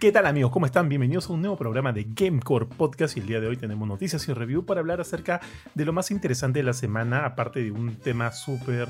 [0.00, 0.50] ¿Qué tal amigos?
[0.50, 0.88] ¿Cómo están?
[0.88, 4.26] Bienvenidos a un nuevo programa de Gamecore Podcast y el día de hoy tenemos noticias
[4.26, 5.42] y review para hablar acerca
[5.74, 8.88] de lo más interesante de la semana, aparte de un tema súper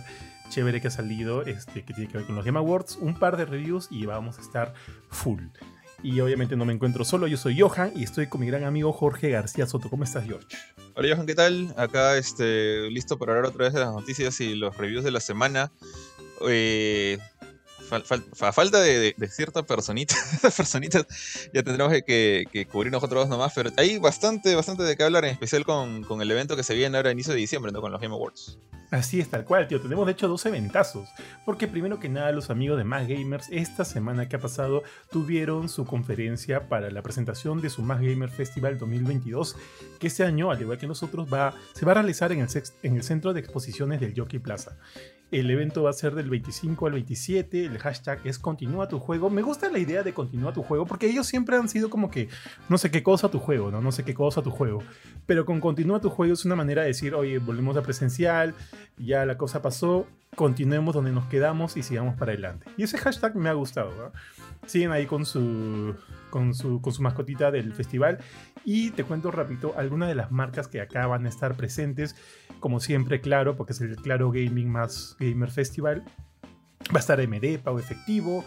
[0.50, 3.36] chévere que ha salido, este, que tiene que ver con los Game Awards, un par
[3.36, 4.72] de reviews y vamos a estar
[5.08, 5.42] full.
[6.04, 8.92] Y obviamente no me encuentro solo, yo soy Johan y estoy con mi gran amigo
[8.92, 9.90] Jorge García Soto.
[9.90, 10.46] ¿Cómo estás, George?
[10.94, 11.74] Hola Johan, ¿qué tal?
[11.76, 15.20] Acá este, listo para hablar otra vez de las noticias y los reviews de la
[15.20, 15.72] semana.
[16.46, 17.18] Eh,
[17.92, 20.18] a falta de, ciertas personitas,
[20.56, 21.06] personitas,
[21.52, 25.24] ya tendremos que, que, cubrir nosotros dos nomás, pero hay bastante, bastante de qué hablar,
[25.24, 27.80] en especial con, el evento que se viene ahora a inicio de diciembre, ¿no?
[27.80, 28.58] Con los Game Awards.
[28.90, 29.80] Así es, tal cual, tío.
[29.80, 31.08] Tenemos de hecho dos eventazos.
[31.44, 34.82] Porque primero que nada, los amigos de Más Gamers, esta semana que ha pasado,
[35.12, 39.56] tuvieron su conferencia para la presentación de su Más Gamer Festival 2022,
[40.00, 43.32] que este año, al igual que nosotros, va, se va a realizar en el Centro
[43.32, 44.76] de Exposiciones del Jockey Plaza.
[45.30, 47.64] El evento va a ser del 25 al 27.
[47.64, 49.30] El hashtag es continúa tu juego.
[49.30, 52.28] Me gusta la idea de continúa tu juego porque ellos siempre han sido como que
[52.68, 53.80] no sé qué cosa tu juego, ¿no?
[53.80, 54.82] No sé qué cosa tu juego.
[55.26, 58.54] Pero con continúa tu juego es una manera de decir, oye, volvemos a presencial,
[58.98, 62.66] ya la cosa pasó, continuemos donde nos quedamos y sigamos para adelante.
[62.76, 64.12] Y ese hashtag me ha gustado.
[64.66, 65.94] Siguen ahí con su,
[66.30, 68.18] con su, con su mascotita del festival.
[68.64, 72.16] Y te cuento rápido algunas de las marcas que acá van a estar presentes.
[72.60, 76.04] Como siempre, claro, porque es el Claro Gaming más Gamer Festival.
[76.92, 78.44] Va a estar MD, Pago Efectivo.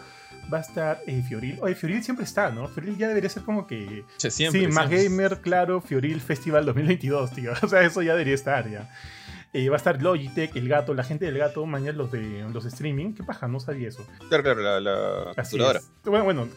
[0.52, 1.58] Va a estar eh, Fioril.
[1.62, 2.68] Oye, Fioril siempre está, ¿no?
[2.68, 4.04] Fioril ya debería ser como que.
[4.18, 7.52] Sí, más gamer, claro, Fioril Festival 2022, tío.
[7.62, 8.90] O sea, eso ya debería estar, ya.
[9.54, 12.64] Eh, va a estar Logitech, el gato, la gente del gato, mañana los de los
[12.66, 13.14] streaming.
[13.14, 13.48] ¿Qué paja?
[13.48, 14.04] No sabía eso.
[14.28, 15.32] Claro, claro, la, la
[16.04, 16.48] Bueno, bueno.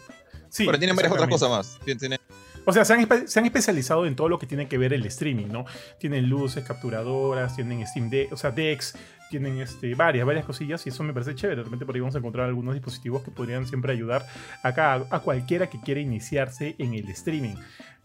[0.50, 0.66] Sí.
[0.66, 1.80] Pero tienen varias otras cosas más.
[1.86, 2.20] Tiene,
[2.68, 5.06] o sea, se han, se han, especializado en todo lo que tiene que ver el
[5.06, 5.64] streaming, ¿no?
[6.00, 8.94] Tienen luces, capturadoras, tienen Steam Deck, o sea, Dex,
[9.30, 11.60] tienen este, varias, varias cosillas y eso me parece chévere.
[11.60, 14.26] De repente por ahí vamos a encontrar algunos dispositivos que podrían siempre ayudar
[14.64, 17.56] acá a, cualquiera que quiera iniciarse en el streaming.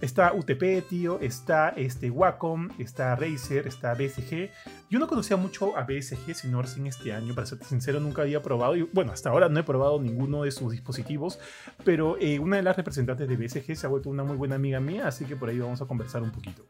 [0.03, 4.51] Está UTP, tío, está este, Wacom, está Razer, está BSG.
[4.91, 8.43] Yo no conocía mucho a BSG, sino recién este año, para ser sincero, nunca había
[8.43, 8.75] probado.
[8.75, 11.39] Y bueno, hasta ahora no he probado ninguno de sus dispositivos,
[11.85, 14.81] pero eh, una de las representantes de BSG se ha vuelto una muy buena amiga
[14.81, 16.67] mía, así que por ahí vamos a conversar un poquito.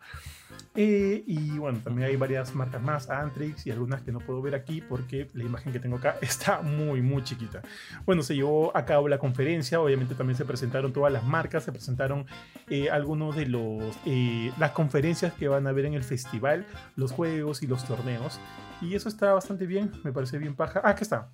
[0.74, 4.54] Eh, y bueno, también hay varias marcas más, Antrix y algunas que no puedo ver
[4.54, 7.62] aquí porque la imagen que tengo acá está muy, muy chiquita.
[8.06, 11.72] Bueno, se llevó a cabo la conferencia, obviamente también se presentaron todas las marcas, se
[11.72, 12.26] presentaron
[12.70, 16.66] eh, algunos de los eh, las conferencias que van a ver en el festival,
[16.96, 18.40] los juegos y los torneos.
[18.80, 20.80] Y eso está bastante bien, me parece bien paja.
[20.82, 21.28] Ah, aquí está.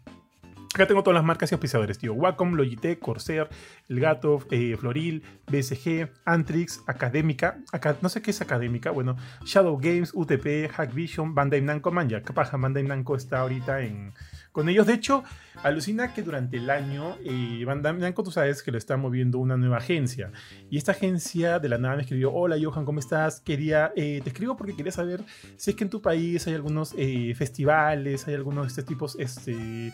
[0.74, 2.12] Acá tengo todas las marcas y auspiciadores, tío.
[2.12, 3.48] Wacom, Logitech, Corsair,
[3.88, 7.58] El Gato, eh, Floril, BSG, Antrix, Académica.
[7.72, 8.90] Acá, no sé qué es Académica.
[8.90, 14.12] Bueno, Shadow Games, UTP, Hackvision, Bandai Namco, man, ya, paja, Bandai Namco está ahorita en,
[14.52, 14.86] con ellos.
[14.86, 15.24] De hecho,
[15.62, 19.56] alucina que durante el año eh, Bandai Namco, tú sabes que lo está moviendo una
[19.56, 20.32] nueva agencia.
[20.70, 23.40] Y esta agencia de la nada me escribió, hola Johan, ¿cómo estás?
[23.40, 25.24] Quería, eh, te escribo porque quería saber
[25.56, 29.16] si es que en tu país hay algunos eh, festivales, hay algunos de estos tipos,
[29.18, 29.92] este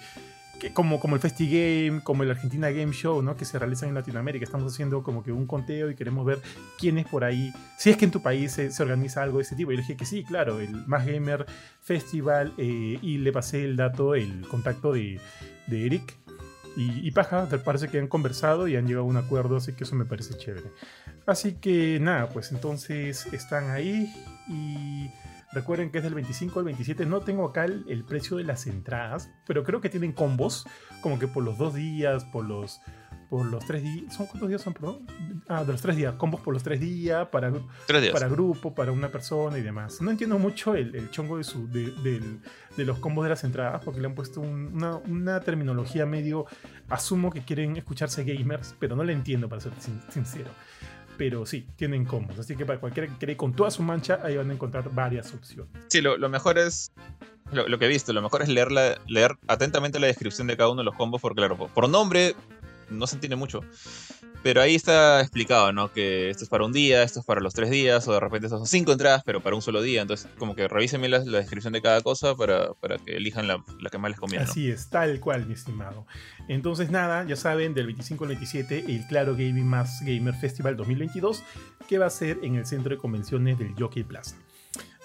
[0.72, 3.37] como, como el FestiGame, como el Argentina Game Show, ¿no?
[3.37, 4.44] Que se realizan en Latinoamérica.
[4.44, 6.41] Estamos haciendo como que un conteo y queremos ver
[6.78, 7.53] quién es por ahí.
[7.78, 9.72] Si es que en tu país se, organiza algo de ese tipo.
[9.72, 11.47] Y le dije que sí, claro, el Más Gamer
[11.81, 12.53] Festival.
[12.59, 15.20] Eh, y le pasé el dato, el contacto de,
[15.66, 16.16] de Eric.
[16.76, 19.84] Y, y paja, parece que han conversado y han llegado a un acuerdo, así que
[19.84, 20.66] eso me parece chévere.
[21.26, 24.12] Así que nada, pues entonces están ahí
[24.48, 25.09] y
[25.54, 27.06] Recuerden que es del 25 al 27.
[27.06, 30.66] No tengo acá el, precio de las entradas, pero creo que tienen combos,
[31.00, 32.81] como que por los dos días, por los
[33.31, 34.14] por los tres días.
[34.14, 35.06] ¿Son cuántos días son, perdón?
[35.48, 36.14] Ah, de los tres días.
[36.16, 37.53] Combos por los tres días, para,
[38.12, 40.00] para grupo, para una persona y demás.
[40.03, 42.41] No entiendo mucho el, chongo de, su, de,
[42.84, 46.47] los combos de las entradas, porque le han puesto una, una, terminología medio.
[46.88, 49.72] Asumo que quieren escucharse gamers, pero no le entiendo, para ser
[50.10, 50.50] sincero
[51.16, 52.38] pero sí, tienen combos.
[52.38, 55.32] Así que para cualquiera que quiera con toda su mancha, ahí van a encontrar varias
[55.32, 55.72] opciones.
[55.88, 56.93] Sí, lo, mejor es.
[57.52, 58.69] Lo, que he visto, lo mejor es leer,
[59.06, 62.34] leer atentamente la descripción de cada uno de los combos, porque claro, por nombre
[62.90, 63.61] no se entiende mucho.
[64.44, 65.91] Pero ahí está explicado, ¿no?
[65.91, 68.50] Que esto es para un día, esto es para los tres días, o de repente
[68.50, 70.02] son cinco entradas, pero para un solo día.
[70.02, 73.64] Entonces, como que revisen bien la, descripción de cada cosa para, para que elijan la,
[73.81, 74.44] la, que más les conviene.
[74.44, 76.06] Así es, tal cual, mi estimado.
[76.46, 81.43] Entonces, nada, ya saben, del 25 al 27, el Claro Gaming Más Gamer Festival 2022,
[81.88, 84.37] que va a ser en el centro de convenciones del Jockey Plaza.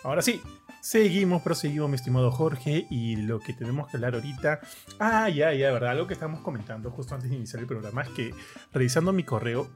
[0.04, 0.42] Ahora sí,
[0.82, 4.62] Seguimos, proseguimos, mi estimado Jorge, y lo que tenemos que hablar ahorita.
[5.00, 8.10] Ah, ya, ya, verdad, algo que estamos comentando justo antes de iniciar el programa es
[8.10, 8.34] que
[8.74, 9.70] revisando mi correo,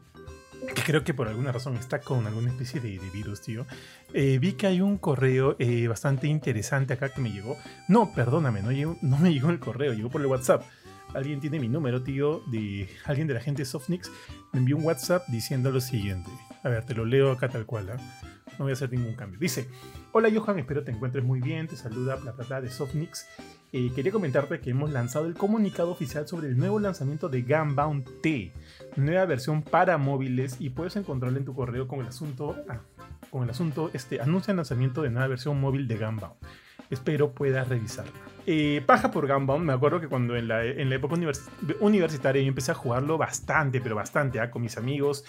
[0.73, 3.65] que creo que por alguna razón está con alguna especie de, virus, tío,
[4.13, 7.57] eh, vi que hay un correo eh, bastante interesante acá que me llegó.
[7.89, 10.63] No, perdóname, no, no me llegó el correo, llegó por el WhatsApp
[11.13, 14.11] alguien tiene mi número, tío, de alguien de la gente de Softnix,
[14.51, 16.31] me envió un WhatsApp diciendo lo siguiente.
[16.63, 18.32] A ver, te lo leo acá tal cual, ¿ah?
[18.57, 19.39] No voy a hacer ningún cambio.
[19.39, 19.67] Dice,
[20.11, 23.27] hola Johan, espero te encuentres muy bien, te saluda Plata de Softnix.
[23.75, 28.21] Eh, quería comentarte que hemos lanzado el comunicado oficial sobre el nuevo lanzamiento de Gunbound
[28.21, 28.53] T,
[28.97, 32.81] nueva versión para móviles y puedes encontrarlo en tu correo con el asunto, ah,
[33.31, 36.35] con el asunto, este, anuncia el lanzamiento de nueva versión móvil de Gunbound.
[36.91, 38.11] Espero puedas revisarla.
[38.45, 41.15] Eh, paja por Gunbound, me acuerdo que cuando en la, en la época
[41.79, 44.51] universitaria yo empecé a jugarlo bastante, pero bastante, ¿ah?
[44.51, 45.25] con mis amigos,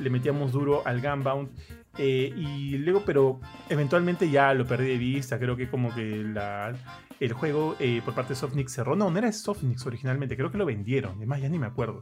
[0.00, 1.50] le metíamos duro al Gunbound.
[1.96, 5.38] Eh, y luego, pero eventualmente ya lo perdí de vista.
[5.38, 6.74] Creo que como que la,
[7.20, 8.96] el juego eh, por parte de Softnix cerró.
[8.96, 11.16] No, no era Softnix originalmente, creo que lo vendieron.
[11.16, 12.00] Además, ya ni me acuerdo.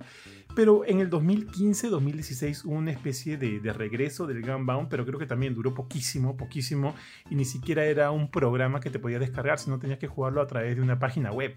[0.55, 5.55] Pero en el 2015-2016 hubo una especie de, regreso del Gunbound, pero creo que también
[5.55, 6.95] duró poquísimo, poquísimo.
[7.31, 10.47] Y ni siquiera era un programa que te podías descargar, sino tenías que jugarlo a
[10.47, 11.55] través de una página web.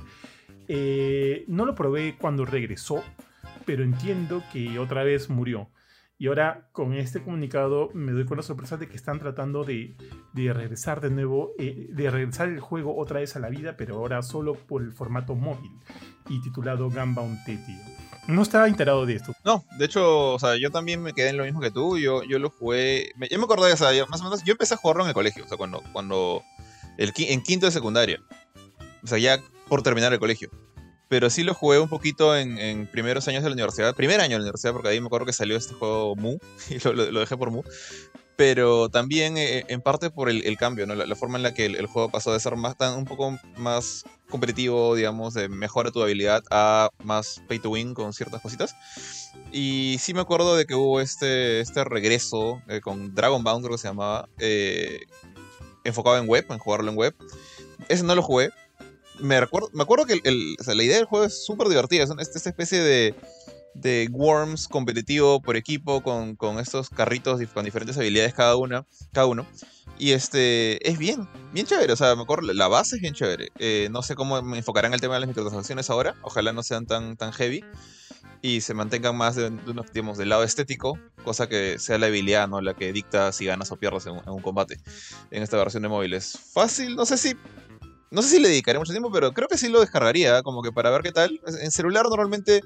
[0.67, 3.03] Eh, no lo probé cuando regresó,
[3.65, 5.69] pero entiendo que otra vez murió.
[6.17, 9.97] Y ahora con este comunicado me doy con la sorpresa de que están tratando de,
[10.33, 14.21] regresar de nuevo, eh, de regresar el juego otra vez a la vida, pero ahora
[14.23, 15.71] solo por el formato móvil
[16.29, 17.59] y titulado Gunbound T,
[18.29, 19.33] No estaba enterado de esto.
[19.43, 21.97] No, de hecho, o sea, yo también me quedé en lo mismo que tú.
[21.97, 23.11] Yo, yo lo jugué.
[23.29, 25.43] yo me acordé, o sea, más o menos, yo empecé a jugarlo en el colegio,
[25.43, 26.43] o sea, cuando, cuando
[26.97, 28.21] el, en quinto de secundaria.
[29.03, 30.49] O sea, ya por terminar el colegio
[31.07, 34.39] pero sí lo jugué un poquito en, primeros años de la universidad, primer año de
[34.39, 36.37] la universidad, porque ahí me acuerdo que salió este juego Mu,
[36.69, 37.63] y lo, dejé por Mu,
[38.35, 40.95] pero también eh, en parte por el, cambio, ¿no?
[40.95, 44.03] La, forma en la que el, juego pasó de ser más tan, un poco más
[44.29, 48.75] competitivo, digamos, de mejora tu habilidad, a más pay to win con ciertas cositas.
[49.51, 53.77] Y sí me acuerdo de que hubo este, este regreso eh, con Dragon Bound, creo
[53.77, 54.99] que se llamaba, eh,
[55.85, 57.15] enfocado en web, en jugarlo en web.
[57.87, 58.49] Ese no lo jugué,
[59.19, 62.03] me, recuerdo, me acuerdo que la idea del juego es súper divertida.
[62.03, 63.15] Es esta especie de,
[63.75, 69.45] de Worms competitivo por equipo con, estos carritos con diferentes habilidades cada, una, cada uno.
[69.97, 71.93] Y este es bien, bien chévere.
[71.93, 73.49] O sea, me acuerdo, la base es bien chévere.
[73.59, 76.15] Eh, no sé cómo me enfocarán el tema de las microtransacciones ahora.
[76.21, 77.63] Ojalá no sean tan, tan heavy.
[78.41, 79.51] Y se mantengan más de,
[79.93, 82.61] digamos, del lado estético, cosa que sea la habilidad, ¿no?
[82.61, 84.77] La que dicta si ganas o pierdes en un combate
[85.31, 86.37] en esta versión de móviles.
[86.53, 87.35] Fácil, no sé si
[88.15, 90.71] no sé si le dedicaré mucho tiempo, pero creo que sí lo descargaría, como que
[90.71, 91.41] para ver qué tal.
[91.61, 92.61] En celular normalmente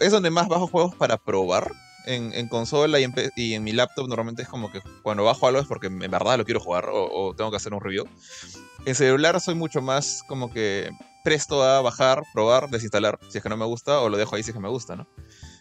[0.00, 1.72] es donde más bajo juegos para probar.
[2.04, 3.04] En, consola y
[3.54, 6.44] en, mi laptop normalmente es como que cuando bajo algo es porque en verdad lo
[6.44, 8.06] quiero jugar o, tengo que hacer un review.
[8.84, 10.90] En celular soy mucho más como que
[11.22, 14.42] presto a bajar, probar, desinstalar si es que no me gusta o lo dejo ahí
[14.42, 15.06] si es que me gusta, ¿no?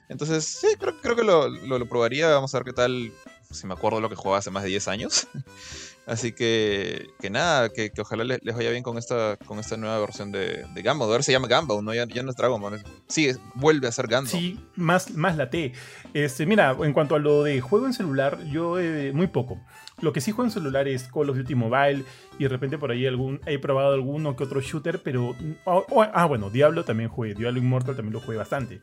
[0.09, 2.27] Entonces, sí, creo, creo que lo, lo, probaría.
[2.30, 3.13] Vamos a ver qué tal.
[3.50, 5.27] Si me acuerdo lo que jugaba hace más de 10 años.
[6.07, 10.31] Así que, que nada, que, ojalá les, vaya bien con esta, con esta nueva versión
[10.31, 11.94] de, de A ver se llama Gamba, ¿no?
[11.94, 12.83] Ya, ya no es Dragon Ball.
[13.07, 14.30] Sí, vuelve a ser Gamba.
[14.30, 15.74] Sí, más, más la T.
[16.13, 19.62] Este, mira, en cuanto a lo de juego en celular, yo eh, muy poco.
[20.01, 22.04] Lo que sí juego en celular es Call of Duty Mobile
[22.39, 25.36] y de repente por ahí algún, he probado alguno que otro shooter, pero...
[25.65, 28.81] ah, bueno, Diablo también jugué, Diablo Immortal también lo jugué bastante.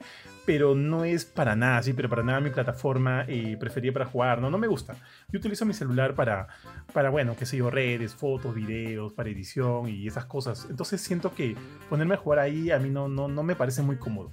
[0.48, 4.40] Pero no es para nada, sí, pero para nada mi plataforma eh, preferida para jugar,
[4.40, 4.96] no, no me gusta.
[5.30, 6.48] Yo utilizo mi celular para,
[6.94, 10.66] para, bueno, qué sé yo, redes, fotos, videos, para edición y esas cosas.
[10.70, 11.54] Entonces siento que
[11.90, 14.32] ponerme a jugar ahí a mí no, no, no me parece muy cómodo.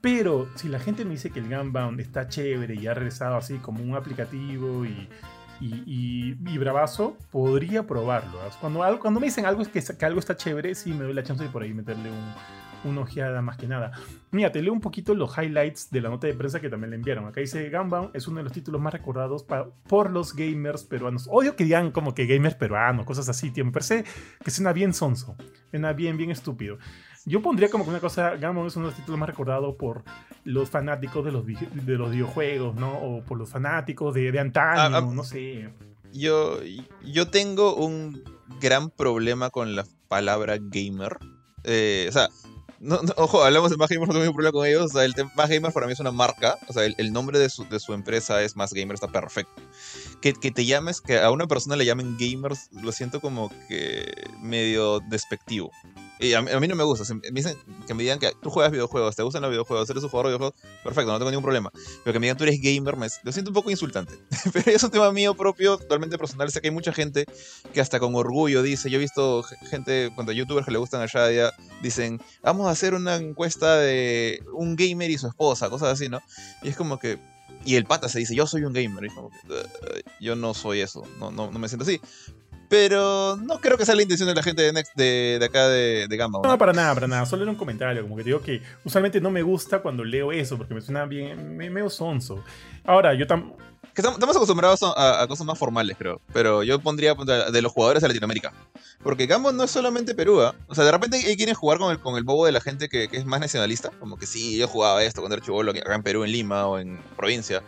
[0.00, 3.58] Pero si la gente me dice que el Gunbound está chévere y ha regresado así
[3.58, 5.08] como un aplicativo y
[5.60, 8.40] y, bravazo, podría probarlo.
[8.60, 11.22] Cuando, cuando me dicen algo es que, que, algo está chévere, sí me doy la
[11.22, 12.34] chance de por ahí meterle un,
[12.84, 13.92] una ojeada más que nada.
[14.34, 16.96] Mira, te leo un poquito los highlights de la nota de prensa que también le
[16.96, 17.26] enviaron.
[17.26, 21.28] Acá dice Gunbound es uno de los títulos más recordados por los gamers peruanos.
[21.30, 23.64] Odio que digan como que gamers peruanos, cosas así, tío.
[23.64, 24.04] Me parece
[24.44, 25.36] que suena bien sonso,
[25.70, 26.78] suena bien, bien estúpido.
[27.24, 30.02] Yo pondría como que una cosa, Gamma es uno de los títulos más recordados por
[30.42, 32.92] los fanáticos de los, de los videojuegos, ¿no?
[32.92, 35.70] O por los fanáticos de, de antaño, ah, ah, no sé.
[36.12, 36.58] Yo,
[37.04, 38.22] yo tengo un
[38.60, 41.18] gran problema con la palabra gamer.
[41.62, 42.28] Eh, o sea,
[43.16, 44.84] ojo, hablamos de Más Gamer, no tengo ningún problema con ellos.
[44.86, 46.58] O sea, el Más Gamer para mí es una marca.
[46.68, 49.62] O sea, el, nombre de su, de su, empresa es Más Gamer, está perfecto.
[50.20, 54.12] Que, que, te llames, que a una persona le llamen gamers, lo siento como que
[54.40, 55.70] medio despectivo.
[56.20, 57.12] Y a, mí no me gusta.
[57.14, 57.56] Me dicen
[57.86, 60.36] que me digan que tú juegas videojuegos, te gustan los videojuegos, eres un jugador de
[60.36, 61.72] videojuegos, perfecto, no tengo ningún problema.
[62.04, 64.14] Pero que me digan tú eres gamer, me, lo siento un poco insultante.
[64.52, 66.50] Pero es un tema mío propio, totalmente personal.
[66.50, 67.26] Sé que hay mucha gente
[67.72, 71.06] que hasta con orgullo dice, yo he visto gente, cuando youtubers que le gustan a
[71.06, 71.52] Shadia,
[71.82, 76.20] dicen, vamos a hacer una encuesta de un gamer y su esposa, cosas así, ¿no?
[76.62, 77.18] Y es como que...
[77.66, 79.04] Y el pata se dice, yo soy un gamer.
[79.04, 79.38] Y como que,
[80.20, 82.00] yo no soy eso, no, no, no me siento así.
[82.74, 85.68] Pero no creo que sea la intención de la gente de, Next, de, de acá
[85.68, 86.40] de, de Gamba.
[86.42, 87.24] No, para nada, para nada.
[87.24, 88.02] Solo era un comentario.
[88.02, 91.04] Como que te digo que usualmente no me gusta cuando leo eso porque me suena
[91.04, 92.42] bien, me, medio sonso.
[92.84, 93.54] Ahora, yo también
[93.94, 96.20] que estamos acostumbrados a, cosas más formales, creo.
[96.32, 98.52] Pero yo pondría de los jugadores de Latinoamérica.
[99.04, 100.42] Porque Gambo no es solamente Perú.
[100.42, 100.50] ¿eh?
[100.66, 102.88] O sea, de repente hay quienes jugar con el, con el bobo de la gente
[102.88, 103.90] que, que, es más nacionalista.
[104.00, 106.80] Como que sí, yo jugaba esto cuando era chivolo acá en Perú, en Lima o
[106.80, 107.62] en provincia.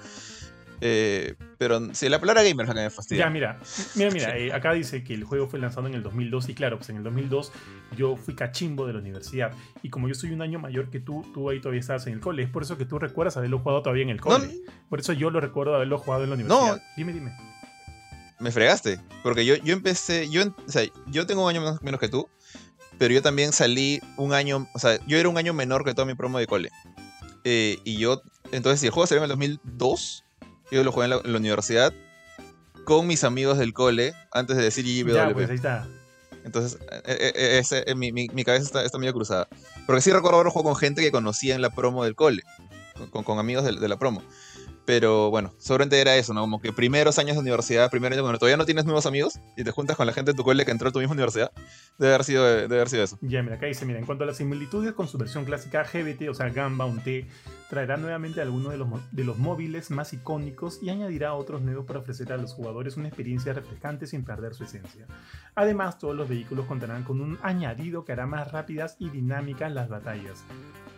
[0.80, 3.24] Eh, pero si la palabra gamer es la que me fastidia.
[3.24, 3.58] Ya, mira,
[3.94, 6.76] mira, mira, eh, acá dice que el juego fue lanzado en el 2002 y claro,
[6.76, 7.52] pues en el 2002
[7.96, 9.52] yo fui cachimbo de la universidad
[9.82, 12.20] y como yo soy un año mayor que tú, tú ahí todavía estabas en el
[12.20, 14.50] cole, es por eso que tú recuerdas haberlo jugado todavía en el cole.
[14.88, 16.76] por eso yo lo recuerdo haberlo jugado en la universidad.
[16.76, 17.32] No, dime, dime.
[18.38, 22.08] Me fregaste, porque yo, yo empecé, yo, o sea, yo tengo un año menos, que
[22.08, 22.28] tú,
[22.98, 26.04] pero yo también salí un año, o sea, yo era un año menor que todo
[26.04, 26.70] mi promo de cole.
[27.44, 28.20] Eh, y yo,
[28.52, 30.25] entonces, si el juego salió en el 2002,
[30.70, 31.92] yo lo jugué en la, universidad
[32.84, 35.14] con mis amigos del cole antes de decir IWP.
[35.14, 35.86] Ya, pues ahí está.
[36.44, 39.48] Entonces, eh, eh, eh, mi, mi, cabeza está, está, medio cruzada.
[39.84, 42.44] Porque sí recuerdo haber jugado con gente que conocía en la promo del cole,
[43.10, 44.22] con, con amigos de, de, la promo.
[44.86, 46.42] Pero bueno, seguramente era eso, ¿no?
[46.42, 49.64] Como que primeros años de universidad, primer año cuando todavía no tienes nuevos amigos y
[49.64, 51.50] te juntas con la gente de tu cole que entró a tu misma universidad,
[51.98, 53.18] debe haber sido, debe haber sido eso.
[53.20, 56.28] Ya, mira, acá dice, mira, en cuanto a las similitudes con su versión clásica GBT,
[56.30, 57.26] o sea, Gamba, un T,
[57.68, 61.98] traerá nuevamente algunos de los, de los móviles más icónicos y añadirá otros nuevos para
[61.98, 65.06] ofrecer a los jugadores una experiencia refrescante sin perder su esencia.
[65.56, 69.88] Además, todos los vehículos contarán con un añadido que hará más rápidas y dinámicas las
[69.88, 70.44] batallas.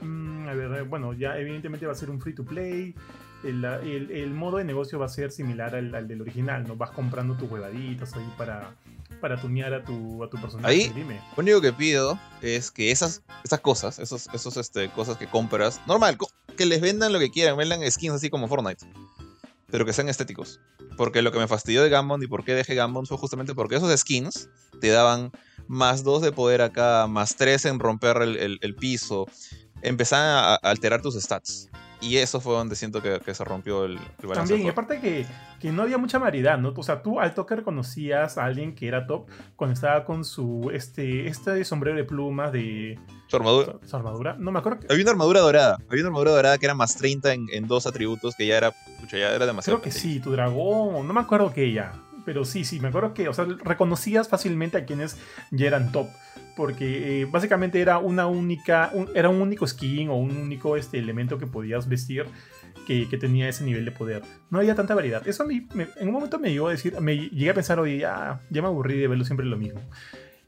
[0.02, 2.94] Mm, a ver, bueno, ya evidentemente va a ser un free to play
[3.44, 6.76] el, modo de negocio va a ser similar al, del original, ¿no?
[6.76, 8.74] Vas comprando tus huevaditas ahí para,
[9.20, 10.74] para tunear a tu, a tu personaje.
[10.74, 10.92] Ahí,
[11.36, 15.80] lo único que pido es que esas, esas cosas, esos, esos este, cosas que compras,
[15.86, 16.18] normal,
[16.56, 18.86] que les vendan lo que quieran, vendan skins así como Fortnite,
[19.70, 20.60] pero que sean estéticos.
[20.96, 23.76] Porque lo que me fastidió de Gambon y por qué dejé Gambon fue justamente porque
[23.76, 24.48] esos skins
[24.80, 25.30] te daban
[25.68, 29.26] más 2 de poder acá, más 3 en romper el, el piso,
[29.82, 31.68] empezaban a alterar tus stats.
[32.00, 34.52] Y eso fue donde siento que, se rompió el, el balance.
[34.52, 35.26] También, y aparte que,
[35.60, 36.72] que, no había mucha variedad, ¿no?
[36.76, 39.26] O sea, tú al toque reconocías a alguien que era top
[39.56, 42.98] cuando estaba con su este, este sombrero de plumas de...
[43.26, 43.74] Su armadura.
[43.84, 44.36] Su, armadura.
[44.38, 44.86] No me acuerdo.
[44.88, 45.78] Había una armadura dorada.
[45.88, 48.72] Había una armadura dorada que era más 30 en, en dos atributos, que ya era,
[49.10, 49.80] ya era demasiado.
[49.80, 51.06] Creo que sí, tu dragón.
[51.06, 51.92] No me acuerdo que ella.
[52.24, 55.16] Pero sí, sí, me acuerdo que, o sea, reconocías fácilmente a quienes
[55.50, 56.08] ya eran top
[56.58, 61.38] porque eh, básicamente era una única, era un único skin o un único este, elemento
[61.38, 62.26] que podías vestir
[62.84, 64.22] que, tenía ese nivel de poder.
[64.50, 65.26] No había tanta variedad.
[65.28, 65.68] Eso a mí,
[66.00, 68.66] en un momento me llegó a decir, me llegué a pensar, oye, ya, ya me
[68.66, 69.80] aburrí de verlo siempre lo mismo.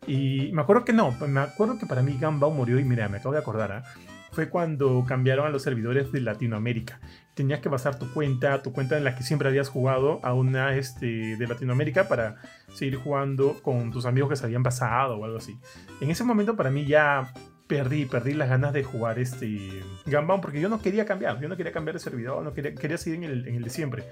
[0.05, 3.19] Y me acuerdo que no, me acuerdo que para mí Gambao murió y mira, me
[3.19, 3.85] acabo de acordar, ¿ah?
[4.33, 6.99] fue cuando cambiaron a los servidores de Latinoamérica
[7.41, 10.77] tenías que pasar tu cuenta, tu cuenta en la que siempre habías jugado, a una
[10.77, 12.37] este, de Latinoamérica para
[12.75, 15.59] seguir jugando con tus amigos que se habían pasado o algo así.
[16.03, 17.33] En ese momento para mí ya
[17.67, 19.59] perdí, perdí las ganas de jugar este
[20.05, 22.99] Gambam porque yo no quería cambiar, yo no quería cambiar de servidor, no quería, quería
[22.99, 24.05] seguir en el, en el de siempre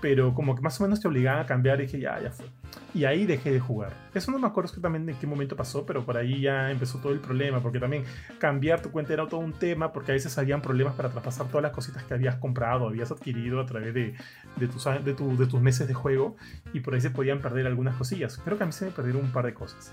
[0.00, 2.46] pero como que más o menos te obligaban a cambiar y dije, ya, ya fue.
[2.94, 3.92] Y ahí dejé de jugar.
[4.14, 7.12] Eso no me acuerdo exactamente en qué momento pasó, pero por ahí ya empezó todo
[7.12, 8.04] el problema, porque también
[8.38, 11.62] cambiar tu cuenta era todo un tema, porque a veces habían problemas para traspasar todas
[11.62, 14.14] las cositas que habías comprado, habías adquirido a través de,
[14.56, 16.36] de, tus, de, de tus meses de juego,
[16.72, 18.38] y por ahí se podían perder algunas cosillas.
[18.44, 19.92] Creo que a mí se me perdieron un par de cosas.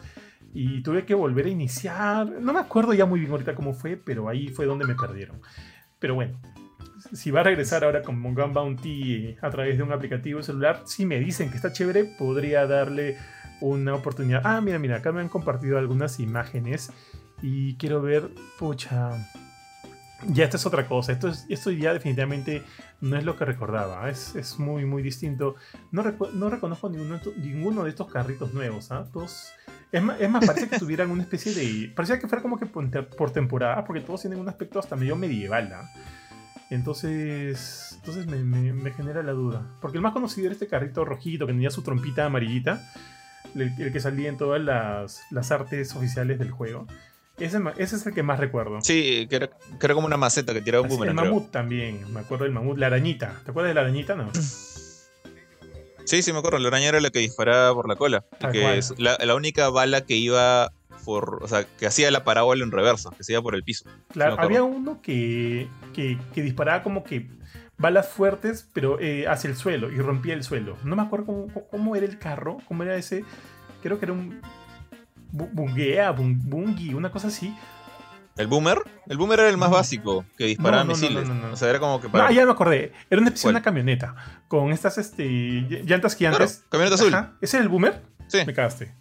[0.53, 2.27] Y tuve que volver a iniciar.
[2.41, 5.41] No me acuerdo ya muy bien ahorita cómo fue, pero ahí fue donde me perdieron.
[5.99, 6.39] Pero bueno,
[7.13, 11.05] si va a regresar ahora con Gun Bounty a través de un aplicativo celular, si
[11.05, 13.17] me dicen que está chévere, podría darle
[13.61, 14.41] una oportunidad.
[14.43, 16.91] Ah, mira, mira, acá me han compartido algunas imágenes
[17.41, 19.11] y quiero ver, pucha,
[20.25, 21.11] ya esta es otra cosa.
[21.11, 22.63] Esto, es, esto ya definitivamente
[23.01, 24.09] no es lo que recordaba.
[24.09, 25.55] Es, es muy, muy distinto.
[25.91, 28.91] No, no reconozco ninguno, de estos carritos nuevos.
[28.91, 29.05] ¿ah?
[29.91, 31.93] es, más, es, más, parece que tuvieran una especie de...
[31.95, 35.71] Parecía que fuera como que por, temporada, porque todos tienen un aspecto hasta medio medieval.
[35.73, 35.89] ¿ah?
[36.69, 39.65] Entonces, entonces me, genera la duda.
[39.81, 42.91] Porque el más conocido era este carrito rojito que tenía su trompita amarillita,
[43.55, 46.88] el, que salía en todas las, artes oficiales del juego.
[47.38, 48.81] Ese, es el que más recuerdo.
[48.81, 51.17] Sí, que era, como una maceta que tiraba un boomerang.
[51.17, 52.77] El mamut también, me acuerdo del mamut.
[52.77, 54.15] La arañita, ¿te acuerdas de la arañita?
[54.15, 54.31] No.
[56.07, 56.57] Sí, sí, me acuerdo.
[56.59, 58.25] La araña era la que disparaba por la cola.
[58.51, 60.71] que es la, única bala que iba
[61.07, 63.89] o sea, que hacía la parábola en reversa, que se iba por el piso.
[64.11, 67.29] Claro, había uno que, que, disparaba como que
[67.77, 70.77] balas fuertes, pero eh, hacia el suelo y rompía el suelo.
[70.83, 73.23] No me acuerdo cómo, era el carro, cómo era ese.
[73.81, 74.41] Creo que era un
[75.31, 77.55] bunguea, bungi, una cosa así.
[78.37, 78.79] ¿El boomer?
[79.07, 81.27] El boomer era el más básico, que disparaba misiles.
[81.27, 82.31] o sea, era como que para...
[82.31, 82.93] ya me acordé.
[83.09, 84.15] Era una, una camioneta
[84.47, 85.25] con estas este,
[85.85, 86.63] llantas gigantes.
[86.69, 87.15] camioneta azul.
[87.41, 88.01] ¿Ese era el boomer?
[88.27, 88.39] Sí.
[88.45, 88.93] Me cagaste.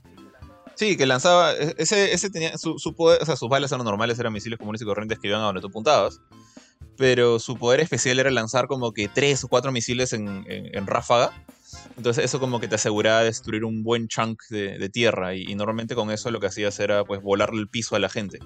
[0.76, 1.52] Sí, que lanzaba.
[1.54, 2.56] e- Ese, ese tenía.
[2.58, 5.28] Su, su poder, o sea, sus balas eran normales, eran misiles comunes y corrientes que
[5.28, 6.20] iban a donde tú apuntabas.
[6.96, 11.32] Pero su poder especial era lanzar como que tres o cuatro misiles en, en- ráfaga.
[11.96, 15.34] Entonces, eso como que te aseguraba destruir un buen chunk de, de tierra.
[15.34, 18.38] Y, normalmente con eso lo que hacías era pues volarle el piso a la gente.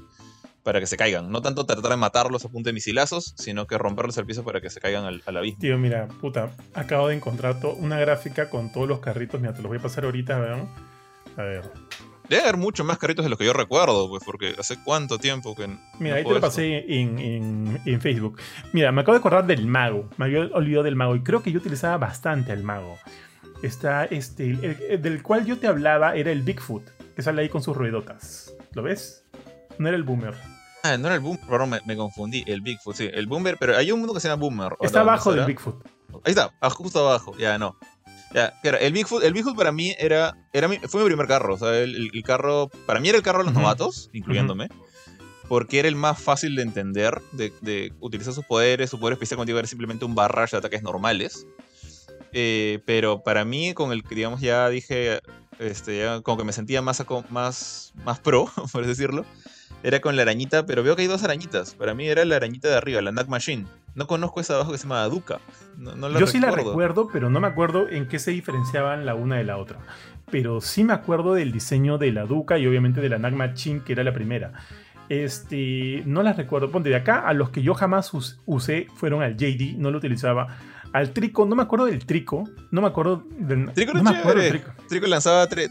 [0.63, 1.31] Para que se caigan.
[1.31, 4.61] No tanto tratar de matarlos a punta de misilazos, sino que romperles el piso para
[4.61, 5.59] que se caigan al, al abismo.
[5.61, 9.41] Tío, mira, puta, acabo de encontrar una gráfica con todos los carritos.
[9.41, 10.69] Mira, te los voy a pasar ahorita, vean.
[11.37, 11.73] A ver.
[12.31, 15.55] Debe haber muchos más carritos de los que yo recuerdo, pues, porque hace cuánto tiempo
[15.55, 15.67] que.
[15.99, 18.39] Mira, no ahí te lo pasé en, en- en Facebook.
[18.73, 20.09] Mira, me acabo de acordar del mago.
[20.17, 21.17] Me había olvidado del mago.
[21.17, 22.97] Y creo que yo utilizaba bastante al mago.
[23.63, 24.45] Está este.
[24.45, 26.85] el- el del cual yo te hablaba era el Bigfoot,
[27.17, 28.55] que sale ahí con sus ruedotas.
[28.73, 29.25] ¿Lo ves?
[29.79, 30.35] No era el boomer.
[30.83, 32.43] Ah, no era el Boomer, perdón, me, me confundí.
[32.47, 33.11] El Bigfoot, sí.
[33.13, 34.73] El Boomer, pero hay un mundo que se llama Boomer.
[34.79, 35.45] ¿o Está abajo del?
[35.45, 35.85] Bigfoot.
[36.25, 37.37] Ahí está, ah, justo abajo.
[37.37, 37.77] Ya, no.
[38.33, 41.55] Ya, claro, el Bigfoot, el Bigfoot para mí era, era mi- fue mi primer carro.
[41.55, 44.69] O sea, el, carro, para mí era el carro de los novatos, incluyéndome.
[45.49, 48.89] Porque era el más fácil de entender, de, de utilizar sus poderes.
[48.91, 51.45] Su poder especial contigo era simplemente un barrage de ataques normales.
[52.33, 55.19] Eh, pero para mí, con el que, digamos, ya dije,
[55.59, 59.25] este, ya como que me sentía más, más, más pro, por decirlo,
[59.83, 61.75] era con la arañita, pero veo que hay dos arañitas.
[61.75, 63.67] Para mí era la arañita de arriba, la Knack Machine.
[64.01, 65.41] No conozco esa de abajo que se llama Duca.
[65.77, 67.07] No, no la Yo sí la recuerdo.
[67.13, 69.79] pero no me acuerdo en qué se diferenciaban la una de la otra.
[70.31, 73.81] Pero sí me acuerdo del diseño de la Duca y obviamente de la Nagma Chin,
[73.83, 74.53] que era la primera.
[75.11, 76.71] Este, no las recuerdo.
[76.71, 79.99] Ponte de acá, a los que yo jamás us- usé fueron al JD, no lo
[79.99, 80.57] utilizaba.
[80.95, 82.45] Al Trico, no me acuerdo del Trico.
[82.71, 83.71] No me acuerdo del.
[83.75, 84.51] Trico no era me acuerdo del.
[84.51, 84.71] Trico.
[84.89, 85.69] Trico lanzaba tre-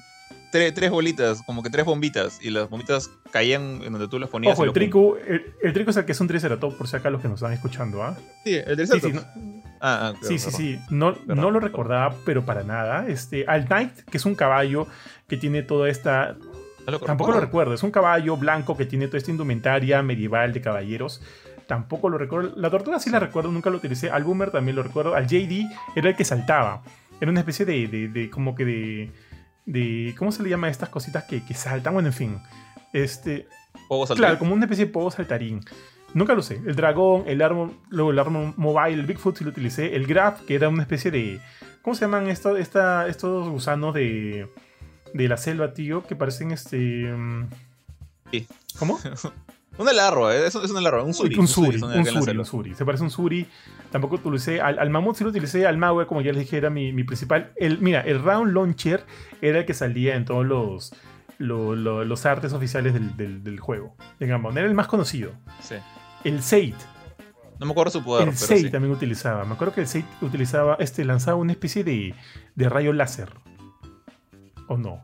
[0.51, 4.29] tre- tres bolitas, como que tres bombitas, y las bombitas caían en donde tú las
[4.29, 4.53] ponías.
[4.53, 7.09] Ojo, el Trico, el, el Trico es el que es un Triceratops, por si acá
[7.09, 8.15] los que nos están escuchando, ¿ah?
[8.43, 9.21] Sí, el del Sí, sí, no-
[9.81, 10.79] Ah, ah, claro, Sí, sí, sí.
[10.89, 11.61] No, Perdón, no lo perdón.
[11.61, 13.07] recordaba, pero para nada.
[13.07, 14.87] Este, al Knight, que es un caballo
[15.27, 16.35] que tiene toda esta.
[16.85, 17.39] No lo Tampoco lo recuerdo.
[17.39, 17.73] recuerdo.
[17.75, 21.21] Es un caballo blanco que tiene toda esta indumentaria medieval de caballeros.
[21.65, 22.53] Tampoco lo recuerdo.
[22.57, 24.09] La tortuga sí la recuerdo, nunca lo utilicé.
[24.09, 25.15] Al Boomer también lo recuerdo.
[25.15, 26.81] Al JD era el que saltaba.
[27.21, 27.87] Era una especie de.
[27.87, 29.11] de, de- como que de.
[29.69, 31.93] De ¿Cómo se le llama a estas cositas que, que saltan?
[31.93, 32.39] Bueno, en fin.
[32.91, 33.47] Este.
[33.87, 34.21] Juego salté.
[34.21, 35.61] Claro, como una especie de pogo saltarín.
[36.13, 36.59] Nunca lo sé.
[36.65, 39.95] El dragón, el armo, luego el armo mobile, el Bigfoot sí lo utilicé.
[39.95, 41.39] El Grab, que era una especie de.
[41.83, 44.47] ¿Cómo se llaman esto, esta, estos gusanos de.
[45.13, 46.05] de la selva, tío?
[46.05, 47.13] Que parecen este.
[48.31, 48.47] Sí.
[48.79, 48.99] ¿Cómo?
[49.79, 51.35] Una larva, eh, es, es una larva, un suri.
[51.37, 52.75] un suri, un en la suri, un suri.
[52.75, 53.47] Se parece a un suri.
[53.91, 54.61] Tampoco utilicé.
[54.61, 55.65] Al, al mamut sí lo utilicé.
[55.65, 57.51] Al maue, como ya les dije, era mi, mi principal.
[57.55, 59.05] El, mira, el round launcher
[59.41, 60.93] era el que salía en todos los.
[61.37, 63.95] lo- lo- los artes oficiales del, del- del juego.
[64.19, 64.57] De Gambon.
[64.57, 65.31] Era el más conocido.
[65.61, 65.75] Sí.
[66.25, 66.75] El Seid.
[67.59, 68.69] No me acuerdo su poder, El pero 6 sí.
[68.69, 69.43] también utilizaba.
[69.45, 72.13] Me acuerdo que el 6 utilizaba, este, lanzaba una especie de,
[72.55, 73.29] de rayo láser.
[74.67, 75.03] ¿O no?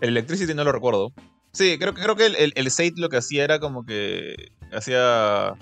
[0.00, 1.12] El Electricity no lo recuerdo.
[1.54, 4.34] Sí, creo, que- creo que el, el, el Seid lo que hacía era como que
[4.72, 5.54] hacía...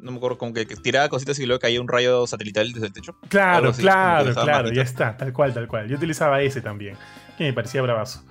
[0.00, 2.92] No me acuerdo, como que, tiraba cositas y luego caía un rayo satelital desde el
[2.92, 3.16] techo.
[3.30, 5.88] Claro, así, claro, claro, ya está, tal cual, tal cual.
[5.88, 6.94] Yo utilizaba ese también,
[7.38, 8.22] que me parecía bravazo.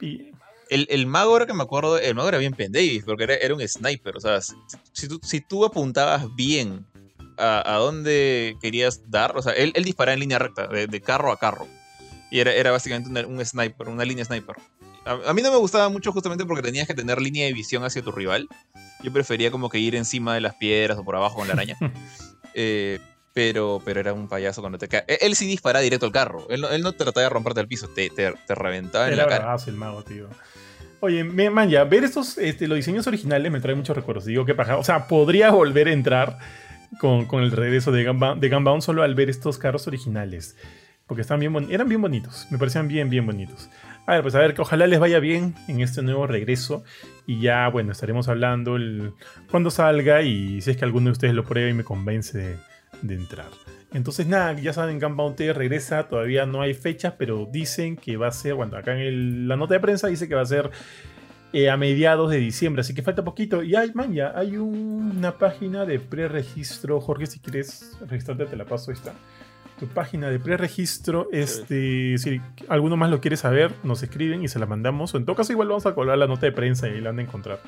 [0.00, 0.30] Y,
[0.70, 3.52] El, el mago, ahora que me acuerdo, el mago era bien pendejo, porque era, era
[3.54, 4.16] un sniper.
[4.16, 4.54] O sea, si,
[4.92, 6.86] si tú, si tú apuntabas bien
[7.36, 11.00] a, a dónde querías dar, o sea, él, él disparaba en línea recta, de, de
[11.00, 11.66] carro a carro.
[12.30, 14.54] Y era, era básicamente una- un sniper, una línea sniper.
[15.04, 17.84] A, a mí no me gustaba mucho justamente porque tenías que tener línea de visión
[17.84, 18.48] hacia tu rival.
[19.02, 21.76] Yo prefería como que ir encima de las piedras o por abajo con la araña.
[22.60, 22.98] Eh,
[23.34, 25.04] pero, pero era un payaso cuando te cae.
[25.06, 26.48] Él, sí disparaba directo al carro.
[26.50, 29.24] Él no, él no trataba de romperte el piso, te, te, te reventaba en era
[29.24, 29.56] la cara.
[29.64, 30.28] el mago, tío.
[30.98, 34.24] Oye, man, ya, ver estos, este, los diseños originales me trae muchos recuerdos.
[34.24, 34.76] Digo, qué paja.
[34.76, 36.38] O sea, podría volver a entrar
[36.98, 40.56] con, con el regreso de Gunbound, de Gunbound solo al ver estos carros originales.
[41.06, 42.48] Porque están bien eran bien bonitos.
[42.50, 43.70] Me parecían bien, bien bonitos.
[44.08, 46.82] A ver, pues a ver, que ojalá les vaya bien en este nuevo regreso.
[47.26, 48.78] Y ya, bueno, estaremos hablando
[49.50, 52.56] cuando salga y si es que alguno de ustedes lo prueba y me convence
[53.02, 53.48] de, entrar.
[53.92, 56.08] Entonces, nada, ya saben, Gunbound T regresa.
[56.08, 59.56] Todavía no hay fechas, pero dicen que va a ser, bueno, acá en el- la
[59.56, 60.70] nota de prensa dice que va a ser
[61.52, 63.62] eh, a mediados de diciembre, así que falta poquito.
[63.62, 66.98] Y hay, man, ya hay un- una página de preregistro.
[67.02, 68.90] Jorge, si quieres registrarte, te la paso.
[68.90, 69.12] Ahí está.
[69.78, 71.28] Tu página de preregistro.
[71.32, 75.14] Este, si alguno más lo quiere saber, nos escriben y se la mandamos.
[75.14, 77.10] O en todo caso, igual vamos a colgar la nota de prensa y ahí la
[77.10, 77.60] van a encontrar.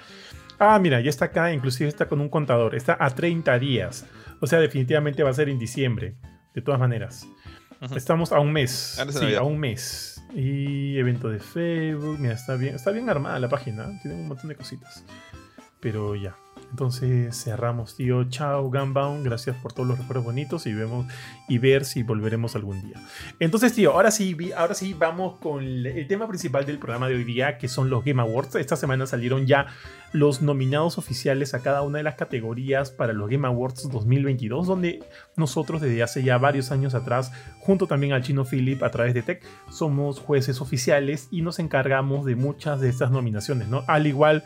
[0.59, 2.75] Ah, mira, ya está acá, inclusive está con un contador.
[2.75, 4.07] Está a 30 días.
[4.40, 6.14] O sea, definitivamente va a ser en diciembre.
[6.55, 7.27] De todas maneras.
[7.94, 9.01] Estamos a un mes.
[9.11, 10.23] Sí, a un mes.
[10.35, 12.18] Y evento de Facebook.
[12.18, 13.88] Mira, está bien, está bien armada la página.
[14.03, 15.05] Tiene un montón de cositas.
[15.81, 16.37] Pero ya.
[16.71, 18.25] Entonces cerramos, tío.
[18.25, 19.25] Chao, Gunbound.
[19.25, 21.07] Gracias por todos los recuerdos bonitos y vemos
[21.49, 22.97] y ver si volveremos algún día.
[23.41, 27.25] Entonces, tío, ahora sí, ahora sí vamos con el tema principal del programa de hoy
[27.25, 28.55] día, que son los Game Awards.
[28.55, 29.67] Esta semana salieron ya
[30.13, 35.01] los nominados oficiales a cada una de las categorías para los Game Awards 2022, donde
[35.37, 39.23] nosotros desde hace ya varios años atrás, junto también al chino Philip a través de
[39.23, 43.85] Tech, somos jueces oficiales y nos encargamos de muchas de estas nominaciones, ¿no?
[43.87, 44.45] Al igual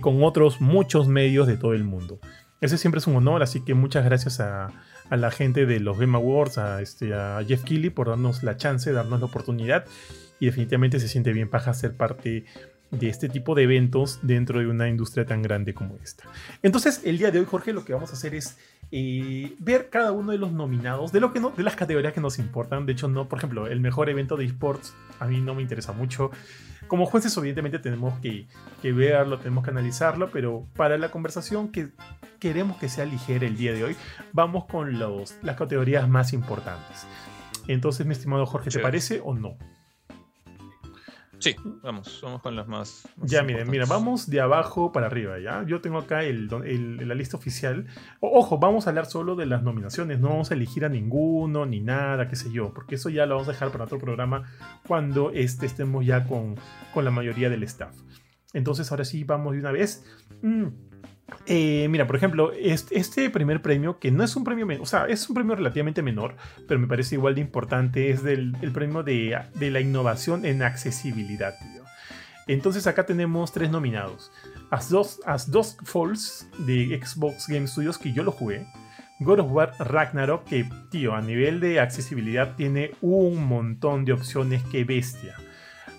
[0.00, 2.18] con otros muchos medios de todo el mundo.
[2.60, 4.70] Ese siempre es un honor, así que muchas gracias a,
[5.10, 7.12] la gente de los Game Awards, a, este,
[7.46, 9.86] Jeff Keighley por darnos la chance, darnos la oportunidad
[10.40, 12.44] y definitivamente se siente bien paja ser parte
[12.90, 16.24] de este tipo de eventos dentro de una industria tan grande como esta.
[16.62, 18.56] Entonces, el día de hoy, Jorge, lo que vamos a hacer es
[18.90, 22.38] eh, ver cada uno de los nominados, de, lo que de las categorías que nos
[22.38, 22.86] importan.
[22.86, 25.92] De hecho, no, por ejemplo, el mejor evento de esports a mí no me interesa
[25.92, 26.30] mucho.
[26.88, 28.48] Como jueces, evidentemente, tenemos que,
[28.82, 31.90] que verlo, tenemos que analizarlo, pero para la conversación que
[32.40, 33.96] queremos que sea ligera el día de hoy,
[34.32, 37.06] vamos con los, las categorías más importantes.
[37.66, 39.56] Entonces, mi estimado Jorge, ¿te parece o no?
[41.40, 43.08] Sí, vamos, vamos con las más.
[43.16, 45.64] ya, miren, mira, vamos de abajo para arriba, ¿ya?
[45.64, 47.86] Yo tengo acá el, la lista oficial.
[48.20, 51.80] ojo, vamos a hablar solo de las nominaciones, no vamos a elegir a ninguno ni
[51.80, 54.50] nada, qué sé yo, porque eso ya lo vamos a dejar para otro programa
[54.86, 56.56] cuando este, estemos ya con,
[56.92, 57.94] con la mayoría del staff.
[58.52, 60.04] Entonces, ahora sí, vamos de una vez.
[60.42, 60.66] Mm,
[61.46, 65.28] eh, mira, por ejemplo, este, primer premio, que no es un premio, o sea, es
[65.28, 66.36] un premio relativamente menor,
[66.66, 71.54] pero me parece igual de importante, es del, el premio de, la innovación en accesibilidad.
[72.46, 74.30] Entonces acá tenemos tres nominados.
[74.70, 78.66] As Dos, As Dos Falls de Xbox Game Studios, que yo lo jugué.
[79.20, 84.62] God of War Ragnarok, que, tío, a nivel de accesibilidad tiene un montón de opciones
[84.64, 85.34] que bestia.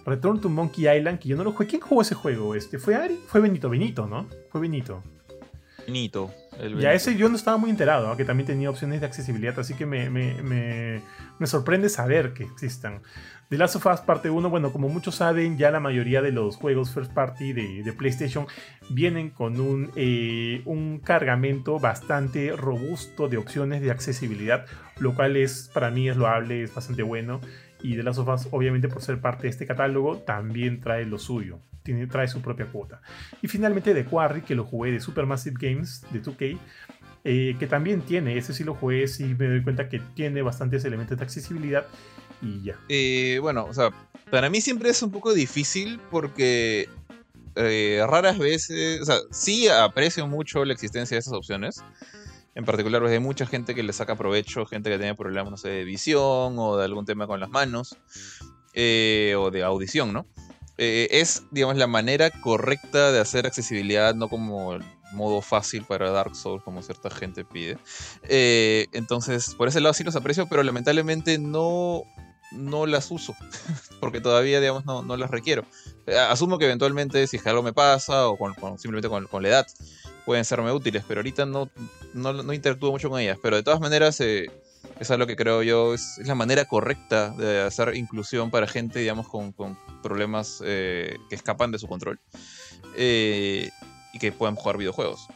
[0.06, 1.68] Return to Monkey Island, que yo no lo jugué.
[1.68, 2.56] ¿Quién jugó ese juego?
[2.56, 3.20] Este, ¿Fue Ari?
[3.28, 4.28] Fue Benito, Benito, ¿no?
[4.50, 5.04] Fue Benito.
[5.86, 6.34] Benito.
[6.80, 9.86] Ya ese yo no estaba muy enterado, que también tenía opciones de accesibilidad, así que
[9.86, 13.02] me, me, sorprende saber que existan.
[13.48, 16.58] The Last of Us parte 1, bueno, como muchos saben, ya la mayoría de los
[16.58, 18.46] juegos first party de, PlayStation
[18.90, 24.66] vienen con un, eh, un cargamento bastante robusto de opciones de accesibilidad,
[25.00, 27.40] lo cual es para mí es loable, es bastante bueno.
[27.82, 31.18] Y The Last of Us, obviamente por ser parte de este catálogo, también trae lo
[31.18, 31.62] suyo
[32.10, 33.02] trae su propia cuota.
[33.42, 36.60] Y finalmente The Quarry, que lo jugué de Supermassive Games, de 2K,
[37.26, 40.86] eh, que también tiene, ese sí lo jugué, sí me doy cuenta que tiene bastantes
[40.86, 41.86] elementos de accesibilidad
[42.42, 42.80] y ya.
[42.88, 43.92] Eh, bueno, o sea,
[44.32, 46.88] para mí siempre es un poco difícil porque
[47.56, 51.84] eh, raras veces, o sea, sí aprecio mucho la existencia de esas opciones.
[52.56, 55.58] En particular, pues, hay mucha gente que le saca provecho, gente que tiene problemas, no
[55.58, 57.98] sé, de visión o de algún tema con las manos,
[58.74, 60.26] o de audición, ¿no?
[60.82, 66.10] Eh, es, digamos, la manera correcta de hacer accesibilidad, no como el modo fácil para
[66.10, 67.78] Dark Souls, como cierta gente pide.
[68.24, 72.04] Eh, entonces, por ese lado sí los aprecio, pero lamentablemente no,
[72.54, 73.36] no las uso,
[74.00, 75.66] porque todavía, digamos, no, no las requiero.
[76.08, 78.38] Eh, asumo que eventualmente, si algo me pasa, o
[78.78, 79.68] simplemente con, con, la edad,
[80.26, 81.70] pueden serme útiles, pero ahorita no,
[82.14, 83.38] no, no interactúo mucho con ellas.
[83.42, 84.22] Pero de todas maneras,
[85.00, 89.28] es algo que creo yo es, la manera correcta de hacer inclusión para gente, digamos,
[89.28, 89.54] con,
[90.02, 92.20] problemas eh, que escapan de su control
[92.96, 93.70] eh,
[94.14, 95.28] y que puedan jugar videojuegos.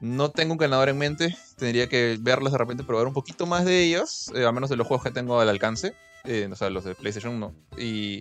[0.00, 3.64] No tengo un ganador en mente, tendría que verlas de repente, probar un poquito más
[3.64, 5.94] de ellos, eh, a menos de los juegos que tengo al alcance,
[6.24, 8.20] o sea, los de PlayStation 1 y,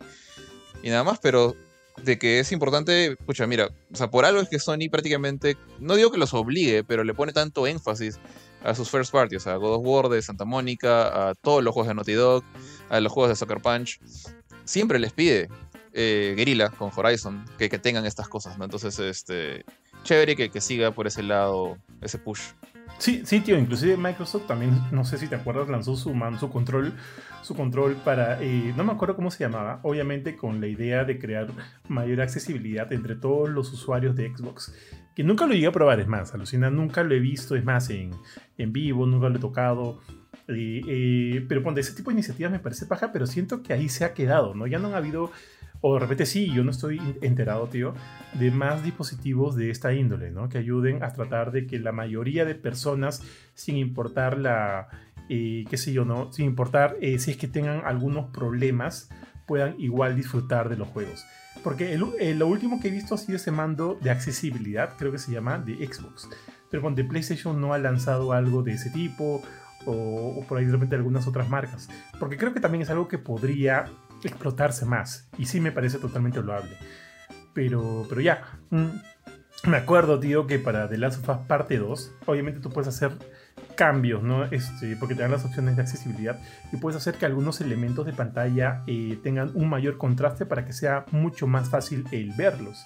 [0.84, 1.56] y nada más, pero
[2.04, 5.96] de que es importante, escucha, mira, o sea, por algo es que Sony prácticamente, no
[5.96, 8.20] digo que los obligue, pero le pone tanto énfasis
[8.66, 11.88] a sus first parties, a God of War de Santa Mónica, a todos los juegos
[11.88, 12.44] de Naughty Dog,
[12.90, 14.00] a los juegos de Sucker Punch,
[14.64, 15.50] siempre les pide
[15.94, 18.66] eh, Guerrilla con Horizon que, que, tengan estas cosas, ¿no?
[18.66, 19.64] Entonces, este,
[20.04, 22.42] chévere que, que siga por ese lado, ese push.
[22.98, 26.94] Sí, sí, tío, inclusive Microsoft también, no sé si te acuerdas, lanzó su, su control,
[27.42, 31.20] su control para, eh, no me acuerdo cómo se llamaba, obviamente con la idea de
[31.20, 31.48] crear
[31.90, 34.74] mayor accesibilidad entre todos los usuarios de Xbox
[35.16, 37.90] que nunca lo llegué a probar, es más, alucina, nunca lo he visto, es más,
[37.90, 38.12] en,
[38.58, 40.02] en vivo, nunca lo he tocado.
[40.48, 44.04] Eh, eh, pero ese tipo de iniciativas me parece paja, pero siento que ahí se
[44.04, 44.68] ha quedado, ¿no?
[44.68, 45.32] Ya no han habido,
[45.80, 47.96] o de repente sí, yo no estoy enterado, tío,
[48.34, 50.50] de más dispositivos de esta índole, ¿no?
[50.50, 53.24] Que ayuden a tratar de que la mayoría de personas,
[53.54, 54.90] sin importar la,
[55.30, 56.32] eh, qué sé yo, ¿no?
[56.34, 59.10] Sin importar si es que tengan algunos problemas,
[59.48, 61.26] puedan igual disfrutar de los juegos.
[61.64, 65.32] Porque lo último que he visto ha sido ese mando de accesibilidad, creo que se
[65.32, 66.30] llama, de Xbox.
[66.70, 69.42] Pero cuando PlayStation no ha lanzado algo de ese tipo,
[69.86, 71.90] o, por ahí de repente algunas otras marcas.
[72.20, 73.86] Porque creo que también es algo que podría
[74.24, 75.30] explotarse más.
[75.38, 76.78] Y sí me parece totalmente loable.
[77.54, 78.44] Pero, pero ya.
[78.70, 82.88] Mm, me acuerdo, tío, que para The Last of Us Parte 2, obviamente tú puedes
[82.88, 83.12] hacer
[83.76, 84.46] cambios, ¿no?
[84.46, 86.40] Este, porque te dan las opciones de accesibilidad
[86.72, 90.74] y puedes hacer que algunos elementos de pantalla eh, tengan un mayor contraste para que
[90.74, 92.86] sea mucho más fácil el verlos.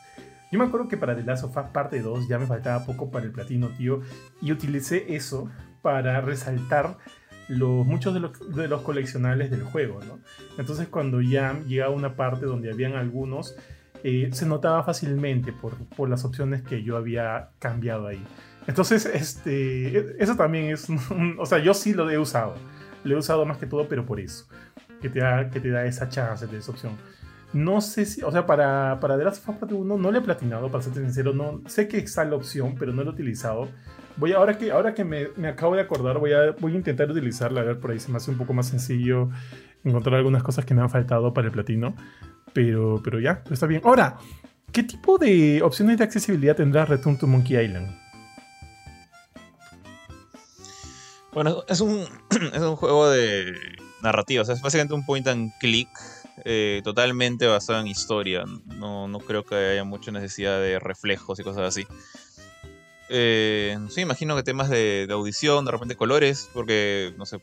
[0.52, 3.12] Yo me acuerdo que para The Last of Us Parte 2 ya me faltaba poco
[3.12, 4.02] para el platino, tío,
[4.42, 5.50] y utilicé eso
[5.82, 6.98] para resaltar
[7.48, 10.20] los, muchos de los, de coleccionables del juego, ¿no?
[10.58, 13.56] Entonces cuando ya llegaba una parte donde habían algunos,
[14.04, 18.24] eh, se notaba fácilmente por, por, las opciones que yo había cambiado ahí.
[18.68, 20.88] Entonces, este, eso también es,
[21.40, 22.56] o sea, yo sí lo he usado.
[23.04, 24.46] Lo he usado más que todo, pero por eso,
[25.02, 26.94] que te da, que te da esa chance de esa opción.
[27.52, 30.20] No sé si, o sea, para, para The Last of Us Part 1 no le
[30.20, 33.14] he platinado, para ser sincero, no, sé que está la opción, pero no lo he
[33.14, 33.70] utilizado.
[34.18, 37.10] Voy, ahora que, ahora que me, me, acabo de acordar, voy a, voy a intentar
[37.10, 39.30] utilizarla, a ver, por ahí se me hace un poco más sencillo
[39.84, 41.96] encontrar algunas cosas que me han faltado para el platino.
[42.54, 43.82] Pero, pero ya, está bien.
[43.84, 44.18] Ahora,
[44.72, 47.88] ¿qué tipo de opciones de accesibilidad tendrá Return to Monkey Island?
[51.34, 52.06] Bueno, es un,
[52.54, 53.54] es un juego de
[54.02, 55.90] narrativa, o sea, es básicamente un point and click
[56.46, 58.44] eh, totalmente basado en historia.
[58.66, 61.86] No, no creo que haya mucha necesidad de reflejos y cosas así.
[63.12, 67.42] Eh, sí, imagino que temas de, audición, de repente colores, porque no sé.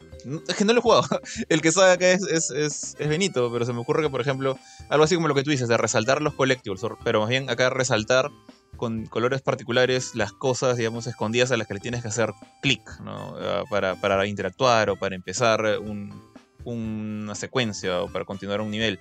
[0.48, 1.02] Es que no lo he jugado.
[1.48, 4.58] El que sabe acá es, es, es, Benito, pero se me ocurre que, por ejemplo,
[4.88, 7.68] algo así como lo que tú dices, de resaltar los collectibles, pero más bien acá
[7.68, 8.30] resaltar
[8.76, 12.82] con colores particulares las cosas, digamos, escondidas a las que le tienes que hacer clic,
[13.00, 13.36] ¿no?
[13.40, 16.12] Ah, para, para, interactuar o para empezar un,
[16.64, 19.00] una secuencia o para continuar un nivel.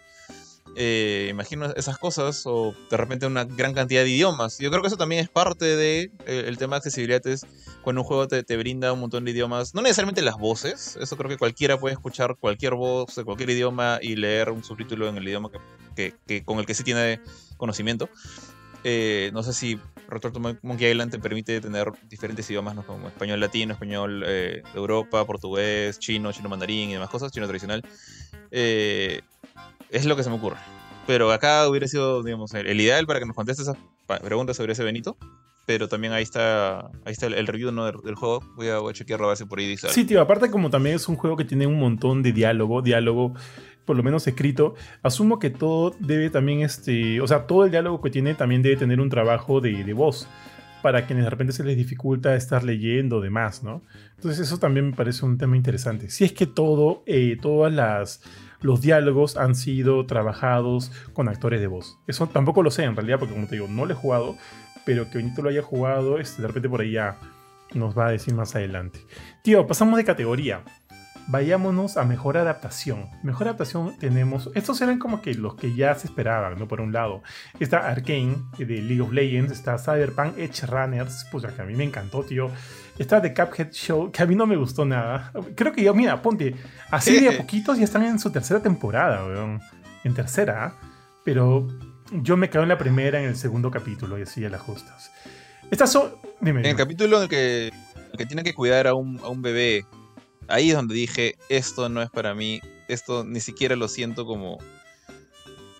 [0.78, 4.58] Eh, imagino esas cosas o de repente una gran cantidad de idiomas.
[4.58, 7.46] Yo creo que eso también es parte del de, eh, el tema de accesibilidad, es
[7.82, 11.16] cuando un juego te, te, brinda un montón de idiomas, no necesariamente las voces, eso
[11.16, 15.18] creo que cualquiera puede escuchar cualquier voz de cualquier idioma y leer un subtítulo en
[15.18, 15.50] el idioma
[15.96, 17.22] que, que, con el que sí tiene
[17.58, 18.10] conocimiento.
[18.88, 22.86] Eh, no sé si Return to Monkey Island te permite tener diferentes idiomas, ¿no?
[22.86, 27.84] como español latino, español de Europa, portugués, chino, chino mandarín y demás cosas, chino tradicional.
[28.52, 29.22] Eh,
[29.90, 30.58] es lo que se me ocurre.
[31.08, 33.78] Pero acá hubiera sido, digamos, el ideal para que nos conteste esas
[34.22, 35.18] preguntas sobre ese Benito.
[35.66, 37.92] Pero también ahí está, ahí está el, review ¿no?
[37.92, 38.44] del, juego.
[38.56, 39.90] Voy a, voy a chequearlo a ver si por ahí dice.
[39.90, 43.34] Sí, tío, aparte como también es un juego que tiene un montón de diálogo, diálogo
[43.86, 48.02] por lo menos escrito, asumo que todo debe también, este, o sea, todo el diálogo
[48.02, 50.28] que tiene también debe tener un trabajo de, voz
[50.82, 53.82] para quienes de repente se les dificulta estar leyendo demás, ¿no?
[54.16, 56.10] Entonces eso también me parece un tema interesante.
[56.10, 58.22] Si es que todo, eh, todas las
[58.62, 62.00] los diálogos han sido trabajados con actores de voz.
[62.08, 64.38] Eso tampoco lo sé en realidad, porque como te digo, no lo he jugado,
[64.86, 67.20] pero que Benito lo haya jugado, este, de repente por ahí ya
[67.74, 69.00] nos va a decir más adelante.
[69.44, 70.64] Tío, pasamos de categoría.
[71.28, 73.10] Vayámonos a mejor adaptación.
[73.24, 74.52] Mejor adaptación tenemos.
[74.54, 76.68] Estos eran como que los que ya se esperaban, ¿no?
[76.68, 77.24] Por un lado,
[77.60, 81.84] está Arkane de League of Legends, está Cyberpunk Edge Runners, pues que a mí me
[81.84, 82.52] encantó, tío.
[83.00, 85.32] Está The Cuphead Show, que a mí no me gustó nada.
[85.56, 86.56] Creo que yo, mira, ponte,
[86.92, 89.62] así de a poquitos ya están en su tercera temporada, weón.
[90.04, 90.76] En tercera,
[91.24, 91.68] pero
[92.12, 95.12] yo me quedo en la primera, en el segundo capítulo, y así a las justas.
[95.72, 96.14] Estas son.
[96.40, 96.60] Dime.
[96.62, 97.72] En el capítulo en el que,
[98.16, 99.86] que tiene que cuidar a un, a un bebé,
[100.48, 104.58] ahí es donde dije: Esto no es para mí, esto ni siquiera lo siento como.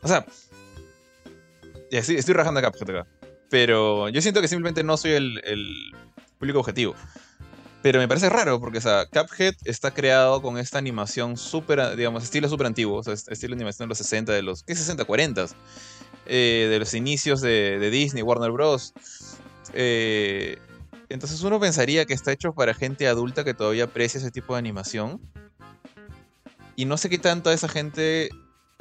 [0.02, 0.26] O sea,
[1.92, 2.72] estoy, estoy rajando acá.
[3.50, 5.92] Pero yo siento que simplemente no soy el,
[6.38, 6.96] público objetivo.
[7.82, 12.24] Pero me parece raro porque, o sea, Cuphead está creado con esta animación súper, digamos,
[12.24, 15.06] estilo súper antiguo, o sea, estilo de animación de los 60, de los, ¿qué 60,
[15.06, 15.46] 40?
[16.26, 18.94] Eh, de los inicios de, Disney, Warner Bros.
[19.74, 20.58] Eh,
[21.10, 24.60] entonces uno pensaría que está hecho para gente adulta que todavía aprecia ese tipo de
[24.60, 25.22] animación.
[26.76, 28.30] Y no sé qué tanto esa gente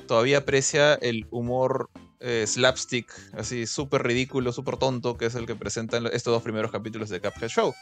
[0.07, 5.55] todavía aprecia el humor eh, slapstick, así súper ridículo, súper tonto, que es el que
[5.55, 7.75] presentan estos dos primeros capítulos de Cuphead Show.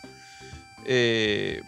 [0.85, 1.61] Eh,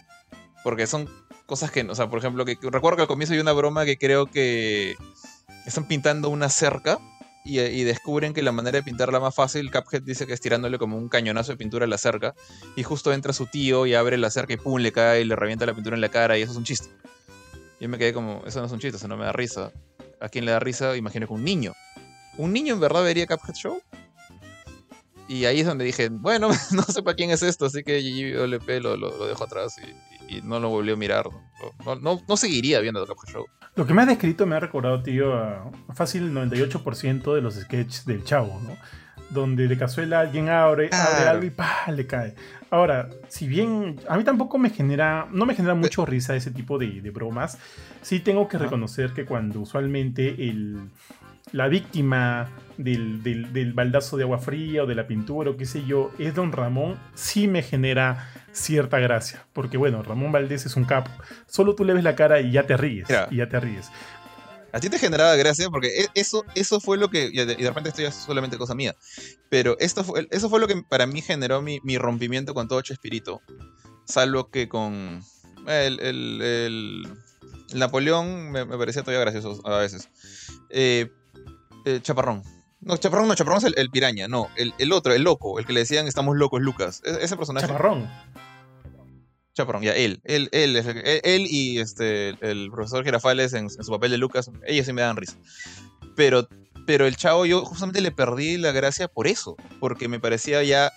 [0.63, 1.09] porque son
[1.47, 3.97] cosas que, o sea, por ejemplo, que, recuerdo que al comienzo hay una broma que
[3.97, 4.97] creo que
[5.67, 6.99] están pintando una cerca
[7.45, 10.97] y, descubren que la manera de pintarla más fácil, Cuphead dice que es tirándole como
[10.97, 12.35] un cañonazo de pintura a la cerca,
[12.75, 15.37] y justo entra su tío y abre la cerca y pum, le cae y le
[15.37, 16.89] revienta la pintura en la cara, y eso es un chiste.
[17.81, 19.73] Yo me quedé como, eso no es un chiste, eso no me da risa.
[20.21, 20.97] ¿A quién le da risa?
[20.97, 21.75] Imagino que un niño
[22.37, 23.81] un niño en verdad vería Cuphead Show.
[25.29, 28.83] Y ahí es donde dije, bueno, no sé para quién es esto, así que GGOLP
[28.83, 31.29] lo, lo, dejo atrás y, no lo volvió a mirar.
[31.85, 33.47] No, no, seguiría viendo Cuphead Show.
[33.77, 38.05] Lo que me has descrito me ha recordado, tío, a fácil 98% de los sketches
[38.05, 38.77] del chavo, ¿no?
[39.31, 41.91] Donde de cazuela alguien abre, abre algo y ¡pah!
[41.93, 42.35] le cae.
[42.71, 46.79] Ahora, si bien a mí tampoco me genera, no me genera mucho risa ese tipo
[46.79, 47.59] de, de bromas,
[48.03, 50.91] sí tengo que reconocer que cuando usualmente el
[51.55, 55.85] la víctima del, del, baldazo de agua fría o de la pintura o qué sé
[55.87, 59.47] yo, es Don Ramón, sí me genera cierta gracia.
[59.53, 61.13] Porque bueno, Ramón Valdés es un capo.
[61.47, 63.07] Solo tú le ves la cara y ya te ríes.
[63.31, 63.89] Y ya te ríes.
[64.73, 67.31] A ti te generaba gracia porque e, eso, eso fue lo que.
[67.33, 68.97] Y de repente esto ya es solamente cosa mía.
[69.49, 73.41] Pero esto fue, eso fue lo que para mí generó mi, rompimiento con todo Chespirito.
[74.07, 75.23] Salvo que con.
[75.69, 77.09] El, el,
[77.75, 80.09] Napoleón me, parecía todavía gracioso a veces.
[80.71, 81.13] Eh,
[81.85, 82.43] eh, Chaparrón.
[82.85, 84.49] No, Chaparrón no, Chaparrón es el, piraña, no.
[84.57, 87.03] El, otro, el loco, el que le decían estamos locos, Lucas.
[87.05, 87.67] E, ese personaje.
[87.67, 88.11] Chaparrón.
[89.55, 90.21] Chaparrón, ya, él.
[90.25, 94.93] Él, él, él, y este, el profesor Girafales en, su papel de Lucas, ellos sí
[94.93, 95.37] me dan risa.
[96.15, 96.47] Pero,
[96.87, 99.57] pero el chavo, yo justamente le perdí la gracia por eso.
[99.81, 100.93] Porque me parecía ya.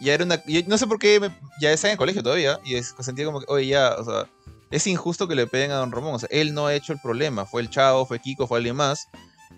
[0.00, 0.42] Ya era una.
[0.66, 1.20] no sé por qué.
[1.60, 2.58] ya está en el colegio todavía.
[2.64, 4.30] Y sentía como que, oye, ya, o sea.
[4.68, 6.14] Es injusto que le peguen a Don Ramón.
[6.14, 7.46] O sea, él no ha hecho el problema.
[7.46, 9.06] Fue el chavo, fue Kiko, fue alguien más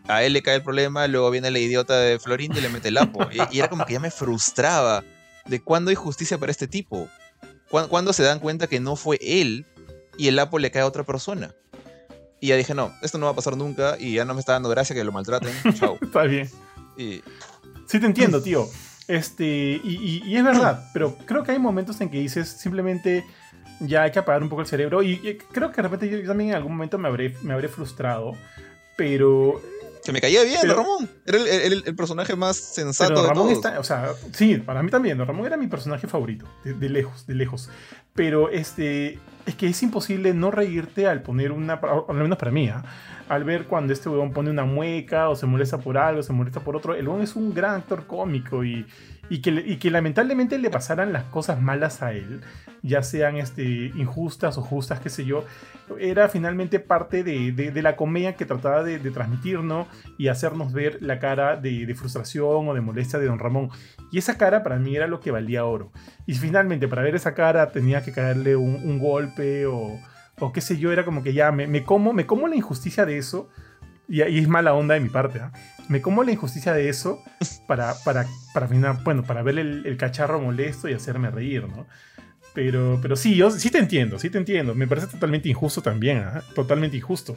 [0.09, 2.89] a él le cae el problema, luego viene la idiota de Florín y le mete
[2.89, 3.29] el apo.
[3.31, 5.05] Y, era como que ya me frustraba
[5.47, 7.09] de cuándo hay justicia para este tipo.
[7.71, 9.67] ¿Cuándo, se dan cuenta que no fue él
[10.17, 11.55] y el apo le cae a otra persona?
[12.41, 14.53] Y ya dije, no, esto no va a pasar nunca y ya no me está
[14.53, 15.53] dando gracia que lo maltraten.
[15.75, 15.99] Chao.
[16.01, 16.49] está bien.
[16.97, 18.67] Sí te entiendo, tío.
[19.09, 23.25] Este, y, es verdad, pero creo que hay momentos en que dices simplemente
[23.81, 25.03] ya hay que apagar un poco el cerebro.
[25.03, 28.33] Y, creo que de repente yo también en algún momento me habré, me habré frustrado.
[28.97, 29.63] Pero
[30.05, 31.09] que me caía bien, Ramón.
[31.27, 35.19] Era el, personaje más sensato pero Ramón Está, o sea, sí, para mí también.
[35.19, 37.71] Ramón era mi personaje favorito, de, lejos, de lejos.
[38.15, 42.69] Pero este, es que es imposible no reírte al poner una, al menos para mí,
[42.69, 42.85] ¿ah?
[43.29, 46.61] al ver cuando este huevón pone una mueca o se molesta por algo, se molesta
[46.61, 46.95] por otro.
[46.95, 48.87] El huevón es un gran actor cómico y,
[49.29, 52.41] y, que, y que lamentablemente le pasaran las cosas malas a él,
[52.83, 55.45] ya sean este, injustas o justas, qué sé yo,
[56.01, 59.87] era finalmente parte de, de, la comedia que trataba de, transmitirnos
[60.19, 63.71] y hacernos ver la cara de, frustración o de molestia de Don Ramón.
[64.11, 65.93] Y esa cara para mí era lo que valía oro.
[66.27, 69.99] Y finalmente para ver esa cara tenía que caerle un, golpe o
[70.41, 73.19] o qué sé yo, era como que ya me, como, me como la injusticia de
[73.19, 73.49] eso,
[74.09, 75.53] y, ahí es mala onda de mi parte, ¿ah?
[75.89, 77.23] me como la injusticia de eso
[77.67, 78.67] para, para, para,
[79.05, 81.87] bueno, para ver el, cacharro molesto y hacerme reír, ¿no?
[82.59, 84.75] Pero, pero sí, yo sí te entiendo, sí te entiendo.
[84.75, 86.25] Me parece totalmente injusto también,
[86.57, 87.37] totalmente injusto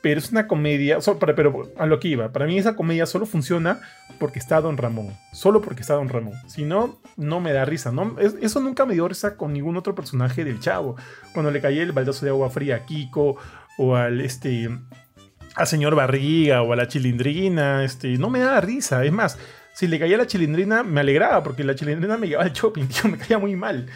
[0.00, 0.98] pero es una comedia,
[1.34, 3.80] pero a lo que iba, para mí esa comedia solo funciona
[4.20, 6.34] porque está Don Ramón, solo porque está Don Ramón.
[6.46, 9.96] Si no, no me da risa, no, eso nunca me dio risa con ningún otro
[9.96, 10.94] personaje del Chavo.
[11.32, 13.36] Cuando le caía el baldazo de agua fría a Kiko
[13.78, 14.70] o al este
[15.56, 19.38] al señor Barriga o a la Chilindrina, este, no me da risa, es más,
[19.74, 23.18] si le caía la Chilindrina me alegraba porque la Chilindrina me llevaba al shopping, me
[23.18, 23.88] caía muy mal.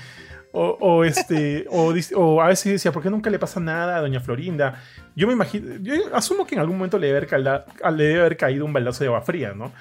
[0.52, 4.82] O, este, o, a veces decía, ¿por qué nunca le pasa nada a Doña Florinda?
[5.14, 8.36] Yo me imagino, yo asumo que en algún momento le debe haber, le debe haber
[8.36, 9.72] caído un baldazo de agua fría, ¿no?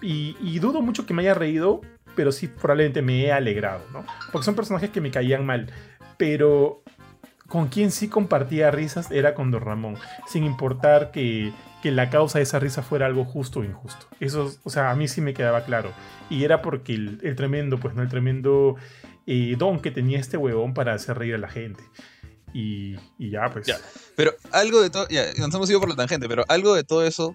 [0.00, 1.80] Y, dudo mucho que me haya reído,
[2.14, 4.04] pero sí probablemente me he alegrado, ¿no?
[4.30, 5.70] Porque son personajes que me caían mal.
[6.18, 6.82] Pero
[7.48, 12.38] con quien sí compartía risas era con Don Ramón, sin importar que, que la causa
[12.38, 14.06] de esa risa fuera algo justo o injusto.
[14.20, 15.90] Eso, o sea, a mí sí me quedaba claro.
[16.30, 18.02] Y era porque el tremendo, pues, ¿no?
[18.02, 18.76] El tremendo
[19.56, 21.82] don que tenía este huevón para hacer reír a la gente.
[22.54, 23.66] Y, ya, pues.
[24.14, 25.08] Pero algo de todo.
[25.08, 27.34] Ya, nos hemos ido por la tangente, pero algo de todo eso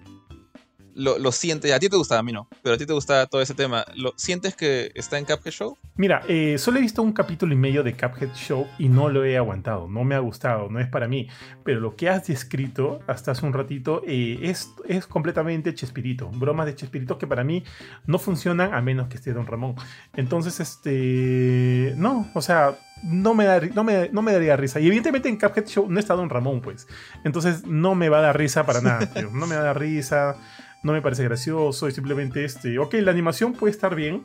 [0.98, 1.72] lo, lo sientes.
[1.72, 2.48] A ti te gustaba, a mí no.
[2.62, 3.84] Pero a ti te gusta todo ese tema.
[3.94, 5.78] ¿Lo sientes que está en Cuphead Show?
[5.96, 9.24] Mira, eh, solo he visto un capítulo y medio de Cuphead Show y no lo
[9.24, 9.88] he aguantado.
[9.88, 11.28] No me ha gustado, no es para mí.
[11.64, 16.28] Pero lo que has descrito hasta hace un ratito eh, es, es completamente Chespirito.
[16.30, 17.64] Bromas de Chespirito que para mí
[18.06, 19.76] no funcionan a menos que esté Don Ramón.
[20.14, 21.94] Entonces, este.
[21.96, 24.80] No, o sea, no me, da, no, me, no me daría risa.
[24.80, 26.86] Y evidentemente en Cuphead Show no está Don Ramón, pues.
[27.24, 29.30] Entonces no me va a dar risa para nada, tío.
[29.30, 30.36] No me va a dar risa,
[30.82, 31.88] no me parece gracioso.
[31.88, 32.78] Y simplemente este.
[32.78, 34.24] Ok, la animación puede estar bien.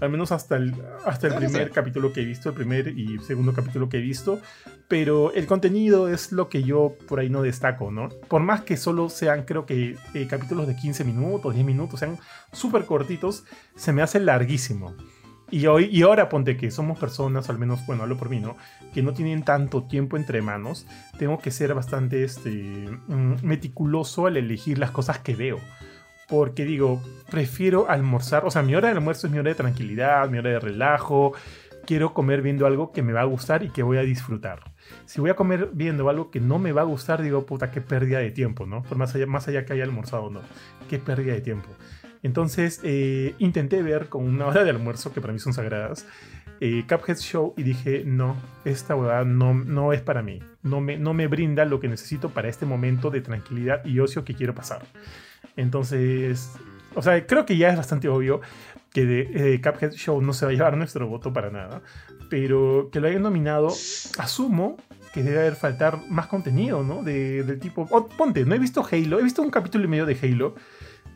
[0.00, 3.52] Al menos hasta el, hasta el primer capítulo que he visto, el primer y segundo
[3.52, 4.40] capítulo que he visto.
[4.88, 8.08] Pero el contenido es lo que yo por ahí no destaco, ¿no?
[8.08, 12.18] Por más que solo sean, creo que eh, capítulos de 15 minutos, 10 minutos, sean
[12.50, 13.44] súper cortitos,
[13.76, 14.96] se me hace larguísimo.
[15.50, 18.56] Y, hoy, y ahora ponte que somos personas, al menos, bueno, hablo por mí, ¿no?
[18.94, 20.86] Que no tienen tanto tiempo entre manos.
[21.18, 25.58] Tengo que ser bastante este, mm, meticuloso al elegir las cosas que veo.
[26.30, 30.28] Porque digo, prefiero almorzar, o sea, mi hora de almuerzo es mi hora de tranquilidad,
[30.30, 31.32] mi hora de relajo.
[31.86, 34.60] Quiero comer viendo algo que me va a gustar y que voy a disfrutar.
[35.06, 37.80] Si voy a comer viendo algo que no me va a gustar, digo, puta, qué
[37.80, 38.82] pérdida de tiempo, ¿no?
[38.84, 40.40] Por más allá, más allá que haya almorzado, ¿no?
[40.88, 41.68] Qué pérdida de tiempo.
[42.22, 46.06] Entonces eh, intenté ver con una hora de almuerzo, que para mí son sagradas,
[46.60, 50.40] eh, Cuphead Show y dije, no, esta huevada no, no es para mí.
[50.62, 54.24] No me, no me brinda lo que necesito para este momento de tranquilidad y ocio
[54.24, 54.82] que quiero pasar.
[55.56, 56.52] Entonces,
[56.94, 58.40] o sea, creo que ya es bastante obvio
[58.92, 61.82] que de, eh, Cuphead Show no se va a llevar nuestro voto para nada,
[62.28, 63.68] pero que lo hayan nominado,
[64.18, 64.76] asumo
[65.12, 67.02] que debe haber faltar más contenido, ¿no?
[67.02, 67.86] De, del tipo,
[68.16, 70.54] ponte, no he visto Halo, he visto un capítulo y medio de Halo,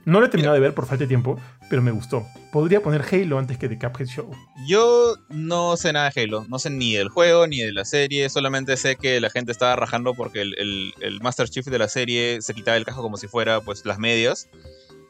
[0.05, 1.39] no lo he terminado de ver por falta de tiempo,
[1.69, 2.27] pero me gustó.
[2.53, 4.31] Podría poner Halo antes que The Cuphead Show.
[4.67, 8.29] Yo no sé nada de Halo, no sé ni del juego ni de la serie,
[8.29, 10.55] solamente sé que la gente estaba rajando porque el,
[11.01, 13.99] el, Master Chief de la serie se quitaba el casco como si fuera pues las
[13.99, 14.49] medias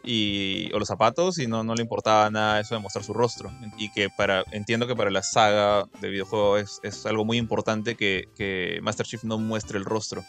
[0.05, 3.51] y, o los zapatos y no, no le importaba nada eso de mostrar su rostro.
[3.77, 7.97] Y que para, entiendo que para la saga de videojuego es, es algo muy importante
[7.97, 10.25] que, que Master Chief no muestre el rostro.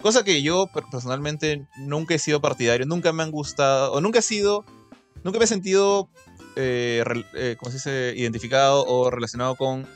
[0.00, 4.22] Cosa que yo personalmente nunca he sido partidario, nunca me han gustado, o nunca he
[4.22, 4.64] sido,
[5.24, 6.08] nunca me he sentido,
[6.54, 7.02] eh,
[7.34, 9.86] eh, ¿cómo se dice?, identificado o relacionado con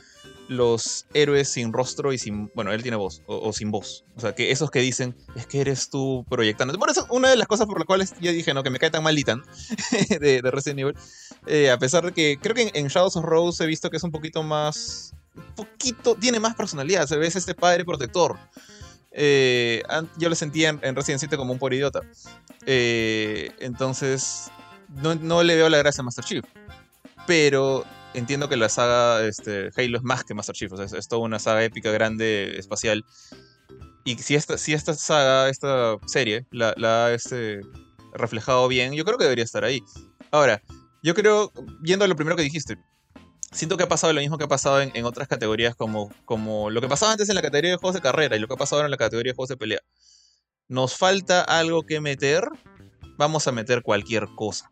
[0.48, 4.05] los héroes sin rostro y sin, bueno, él tiene voz, o, sin voz.
[4.16, 6.76] O sea, que esos que dicen, es que eres tú proyectando.
[6.78, 8.90] Por eso, una de las cosas por las cuales yo dije, no, que me cae
[8.90, 9.16] tan mal
[10.20, 10.96] de, de Resident Evil,
[11.46, 13.96] eh, a pesar de que creo que en, en, Shadows of Rose he visto que
[13.96, 18.38] es un poquito más, un poquito, tiene más personalidad, se ve este padre protector.
[19.14, 19.82] Eh,
[20.18, 22.00] yo lo sentía en, Resident 7 como un pobre idiota.
[22.66, 24.50] Eh, entonces,
[24.88, 26.44] no, le veo la gracia a Master Chief.
[27.26, 27.84] Pero
[28.14, 30.72] entiendo que la saga este, Halo es más que Master Chief.
[30.72, 33.04] es, toda una saga épica, grande, espacial.
[34.04, 37.60] Y si esta, si esta saga, esta serie, la, ha este,
[38.14, 39.80] reflejado bien, yo creo que debería estar ahí.
[40.30, 40.62] Ahora,
[41.02, 41.52] yo creo,
[41.82, 42.78] yendo a lo primero que dijiste,
[43.53, 46.80] siento que ha pasado lo mismo que ha pasado en, otras categorías, como, como lo
[46.80, 48.80] que pasaba antes en la categoría de juegos de carrera y lo que ha pasado
[48.80, 49.80] ahora en la categoría de juegos de pelea.
[50.68, 52.48] Nos falta algo que meter,
[53.18, 54.70] vamos a meter cualquier cosa.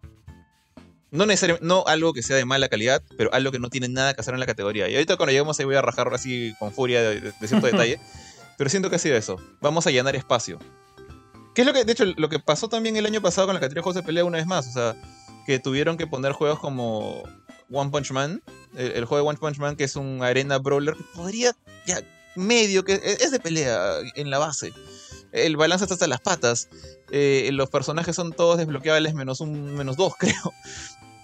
[1.11, 4.15] No necesariamente, no algo que sea de mala calidad, pero algo que no tiene nada
[4.15, 4.89] que hacer en la categoría.
[4.89, 8.01] Y ahorita cuando lleguemos ahí voy a rajar así con furia de, cierto detalle.
[8.57, 9.37] Pero siento que ha sido eso.
[9.61, 10.59] Vamos a llenar espacio.
[11.55, 13.61] ¿Qué es lo que, de hecho, lo que pasó también el año pasado con la
[13.61, 14.69] categoría de juegos de pelea una vez más?
[14.69, 14.97] O sea,
[15.47, 17.25] que tuvieron que poner juegos como
[17.71, 18.43] One Punch Man,
[18.77, 21.55] el, juego de One Punch Man, que es un arena brawler, que podría,
[21.87, 22.03] ya,
[22.35, 24.73] medio, que e, es de pelea en la base.
[25.33, 26.69] El balance está hasta las patas.
[27.11, 30.53] Eh, los personajes son todos desbloqueables menos un, menos dos, creo.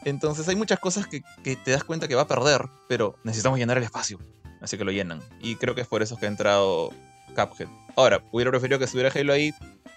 [0.05, 1.23] Entonces hay muchas cosas que,
[1.57, 4.21] te das cuenta que va a perder, pero necesitamos llenar el espacio.
[4.61, 5.21] Así que lo llenan.
[5.41, 6.91] Y creo que es por eso que ha entrado
[7.35, 7.69] Cuphead.
[7.97, 9.53] Ahora, hubiera preferido que estuviera Halo ahí,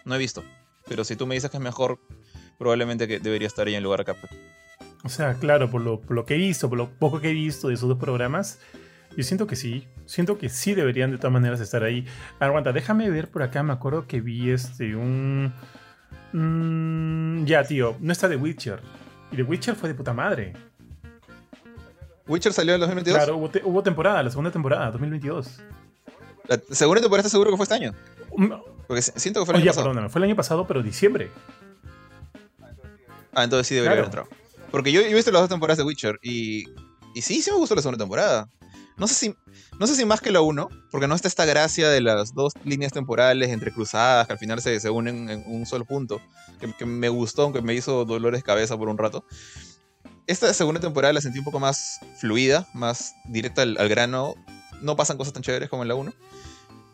[0.06, 0.44] no he visto.
[0.88, 2.00] Pero si tú me dices que es mejor,
[2.58, 4.32] probablemente que debería estar ahí en lugar de Cuphead.
[5.04, 7.76] O sea, claro, por lo, que he visto, por lo poco que he visto de
[7.76, 8.60] esos dos programas,
[9.16, 9.88] yo siento que sí.
[10.06, 12.06] Siento que sí deberían de todas maneras estar ahí.
[12.40, 13.64] Aguanta, déjame ver por acá.
[13.64, 15.54] Me acuerdo que vi este un.
[16.34, 18.82] Mm, ya, tío, no está The Witcher.
[19.32, 20.54] Y The Witcher fue de puta madre.
[22.28, 23.18] ¿Witcher salió en 2022?
[23.18, 25.62] Claro, hubo, temporada, la segunda temporada, 2022.
[26.48, 27.94] ¿La segunda temporada estás seguro que fue este año?
[28.36, 28.52] Mm.
[28.88, 29.86] Porque siento que fue el año pasado.
[29.86, 31.30] Perdóname, fue el año pasado, pero diciembre.
[33.34, 34.28] Ah, entonces sí debería haber entrado.
[34.72, 36.66] Porque yo, he visto las dos temporadas de Witcher y,
[37.14, 38.50] y sí, sí me gustó la segunda temporada.
[38.98, 39.36] No sé si,
[39.80, 42.52] no sé si más que la uno, porque no está esta gracia de las dos
[42.66, 46.22] líneas temporales entrecruzadas que al final se, se unen en un solo punto,
[46.78, 49.24] que, me gustó, aunque me hizo dolores de cabeza por un rato.
[50.28, 54.36] Esta segunda temporada la sentí un poco más fluida, más directa al, grano.
[54.82, 56.14] No pasan cosas tan chéveres como en la 1.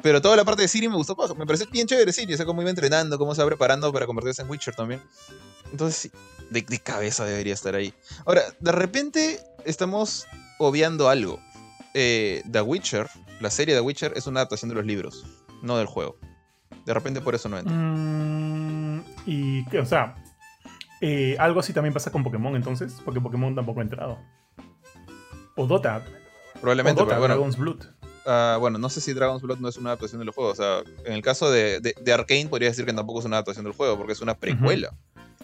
[0.03, 2.45] Pero toda la parte de Siri me gustó, me pareció bien chévere Siri, o sea,
[2.45, 5.01] cómo iba entrenando, cómo se va preparando para convertirse en Witcher también.
[5.75, 6.09] Entonces
[6.49, 7.93] de, cabeza debería estar ahí.
[8.25, 10.25] Ahora, de repente estamos
[10.57, 11.37] obviando algo.
[11.93, 13.09] Eh, The Witcher,
[13.41, 15.25] la serie The Witcher, es una adaptación de los libros,
[15.61, 16.17] no del juego.
[16.85, 17.75] De repente por eso no entra.
[17.75, 20.15] Mm, y, o sea,
[21.01, 24.17] eh, algo así también pasa con Pokémon entonces, porque Pokémon tampoco ha entrado.
[25.57, 26.05] O Dota.
[26.61, 27.83] Probablemente, o Dota, Dragon's Blood.
[28.25, 30.57] Uh, bueno, no sé si Dragon's Blood no es una adaptación de los juegos.
[30.57, 33.65] O sea, en el caso de, de, Arkane podría decir que tampoco es una adaptación
[33.65, 34.93] del juego, porque es una precuela.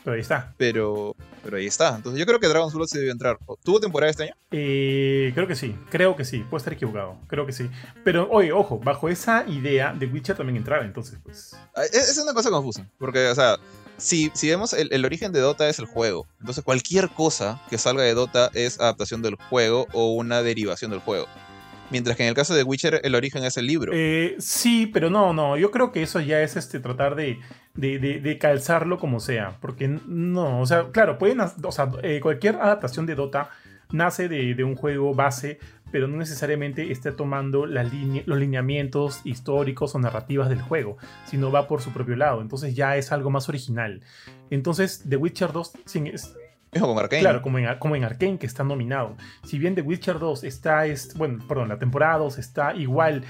[0.03, 0.53] Pero ahí está.
[0.57, 1.95] Pero, pero ahí está.
[1.95, 3.37] Entonces yo creo que Dragon's Blood se debió entrar.
[3.63, 4.35] ¿Tuvo temporada este año?
[4.51, 6.39] Eh, creo que sí, creo que sí.
[6.49, 7.69] Puedo estar equivocado, creo que sí.
[8.03, 11.55] Pero, oye, ojo, bajo esa idea de Witcher también entraba, entonces pues...
[11.75, 13.57] Ah, es, una cosa confusa, porque, o sea,
[13.97, 16.25] si, si vemos el, el, origen de Dota es el juego.
[16.39, 21.01] Entonces cualquier cosa que salga de Dota es adaptación del juego o una derivación del
[21.01, 21.27] juego.
[21.91, 23.91] Mientras que en el caso de Witcher el origen es el libro.
[23.93, 25.57] Eh, sí, pero no, no.
[25.57, 27.39] Yo creo que eso ya es este tratar de,
[27.75, 29.57] de, calzarlo como sea.
[29.61, 33.49] Porque no, o sea, claro, pueden, o sea, eh, cualquier adaptación de Dota
[33.91, 35.59] nace de, un juego base,
[35.91, 41.81] pero no necesariamente está tomando los lineamientos históricos o narrativas del juego, sino va por
[41.81, 42.41] su propio lado.
[42.41, 44.01] Entonces ya es algo más original.
[44.49, 45.73] Entonces, The Witcher 2
[46.79, 47.21] con Arkane.
[47.21, 49.17] Claro, como en, como en Arkane, que está nominado.
[49.43, 53.23] Si bien The Witcher 2 está, es, bueno, perdón, la temporada 2 está igual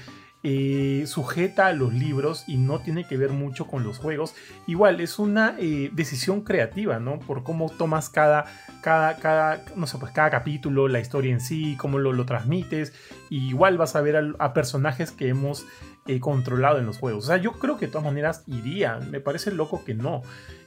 [0.44, 4.34] eh, sujeta a los libros y no tiene que ver mucho con los juegos.
[4.66, 7.20] Igual es una eh, decisión creativa, ¿no?
[7.20, 8.46] Por cómo tomas cada,
[8.82, 12.92] cada, cada, no sé, pues cada capítulo, la historia en sí, cómo lo, lo transmites.
[13.30, 15.64] igual vas a ver a, personajes que hemos
[16.06, 17.24] eh, controlado en los juegos.
[17.24, 18.98] O sea, yo creo que de todas maneras iría.
[18.98, 20.22] Me parece loco que no.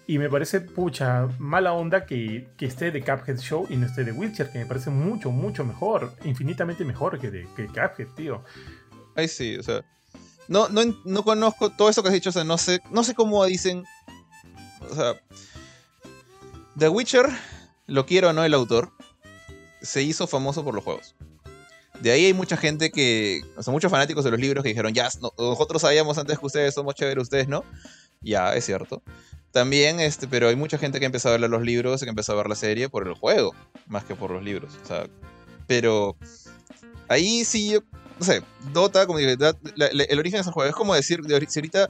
[0.07, 4.03] Y me parece, pucha, mala onda que, que esté de Cuphead Show y no esté
[4.03, 8.43] de Witcher, que me parece mucho, mucho mejor, infinitamente mejor que de que Cuphead, tío.
[9.15, 9.83] Ahí sí, o sea.
[10.47, 13.15] No, no, no conozco todo eso que has dicho, o sea, no sé, no sé
[13.15, 13.83] cómo dicen.
[14.91, 15.19] O sea.
[16.77, 17.27] The Witcher,
[17.87, 18.91] lo quiero o no el autor,
[19.81, 21.15] se hizo famoso por los juegos.
[22.01, 23.41] De ahí hay mucha gente que.
[23.55, 26.73] O sea, muchos fanáticos de los libros que dijeron, ya, nosotros sabíamos antes que ustedes
[26.73, 27.63] somos chéveres, ustedes no.
[28.21, 29.01] Ya, es cierto.
[29.51, 32.09] También, este, pero hay mucha gente que ha empezado a leer los libros y que
[32.09, 33.55] ha empezado a ver la serie por el juego,
[33.87, 34.73] más que por los libros.
[34.83, 35.07] O sea,
[35.67, 36.17] pero
[37.07, 37.79] ahí sí yo
[38.19, 38.41] no sé,
[38.73, 41.89] Dota, como digo, el origen de ese juego es como decir, si ahorita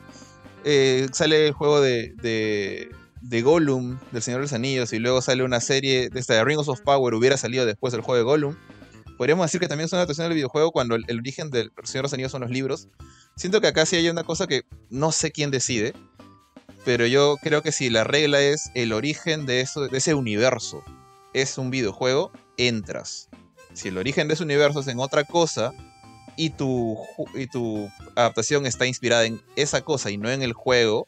[0.64, 2.90] eh, sale el juego de, de,
[3.22, 6.44] de, Gollum, del Señor de los Anillos, y luego sale una serie de esta de
[6.44, 8.56] Rings of Power, hubiera salido después del juego de Gollum,
[9.18, 12.02] podríamos decir que también es una adaptación del videojuego cuando el, origen del Señor de
[12.04, 12.88] los Anillos son los libros.
[13.36, 15.94] Siento que acá sí hay una cosa que no sé quién decide,
[16.84, 20.84] pero yo creo que si la regla es el origen de, eso, de ese universo
[21.34, 23.30] es un videojuego, entras.
[23.74, 25.74] Si el origen de ese universo es en otra cosa,
[26.38, 26.98] y tu,
[27.34, 31.08] y tu adaptación está inspirada en esa cosa y no en el juego,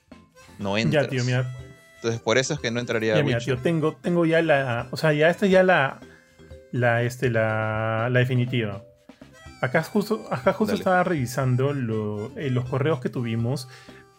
[0.60, 1.06] no entras.
[1.06, 1.56] Ya, tío, mira.
[1.96, 4.88] Entonces, por eso es que no entraría ya, mira, tío, tengo, tengo ya la.
[4.92, 6.00] O sea, ya esta es ya la.
[6.72, 8.84] La, este, la, la definitiva.
[9.62, 11.72] Acá justo, acá justo estaba revisando
[12.36, 13.68] eh, los correos que tuvimos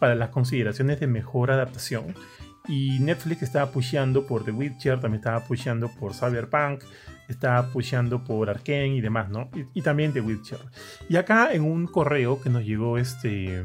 [0.00, 2.14] para las consideraciones de mejor adaptación.
[2.66, 6.82] Y Netflix estaba pusheando por The Witcher, también estaba pusheando por Cyberpunk,
[7.28, 9.50] está pusheando por Arkane y demás, ¿no?
[9.74, 10.58] Y, también de Witcher.
[11.08, 13.62] Y acá en un correo que nos llegó este,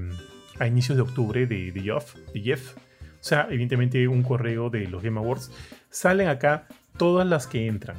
[0.59, 4.87] a inicios de octubre de, de, Jeff, de Jeff, o sea, evidentemente un correo de
[4.87, 5.49] los Game Awards,
[5.89, 7.97] salen acá todas las que entran.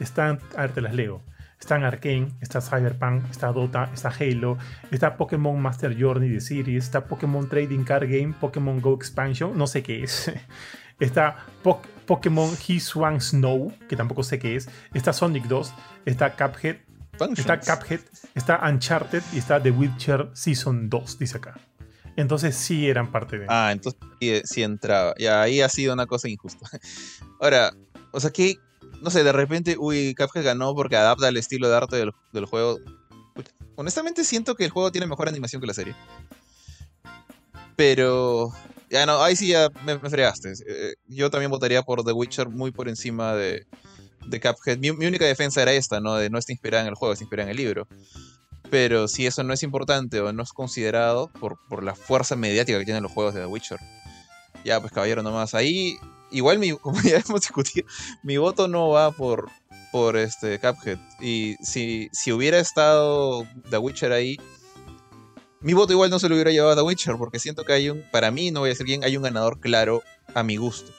[0.00, 1.22] Están, a ver, te las leo.
[1.60, 4.58] Están Arkane, está Cyberpunk, está Dota, está Halo,
[4.92, 9.66] está Pokémon Master Journey de Series, está Pokémon Trading Card Game, Pokémon Go Expansion, no
[9.66, 10.32] sé qué es.
[11.00, 11.46] Está
[12.08, 14.68] Pokémon He Swang Snow, que tampoco sé qué es.
[14.94, 15.72] Está Sonic 2.
[16.06, 16.78] Está Cuphead.
[17.36, 18.00] Está Cuphead.
[18.34, 19.22] Está Uncharted.
[19.34, 21.60] Y está The Witcher Season 2, dice acá.
[22.16, 23.46] Entonces sí eran parte de.
[23.48, 24.00] Ah, entonces
[24.44, 25.14] sí, entraba.
[25.18, 26.66] Ya ahí ha sido una cosa injusta.
[27.40, 27.74] Ahora,
[28.10, 28.56] o sea que,
[29.02, 32.46] no sé, de repente, uy, Cuphead ganó porque adapta el estilo de arte del, del
[32.46, 32.78] juego.
[33.76, 35.94] Honestamente siento que el juego tiene mejor animación que la serie.
[37.76, 38.52] Pero
[38.90, 40.52] ya no, ahí sí ya me, fregaste.
[40.66, 43.66] Eh, yo también votaría por The Witcher muy por encima de,
[44.26, 44.78] de Cuphead.
[44.78, 46.16] Mi, única defensa era esta, ¿no?
[46.16, 47.86] De no estar inspirada en el juego, está inspirada en el libro.
[48.70, 52.78] Pero si eso no es importante o no es considerado por, por la fuerza mediática
[52.78, 53.78] que tienen los juegos de The Witcher,
[54.64, 55.54] ya pues caballero nomás.
[55.54, 55.96] Ahí,
[56.30, 57.86] igual mi, como ya hemos discutido,
[58.22, 59.50] mi voto no va por,
[59.92, 60.98] por este Cuphead.
[61.20, 64.38] Y si, si hubiera estado The Witcher ahí,
[65.60, 68.04] mi voto igual no se lo hubiera llevado a Witcher, porque siento que hay un,
[68.10, 70.02] para mí, no voy a decir bien, hay un ganador claro
[70.34, 70.92] a mi gusto.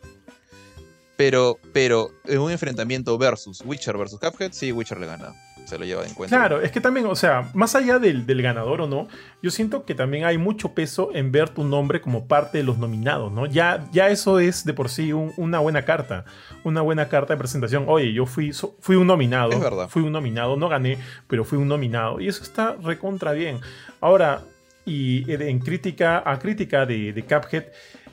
[1.16, 5.34] Pero, pero en un enfrentamiento versus Witcher versus Cuphead, sí, Witcher le gana.
[5.66, 6.36] Se lo lleva en cuenta.
[6.36, 9.08] Claro, es que también, o sea, más allá del, ganador o no,
[9.42, 12.78] yo siento que también hay mucho peso en ver tu nombre como parte de los
[12.78, 13.46] nominados, ¿no?
[13.46, 16.26] Ya, ya eso es de por sí una buena carta,
[16.64, 17.86] una buena carta de presentación.
[17.88, 19.52] Oye, yo fui, fui un nominado.
[19.52, 19.90] Es verdad.
[19.90, 20.98] Fui un nominado, no gané,
[21.28, 22.20] pero fui un nominado.
[22.20, 23.60] Y eso está recontra bien.
[24.02, 24.42] Ahora,
[24.86, 27.66] y en crítica a crítica de, de Cuphead,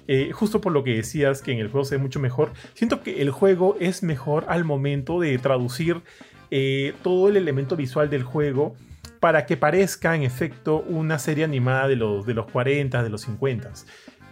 [0.08, 3.02] eh, justo por lo que decías que en el juego se ve mucho mejor, siento
[3.02, 6.02] que el juego es mejor al momento de traducir
[6.50, 8.76] eh, todo el elemento visual del juego
[9.20, 13.22] para que parezca en efecto una serie animada de los, de los 40, de los
[13.22, 13.72] 50.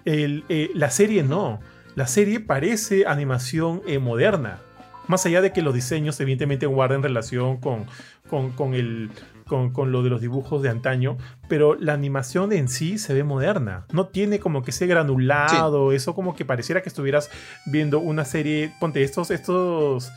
[0.04, 1.60] Eh, la serie no,
[1.94, 4.60] la serie parece animación moderna.
[5.06, 7.84] Más allá de que los diseños evidentemente guarden relación con,
[8.28, 9.10] con, con el,
[9.46, 11.16] con, lo de los dibujos de antaño,
[11.48, 13.86] pero la animación en sí se ve moderna.
[13.92, 17.30] No tiene como que ese granulado, eso como que pareciera que estuvieras
[17.66, 18.72] viendo una serie.
[18.80, 20.10] Ponte estos, estos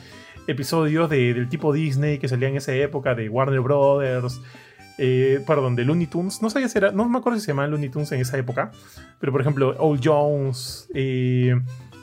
[0.48, 4.42] episodios del tipo Disney que salían en esa época, de Warner Brothers.
[4.98, 6.42] Eh, perdón, de Looney Tunes.
[6.42, 8.72] No sabía si era, no me acuerdo si se llamaban Looney Tunes en esa época,
[9.20, 11.56] pero por ejemplo, Old Jones, eh,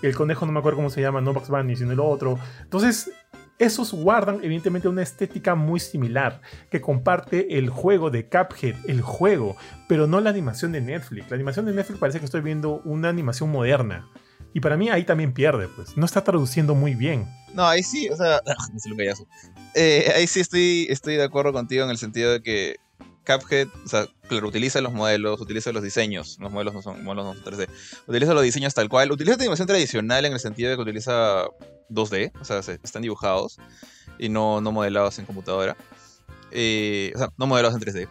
[0.03, 2.39] el conejo no me acuerdo cómo se llama, no Bugs Bunny, sino el otro.
[2.63, 3.11] Entonces,
[3.59, 6.41] esos guardan evidentemente una estética muy similar
[6.71, 9.57] que comparte el juego de Cuphead, el juego,
[9.89, 11.31] pero no la animación de Netflix.
[11.31, 14.09] La animación de Netflix parece que estoy viendo una animación moderna.
[14.53, 15.97] Y para mí ahí también pierde, pues.
[15.97, 17.27] No está traduciendo muy bien.
[17.55, 18.41] No, ahí sí, o sea,
[19.75, 22.77] eh, ahí sí estoy, estoy de acuerdo contigo en el sentido de que
[23.25, 27.25] Cuphead, o sea, claro, utiliza los modelos, utiliza los diseños, los modelos no son modelos
[27.25, 27.69] no son 3D,
[28.09, 31.45] utiliza los diseños tal cual, utiliza animación tradicional en el sentido de que utiliza
[31.91, 33.59] 2D, o sea, están dibujados
[34.19, 35.77] y no, no modelados en computadora,
[36.51, 38.09] eh, o sea, no modelados en 3D,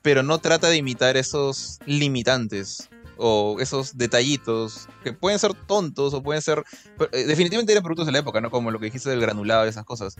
[0.00, 6.22] pero no trata de imitar esos limitantes o esos detallitos que pueden ser tontos o
[6.22, 6.64] pueden ser.
[7.12, 8.50] Eh, definitivamente eran productos de la época, ¿no?
[8.50, 10.16] Como lo que dijiste del granulado y esas cosas.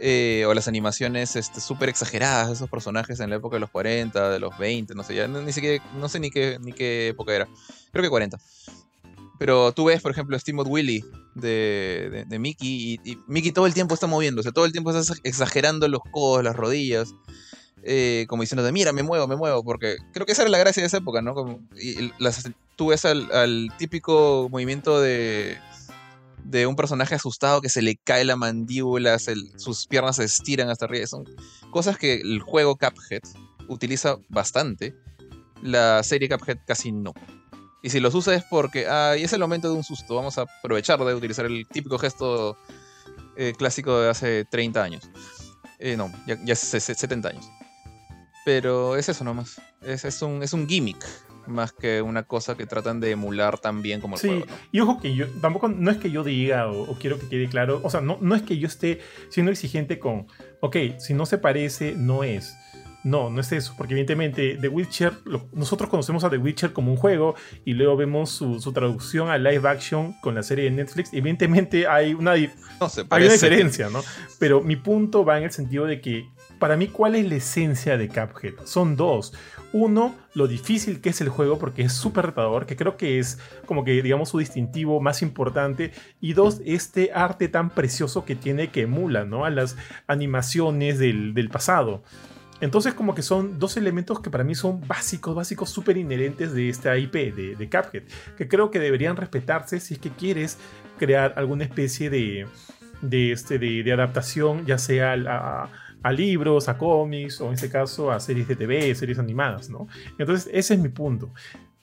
[0.00, 3.70] Eh, o las animaciones súper este, exageradas de esos personajes en la época de los
[3.70, 7.08] 40, de los 20, no sé, ya ni siquiera, no sé ni qué, ni qué
[7.08, 7.48] época era.
[7.92, 8.38] Creo que 40.
[9.38, 11.04] Pero tú ves, por ejemplo, Steamboat Willy
[11.34, 15.14] de, de, Mickey y, y, Mickey todo el tiempo está moviéndose, todo el tiempo está
[15.24, 17.14] exagerando los codos, las rodillas.
[17.82, 20.58] Eh, como diciendo de mira, me muevo, me muevo, porque creo que esa era la
[20.58, 21.34] gracia de esa época, ¿no?
[21.34, 22.12] Como, y
[22.76, 25.56] tú ves al, típico movimiento de,
[26.44, 30.84] de un personaje asustado que se le cae la mandíbula, sus piernas se estiran hasta
[30.84, 31.06] arriba.
[31.06, 31.24] Son
[31.70, 33.22] cosas que el juego Cuphead
[33.68, 34.94] utiliza bastante.
[35.62, 37.14] La serie Cuphead casi no.
[37.82, 40.42] Y si los usa es porque, ah, es el momento de un susto, vamos a
[40.42, 42.58] aprovechar de utilizar el típico gesto
[43.36, 45.10] eh, clásico de hace 30 años.
[45.78, 47.46] Eh, no, ya, ya 70 años.
[48.44, 49.60] Pero es eso nomás.
[49.82, 51.04] Es, es, un, es un gimmick
[51.46, 55.00] más que una cosa que tratan de emular tan bien como el sí, Y ojo
[55.00, 58.00] que yo tampoco no es que yo diga o, quiero que quede claro, o sea,
[58.00, 60.26] no, no es que yo esté siendo exigente con,
[60.60, 62.54] ok, si no se parece, no es.
[63.02, 65.14] No, no es eso, porque evidentemente The Witcher,
[65.54, 67.34] nosotros conocemos a The Witcher como un juego
[67.64, 71.10] y luego vemos su, su, traducción a live action con la serie de Netflix.
[71.14, 72.50] Evidentemente hay una, hay
[73.10, 74.02] una diferencia, ¿no?
[74.38, 76.28] Pero mi punto va en el sentido de que
[76.60, 78.54] para mí, ¿cuál es la esencia de Cuphead?
[78.64, 79.32] Son dos.
[79.72, 83.38] Uno, lo difícil que es el juego porque es súper retador, que creo que es
[83.66, 85.90] como que, digamos, su distintivo más importante.
[86.20, 89.44] Y dos, este arte tan precioso que tiene que emula, ¿no?
[89.44, 92.02] A las animaciones del, pasado.
[92.60, 96.68] Entonces como que son dos elementos que para mí son básicos, básicos, súper inherentes de
[96.68, 98.02] esta IP, de, de Cuphead,
[98.36, 100.58] que creo que deberían respetarse si es que quieres
[100.98, 102.46] crear alguna especie de,
[103.00, 105.70] de, este, de, adaptación, ya sea a, a
[106.08, 109.86] libros, a cómics o en este caso a series de TV, series animadas, ¿no?
[110.18, 111.32] Entonces ese es mi punto.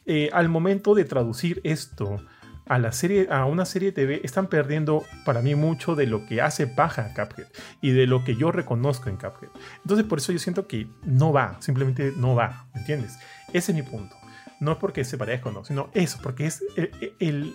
[0.05, 2.17] Eh, al momento de traducir esto
[2.65, 6.25] a, la serie, a una serie de TV, están perdiendo para mí mucho de lo
[6.25, 7.47] que hace paja Cuphead
[7.81, 9.49] y de lo que yo reconozco en Cuphead.
[9.83, 13.17] Entonces por eso yo siento que no va, simplemente no va, ¿me entiendes?
[13.53, 14.15] Ese es mi punto.
[14.59, 16.63] No es porque se parezca o no, sino eso, porque es
[17.19, 17.53] el,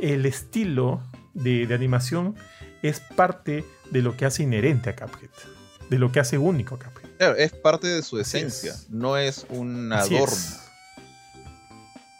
[0.00, 1.02] el, estilo
[1.34, 2.36] de, de animación
[2.82, 5.51] es parte de lo que hace inherente a Cuphead
[5.92, 7.10] de lo que hace único Cuphead.
[7.18, 10.36] Claro, es parte de su esencia, no es un adorno.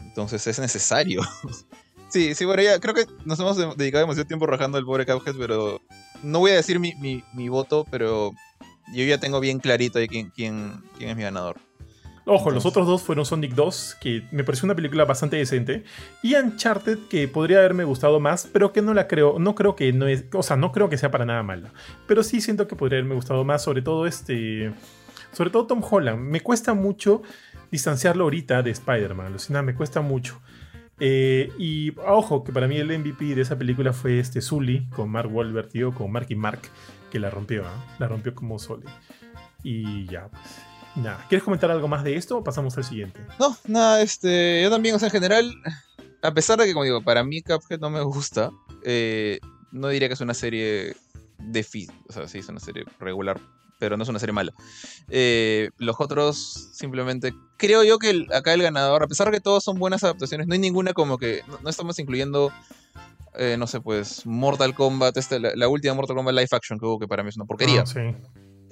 [0.00, 1.22] Entonces es necesario.
[2.10, 5.36] sí, sí, bueno, ya creo que nos hemos dedicado demasiado tiempo rajando el pobre Cuphead,
[5.38, 5.80] pero
[6.22, 6.92] no voy a decir mi,
[7.32, 8.32] mi, voto, pero
[8.94, 11.56] yo ya tengo bien clarito ahí quién, quién, quién es mi ganador.
[12.24, 15.82] Ojo, los otros dos fueron Sonic 2, que me pareció una película bastante decente,
[16.22, 19.92] y Uncharted, que podría haberme gustado más, pero que no la creo, no creo que
[19.92, 21.72] no es, o sea, no creo que sea para nada mala.
[22.06, 24.72] Pero sí siento que podría haberme gustado más, sobre todo este,
[25.32, 26.20] sobre todo Tom Holland.
[26.20, 27.22] Me cuesta mucho
[27.72, 30.40] distanciarlo ahorita de Spider-Man, Lucina, me cuesta mucho.
[31.00, 35.10] Eh, y ojo, que para mí el MVP de esa película fue este Sully con
[35.10, 36.60] Mark Wahlberg, tío, con Marky Mark,
[37.10, 37.96] que la rompió, ¿ah?
[37.98, 38.86] la rompió como Sully.
[39.64, 40.71] Y ya, pues.
[40.94, 43.20] Nada, ¿quieres comentar algo más de esto o pasamos al siguiente?
[43.38, 45.54] No, nada, este, yo también, o sea, en general,
[46.22, 48.50] a pesar de que, como digo, para mí Cuphead no me gusta,
[48.84, 49.40] eh,
[49.70, 50.94] no diría que es una serie
[51.38, 53.40] de fit, o sea, sí, es una serie regular,
[53.78, 54.52] pero no es una serie mala.
[55.08, 59.64] Eh, los otros, simplemente, creo yo que acá el ganador, a pesar de que todos
[59.64, 62.52] son buenas adaptaciones, no hay ninguna como que, no, estamos incluyendo...
[63.38, 66.98] Eh, no sé, pues Mortal Kombat, este, la, última Mortal Kombat live action que hubo,
[66.98, 67.80] que para mí es una porquería.
[67.80, 68.00] Ah, sí.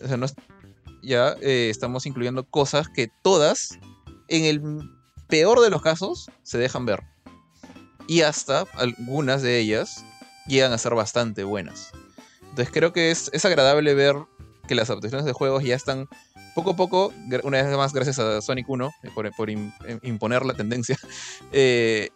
[0.05, 0.35] O sea, no es,
[1.03, 3.79] ya eh, estamos incluyendo cosas que todas,
[4.29, 4.63] en el
[5.29, 7.03] peor de los casos, se dejan ver.
[8.07, 10.05] Y hasta algunas de ellas
[10.47, 11.93] llegan a ser bastante buenas.
[12.43, 14.17] Entonces creo que es, es agradable ver
[14.67, 16.09] que las adaptaciones de juegos ya están
[16.55, 17.13] poco a poco,
[17.45, 20.99] una vez más gracias a Sonic 1 eh, por, por imponer la tendencia,
[21.53, 22.11] eh,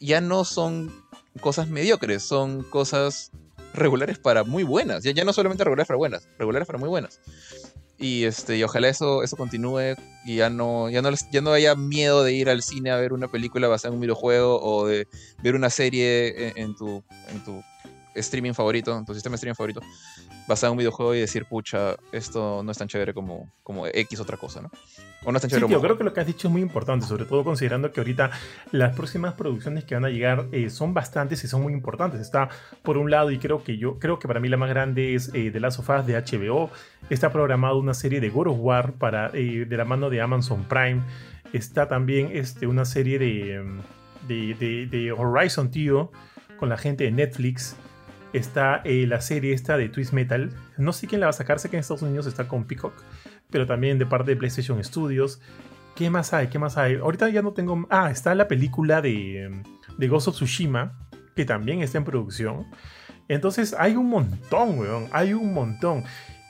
[0.00, 0.92] ya no son
[1.40, 3.32] cosas mediocres, son cosas
[3.72, 5.02] regulares para muy buenas.
[5.02, 7.20] Ya, ya no solamente regulares para buenas, regulares para muy buenas.
[7.98, 11.76] Y este, y ojalá eso, eso continúe y ya no, ya no ya no haya
[11.76, 15.06] miedo de ir al cine a ver una película basada en un videojuego o de
[15.42, 17.62] ver una serie en, tu, en tu
[18.14, 19.80] streaming favorito, tu sistema de streaming favorito,
[20.46, 24.20] basado en un videojuego y decir, pucha, esto no es tan chévere como, como X
[24.20, 24.70] otra cosa, ¿no?
[25.24, 27.06] O no es tan chévere tío, creo que lo que has dicho es muy importante,
[27.06, 28.30] sobre todo considerando que ahorita
[28.72, 32.20] las próximas producciones que van a llegar eh, son bastantes y son muy importantes.
[32.20, 32.48] Está
[32.82, 35.30] por un lado, y creo que yo, creo que para mí la más grande es
[35.34, 36.70] eh, The Last of Us de HBO.
[37.10, 40.64] Está programado una serie de God of War para, eh, de la mano de Amazon
[40.64, 41.02] Prime.
[41.52, 43.62] Está también este, una serie de,
[44.26, 46.10] de, de Horizon, tío
[46.56, 47.76] con la gente de Netflix.
[48.34, 50.50] Está eh, la serie esta de Twist Metal.
[50.76, 52.92] No sé quién la va a sacar, sé que en Estados Unidos está con Peacock,
[53.48, 55.40] pero también de parte de PlayStation Studios.
[55.94, 56.48] ¿Qué más hay?
[56.48, 56.96] ¿Qué más hay?
[56.96, 57.86] Ahorita ya no tengo.
[57.90, 59.62] Ah, está la película de,
[59.96, 60.98] de Ghost of Tsushima,
[61.36, 62.66] que también está en producción.
[63.28, 65.06] Entonces hay un montón, weón.
[65.12, 66.02] Hay un montón.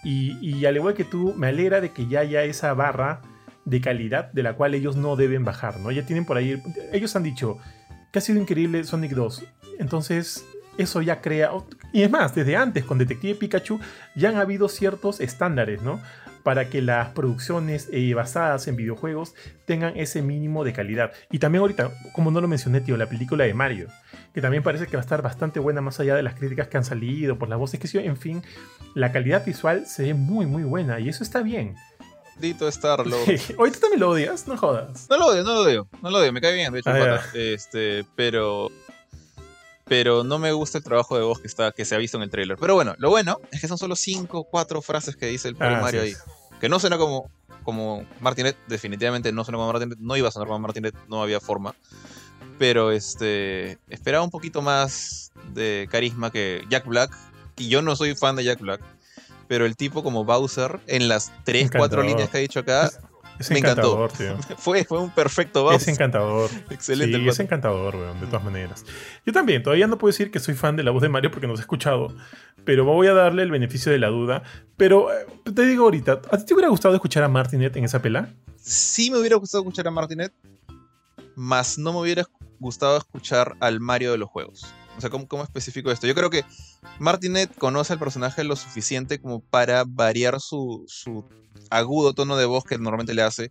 [0.03, 3.20] Y, y, al igual que tú, me alegra de que ya haya esa barra
[3.66, 5.91] de calidad de la cual ellos no deben bajar, ¿no?
[5.91, 6.62] Ya tienen por ahí.
[6.93, 7.59] Ellos han dicho
[8.11, 9.45] que ha sido increíble Sonic 2.
[9.78, 10.47] Entonces,
[10.78, 11.50] eso ya crea.
[11.92, 13.80] Y es más, desde antes con Detective Pikachu
[14.14, 16.00] ya han habido ciertos estándares, ¿no?
[16.42, 21.12] Para que las producciones eh, basadas en videojuegos tengan ese mínimo de calidad.
[21.30, 23.88] Y también ahorita, como no lo mencioné, tío, la película de Mario,
[24.34, 26.76] que también parece que va a estar bastante buena más allá de las críticas que
[26.76, 28.42] han salido, por las voces que sí, en fin,
[28.94, 31.76] la calidad visual se ve muy, muy buena y eso está bien.
[32.38, 33.16] Dito Starlo.
[33.58, 35.06] Hoy tú también lo odias, no jodas.
[35.08, 37.20] No lo odio, no lo odio, no lo odio, me cae bien, de hecho, ah,
[37.32, 38.70] este, pero
[39.85, 42.22] pero no me gusta el trabajo de voz que, está, que se ha visto en
[42.22, 42.57] el trailer.
[42.59, 45.57] Pero bueno, lo bueno es que son solo 5 o 4 frases que dice el
[45.61, 46.14] ah, Mario ahí.
[46.61, 47.30] Que no suena como,
[47.62, 51.41] como Martinet, definitivamente no suena como Martinet, no iba a sonar como Martinet, no había
[51.41, 51.74] forma.
[52.59, 57.14] Pero este esperaba un poquito más de carisma que Jack Black.
[57.57, 58.80] Y yo no soy fan de Jack Black.
[59.49, 62.91] Pero el tipo como Bowser, en las 3, 4 líneas que ha dicho acá,
[63.39, 64.09] es me encantó.
[64.16, 64.37] Tío.
[64.59, 66.51] fue, fue un perfecto Es encantador.
[66.70, 67.18] Excelente.
[67.18, 68.85] Sí, es encantador, weón, de todas maneras.
[69.26, 71.47] Yo también, todavía no puedo decir que soy fan de la voz de Mario porque
[71.47, 72.14] no se he escuchado,
[72.64, 74.43] pero voy a darle el beneficio de la duda.
[74.76, 78.01] Pero eh, te digo ahorita, ¿a ti te hubiera gustado escuchar a Martinet en esa
[78.01, 78.28] pela?
[78.57, 80.32] Sí me hubiera gustado escuchar a Martinet,
[81.37, 82.24] más no me hubiera
[82.61, 84.74] gustado escuchar al Mario de los juegos.
[84.97, 86.07] O sea, ¿cómo, ¿cómo, especifico esto?
[86.07, 86.45] Yo creo que
[86.99, 91.24] Martinet conoce al personaje lo suficiente como para variar su, su
[91.70, 93.51] agudo tono de voz que normalmente le hace.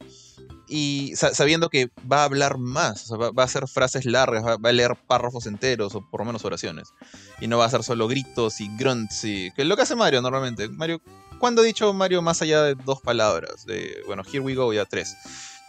[0.68, 4.96] Y sabiendo que va a hablar más, va, a hacer frases largas, va, a leer
[5.08, 6.90] párrafos enteros o por lo menos oraciones.
[7.42, 9.96] Y no va a hacer solo gritos y grunts, y, que es lo que hace
[9.96, 10.70] Mario normalmente.
[10.70, 11.02] Mario,
[11.38, 13.66] ¿cuándo ha dicho Mario más allá de dos palabras?
[13.66, 15.16] De, bueno, here we go, ya tres.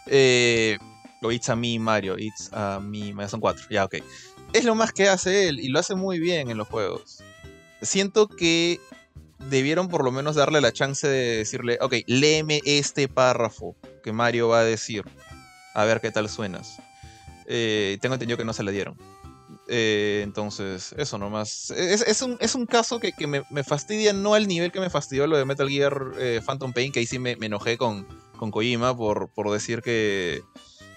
[0.07, 0.77] Eh,
[1.21, 3.95] o it's a me, Mario, it's a me, son cuatro, ya ok.
[4.55, 7.21] Es lo más que hace él y lo hace muy bien en los juegos.
[7.81, 8.79] Siento que
[9.49, 14.47] debieron por lo menos darle la chance de decirle, ok, léeme este párrafo que Mario
[14.47, 15.03] va a decir.
[15.73, 16.77] A ver qué tal suenas.
[17.47, 18.97] Eh, tengo entendido que no se le dieron.
[19.67, 21.71] Eh, entonces, eso nomás.
[21.71, 25.35] Es, un, es un, caso que, me, fastidia, no al nivel que me fastidió lo
[25.35, 29.27] de Metal Gear eh, Phantom Pain, que ahí sí me, enojé con, con Kojima por,
[29.33, 30.43] por decir que,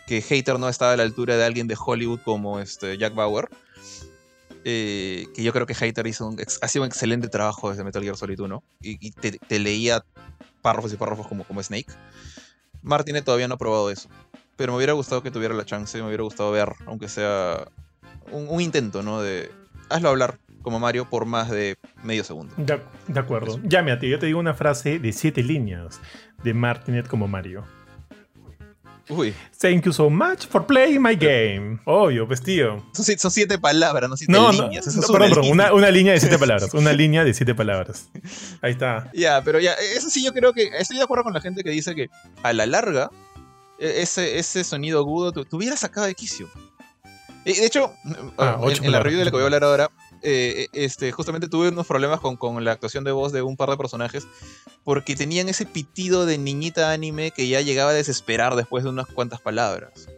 [0.08, 3.48] que Hater no estaba a la altura de alguien de Hollywood como este Jack Bauer.
[4.64, 8.02] Eh, que yo creo que Hater hizo un, ha sido un excelente trabajo desde Metal
[8.02, 10.04] Gear Solid 1 y, te, leía
[10.62, 11.92] párrafos y párrafos como, como Snake.
[12.82, 14.08] Martinet todavía no ha probado eso,
[14.56, 17.68] pero me hubiera gustado que tuviera la chance, me hubiera gustado ver, aunque sea
[18.32, 19.20] un, intento, ¿no?
[19.20, 19.50] De
[19.90, 22.54] hazlo hablar como Mario por más de medio segundo.
[22.56, 23.60] De, de acuerdo.
[23.62, 26.00] Llame a ti, yo te digo una frase de siete líneas
[26.42, 27.64] de Martinet como Mario.
[29.08, 29.34] Uy.
[29.58, 31.78] Thank you so much for playing my game.
[31.84, 32.84] Obvio, pues tío.
[32.92, 34.86] Son, siete palabras, no siete líneas.
[34.96, 35.50] No, perdón, perdón.
[35.72, 36.74] Una, línea de siete palabras.
[36.74, 38.10] Una línea de siete palabras.
[38.60, 39.10] Ahí está.
[39.14, 40.70] Ya, pero ya, eso sí yo creo que.
[40.78, 42.08] Estoy de acuerdo con la gente que dice que
[42.42, 43.10] a la larga,
[43.78, 46.48] e, ese, ese sonido agudo te, hubiera sacado de quicio.
[47.44, 47.94] De hecho,
[48.36, 49.90] ah, en, en, la review de la que voy a hablar ahora,
[50.22, 53.56] eh, eh, este, justamente tuve unos problemas con, con, la actuación de voz de un
[53.56, 54.26] par de personajes
[54.84, 59.06] porque tenían ese pitido de niñita anime que ya llegaba a desesperar después de unas
[59.06, 60.08] cuantas palabras.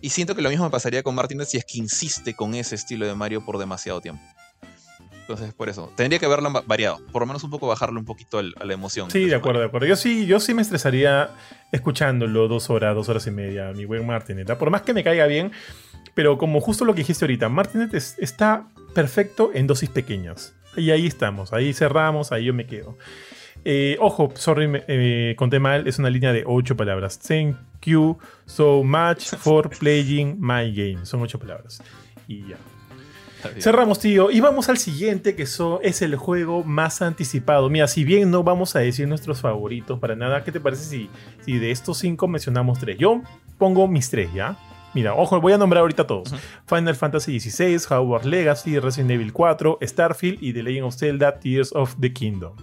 [0.00, 2.74] Y siento que lo mismo me pasaría con Martínez si es que insiste con ese
[2.74, 4.22] estilo de Mario por demasiado tiempo.
[5.22, 6.98] Entonces, por eso, tendría que haberlo variado.
[7.12, 9.08] Por lo menos un poco bajarle un poquito a la emoción.
[9.10, 9.86] Sí, de acuerdo, de acuerdo.
[9.86, 11.30] Yo sí, yo sí me estresaría
[11.70, 14.46] escuchándolo dos horas, dos horas y media, mi buen Martínez.
[14.58, 15.52] Por más que me caiga bien,
[16.14, 20.54] pero como justo lo que dijiste ahorita, Martínez está perfecto en dosis pequeñas.
[20.76, 22.96] Y ahí estamos, ahí cerramos, ahí yo me quedo.
[23.64, 27.18] Eh, ojo, sorry, eh, conté mal, es una línea de ocho palabras.
[27.18, 31.04] Thank you so much for playing my game.
[31.04, 31.82] Son ocho palabras.
[32.26, 32.56] Y ya.
[33.58, 34.30] Cerramos, tío.
[34.30, 37.68] Y vamos al siguiente, que es el juego más anticipado.
[37.70, 41.10] Mira, si bien no vamos a decir nuestros favoritos para nada, ¿qué te parece si,
[41.44, 42.98] si de estos cinco mencionamos tres?
[42.98, 43.20] Yo
[43.58, 44.56] pongo mis tres, ¿ya?
[44.94, 46.34] Mira, ojo, voy a nombrar ahorita todos.
[46.66, 51.72] Final Fantasy XVI, Hogwarts Legacy, Resident Evil 4, Starfield y The Legend of Zelda Tears
[51.72, 52.56] of the Kingdom.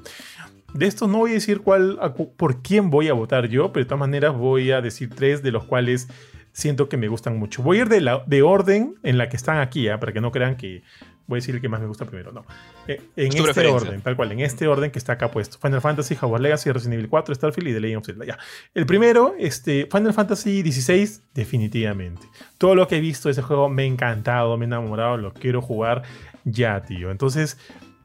[0.74, 2.00] De estos no voy a decir cuál,
[2.38, 5.52] por quién voy a votar yo, pero de todas maneras voy a decir tres de
[5.52, 6.08] los cuales
[6.52, 7.64] siento que me gustan mucho.
[7.64, 9.98] Voy a ir de, la, de orden en la que están aquí, ¿eh?
[9.98, 10.84] para que no crean que
[11.30, 12.44] voy a decir el que más me gusta primero, no.
[12.88, 15.60] Eh, en este orden, tal cual, en este orden que está acá puesto.
[15.60, 18.26] Final Fantasy, Hogwarts Legacy, Resident Evil 4, Starfield y The Legend of Zelda.
[18.26, 18.38] Ya.
[18.74, 22.28] El primero, este, Final Fantasy XVI, definitivamente.
[22.58, 25.34] Todo lo que he visto de ese juego me ha encantado, me ha enamorado, lo
[25.34, 26.02] quiero jugar
[26.46, 27.12] ya, tío.
[27.12, 27.60] Entonces,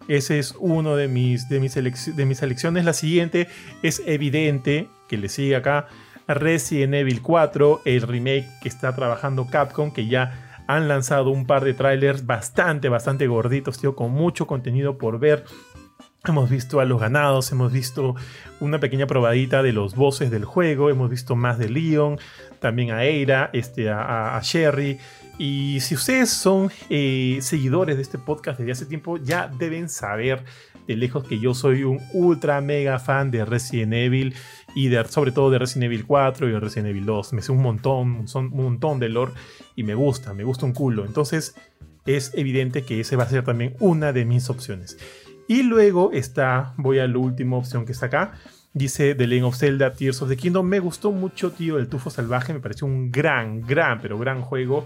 [0.07, 2.85] ese es uno de mis, de mis, de mis selecciones.
[2.85, 3.49] La siguiente
[3.83, 5.89] es evidente, que le sigue acá,
[6.29, 11.65] Resident Evil 4, el remake que está trabajando Capcom, que ya han lanzado un par
[11.65, 15.45] de trailers bastante, bastante gorditos, tío, con mucho contenido por ver.
[16.27, 18.15] Hemos visto a los ganados, hemos visto
[18.61, 22.19] una pequeña probadita de los voces del juego, hemos visto más de Leon,
[22.61, 24.99] también a Eira, este, a, Sherry.
[25.37, 30.45] Y si ustedes son eh, seguidores de este podcast desde hace tiempo, ya deben saber
[30.87, 34.35] de lejos que yo soy un ultra mega fan de Resident Evil
[34.75, 37.33] y sobre todo de Resident Evil 4 y de Resident Evil 2.
[37.33, 39.33] Me sé un montón, un montón de lore
[39.77, 41.05] y me gusta, me gusta un culo.
[41.05, 41.55] Entonces
[42.07, 44.99] es evidente que ese va a ser también una de mis opciones.
[45.47, 48.33] Y luego está, voy a la última opción que está acá.
[48.73, 50.67] Dice The Legend of Zelda Tears of the Kingdom.
[50.67, 52.53] Me gustó mucho, tío, el Tufo Salvaje.
[52.53, 54.85] Me pareció un gran, gran, pero gran juego.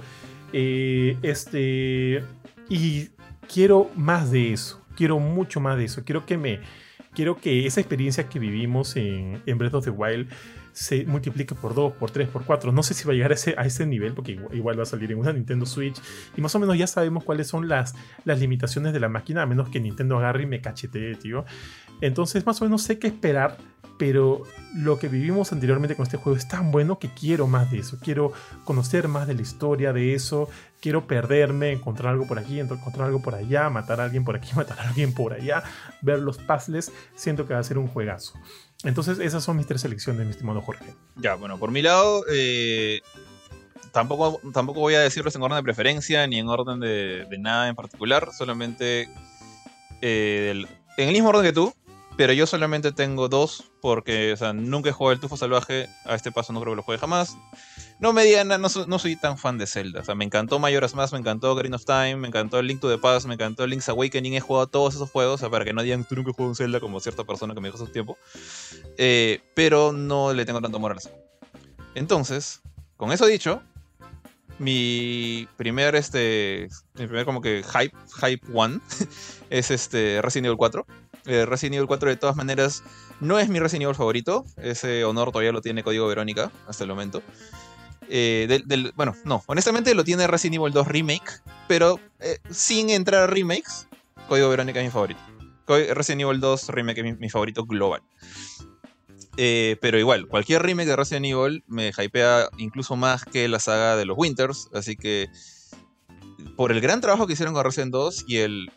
[0.52, 2.22] Eh, este.
[2.68, 3.08] Y
[3.52, 4.82] quiero más de eso.
[4.94, 6.04] Quiero mucho más de eso.
[6.04, 6.60] Quiero que me.
[7.18, 10.28] Quiero que esa experiencia que vivimos en, Breath of the Wild
[10.72, 12.70] se multiplique por 2, por 3, por 4.
[12.70, 14.86] No sé si va a llegar a ese, a ese nivel, porque igual, va a
[14.86, 16.00] salir en una Nintendo Switch.
[16.36, 19.46] Y más o menos ya sabemos cuáles son las, las limitaciones de la máquina, a
[19.46, 21.44] menos que Nintendo agarre y me cachetee, tío.
[22.00, 23.56] Entonces, más o menos sé qué esperar
[23.98, 24.44] pero
[24.74, 27.98] lo que vivimos anteriormente con este juego es tan bueno que quiero más de eso,
[28.02, 28.32] quiero
[28.64, 30.48] conocer más de la historia de eso,
[30.80, 34.50] quiero perderme, encontrar algo por aquí, encontrar algo por allá, matar a alguien por aquí,
[34.56, 35.62] matar a alguien por allá,
[36.00, 38.34] ver los puzzles, siento que va a ser un juegazo.
[38.84, 40.94] Entonces esas son mis tres selecciones, mi estimado Jorge.
[41.16, 43.00] Ya, bueno, por mi lado, eh,
[43.92, 47.74] tampoco, tampoco voy a decirlos en orden de preferencia ni en orden de, nada en
[47.74, 49.08] particular, solamente
[50.00, 50.64] eh,
[50.96, 51.74] en el mismo orden que tú,
[52.18, 55.88] pero yo solamente tengo dos, porque nunca he jugado el Tufo Salvaje.
[56.04, 57.36] A este paso no creo que lo juegue jamás.
[58.00, 60.02] No me digan, no, no, soy tan fan de Zelda.
[60.16, 63.26] Me encantó Majora's Mask, me encantó Green of Time, me encantó Link to the Past,
[63.26, 64.34] me encantó Link's Awakening.
[64.34, 66.56] He jugado todos esos juegos, o sea, para que no digan, tú nunca jugado un
[66.56, 68.18] Zelda como cierta persona que me dijo hace tiempo.
[68.96, 70.98] Eh, pero no le tengo tanto amor al
[71.94, 72.62] Entonces,
[72.96, 73.62] con eso dicho,
[74.58, 78.80] mi primer, este, mi primer como que hype, hype one,
[79.50, 80.84] es este Resident Evil 4
[81.28, 82.82] eh, Resident Evil 4 de todas maneras
[83.20, 84.46] no es mi Resident Evil favorito.
[84.56, 87.22] Ese honor todavía lo tiene Código Verónica hasta el momento.
[88.08, 88.62] Eh,
[88.96, 91.30] bueno, no, honestamente lo tiene Resident Evil 2 Remake,
[91.68, 93.86] pero eh, sin entrar a remakes,
[94.26, 95.20] Código Verónica es mi favorito.
[95.66, 98.00] Resident Evil 2 Remake es mi, favorito global.
[99.36, 104.06] pero igual, cualquier remake de Resident Evil me hypea incluso más que la saga de
[104.06, 105.28] los Winters, así que
[106.56, 108.72] por el gran trabajo que hicieron con Resident 2 y el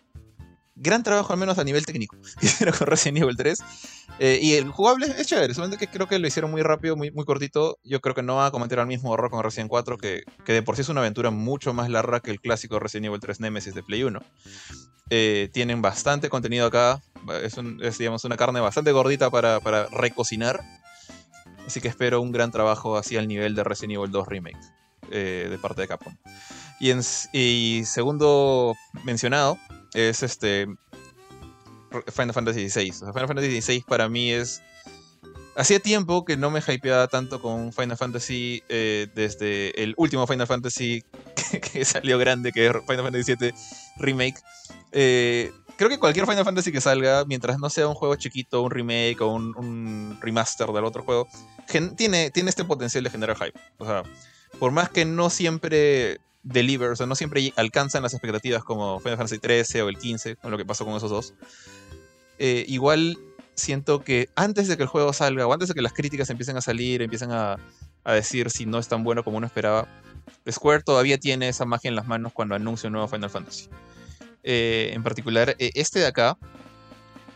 [0.81, 3.59] gran trabajo, al menos a nivel técnico, hicieron con Resident Evil 3.
[4.19, 7.11] Eh, y el jugable es chévere, solamente que creo que lo hicieron muy rápido, muy,
[7.11, 7.77] muy cortito.
[7.83, 10.53] Yo creo que no va a cometer el mismo error con Resident 4, que, que,
[10.53, 13.39] de por sí es una aventura mucho más larga que el clásico Resident Evil 3
[13.39, 14.19] Nemesis de Play 1.
[15.13, 17.01] Eh, tienen bastante contenido acá,
[17.43, 20.61] es, digamos, una carne bastante gordita para, para, recocinar.
[21.67, 24.57] Así que espero un gran trabajo así al nivel de Resident Evil 2 Remake
[25.11, 26.15] eh, de parte de Capcom.
[26.79, 27.01] Y, en,
[27.33, 28.73] y segundo
[29.03, 29.57] mencionado,
[29.93, 30.67] es este
[32.11, 32.91] Final Fantasy XVI.
[32.91, 34.61] Final Fantasy XVI para mí es...
[35.55, 40.47] Hacía tiempo que no me hypeaba tanto con Final Fantasy eh, desde el último Final
[40.47, 41.03] Fantasy
[41.73, 43.53] que, salió grande, que es Final Fantasy VII
[43.97, 44.39] Remake.
[44.93, 48.71] Eh, creo que cualquier Final Fantasy que salga, mientras no sea un juego chiquito, un
[48.71, 51.27] remake o un, remaster del otro juego,
[51.97, 53.59] tiene, tiene este potencial de generar hype.
[53.77, 54.03] O sea,
[54.57, 59.17] por más que no siempre deliver, o sea, no siempre alcanzan las expectativas como Final
[59.17, 61.33] Fantasy XIII o el XV, con lo que pasó con esos dos.
[62.39, 63.17] Eh, igual
[63.55, 66.57] siento que antes de que el juego salga o antes de que las críticas empiecen
[66.57, 67.57] a salir, empiezan a,
[68.05, 69.87] decir si no es tan bueno como uno esperaba,
[70.49, 73.69] Square todavía tiene esa magia en las manos cuando anuncia un nuevo Final Fantasy.
[74.43, 76.37] Eh, en particular, eh, este de acá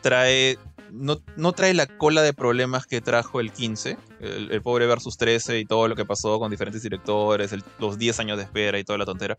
[0.02, 0.58] trae
[0.96, 5.66] no, trae la cola de problemas que trajo el 15, el, pobre versus 13 y
[5.66, 9.06] todo lo que pasó con diferentes directores, los 10 años de espera y toda la
[9.06, 9.38] tontera.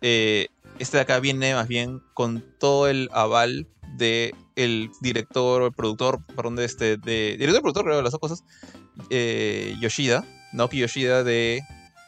[0.00, 0.48] Eh,
[0.78, 6.24] este de acá viene más bien con todo el aval de el director el productor,
[6.34, 8.44] perdón, de este, de, director productor, creo, las dos cosas,
[9.10, 11.62] eh, Yoshida, Naoki Yoshida de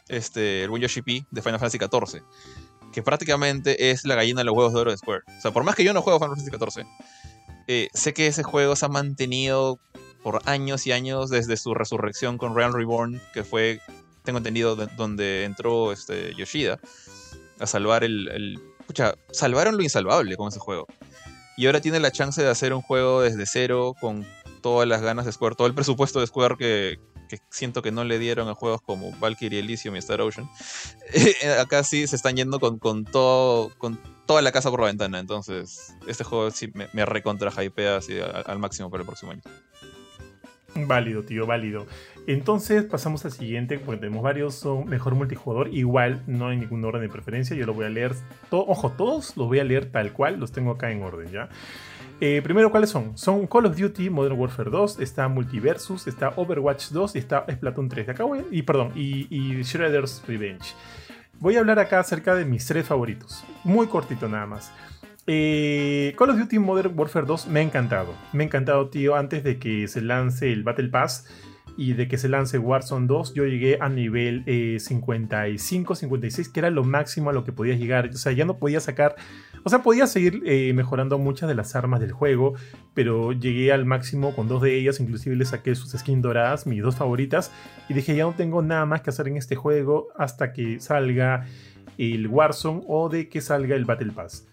[0.08, 2.22] este, el buen Yoshi P de Final Fantasy XIV,
[2.92, 5.22] que prácticamente es la gallina de los huevos de oro de Square.
[5.38, 6.86] O sea, por más que yo no juego Final Fantasy XIV,
[7.66, 9.78] eh, sé que ese juego se ha mantenido
[10.22, 13.80] por años y años desde su resurrección con Realm Reborn, que fue,
[14.22, 16.78] tengo entendido, donde entró este, Yoshida
[17.58, 18.60] a salvar el, el...
[19.32, 20.86] Salvaron lo insalvable con ese juego.
[21.56, 24.26] Y ahora tiene la chance de hacer un juego desde cero, con
[24.60, 26.98] todas las ganas de Square, todo el presupuesto de Square que,
[27.50, 30.48] siento que no le dieron a juegos como Valkyrie Elysium y Star Ocean.
[31.60, 33.70] Acá sí se están yendo con, con, todo,
[34.26, 35.18] toda la casa por la ventana.
[35.18, 39.42] Entonces, este juego sí me, me recontra hypea así al, máximo para el próximo año.
[40.74, 41.86] Válido, tío, válido.
[42.26, 45.68] Entonces pasamos al siguiente, porque tenemos varios, son mejor multijugador.
[45.68, 47.54] Igual, no hay ningún orden de preferencia.
[47.54, 48.12] Yo lo voy a leer,
[48.50, 51.48] todo, ojo, todos los voy a leer tal cual, los tengo acá en orden, ¿ya?
[52.20, 53.16] Eh, primero, ¿cuáles son?
[53.16, 57.88] Son Call of Duty, Modern Warfare 2, está Multiversus, está Overwatch 2 y está Splatoon
[57.88, 58.08] 3.
[58.08, 60.74] Acá voy, y perdón, y Shredder's Revenge.
[61.40, 63.44] Voy a hablar acá acerca de mis tres favoritos.
[63.64, 64.72] Muy cortito nada más.
[65.26, 68.14] Eh, Call of Duty Modern Warfare 2 me ha encantado.
[68.32, 71.26] Me ha encantado, tío, antes de que se lance el Battle Pass
[71.76, 74.44] y de que se lance Warzone 2, yo llegué a nivel
[74.78, 78.10] 55, eh, 56, que era lo máximo a lo que podías llegar.
[78.12, 79.16] O sea, ya no podía sacar,
[79.64, 82.54] o sea, podía seguir eh, mejorando muchas de las armas del juego,
[82.92, 86.82] pero llegué al máximo con dos de ellas, inclusive le saqué sus skins doradas, mis
[86.82, 87.50] dos favoritas,
[87.88, 91.46] y dije, ya no tengo nada más que hacer en este juego hasta que salga
[91.96, 94.46] el Warzone o de que salga el Battle Pass.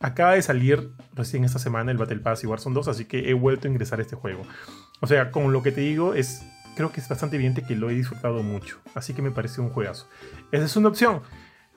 [0.00, 3.34] Acaba de salir recién esta semana el Battle Pass y Warzone 2, así que he
[3.34, 4.42] vuelto a ingresar a este juego.
[5.00, 6.42] O sea, con lo que te digo, es
[6.78, 8.78] creo que es bastante evidente que lo he disfrutado mucho.
[8.94, 10.08] Así que me parece un juegazo.
[10.52, 11.22] Esa es una opción.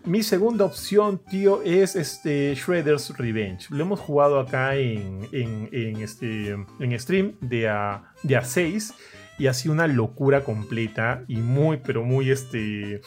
[0.06, 3.68] Mi segunda opción, tío, es este Shredder's Revenge.
[3.70, 6.50] Lo hemos jugado acá en, en, este,
[6.80, 8.96] en stream de a, de a 6
[9.38, 13.02] y ha sido una locura completa y muy, pero muy este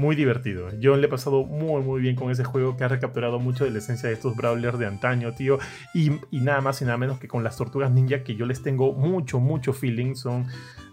[0.00, 0.68] muy divertido.
[0.78, 3.70] Yo le he pasado muy, muy bien con ese juego que ha recapturado mucho de
[3.70, 5.58] la esencia de estos brawlers de antaño, tío.
[5.92, 8.94] Y, nada más y nada menos que con las tortugas ninja, que yo les tengo
[8.94, 10.14] mucho, mucho feeling.
[10.14, 10.46] Son,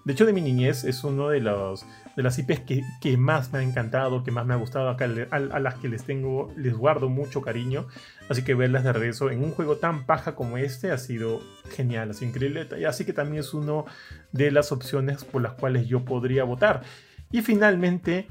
[0.08, 1.86] de hecho, de mi niñez es uno de los
[2.16, 2.62] de las IPs
[3.02, 6.06] que, más me ha encantado, que más me ha gustado acá, a, las que les
[6.06, 7.90] tengo, les guardo mucho cariño.
[8.30, 11.42] Así que verlas de regreso en un juego tan paja como este ha sido
[11.76, 12.70] genial, ha sido increíble.
[12.88, 13.84] Así que también es uno
[14.32, 16.84] de las opciones por las cuales yo podría votar.
[17.30, 18.30] Y finalmente,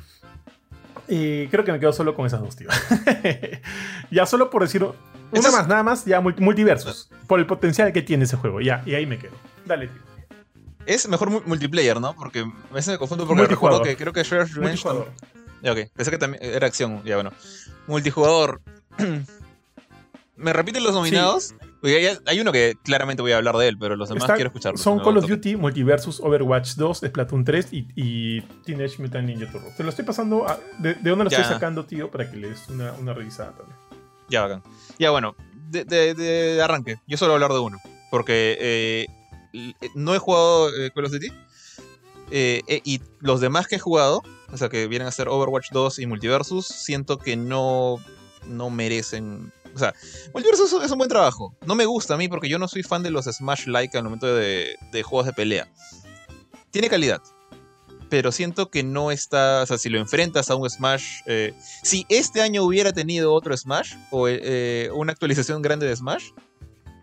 [1.08, 2.68] y creo que me quedo solo con esas dos, tío.
[4.10, 7.10] ya solo por decir una más, nada más, ya multiversos.
[7.26, 8.62] Por el potencial que tiene ese juego.
[8.62, 9.34] Ya, y ahí me quedo.
[9.66, 10.15] Dale, tío.
[10.86, 12.14] Es mejor multiplayer, ¿no?
[12.14, 14.82] Porque a veces me confundo porque recuerdo que creo que Shredder's Revenge.
[15.62, 15.78] Ya, ok.
[15.94, 17.02] Pensé que también era acción.
[17.04, 17.32] Ya, bueno.
[17.86, 18.60] Multijugador.
[20.36, 21.54] ¿Me repiten los nominados?
[22.26, 24.80] hay uno que claramente voy a hablar de él, pero los demás quiero escucharlos.
[24.80, 29.68] Son Call of Duty, Multiversus, Overwatch 2, Splatoon 3 y, y Teenage Mutant Ninja Turbo.
[29.76, 30.46] Te lo estoy pasando.
[30.78, 32.10] ¿De, dónde lo estoy sacando, tío?
[32.10, 33.76] Para que le des una, una revisada también.
[34.28, 34.62] Ya, bacán.
[34.98, 35.36] Ya, bueno.
[35.70, 37.78] De, de, arranque, yo solo voy a hablar de uno.
[38.10, 39.06] Porque eh,
[39.94, 41.32] no he jugado eh, Call of Duty.
[42.30, 46.00] Eh, y los demás que he jugado, o sea, que vienen a ser Overwatch 2
[46.00, 47.98] y Multiversus, siento que no,
[48.46, 49.94] no merecen o sea,
[50.32, 51.54] Multiversus es un buen trabajo.
[51.66, 54.26] No me gusta a mí porque yo no soy fan de los Smash-like al momento
[54.26, 55.70] de, juegos de pelea.
[56.70, 57.20] Tiene calidad.
[58.08, 59.62] Pero siento que no está.
[59.62, 61.20] O sea, si lo enfrentas a un Smash.
[61.26, 61.52] Eh,
[61.82, 66.30] si este año hubiera tenido otro Smash o eh, una actualización grande de Smash,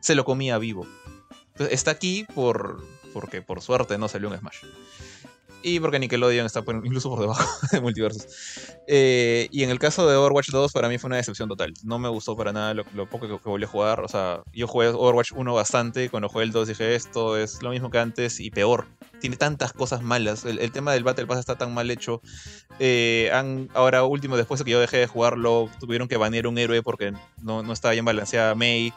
[0.02, 0.88] se lo comía vivo.
[1.54, 2.84] Entonces, está aquí por.
[3.14, 4.64] Porque por suerte no salió un Smash.
[5.66, 8.26] Y porque Nickelodeon está incluso por debajo de Multiversus.
[8.86, 11.74] Eh, y en el caso de Overwatch 2, para mí fue una decepción total.
[11.84, 14.02] No me gustó para nada lo, poco que, volví a jugar.
[14.02, 16.10] O sea, yo jugué Overwatch 1 bastante.
[16.10, 18.88] Cuando jugué el 2 dije, esto es lo mismo que antes y peor.
[19.22, 20.44] Tiene tantas cosas malas.
[20.44, 22.22] El, tema del Battle Pass está tan mal hecho.
[22.80, 26.58] Eh, han, ahora, último, después de que yo dejé de jugarlo, tuvieron que banear un
[26.58, 28.92] héroe porque no, no estaba bien balanceada Mei.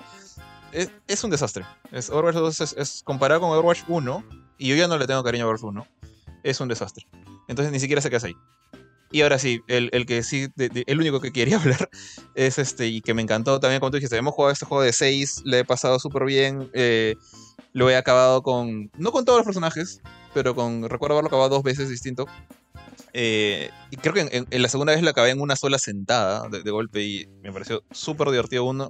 [1.07, 1.64] Es, un desastre.
[1.91, 4.24] Es, Overwatch 2 es, es comparado con Overwatch 1.
[4.59, 5.87] Y yo ya no le tengo cariño a Overwatch 1
[6.47, 7.07] es un desastre.
[7.49, 8.37] Entonces ni siquiera sé qué hace ahí.
[9.11, 11.89] Y ahora sí, el, que sí, el único que quería hablar
[12.35, 14.93] es este, y que me encantó también, como tú dijiste, hemos jugado este juego de
[14.93, 17.16] 6, le he pasado súper bien, eh,
[17.72, 20.01] lo he acabado con, no con todos los personajes,
[20.35, 22.27] pero con, recuerdo haberlo acabado dos veces distinto.
[23.12, 26.70] Eh, y creo que en, la segunda vez lo acabé en una sola sentada de,
[26.70, 28.89] golpe y me pareció súper divertido uno.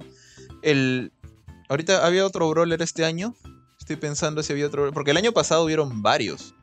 [0.61, 1.13] El,
[1.69, 3.35] ahorita había otro brawler este año,
[3.79, 6.53] estoy pensando si había otro, porque el año pasado hubieron varios.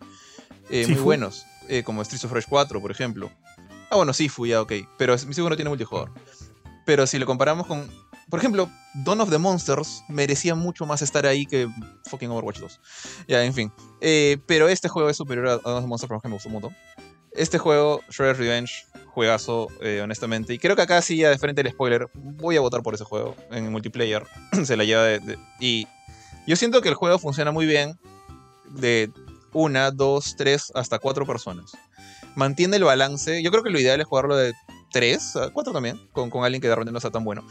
[0.70, 3.30] Eh, muy buenos, eh, como Streets of Rage 4, por ejemplo.
[3.90, 4.72] Ah, bueno, sí, fui ya, ok.
[4.98, 6.10] Pero mi segundo no tiene multijugador.
[6.84, 7.88] Pero si lo comparamos con.
[8.30, 8.68] Por ejemplo,
[9.04, 11.68] Dawn of the Monsters merecía mucho más estar ahí que
[12.06, 12.80] fucking Overwatch 2.
[13.28, 13.72] Ya, en fin.
[14.00, 16.48] Eh, pero este juego es superior a Dawn of the Monsters, por que me gustó
[16.48, 16.76] un montón.
[17.34, 20.54] Este juego, Shredder's Revenge, juegazo, eh, honestamente.
[20.54, 23.04] Y creo que acá sí, ya de frente el spoiler, voy a votar por ese
[23.04, 24.24] juego en multiplayer.
[24.64, 25.86] Se la lleva de, Y
[26.46, 27.98] yo siento que el juego funciona muy bien
[28.70, 29.10] de
[29.52, 31.72] una, dos, tres, hasta cuatro personas.
[32.34, 33.42] Mantiene el balance.
[33.42, 34.52] Yo creo que lo ideal es jugarlo de
[34.92, 37.46] tres, cuatro también, con, con alguien que de repente no sea tan bueno.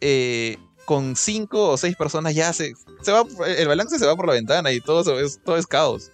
[0.00, 4.26] Eh, con cinco o seis personas ya se, se va, el balance se va por
[4.26, 6.10] la ventana y todo es, todo es caos.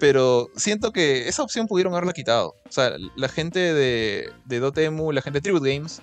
[0.00, 2.54] Pero siento que esa opción pudieron haberla quitado.
[2.68, 6.00] O sea, la gente de, de Dotemu, la gente de Tribute Games,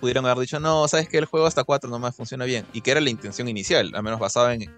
[0.00, 2.64] pudieron haber dicho, no, sabes que el juego hasta 4 nomás funciona bien.
[2.72, 4.72] Y que era la intención inicial, al menos basada en,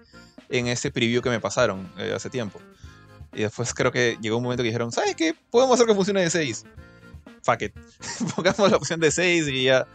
[0.49, 2.59] en ese preview que me pasaron eh, hace tiempo.
[3.33, 5.35] Y después creo que llegó un momento que dijeron, ¿sabes qué?
[5.51, 6.65] Podemos hacer que funcione de 6.
[7.43, 7.73] Fuck it.
[8.35, 9.87] Pongamos la opción de 6 y ya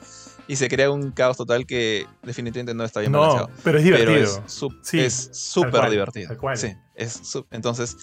[0.48, 4.44] y se crea un caos total que definitivamente no está bien no, Pero es divertido.
[4.92, 6.36] es súper divertido.
[6.54, 7.20] Sí, es
[7.51, 7.97] entonces,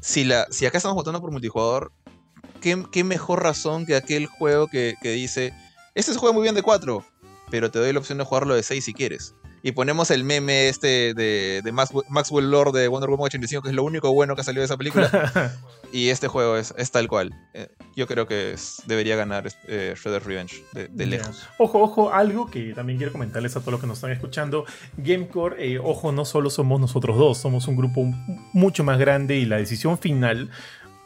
[0.00, 1.92] si, la, si acá estamos votando por multijugador,
[2.60, 5.52] ¿qué, mejor razón que aquel juego que, que dice,
[5.94, 7.04] este se juega muy bien de 4,
[7.50, 9.34] pero te doy la opción de jugarlo de 6 si quieres
[9.64, 13.74] y ponemos el meme este de, de Maxwell Lord de Wonder Woman 85, que es
[13.74, 15.52] lo único bueno que ha salido de esa película.
[15.92, 17.34] y este juego es, es tal cual.
[17.54, 21.48] Eh, yo creo que debería ganar eh, Shredder's Revenge de, lejos.
[21.56, 24.66] Ojo, ojo, algo que también quiero comentarles a todos los que nos están escuchando.
[24.98, 28.04] Gamecore, eh, ojo, no solo somos nosotros dos, somos un grupo
[28.52, 30.50] mucho más grande y la decisión final,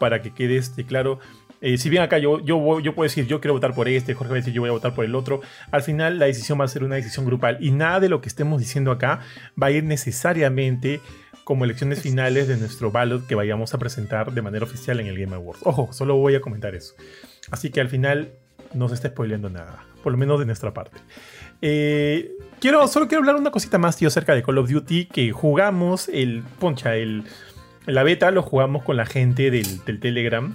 [0.01, 1.21] para que quede este claro,
[1.61, 2.59] eh, si bien acá yo, yo,
[2.95, 4.95] puedo decir yo quiero votar por este, Jorge va a decir yo voy a votar
[4.95, 5.41] por el otro,
[5.71, 8.29] al final la decisión va a ser una decisión grupal y nada de lo que
[8.29, 9.21] estemos diciendo acá
[9.61, 11.01] va a ir necesariamente
[11.45, 15.19] como elecciones finales de nuestro ballot que vayamos a presentar de manera oficial en el
[15.19, 15.63] Game Awards.
[15.65, 16.95] Ojo, solo voy a comentar eso.
[17.51, 18.33] Así que al final
[18.75, 20.99] no se está spoileando nada, por lo menos de nuestra parte.
[21.63, 25.33] Eh, quiero, solo quiero hablar una cosita más, tío, acerca de Call of Duty, que
[25.33, 27.25] jugamos el, poncha, el,
[27.87, 30.55] la beta lo jugamos con la gente del Telegram.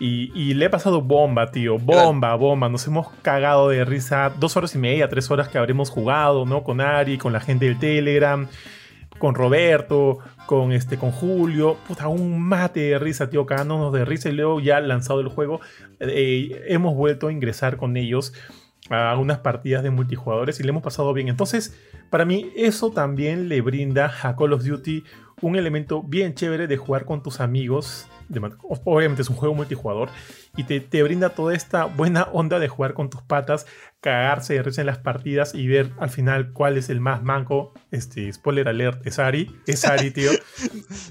[0.00, 1.78] Y, le he pasado bomba, tío.
[1.78, 2.68] Bomba, bomba.
[2.68, 4.32] Nos hemos cagado de risa.
[4.38, 6.62] Dos horas y media, tres horas que habremos jugado, ¿no?
[6.62, 8.46] Con Ari, con la gente del Telegram,
[9.18, 11.76] con Roberto, con este, con Julio.
[11.88, 13.44] Puta, un mate de risa, tío.
[13.44, 14.28] Cagándonos de risa.
[14.28, 15.60] Y luego ya lanzado el juego.
[15.98, 18.32] Eh, hemos vuelto a ingresar con ellos
[18.90, 21.28] a unas partidas de multijugadores y le hemos pasado bien.
[21.28, 21.76] Entonces,
[22.10, 25.04] para mí, eso también le brinda a Call of Duty
[25.40, 28.08] un elemento bien chévere de jugar con tus amigos.
[28.84, 30.10] Obviamente es un juego multijugador
[30.56, 33.66] y te, brinda toda esta buena onda de jugar con tus patas,
[34.00, 37.72] cagarse de risa en las partidas y ver al final cuál es el más manco.
[37.90, 39.54] Este, spoiler alert, es Ari.
[39.66, 40.30] Es Ari, tío.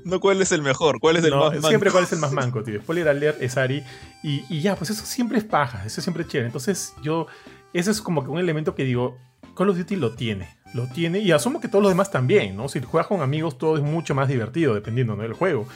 [0.05, 1.68] no cuál es el mejor, cuál es el más manco.
[1.68, 2.82] Siempre cuál es el más manco, tío.
[2.82, 3.84] Spoiler alert, es Ari.
[4.24, 6.47] Y, y ya, pues eso siempre es paja, eso siempre es chévere.
[6.47, 7.28] Entonces yo,
[7.74, 9.18] ese es como que un elemento que digo,
[9.55, 12.68] Call of Duty lo tiene lo tiene y asumo que todos los demás también, ¿no?
[12.70, 15.68] Si juegas con amigos todo es mucho más divertido dependiendo del juego.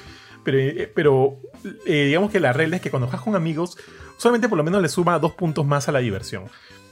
[0.43, 0.91] Pero, eh,
[1.85, 3.77] eh, digamos que la regla es que cuando juegas con amigos
[4.17, 6.45] solamente por lo menos le suma dos puntos más a la diversión.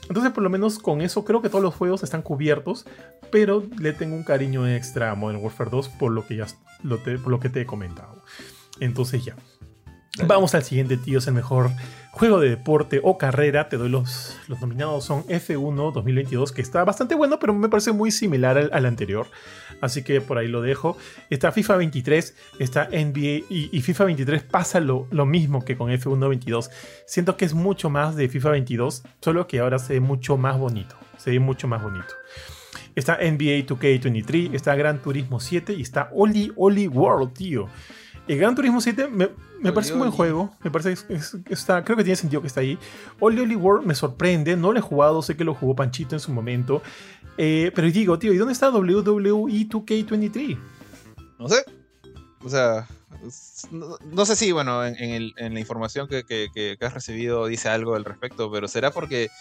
[0.08, 2.86] Entonces por lo menos con eso creo que todos los juegos están cubiertos,
[3.32, 6.47] pero le tengo un cariño extra a Modern Warfare 2 por lo que ya
[6.82, 8.24] por lo que te he comentado.
[8.80, 9.36] Entonces ya.
[10.26, 11.70] Vamos al siguiente, tío, es el mejor
[12.12, 13.70] juego de deporte o carrera.
[13.70, 17.91] Te doy los, los nominados, son F1 2022, que está bastante bueno, pero me parece
[17.91, 19.28] muy similar al, anterior.
[19.82, 20.97] Así que por ahí lo dejo.
[21.30, 26.28] Está FIFA 23, está NBA y, FIFA 23 pasa lo, lo, mismo que con F1
[26.28, 26.72] 22.
[27.05, 30.57] Siento que es mucho más de FIFA 22, solo que ahora se ve mucho más
[30.57, 30.95] bonito.
[31.18, 32.16] Se ve mucho más bonito.
[32.95, 37.70] Está NBA 2K23, está Gran Turismo 7 y está Oli Oli World, tío.
[38.30, 40.52] El Gran Turismo 7 me, parece un buen juego.
[40.64, 40.96] Me parece
[41.44, 42.78] que está, creo que tiene sentido que está ahí.
[43.20, 44.56] Oli Oli World me sorprende.
[44.56, 46.84] No lo he jugado, sé que lo jugó Panchito en su momento.
[47.40, 50.60] Eh, pero digo, tío, ¿y dónde está WWE 2K23?
[51.40, 51.66] No sé.
[52.44, 52.88] O sea,
[53.72, 58.68] no, sé si, bueno, en, la información que, has recibido dice algo al respecto, pero
[58.68, 59.32] será porque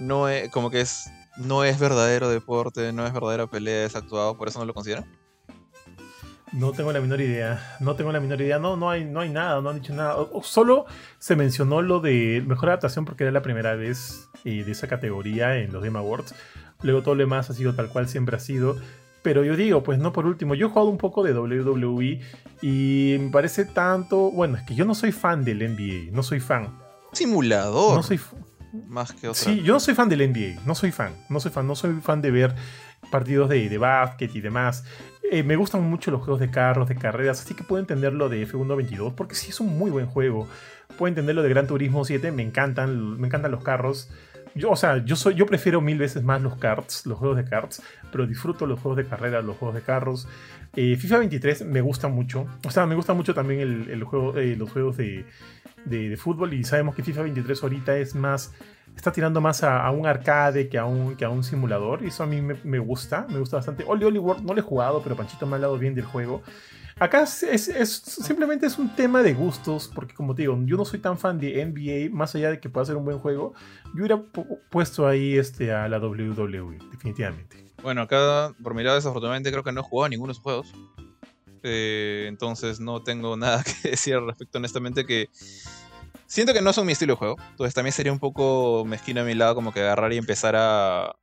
[0.00, 4.36] no es, como que es, no es verdadero deporte, no es verdadera pelea, es actuado,
[4.36, 5.06] por eso no lo consideran.
[6.54, 7.76] No tengo la menor idea.
[7.80, 8.60] No tengo la menor idea.
[8.60, 10.16] No, no hay, no hay nada, no han dicho nada.
[10.42, 10.86] solo
[11.18, 15.56] se mencionó lo de mejor adaptación porque era la primera vez eh, de esa categoría
[15.56, 16.34] en los Game Awards.
[16.82, 18.76] Luego todo lo demás ha sido tal cual siempre ha sido.
[19.22, 22.20] Pero yo digo, pues no por último, yo he jugado un poco de WWE
[22.62, 24.30] y me parece tanto.
[24.30, 26.78] Bueno, es que yo no soy fan del NBA, no soy fan.
[27.12, 27.96] Simulador.
[27.96, 28.20] No soy.
[28.86, 29.42] Más que otra.
[29.42, 32.00] Sí, yo no soy fan del NBA, no soy fan, no soy fan, no soy
[32.00, 32.54] fan de ver
[33.10, 34.84] partidos de, de básquet y demás.
[35.30, 38.28] Eh, me gustan mucho los juegos de carros, de carreras, así que puedo entender lo
[38.28, 40.46] de F1 22, porque sí es un muy buen juego.
[40.98, 44.10] Puedo entender lo de Gran Turismo 7, me encantan, me encantan los carros,
[44.54, 47.44] yo, o sea, yo soy, yo prefiero mil veces más los cards, los juegos de
[47.44, 47.82] cards,
[48.12, 50.28] pero disfruto los juegos de carrera, los juegos de carros.
[50.76, 52.46] Eh, FIFA 23 me gusta mucho.
[52.64, 55.24] O sea, me gusta mucho también el, juego, eh, los juegos de,
[55.84, 56.54] de, fútbol.
[56.54, 58.54] Y sabemos que FIFA 23 ahorita es más.
[58.96, 62.02] Está tirando más a, un arcade que a un, que a un simulador.
[62.02, 63.26] Y eso a mí me, gusta.
[63.28, 63.84] Me gusta bastante.
[63.86, 66.42] Oli Oli World no lo he jugado, pero Panchito me ha hablado bien del juego.
[66.98, 71.00] Acá es, simplemente es un tema de gustos, porque como te digo, yo no soy
[71.00, 73.52] tan fan de NBA, más allá de que pueda ser un buen juego,
[73.94, 74.22] yo hubiera
[74.70, 77.64] puesto ahí este, a la WWE, definitivamente.
[77.82, 80.72] Bueno, acá por mi lado desafortunadamente creo que no he jugado ninguno de esos juegos.
[81.64, 85.28] Eh, entonces no tengo nada que decir al respecto, honestamente, que
[86.26, 87.36] siento que no son mi estilo de juego.
[87.50, 91.14] Entonces también sería un poco mezquino a mi lado como que agarrar y empezar a,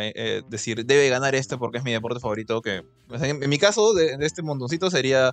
[0.00, 2.60] eh, eh, decir, debe ganar este porque es mi deporte favorito.
[2.62, 5.32] Que, en, mi caso, de, este montoncito sería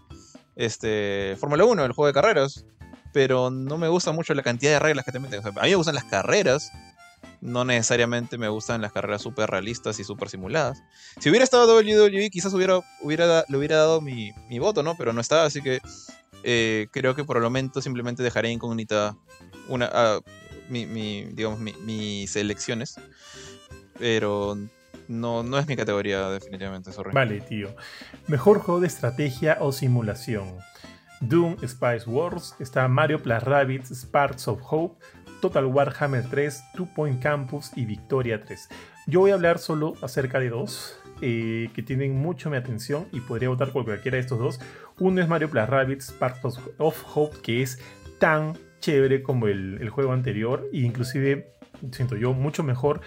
[0.55, 2.65] este, Fórmula 1, el juego de carreras.
[3.13, 5.39] Pero no me gusta mucho la cantidad de reglas que te meten.
[5.45, 6.71] a mí me gustan las carreras.
[7.41, 10.81] No necesariamente me gustan las carreras súper realistas y súper simuladas.
[11.19, 12.81] Si hubiera estado WWE, quizás hubiera,
[13.47, 14.95] le hubiera dado mi, voto, ¿no?
[14.97, 15.79] Pero no está, así que
[16.45, 19.17] eh, creo que por el momento simplemente dejaré incógnita
[19.67, 20.19] una, ah,
[20.69, 20.85] mi,
[21.33, 22.99] digamos, mis elecciones
[23.97, 24.57] pero
[25.07, 27.11] no, no es mi categoría definitivamente, sorry.
[27.13, 27.75] Vale, tío.
[28.27, 30.57] Mejor juego de estrategia o simulación.
[31.21, 35.03] Doom, Spice Wars, está Mario Plus Rabbids, Sparks of Hope,
[35.41, 38.69] Total Warhammer 3, Two Point Campus y Victoria 3.
[39.07, 43.21] Yo voy a hablar solo acerca de dos eh, que tienen mucho mi atención y
[43.21, 44.59] podría votar por cualquiera de estos dos.
[44.99, 47.79] Uno es Mario Plus Rabbids, Sparks of Hope, que es
[48.19, 51.53] tan chévere como el, el juego anterior e inclusive
[51.91, 53.01] siento yo mucho mejor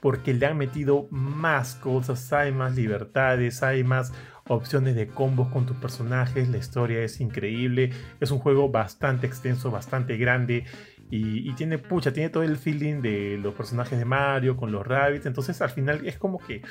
[0.00, 4.12] porque le han metido más cosas, hay más libertades, hay más
[4.48, 9.70] opciones de combos con tus personajes, la historia es increíble, es un juego bastante extenso,
[9.70, 10.64] bastante grande
[11.10, 15.26] y, tiene, pucha, tiene todo el feeling de los personajes de Mario con los rabbits,
[15.26, 16.62] entonces al final es como que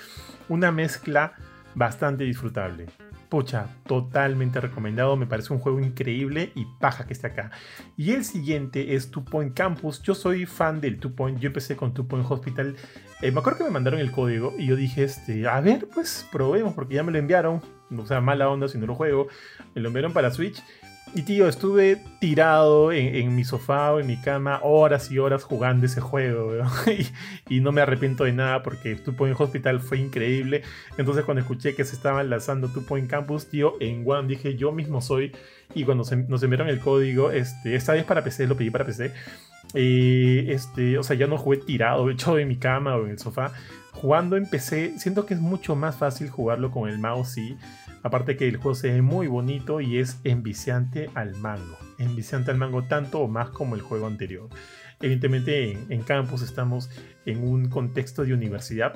[0.47, 1.33] una mezcla
[1.75, 2.85] bastante disfrutable.
[3.27, 7.51] Pucha, totalmente recomendado, me parece un juego increíble y paja que esté acá.
[7.95, 10.01] Y el siguiente es Two Point Campus.
[10.01, 12.75] Yo soy fan del Two Point, yo empecé con Two Point Hospital.
[13.21, 16.27] Eh, me acuerdo que me mandaron el código y yo dije, este, a ver, pues
[16.31, 17.61] probemos, porque ya me lo enviaron.
[17.95, 19.27] O sea, mala onda si no lo juego.
[19.75, 20.63] Me lo enviaron para Switch.
[21.15, 25.87] Y tío, estuve tirado en, mi sofá o en mi cama horas y horas jugando
[25.87, 26.51] ese juego,
[27.49, 30.61] y, no me arrepiento de nada porque Two Point Hospital fue increíble.
[30.97, 34.71] Entonces cuando escuché que se estaban lanzando Two Point Campus, tío, en One dije yo
[34.71, 35.31] mismo soy.
[35.73, 39.11] Y cuando nos enviaron el código, este, esta vez para PC, lo pedí para PC.
[39.73, 43.19] Y este, o sea, ya no jugué tirado, echado en mi cama o en el
[43.19, 43.51] sofá.
[43.91, 47.57] Jugando en PC, siento que es mucho más fácil jugarlo con el mouse y
[48.03, 51.77] Aparte que el juego se ve muy bonito y es enviciante al mango.
[51.97, 54.49] Enviciante al mango tanto o más como el juego anterior.
[55.01, 56.89] Evidentemente en, campus estamos
[57.25, 58.95] en un contexto de universidad.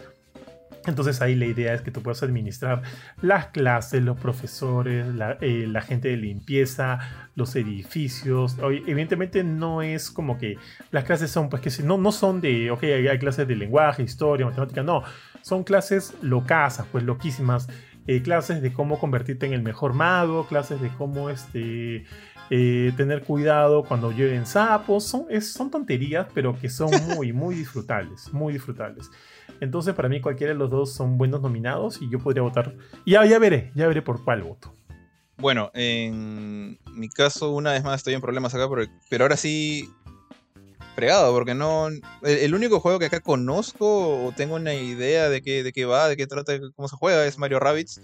[0.86, 2.82] Entonces ahí la idea es que tú puedas administrar
[3.22, 7.00] las clases, los profesores, la, eh, gente de limpieza,
[7.36, 8.58] los edificios.
[8.60, 10.58] evidentemente no es como que
[10.92, 14.46] las clases son, pues que no, no son de, ok, hay, clases de lenguaje, historia,
[14.46, 15.04] matemática, no.
[15.42, 17.70] Son clases locasas, pues loquísimas
[18.08, 22.06] eh, clases de cómo convertirte en el mejor mago, clases de cómo este,
[22.50, 25.06] eh, tener cuidado cuando lleven sapos.
[25.06, 29.10] Son, son tonterías, pero que son muy, muy disfrutables, muy disfrutables.
[29.60, 32.76] Entonces, para mí, cualquiera de los dos son buenos nominados y yo podría votar.
[33.06, 34.74] Ya, ya veré, ya veré por cuál voto.
[35.38, 38.68] Bueno, en mi caso, una vez más estoy en problemas acá,
[39.10, 39.90] pero ahora sí
[40.94, 41.88] fregado, porque no.
[42.22, 46.08] El, único juego que acá conozco o tengo una idea de qué, de qué va,
[46.08, 48.00] de qué trata, cómo se juega, es Mario Rabbits.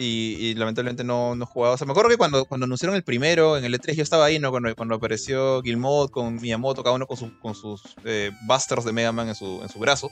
[0.00, 1.74] Y, lamentablemente no, no he jugado.
[1.74, 4.26] O sea, me acuerdo que cuando, cuando anunciaron el primero, en el E3, yo estaba
[4.26, 4.52] ahí, ¿no?
[4.52, 9.28] Cuando, cuando apareció Guilmot con Miyamoto, cada uno con, sus eh, busters de Mega Man
[9.28, 10.08] en su, en su brazo.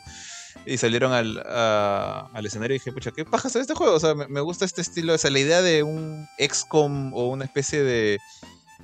[0.65, 3.95] Y salieron al, al escenario y dije, pucha, ¿qué paja es este juego?
[3.95, 5.15] O sea, me, me gusta este estilo.
[5.15, 8.19] O sea, la idea de un XCOM o una especie de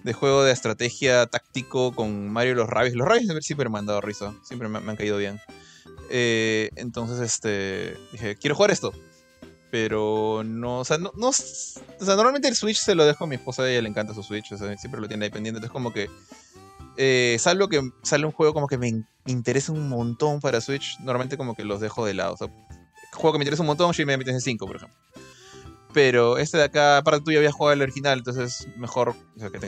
[0.04, 2.94] de juego de estrategia táctico con Mario y los Rabbids.
[2.94, 5.40] Los Rabbids siempre me han dado risa, siempre me, han caído bien.
[6.10, 8.92] Eh, entonces, este, dije, quiero jugar esto.
[9.70, 13.36] Pero no, o sea, no, o sea, normalmente el Switch se lo dejo a mi
[13.36, 15.58] esposa, a ella le encanta su Switch, o sea, siempre lo tiene ahí pendiente.
[15.58, 16.10] Entonces, como que,
[16.98, 21.38] eh, salvo que sale un juego como que me interesa un montón para Switch, normalmente
[21.38, 22.34] como que los dejo de lado.
[22.34, 22.48] O sea,
[23.14, 24.98] juego que me interesa un montón, Shin Megami Tensei 5, por ejemplo.
[25.92, 29.50] Pero este de acá, aparte tú ya habías jugado el original, entonces mejor o sea,
[29.50, 29.58] que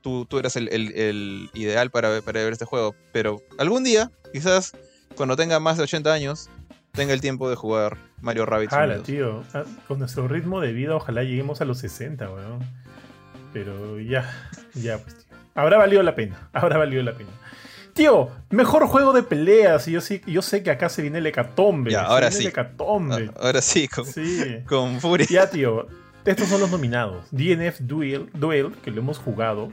[0.00, 2.94] tú, tú eras el, el, ideal para, para, ver este juego.
[3.12, 4.72] Pero algún día, quizás
[5.16, 6.48] cuando tenga más de 80 años,
[6.92, 8.72] tenga el tiempo de jugar Mario Rabbit.
[8.72, 9.42] Ojalá, tío.
[9.52, 12.60] Ah, con nuestro ritmo de vida, ojalá lleguemos a los 60, weón.
[13.52, 14.30] Pero ya,
[14.74, 15.36] ya, pues, tío.
[15.54, 17.30] Habrá valido la pena, habrá valido la pena.
[17.96, 19.88] Tío, mejor juego de peleas.
[19.88, 21.90] Y yo, sí, yo sé que acá se viene el hecatombe.
[21.90, 22.42] Ya, ahora viene sí.
[22.42, 23.30] El hecatombe.
[23.34, 24.62] Ah, Ahora sí, con, Sí.
[24.68, 25.26] con Furia.
[25.28, 25.86] Ya, tío.
[26.24, 27.26] Estos son los nominados.
[27.30, 29.72] DNF Duel, Duel que lo hemos jugado.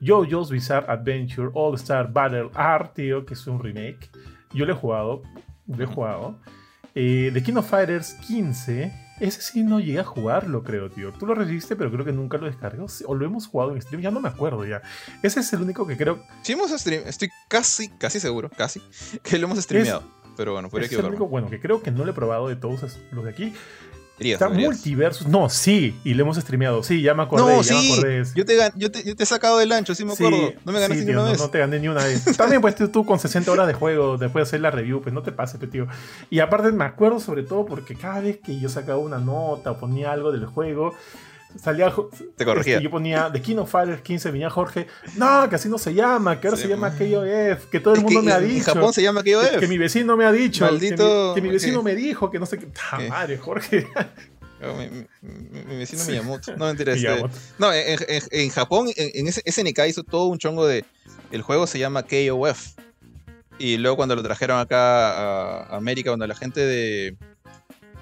[0.00, 4.10] JoJo's Bizarre Adventure All Star Battle R, tío, que es un remake.
[4.52, 5.22] Yo lo he jugado.
[5.66, 6.38] Lo he jugado.
[6.94, 8.92] Eh, The King of Fighters 15.
[9.20, 11.12] Ese sí no llegué a jugarlo, creo, tío.
[11.12, 12.86] Tú lo recibiste, pero creo que nunca lo descargó.
[13.06, 14.82] O lo hemos jugado en stream, ya no me acuerdo ya.
[15.22, 16.22] Ese es el único que creo.
[16.42, 18.80] Sí hemos stream, estoy casi, casi seguro, casi,
[19.22, 20.02] que lo hemos streameado.
[20.36, 22.54] Pero bueno, podría es el único, bueno, que creo que no lo he probado de
[22.54, 23.52] todos los de aquí.
[24.18, 24.72] Deberías, Está deberías.
[24.74, 25.26] Multiversus.
[25.28, 26.82] No, sí, y lo hemos streameado.
[26.82, 27.42] Sí, ya me acordé.
[27.56, 30.04] No, ya me acordé yo te, yo, te, yo te he sacado del ancho, sí
[30.04, 30.52] me Sí, acuerdo.
[30.64, 31.38] no me ganaste sí, ni una no, vez.
[31.38, 32.24] no te gané ni una vez.
[32.36, 35.14] También, pues tú, tú con 60 horas de juego, después de hacer la review, pues
[35.14, 35.86] no te pases, pues, tío.
[36.30, 39.78] Y aparte me acuerdo sobre todo porque cada vez que yo sacaba una nota o
[39.78, 40.94] ponía algo del juego,
[41.62, 41.92] salía...
[42.36, 42.74] Te corregía.
[42.74, 45.94] este, yo ponía The King of Fighters 15, venía Jorge, no, que así no se
[45.94, 46.90] llama, que ahora Sí, se llama.
[46.90, 48.74] KOF, que todo el Es mundo que me ha en dicho.
[48.74, 49.58] Japón se llama que, KOF.
[49.58, 50.72] que mi vecino me ha dicho, que
[51.40, 52.68] mi- que vecino me dijo, que no sé qué.
[52.92, 53.86] ¡Ah, madre, Jorge!
[54.60, 55.06] Oh, mi, mi-
[55.50, 56.10] mi- mi vecino Sí.
[56.10, 56.56] Miyamoto.
[56.56, 56.92] No, mentira.
[56.94, 57.34] este- Miyamoto.
[57.58, 60.84] no, en, en- en Japón, en, en ese SNK hizo todo un chongo de.
[61.30, 62.72] El juego se llama KOF.
[63.60, 67.16] Y luego cuando lo trajeron acá a América, cuando la gente de.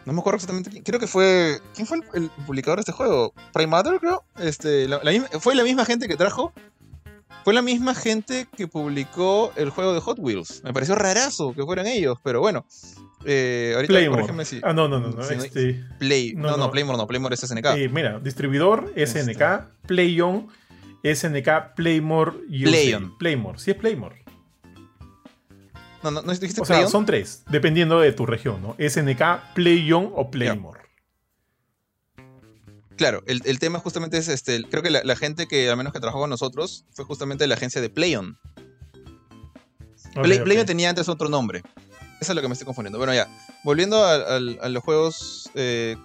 [0.06, 0.82] No me acuerdo exactamente quién.
[0.84, 1.60] Creo que fue.
[1.74, 3.34] ¿Quién fue el, el publicador de este juego?
[3.52, 4.24] Primator, creo.
[4.38, 6.52] Este, la- la misma- fue la misma gente que trajo.
[7.44, 10.62] Fue la misma gente que publicó el juego de Hot Wheels.
[10.64, 12.64] Me pareció rarazo que fueran ellos, pero bueno.
[13.24, 14.20] Eh, ahorita Playmore.
[14.22, 14.60] corrígeme si.
[14.62, 15.22] Ah, no, no, no, no.
[15.22, 16.34] si no- este, Play.
[16.34, 16.70] No, No.
[16.70, 17.66] Playmore no, Playmore es SNK.
[17.76, 20.48] Eh, mira, distribuidor SNK, Playon,
[21.02, 22.32] SNK, Playmore.
[22.48, 23.16] Playon.
[23.18, 24.22] Playmore, sí es Playmore.
[26.10, 28.76] No, no, no dijiste O sea, son tres, dependiendo de tu región, ¿no?
[28.78, 30.80] SNK, Playon o Playmore.
[32.96, 34.62] Claro, el, el tema justamente es este.
[34.70, 37.56] Creo que la, la gente que, al menos que trabajó con nosotros, fue justamente la
[37.56, 38.38] agencia de Playon.
[40.14, 40.38] Play-.
[40.40, 41.62] Playon tenía antes otro nombre.
[42.20, 42.98] Eso es lo que me estoy confundiendo.
[42.98, 43.28] Bueno, ya.
[43.64, 44.38] Volviendo a, a
[44.68, 45.50] los juegos.
[45.54, 45.96] eh,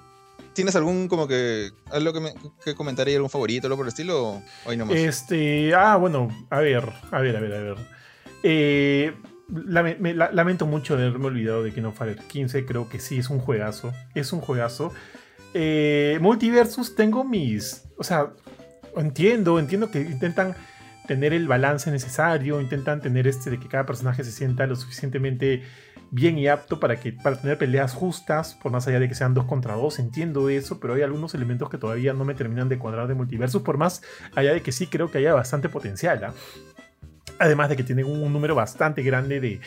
[0.54, 1.70] ¿Tienes algún como que.
[1.92, 2.34] algo que, me,
[2.66, 4.42] que comentar ahí, algún favorito, algo por el estilo?
[4.66, 4.98] Nomás.
[4.98, 7.78] Este, ah, bueno, a ver, a ver, a ver, a ver.
[8.44, 9.14] Eh,
[9.52, 13.30] lame- me- la- lamento mucho haberme olvidado de Kingdom Fighter 15, creo que sí, es
[13.30, 14.92] un juegazo, es un juegazo.
[15.54, 18.32] Eh, Multiversus tengo mis, o sea,
[18.96, 20.56] entiendo, entiendo que intentan
[21.08, 25.64] tener el balance necesario, intentan tener este de que cada personaje se sienta lo suficientemente
[26.14, 29.34] bien y apto para que para tener peleas justas, por más allá de que sean
[29.34, 32.78] dos contra dos, entiendo eso, pero hay algunos elementos que todavía no me terminan de
[32.78, 34.02] cuadrar de Multiversus, por más
[34.36, 36.22] allá de que sí creo que haya bastante potencial.
[36.24, 36.34] ¿ah?
[37.42, 39.60] Además de que tienen un número bastante grande de,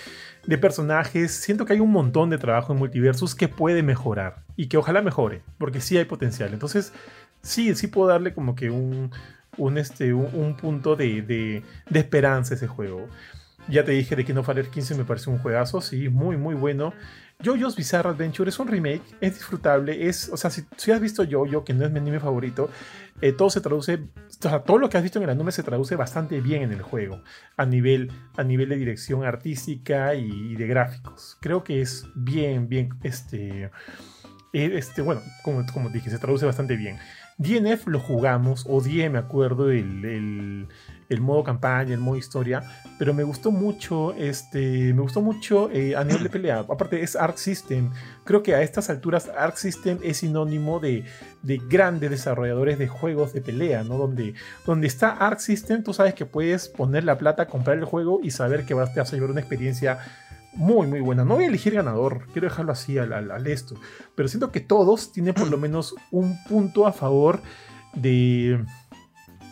[0.47, 4.69] de personajes, siento que hay un montón de trabajo en Multiversus que puede mejorar y
[4.69, 6.53] que ojalá mejore, porque sí hay potencial.
[6.53, 6.93] Entonces,
[7.43, 9.11] sí, sí puedo darle como que un,
[9.57, 13.09] un, este, un, un punto de, de, esperanza a ese juego.
[13.69, 16.93] Ya te dije de Kingdom Fighter 15 me pareció un juegazo, sí, muy, muy bueno.
[17.45, 21.65] JoJo's Bizarre Adventure es un remake, es disfrutable, es, o sea, si, has visto JoJo,
[21.65, 22.71] que no es mi anime favorito,
[23.21, 25.63] eh, todo se traduce, o sea, todo lo que has visto en el anime se
[25.63, 27.23] traduce bastante bien en el juego,
[27.59, 31.37] a nivel, a nivel de dirección artística y, de gráficos.
[31.41, 33.71] Creo que es bien, bien, este, eh,
[34.53, 36.99] este bueno, como, como dije, se traduce bastante bien.
[37.37, 40.69] DNF lo jugamos, odié, me acuerdo, el, el,
[41.09, 42.63] el modo campaña, el modo historia,
[42.99, 46.61] pero me gustó mucho, este, me gustó mucho eh, a nivel de pelea.
[46.61, 47.91] Aparte es Arc System.
[48.25, 51.05] Creo que a estas alturas Arc System es sinónimo de,
[51.43, 53.99] de grandes desarrolladores de juegos de pelea, ¿no?
[53.99, 54.35] Donde,
[54.67, 58.31] donde está Arc System, tú sabes que puedes poner la plata, comprar el juego y
[58.31, 59.99] saber que vas, a llevar una experiencia
[60.55, 61.25] muy, muy buena.
[61.25, 63.75] No voy a elegir ganador, quiero dejarlo así al- al esto.
[64.15, 67.41] Pero siento que todos tienen por lo menos un punto a favor
[67.95, 68.65] de,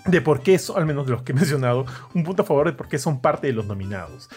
[0.06, 2.66] de por qué, son, al menos de los que he mencionado, un punto a favor
[2.66, 4.28] de por qué son parte de los nominados.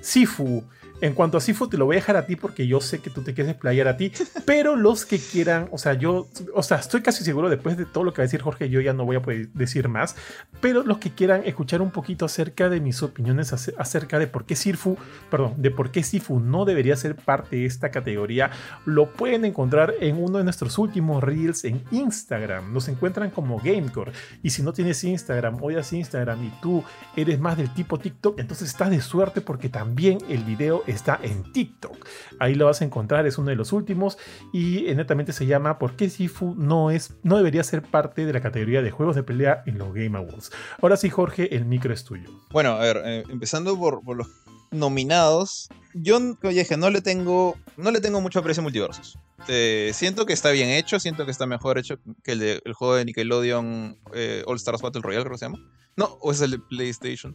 [0.00, 0.64] Sifu,
[1.00, 3.10] en cuanto a Sifu, te lo voy a dejar a ti porque yo sé que
[3.10, 4.12] tú te quieres explayar a ti,
[4.46, 8.04] pero los que quieran, o sea, yo, o sea, estoy casi seguro después de todo
[8.04, 10.16] lo que va a decir Jorge, yo ya no voy a poder decir más,
[10.60, 14.44] pero los que quieran escuchar un poquito acerca de mis opiniones ace- acerca de por
[14.44, 14.96] qué Sifu,
[15.30, 18.50] perdón, de por qué Sifu no debería ser parte de esta categoría,
[18.84, 22.72] lo pueden encontrar en uno de nuestros últimos reels en Instagram.
[22.72, 24.12] Nos encuentran como Gamecore.
[24.42, 26.82] Y si no tienes Instagram, odias Instagram y tú
[27.16, 31.52] eres más del tipo TikTok, entonces estás de suerte porque también el video está en
[31.52, 32.06] TikTok.
[32.38, 34.18] Ahí lo vas a encontrar, es uno de los últimos
[34.52, 38.32] y eh, netamente se llama ¿Por qué Sifu no, es, no debería ser parte de
[38.32, 40.50] la categoría de juegos de pelea en los Game Awards?
[40.80, 42.30] Ahora sí, Jorge, el micro es tuyo.
[42.50, 44.28] Bueno, a ver, eh, empezando por, los
[44.70, 45.68] nominados.
[45.94, 49.18] Yo, dije, no le tengo, no le tengo mucho aprecio a Multiversus.
[49.48, 52.72] Eh, siento que está bien hecho, siento que está mejor hecho que el, de- el
[52.74, 53.98] juego de Nickelodeon
[54.46, 55.58] All Stars Battle Royale, creo que se llama.
[55.96, 57.34] No, o es el de PlayStation.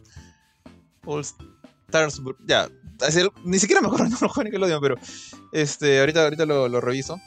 [1.04, 2.22] All, Stars.
[2.46, 2.68] Ya,
[3.44, 4.96] ni siquiera me acuerdo no lo Nickelodeon, pero
[5.52, 7.20] este, ahorita, ahorita lo, lo reviso.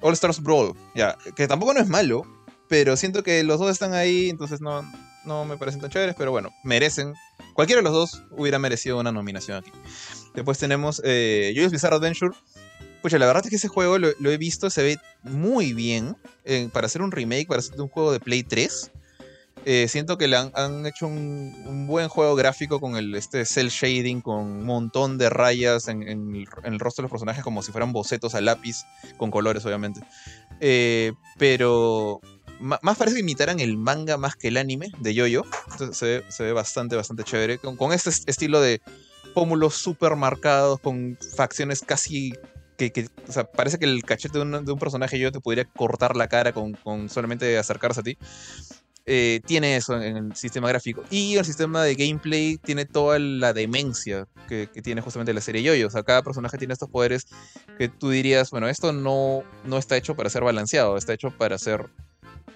[0.00, 2.26] All Stars Brawl, ya, que tampoco no es malo,
[2.68, 4.82] pero siento que los dos están ahí, entonces no,
[5.24, 7.14] no me parecen tan chéveres, pero bueno, merecen.
[7.54, 9.70] Cualquiera de los dos hubiera merecido una nominación aquí.
[10.34, 12.34] Después tenemos eh, Joyous Bizarre Adventure.
[13.02, 16.68] Pucha, la verdad es que ese juego lo, he visto, se ve muy bien eh,
[16.72, 18.90] para hacer un remake, para hacer un juego de Play 3.
[19.66, 24.20] Eh, siento que le han, hecho un, buen juego gráfico con el este cel shading,
[24.20, 28.34] con un montón de rayas en, el, rostro de los personajes como si fueran bocetos
[28.34, 28.84] a lápiz,
[29.16, 30.00] con colores obviamente.
[30.60, 32.20] Eh, pero
[32.60, 35.44] más parece que imitaran el manga más que el anime de Yoyo.
[35.70, 37.58] Entonces se ve, bastante, bastante chévere.
[37.58, 38.82] Con, este estilo de
[39.34, 42.34] pómulos super marcados, con facciones casi
[42.76, 46.28] que, o sea, parece que el cachete de un, personaje yo te podría cortar la
[46.28, 48.18] cara con, con solamente acercarse a ti.
[49.06, 51.02] Eh, tiene eso en el sistema gráfico.
[51.10, 55.88] Y el sistema de gameplay tiene toda la demencia que, tiene justamente la serie Yoyo.
[55.88, 57.26] O sea, cada personaje tiene estos poderes
[57.78, 61.58] que tú dirías, bueno, esto no, no está hecho para ser balanceado, está hecho para
[61.58, 61.86] ser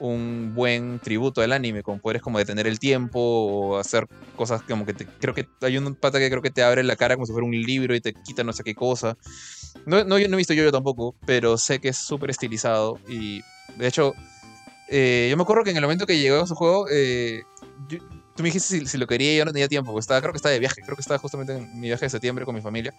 [0.00, 4.06] un buen tributo al anime, con poderes como detener el tiempo o hacer
[4.36, 6.94] cosas como que te, creo que hay un pata que creo que te abre la
[6.94, 9.16] cara como si fuera un libro y te quita no sé qué cosa.
[9.86, 13.42] No, no, no he visto yo tampoco, pero sé que es súper estilizado y
[13.76, 14.14] de hecho
[14.90, 17.42] eh, yo me acuerdo que en el momento que llegó a su juego, eh,
[17.88, 20.52] tú me dijiste si, lo quería yo no tenía tiempo, porque estaba, creo que estaba
[20.52, 22.94] de viaje, creo que estaba justamente en mi viaje de septiembre con mi familia.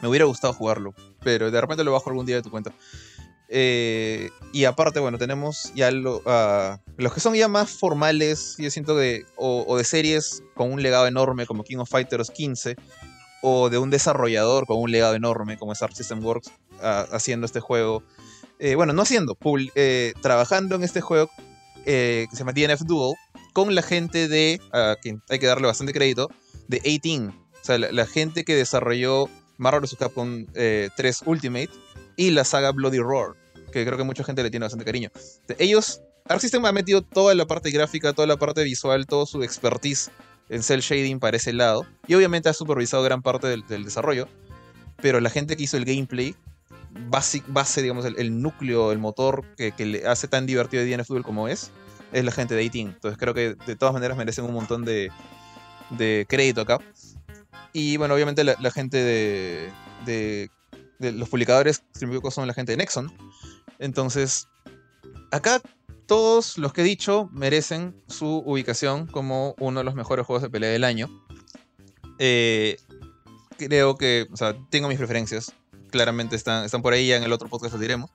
[0.00, 2.72] Me hubiera gustado jugarlo, pero de repente lo bajo algún día de tu cuenta.
[3.52, 6.22] Eh, y aparte, bueno, tenemos ya los
[7.12, 11.46] que son ya más formales, yo siento que, o, de series con un legado enorme
[11.46, 12.76] como King of Fighters 15,
[13.42, 17.58] o de un desarrollador con un legado enorme como Art System Works ah, haciendo este
[17.58, 18.04] juego
[18.60, 19.38] eh, bueno, no haciendo,
[19.74, 21.30] eh, trabajando en este juego
[21.86, 23.14] eh, que se llama DNF Duel
[23.54, 26.28] con la gente de, a quien hay que darle bastante crédito,
[26.68, 27.28] de 18.
[27.30, 29.96] O sea, la, gente que desarrolló Marvel vs.
[29.98, 31.70] Capcom 3 Ultimate
[32.16, 33.32] y la saga Bloody Roar,
[33.72, 35.10] que creo que mucha gente le tiene bastante cariño.
[35.58, 39.42] Ellos, Arc System ha metido toda la parte gráfica, toda la parte visual, todo su
[39.42, 40.10] expertise
[40.50, 41.86] en cel shading para ese lado.
[42.06, 44.28] Y obviamente ha supervisado gran parte del, del desarrollo.
[45.00, 46.36] Pero la gente que hizo el gameplay
[46.92, 51.48] base, base digamos, el, núcleo, el motor que, le hace tan divertido DNF Duel como
[51.48, 51.70] es,
[52.12, 52.94] es la gente de 18.
[52.94, 55.10] Entonces creo que de todas maneras merecen un montón de,
[55.90, 56.78] de crédito acá.
[57.72, 59.70] Y bueno, obviamente la, gente de,
[60.04, 60.50] de,
[61.12, 61.82] los publicadores
[62.30, 63.12] son la gente de Nexon.
[63.78, 64.48] Entonces,
[65.30, 65.60] acá
[66.06, 70.50] todos los que he dicho merecen su ubicación como uno de los mejores juegos de
[70.50, 71.08] pelea del año.
[72.18, 72.76] Eh,
[73.56, 75.54] creo que, o sea, tengo mis preferencias
[75.90, 78.10] claramente están, están por ahí, ya en el otro podcast lo diremos.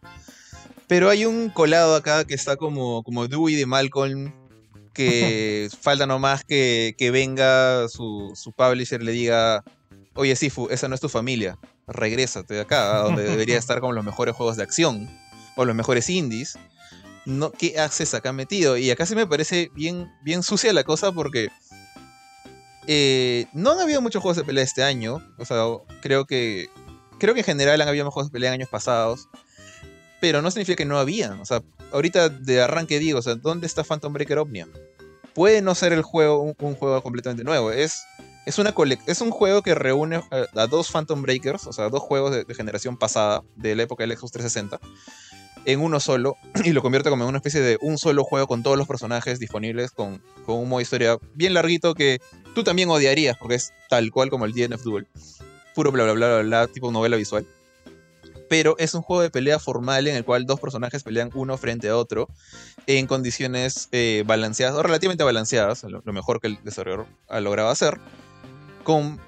[0.88, 4.34] Pero hay un colado acá que está como, como Dewey de Malcolm,
[4.94, 9.64] que falta nomás que, que venga su, su publisher y le diga,
[10.14, 11.58] oye Sifu, esa no es tu familia,
[11.88, 15.10] regrésate de acá, donde debería estar como los mejores juegos de acción,
[15.56, 16.58] o los mejores indies.
[17.26, 18.78] No, ¿Qué haces acá metido?
[18.78, 21.50] Y acá sí me parece bien, bien sucia la cosa porque...
[22.88, 25.20] Eh, no han habido muchos juegos de pelea este año.
[25.40, 25.64] O sea,
[26.04, 26.70] creo que
[27.20, 29.28] creo que en general han habido mejores peleas en años pasados,
[30.20, 31.40] pero no significa que no habían.
[31.40, 31.62] O sea,
[31.92, 34.68] ahorita de arranque digo, o sea, ¿dónde está Phantom Breaker Omnia?
[35.34, 38.04] Puede no ser el juego un, juego completamente nuevo, es,
[38.46, 38.74] es, una
[39.06, 40.22] es un juego que reúne
[40.56, 44.18] a, dos Phantom Breakers, o sea, dos juegos de, generación pasada, de la época del
[44.18, 44.80] Xbox 360,
[45.66, 48.64] en uno solo, y lo convierte como en una especie de un solo juego con
[48.64, 52.22] todos los personajes disponibles, con, con un modo historia bien larguito que
[52.54, 55.08] tú también odiarías, porque es tal cual como el DNF Duel
[55.76, 57.46] puro bla bla bla bla, tipo novela visual.
[58.50, 61.90] Pero es un juego de pelea formal en el cual dos personajes pelean uno frente
[61.90, 62.28] a otro
[62.88, 68.00] en condiciones eh, balanceadas, o relativamente balanceadas, lo, mejor que el desarrollador ha logrado hacer,
[68.84, 69.20] con,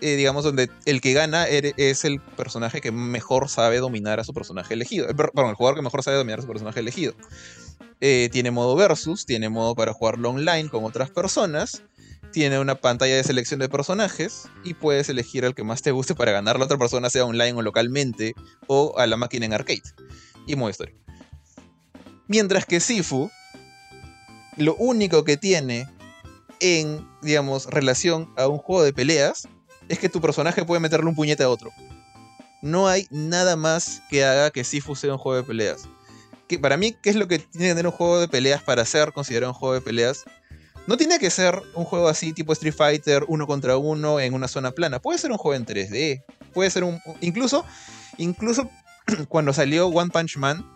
[0.00, 4.32] eh, digamos, donde el que gana es el personaje que mejor sabe dominar a su
[4.32, 5.08] personaje elegido.
[5.08, 7.12] Eh, perdón, el jugador que mejor sabe dominar a su personaje elegido.
[8.00, 11.82] tiene modo versus, tiene modo para jugarlo online con otras personas
[12.32, 16.14] tiene una pantalla de selección de personajes y puedes elegir al que más te guste
[16.14, 18.34] para ganar la otra persona, sea online o localmente,
[18.66, 19.82] o a la máquina en arcade.
[20.46, 20.94] Y modo historia.
[22.26, 23.30] Mientras que Sifu,
[24.56, 25.86] lo único que tiene
[26.60, 29.48] en, digamos, relación a un juego de peleas
[29.88, 31.70] es que tu personaje puede meterle un puñete a otro.
[32.62, 35.88] No hay nada más que haga que Sifu sea un juego de peleas.
[36.48, 38.84] Que para mí, ¿qué es lo que tiene que tener un juego de peleas para
[38.84, 40.24] ser considerado un juego de peleas?
[40.86, 44.48] No tiene que ser un juego así tipo Street Fighter uno contra uno en una
[44.48, 45.00] zona plana.
[45.00, 46.24] Puede ser un juego en 3D.
[46.52, 47.00] Puede ser un.
[47.20, 47.64] Incluso.
[48.18, 48.68] Incluso
[49.28, 50.68] cuando salió One Punch Man.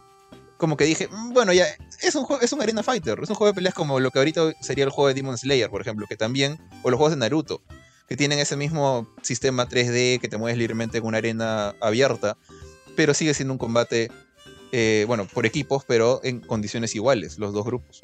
[0.59, 1.67] Como que dije, mm, bueno, ya.
[2.01, 4.53] es un, es un arena fighter, es un juego de peleas como lo que ahorita
[4.63, 7.61] sería el juego de Demon Slayer, por ejemplo, que también, o los juegos de Naruto,
[8.09, 12.39] que tienen ese mismo sistema 3D que te mueves libremente en una arena abierta,
[12.97, 14.11] pero sigue siendo un combate,
[14.73, 18.01] eh, bueno, por equipos, pero en condiciones iguales, los dos grupos.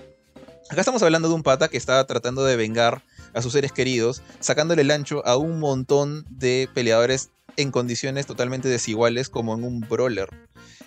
[0.72, 3.02] Acá estamos hablando de un pata que está tratando de vengar
[3.34, 7.28] a sus seres queridos, sacándole el ancho a un montón de peleadores
[7.58, 10.30] en condiciones totalmente desiguales como en un brawler,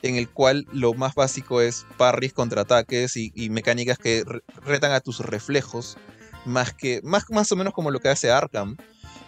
[0.02, 4.26] en el cual lo más básico es parries, contraataques y, y mecánicas que
[4.66, 5.98] retan a tus reflejos,
[6.46, 8.78] más, que, más, más o menos como lo que hace Arkham,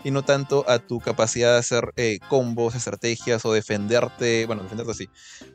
[0.03, 4.91] y no tanto a tu capacidad de hacer eh, combos, estrategias o defenderte, bueno, defenderte
[4.91, 5.09] así,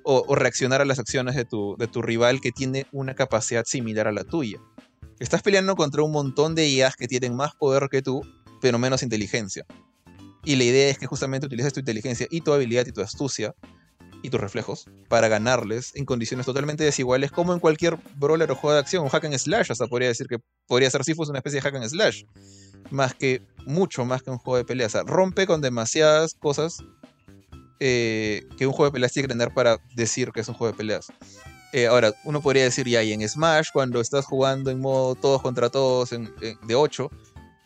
[0.05, 3.65] o, o, reaccionar a las acciones de tu, de tu rival que tiene una capacidad
[3.65, 4.61] similar a la tuya.
[5.23, 8.23] Estás peleando contra un montón de IAs que tienen más poder que tú,
[8.61, 9.65] pero menos inteligencia.
[10.45, 13.55] Y la idea es que justamente utilices tu inteligencia y tu habilidad y tu astucia
[14.21, 18.75] y tus reflejos para ganarles en condiciones totalmente desiguales como en cualquier brawler o juego
[18.75, 21.61] de acción, un hack and slash, hasta podría decir que podría ser Sifus una especie
[21.61, 22.25] de hack and slash,
[22.91, 24.97] más que mucho más que un juego de peleas.
[24.97, 26.79] O sea, rompe con demasiadas cosas
[27.79, 30.73] eh, que un juego de peleas tiene que tener para decir que es un juego
[30.73, 31.13] de peleas.
[31.73, 35.41] Eh, ahora, uno podría decir ya, y en Smash, cuando estás jugando en modo todos
[35.41, 37.11] contra todos en, de 8,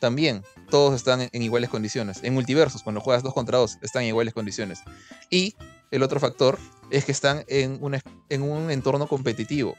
[0.01, 2.21] también todos están en, iguales condiciones.
[2.23, 4.81] En multiversos, cuando juegas 2 contra 2, están en iguales condiciones.
[5.29, 5.57] Y
[5.91, 6.57] el otro factor
[6.91, 9.75] es que están en un, en un entorno competitivo.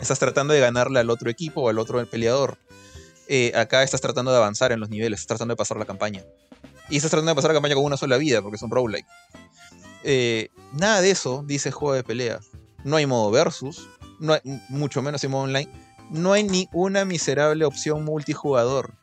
[0.00, 2.58] Estás tratando de ganarle al otro equipo o al otro peleador.
[3.28, 6.24] Eh, acá estás tratando de avanzar en los niveles, estás tratando de pasar la campaña.
[6.90, 9.06] Y estás tratando de pasar la campaña con una sola vida, porque es un roguelike.
[10.02, 12.40] Eh, nada de eso dice juego de pelea
[12.84, 13.88] no hay modo versus,
[14.20, 15.70] no hay, mucho menos hay modo online,
[16.10, 18.94] no hay ni una miserable opción multijugador.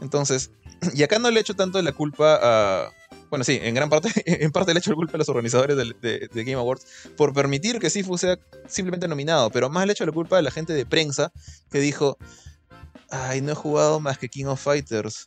[0.00, 0.50] Entonces,
[0.94, 2.90] y acá no le echo tanto la culpa a...
[3.30, 6.28] Bueno, sí, en gran parte, en parte le echo la culpa a los organizadores de,
[6.32, 6.86] Game Awards
[7.16, 8.38] por permitir que Sifu sea
[8.68, 11.32] simplemente nominado, pero más le echo la culpa a la gente de prensa
[11.70, 12.16] que dijo,
[13.10, 15.26] ay, no he jugado más que King of Fighters.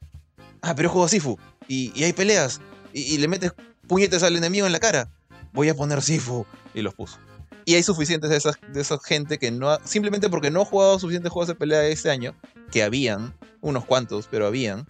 [0.62, 2.62] Ah, pero jugado Sifu, y, y hay peleas,
[2.94, 3.54] y, y le metes
[3.88, 5.12] puñetes al enemigo en la cara.
[5.54, 7.18] Voy a poner Sifu, y los puso.
[7.66, 11.00] Y hay suficientes de de esa gente que no ha, simplemente porque no ha jugado
[11.00, 12.34] suficientes juegos de pelea este año,
[12.72, 14.88] que habían, unos cuantos, pero habían,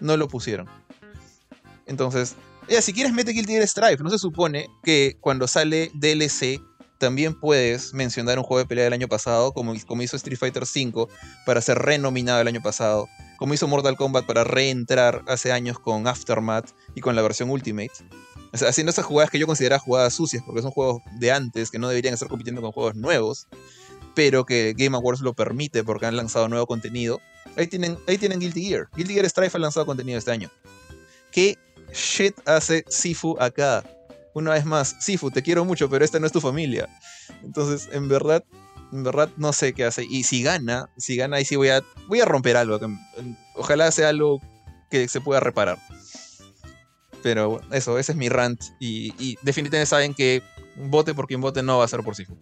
[0.00, 0.68] no lo pusieron.
[1.86, 2.36] Entonces,
[2.68, 6.60] ya, si quieres mete Guilty Gear Strive, no se supone que cuando sale DLC
[6.98, 10.64] también puedes mencionar un juego de pelea del año pasado, como, como hizo Street Fighter
[10.64, 11.06] V
[11.46, 13.08] para ser renominado el año pasado,
[13.38, 17.90] como hizo Mortal Kombat para reentrar hace años con Aftermath y con la versión Ultimate.
[18.52, 21.88] Haciendo esas jugadas que yo consideraba jugadas sucias, porque son juegos de antes que no
[21.88, 23.46] deberían estar compitiendo con juegos nuevos,
[24.14, 27.20] pero que Game Awards lo permite porque han lanzado nuevo contenido.
[27.56, 28.88] Ahí tienen, ahí tienen Guilty Gear.
[28.96, 30.50] Guilty Gear Strife ha lanzado contenido este año.
[31.30, 31.58] ¿Qué
[31.92, 33.84] shit hace Sifu acá?
[34.34, 36.88] Una vez más, Sifu, te quiero mucho, pero esta no es tu familia.
[37.42, 38.44] Entonces, en verdad,
[38.92, 40.04] en verdad no sé qué hace.
[40.04, 42.78] Y si gana, si gana, ahí sí voy a, voy a romper algo.
[43.54, 44.40] Ojalá sea algo
[44.90, 45.78] que se pueda reparar.
[47.22, 48.60] Pero eso, ese es mi rant.
[48.78, 50.42] Y, y definitivamente saben que
[50.76, 52.36] vote por quien vote no va a ser por Sifu.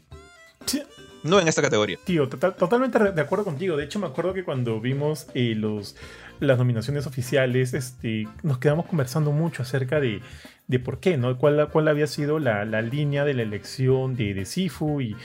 [0.67, 0.83] Sí.
[1.23, 1.99] No en esta categoría.
[2.05, 3.77] Tío, total, totalmente de acuerdo contigo.
[3.77, 5.97] De hecho, me acuerdo que cuando vimos eh, los,
[6.41, 10.21] las nominaciones oficiales, este, nos quedamos conversando mucho acerca de,
[10.69, 11.37] de por qué, ¿no?
[11.37, 15.17] ¿Cuál, cuál había sido la, la línea de la elección de, de Sifu y,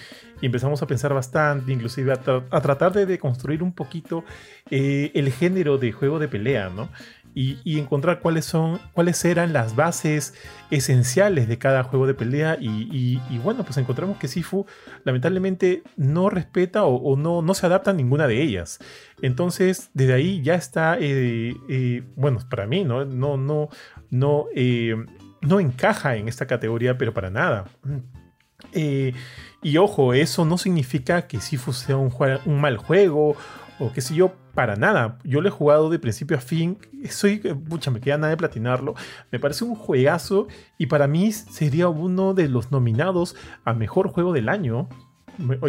[0.42, 4.24] y, empezamos a pensar bastante, inclusive a, tra a tratar de, de, construir un poquito
[4.72, 6.90] eh, el género de juego de pelea, ¿no?
[7.36, 10.36] Y, encontrar cuáles son cuáles eran las bases
[10.70, 12.58] esenciales de cada juego de pelea.
[12.60, 14.66] Y, bueno pues encontramos que Sifu
[15.04, 18.80] lamentablemente no respeta o, no, no se adapta a ninguna de ellas.
[19.22, 23.70] Entonces desde ahí ya está eh, eh, bueno para mí no no no
[24.10, 24.96] no eh,
[25.42, 27.66] no encaja en esta categoría pero para nada.
[29.64, 33.36] Y ojo eso no significa que Sifu sea un mal juego
[33.80, 35.18] o qué sé yo, para nada.
[35.24, 36.78] Yo lo he jugado de principio a fin.
[37.10, 38.96] Soy, pucha, me queda nada de platinarlo.
[39.32, 40.48] Me parece un juegazo
[40.78, 43.36] y para mí sería uno de los nominados
[43.66, 44.90] a mejor juego del año.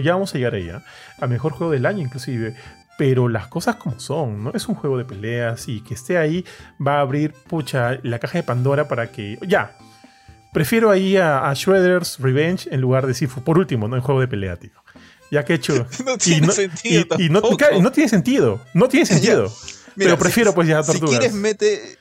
[0.02, 0.85] Ya vamos a llegar a ella.
[1.18, 2.55] A mejor juego del año, inclusive.
[2.97, 4.52] Pero las cosas como son, ¿no?
[4.52, 6.44] Es un juego de peleas y que esté ahí
[6.85, 9.39] va a abrir, pucha, la caja de Pandora para que.
[9.47, 9.76] ¡Ya!
[10.52, 13.43] Prefiero ahí a, a Shredder's Revenge en lugar de Sifu.
[13.43, 14.84] Por último, no en juego de pelea, tío
[15.30, 15.86] ya que hecho.
[16.05, 17.06] no tiene y no, sentido.
[17.18, 17.40] Y, y no,
[17.80, 18.60] no, tiene sentido.
[18.72, 19.52] No tiene sentido.
[19.96, 21.10] Mira, pero prefiero si, pues ya tortugas.
[21.10, 21.98] Si quieres, mete.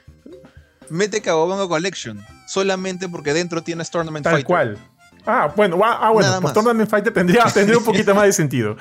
[0.90, 2.24] Mete Cabobongo Collection.
[2.48, 4.46] Solamente porque dentro tienes Tournament Tal Fighter.
[4.46, 4.78] cual.
[5.26, 8.76] Ah, bueno, ah, bueno, Nada pues Tournament Fighter tendría, tendría un poquito más de sentido.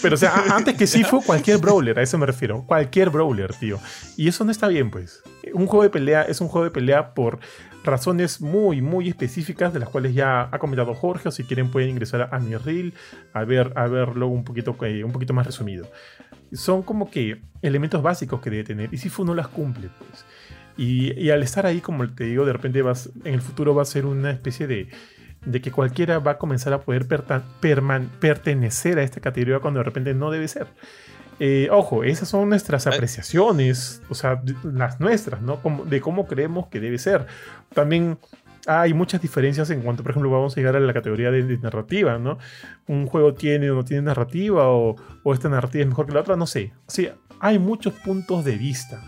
[0.00, 2.64] Pero, o sea, antes que Sifu, cualquier brawler, a eso me refiero.
[2.64, 3.80] Cualquier brawler, tío.
[4.16, 5.20] Y eso no está bien, pues.
[5.52, 7.40] un juego de pelea es un juego de pelea por
[7.84, 11.90] razones muy, muy específicas, de las cuales ya ha comentado Jorge, o si quieren pueden
[11.90, 12.94] ingresar a mi reel
[13.32, 15.88] a, ver, a verlo un poquito, eh, un poquito más resumido.
[16.52, 20.24] Son como que elementos básicos que debe tener, y Sifu no las cumple, pues.
[20.76, 23.84] Y, al estar ahí, como te digo, de repente vas, en el futuro va a
[23.84, 24.88] ser una especie de,
[25.44, 30.14] de que cualquiera va a comenzar a poder pertenecer a esta categoría cuando de repente
[30.14, 30.68] no debe ser.
[31.42, 35.58] Eh, ojo, esas son nuestras apreciaciones, o sea, las nuestras, ¿no?
[35.86, 37.26] de cómo creemos que debe ser.
[37.72, 38.18] También
[38.66, 42.18] hay muchas diferencias en cuanto, por ejemplo, vamos a llegar a la categoría de, narrativa,
[42.18, 42.36] ¿no?
[42.86, 44.96] Un juego tiene o no tiene narrativa, o,
[45.32, 46.74] esta narrativa es mejor que la otra, no sé.
[46.86, 47.08] Sí,
[47.40, 49.02] hay muchos puntos de vista,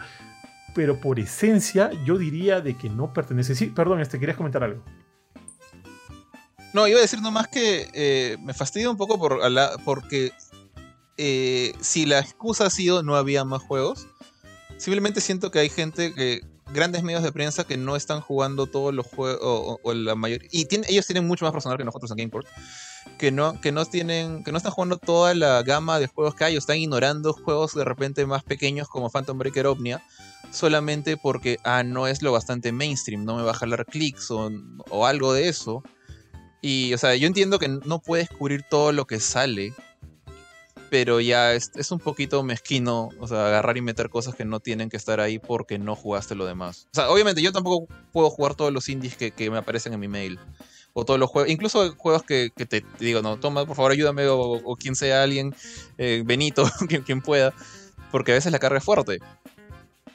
[0.75, 3.55] pero por esencia yo diría de que no pertenece.
[3.55, 4.83] Sí, perdón, este, querías comentar algo.
[6.73, 9.39] No, iba a decir nomás que eh, me fastidia un poco por,
[9.85, 10.33] porque
[11.17, 14.07] eh, si la excusa ha sido no había más juegos,
[14.79, 16.41] simplemente siento que hay gente que
[16.73, 20.67] grandes medios de prensa que no están jugando todos los juegos o, la mayoría y
[20.89, 22.47] ellos tienen mucho más personal que nosotros en Gameport
[23.19, 26.45] que no que no tienen que no están jugando toda la gama de juegos que
[26.45, 30.03] hay o están ignorando juegos de repente más pequeños como Phantom Breaker Omnia
[30.51, 34.51] solamente porque ah no es lo bastante mainstream no me va a jalar clics o,
[34.91, 35.83] o algo de eso.
[36.61, 39.75] Y o sea yo entiendo que no puedes cubrir todo lo que sale
[40.93, 44.91] pero ya es, un poquito mezquino, o sea, agarrar y meter cosas que no tienen
[44.91, 46.87] que estar ahí porque no jugaste lo demás.
[46.93, 50.09] O sea, obviamente yo tampoco puedo jugar todos los indies que, me aparecen en mi
[50.09, 50.39] mail.
[50.93, 54.77] O todos los juegos, incluso juegos que, te, digo, no, toma, por favor, ayúdame, o,
[54.79, 55.55] quien sea alguien,
[55.97, 56.71] eh, Benito,
[57.07, 57.55] quien, pueda,
[58.11, 59.19] porque a veces la carga es fuerte.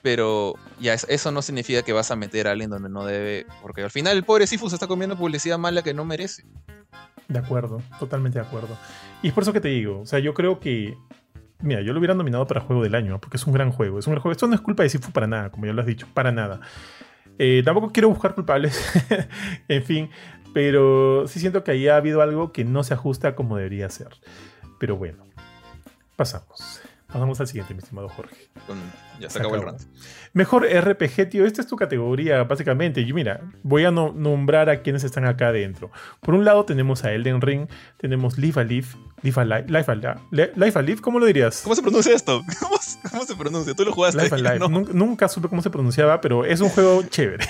[0.03, 3.81] Pero ya eso no significa que vas a meter a alguien donde no debe, porque
[3.81, 6.43] al final el pobre Sifu se está comiendo publicidad mala que no merece.
[7.27, 8.77] De acuerdo, totalmente de acuerdo.
[9.21, 10.97] Y es por eso que te digo, o sea, yo creo que,
[11.59, 14.07] mira, yo lo hubiera nominado para Juego del Año, porque es un gran juego, es
[14.07, 14.31] un gran juego.
[14.31, 16.61] Esto no es culpa de Sifu para nada, como ya lo has dicho, para nada.
[17.39, 18.81] Eh, tampoco quiero buscar culpables,
[19.67, 20.09] en fin,
[20.53, 24.09] pero sí siento que ahí ha habido algo que no se ajusta como debería ser.
[24.79, 25.23] Pero bueno,
[26.15, 26.81] pasamos.
[27.07, 28.35] Pasamos al siguiente, mi estimado Jorge.
[29.17, 29.81] ya se, acabó, el rant.
[30.33, 31.45] Mejor RPG, tío.
[31.45, 32.99] Esta es tu categoría, básicamente.
[32.99, 35.89] Y mira, voy a nombrar a quienes están acá adentro.
[36.19, 38.87] Por un lado tenemos a Elden Ring, tenemos Live a Live,
[39.21, 41.61] Live a Life a, Life a Live, ¿cómo lo dirías?
[41.63, 42.41] ¿Cómo se pronuncia esto?
[43.09, 43.73] ¿Cómo, se pronuncia?
[43.73, 44.21] Tú lo jugaste.
[44.21, 44.67] Life a.
[44.67, 47.45] Nunca, supe cómo se pronunciaba, pero es un juego chévere.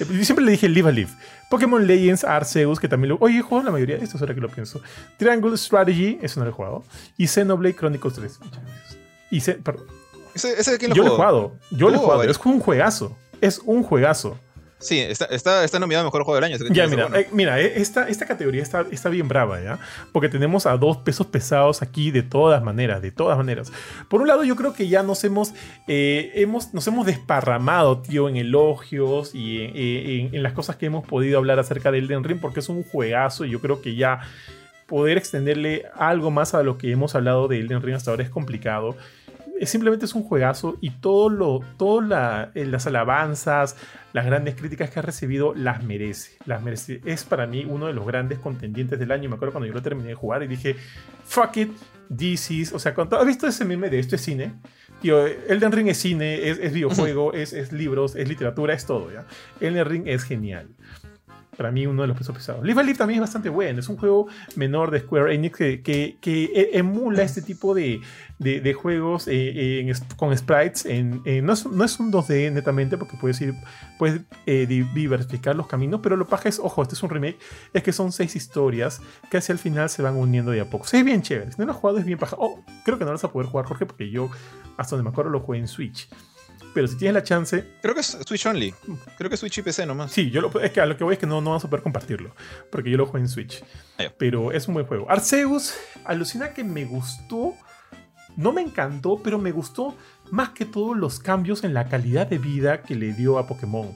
[0.00, 1.10] Yo siempre le dije Live a Live.
[1.50, 3.18] Pokémon Legends Arceus, que también lo.
[3.20, 4.80] Oye, he jugado la mayoría de estos, ahora que lo pienso.
[5.16, 6.84] Triangle Strategy, eso no lo he jugado.
[7.16, 8.40] Y Xenoblade Chronicles 3.
[9.30, 9.86] Y perdón.
[10.34, 11.52] ¿Ese, ese de quién lo Yo lo he jugado.
[11.70, 12.22] Yo lo he oh, jugado.
[12.22, 13.16] Es un juegazo.
[13.40, 14.38] Es un juegazo.
[14.80, 16.56] Sí, está, está, está, nominado a Mejor Juego del Año.
[16.70, 19.78] Ya, mira, eh, mira eh, esta, esta categoría está, está bien brava, ¿ya?
[20.10, 23.70] Porque tenemos a dos pesos pesados aquí de todas maneras, de todas maneras.
[24.08, 25.52] Por un lado, yo creo que ya nos hemos,
[25.86, 31.06] eh, hemos, nos hemos desparramado, tío, en elogios y en, en, las cosas que hemos
[31.06, 34.20] podido hablar acerca del Elden Ring, porque es un juegazo y yo creo que ya
[34.86, 38.30] poder extenderle algo más a lo que hemos hablado de Elden Ring hasta ahora es
[38.30, 38.96] complicado
[39.66, 43.76] simplemente es un juegazo y todo lo, todas eh, las alabanzas,
[44.12, 47.00] las grandes críticas que ha recibido las merece, las merece.
[47.04, 49.28] Es para mí uno de los grandes contendientes del año.
[49.28, 50.76] Me acuerdo cuando yo lo terminé de jugar y dije,
[51.24, 51.70] fuck it,
[52.14, 52.72] this is.
[52.72, 54.54] O sea, ¿has visto ese meme de esto es cine?
[55.00, 59.24] Tío, Elden Ring es cine, es, videojuego, es, es, libros, es literatura, es todo, ¿ya?
[59.60, 60.68] Elden Ring es genial
[61.60, 62.64] para mí uno de los pesos pesados.
[62.64, 65.82] Live Live también es bastante bueno, es un juego menor de Square Enix que,
[66.18, 68.00] que, e, emula este tipo de,
[68.40, 70.86] de, juegos eh, con sprites.
[70.86, 73.54] En, no, es, no, es, un 2D netamente porque puedes ir,
[73.98, 77.38] puedes eh, diversificar los caminos, pero lo paja es, ojo, este es un remake,
[77.72, 79.00] es que son seis historias
[79.30, 80.86] que hacia el final se van uniendo de a poco.
[80.90, 82.36] es bien chévere, si no lo has jugado es bien paja.
[82.38, 84.30] Oh, creo que no lo vas a poder jugar, Jorge, porque yo
[84.78, 86.08] hasta donde me acuerdo lo jugué en Switch.
[86.72, 87.64] Pero si tienes la chance.
[87.82, 88.72] Creo que es Switch only.
[89.18, 90.12] Creo que es Switch y PC nomás.
[90.12, 91.68] Sí, yo lo, es que a lo que voy es que no, no vas a
[91.68, 92.34] poder compartirlo.
[92.70, 93.62] Porque yo lo juego en Switch.
[93.98, 95.10] Ah, pero es un buen juego.
[95.10, 97.54] Arceus, alucina que me gustó.
[98.36, 99.94] No me encantó, pero me gustó
[100.30, 103.94] más que todo los cambios en la calidad de vida que le dio a Pokémon.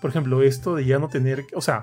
[0.00, 1.46] Por ejemplo, esto de ya no tener.
[1.54, 1.82] O sea,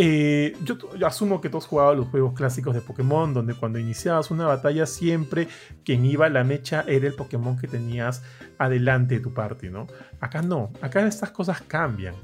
[0.00, 4.46] eh, yo, asumo que todos jugado los juegos clásicos de Pokémon, donde cuando iniciabas una
[4.46, 5.48] batalla siempre
[5.84, 8.22] quien iba a la mecha era el Pokémon que tenías
[8.58, 9.88] adelante de tu party, ¿no?
[10.20, 12.14] Acá no, acá estas cosas cambian.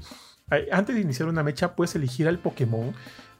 [0.71, 2.93] Antes de iniciar una mecha puedes elegir al Pokémon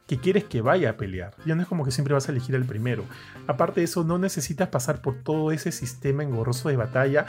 [0.07, 1.33] que quieres que vaya a pelear.
[1.45, 3.03] Ya no es como que siempre vas a elegir al primero.
[3.47, 7.25] Aparte de eso, no necesitas pasar por todo ese sistema engorroso de batalla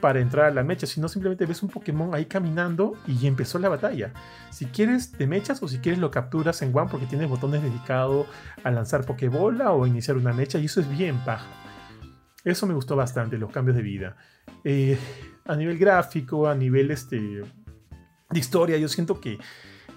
[0.00, 3.70] para entrar a la mecha, sino simplemente ves un Pokémon ahí caminando y empezó la
[3.70, 4.12] batalla.
[4.50, 8.26] Si quieres te mechas o si quieres lo capturas en One porque tienes botones dedicados
[8.64, 11.46] a lanzar Pokébola o iniciar una mecha y eso es bien paja.
[12.44, 14.16] Eso me gustó bastante, los cambios de vida.
[14.62, 14.98] Eh,
[15.46, 19.38] a nivel gráfico, a nivel este, de historia, yo siento que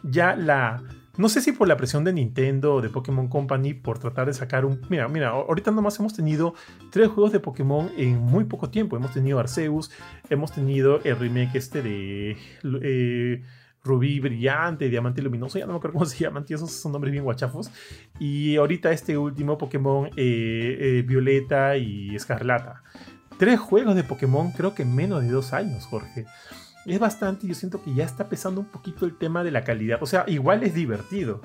[0.03, 0.81] ya la...
[1.18, 4.34] No sé si por la presión de Nintendo o de Pokémon Company por tratar de
[4.34, 4.81] sacar un...
[4.89, 6.53] Mira, mira, ahorita nomás hemos tenido
[6.91, 8.95] tres juegos de Pokémon en muy poco tiempo.
[8.95, 9.91] Hemos tenido Arceus,
[10.30, 12.38] hemos tenido el remake este de...
[12.64, 13.44] Eh,
[13.88, 17.23] Rubí Brillante, Diamante Luminoso, ya no me acuerdo cómo se llaman, esos son nombres bien
[17.23, 17.72] guachafos.
[18.19, 22.84] Y ahorita este último Pokémon eh, eh, Violeta y Escarlata.
[23.39, 26.26] Tres juegos de Pokémon, creo que en menos de dos años, Jorge.
[26.88, 30.01] Es bastante, yo siento que ya está pesando un poquito el tema de la calidad.
[30.01, 31.41] O sea, igual es divertido.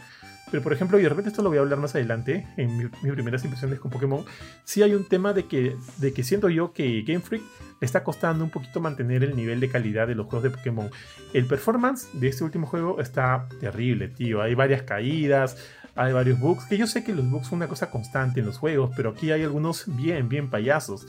[0.53, 2.89] Pero por ejemplo, y de repente esto lo voy a hablar más adelante, en mis
[3.13, 4.25] primeras impresiones con Pokémon,
[4.65, 7.43] sí hay un tema de que, de que siento yo que Game Freak
[7.81, 10.91] le está costando un poquito mantener el nivel de calidad de los juegos de Pokémon.
[11.33, 14.43] El performance de este último juego está terrible, tío.
[14.43, 15.57] Hay varias caídas,
[15.95, 18.59] hay varios bugs, que yo sé que los bugs son una cosa constante en los
[18.59, 21.07] juegos, pero aquí hay algunos bien, bien payasos.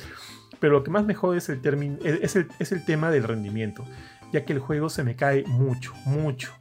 [0.60, 1.60] Pero lo que más me jode es el,
[2.04, 3.84] es el, es el tema del rendimiento,
[4.34, 6.52] ya que el juego se me cae mucho, mucho.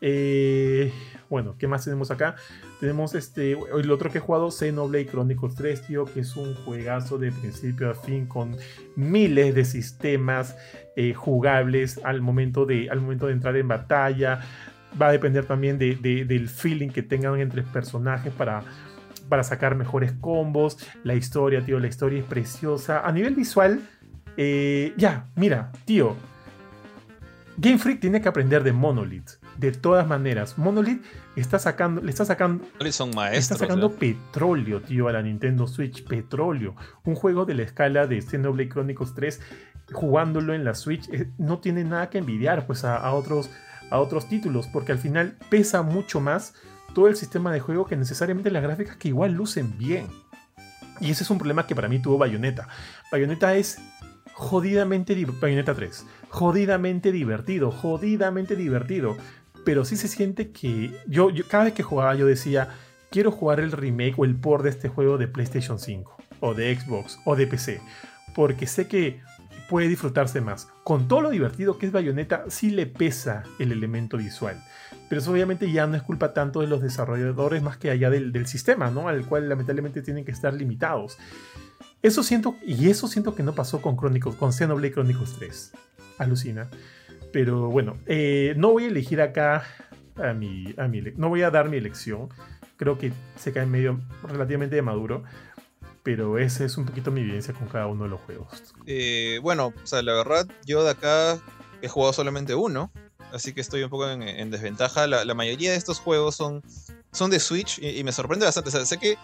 [0.00, 0.92] Eh,
[1.28, 2.36] bueno, ¿qué más tenemos acá?
[2.80, 7.18] Tenemos este, el otro que he jugado, Xenoblade Chronicles 3, tío, que es un juegazo
[7.18, 8.56] de principio a fin con
[8.94, 10.56] miles de sistemas
[10.96, 14.40] eh, jugables al momento, de, al momento de entrar en batalla.
[15.00, 18.62] Va a depender también del feeling que tengan entre personajes para,
[19.28, 20.78] para sacar mejores combos.
[21.04, 23.06] La historia, tío, la historia es preciosa.
[23.06, 23.80] A nivel visual,
[24.36, 26.16] eh, ya, mira, tío.
[27.60, 30.56] Game Freak tiene que aprender de Monolith de todas maneras.
[30.56, 31.02] Monolith
[31.34, 36.04] está sacando, le está sacando, son maestros, está sacando petróleo, tío, a la Nintendo Switch.
[36.04, 36.76] Petróleo.
[37.04, 39.40] Un juego de la escala de Xenoblade Chronicles 3,
[39.92, 43.50] jugándolo en la Switch, eh, no tiene nada que envidiar pues, a, otros,
[43.90, 46.54] a otros títulos, porque al final pesa mucho más
[46.94, 50.06] todo el sistema de juego que necesariamente las gráficas que igual lucen bien.
[51.00, 52.68] Y ese es un problema que para mí tuvo Bayonetta.
[53.10, 53.78] Bayonetta es
[54.38, 59.16] jodidamente Bayonetta 3, jodidamente divertido, jodidamente divertido
[59.68, 62.70] pero sí se siente que yo, cada vez que jugaba yo decía,
[63.10, 66.74] quiero jugar el remake o el port de este juego de PlayStation 5 o de
[66.74, 67.82] Xbox o de PC,
[68.34, 69.20] porque sé que
[69.68, 70.68] puede disfrutarse más.
[70.84, 74.56] Con todo lo divertido que es Bayonetta, sí le pesa el elemento visual.
[75.10, 78.46] Pero eso obviamente ya no es culpa tanto de los desarrolladores más que allá del,
[78.46, 79.08] sistema, ¿no?
[79.08, 81.18] Al cual lamentablemente tienen que estar limitados.
[82.02, 85.72] Eso siento, y eso siento que no pasó con Chronicles, con Xenoblade Chronicles 3.
[86.18, 86.68] Alucina.
[87.32, 89.64] Pero bueno, eh, no voy a elegir acá
[90.16, 91.02] a mi, a mi.
[91.16, 92.28] No voy a dar mi elección.
[92.76, 95.24] Creo que se cae medio relativamente de maduro.
[96.02, 98.74] Pero esa es un poquito mi vivencia con cada uno de los juegos.
[98.86, 101.38] Eh, bueno, o sea, la verdad, yo de acá
[101.82, 102.90] he jugado solamente uno.
[103.32, 105.06] Así que estoy un poco en, desventaja.
[105.06, 106.62] La, mayoría de estos juegos son,
[107.12, 108.68] son de Switch y, me sorprende bastante.
[108.68, 109.18] O sea, sé que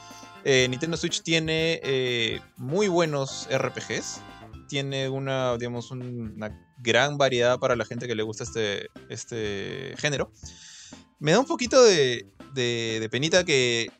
[0.45, 4.21] eh, Nintendo Switch tiene muy buenos RPGs.
[4.69, 10.31] Tiene una, digamos, una gran variedad para la gente que le gusta este, este género.
[11.19, 13.91] Me da un poquito de, de, penita que,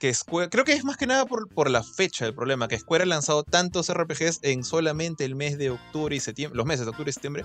[0.00, 2.78] que Square, creo que es más que nada por, por, la fecha el problema, que
[2.78, 6.86] Square ha lanzado tantos RPGs en solamente el mes de octubre y septiembre, los meses
[6.86, 7.44] de octubre y septiembre,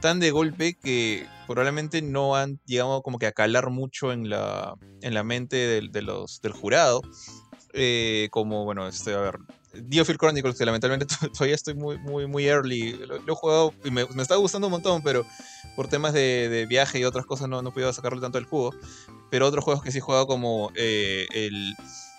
[0.00, 4.74] tan de golpe que probablemente no han llegado como que a calar mucho en la,
[5.00, 7.02] en la mente de, los, del jurado.
[7.72, 9.38] Eh, como, bueno, este, a ver,
[9.74, 12.92] Diofield Chronicles, que lamentablemente todavía estoy muy, muy, muy early.
[12.92, 15.24] Lo, he jugado y me, me, está gustando un montón, pero
[15.74, 18.44] por temas de, de viaje y otras cosas no, no he podido sacarle tanto el
[18.44, 18.74] jugo.
[19.30, 21.74] Pero otros juegos que sí he jugado, como eh, el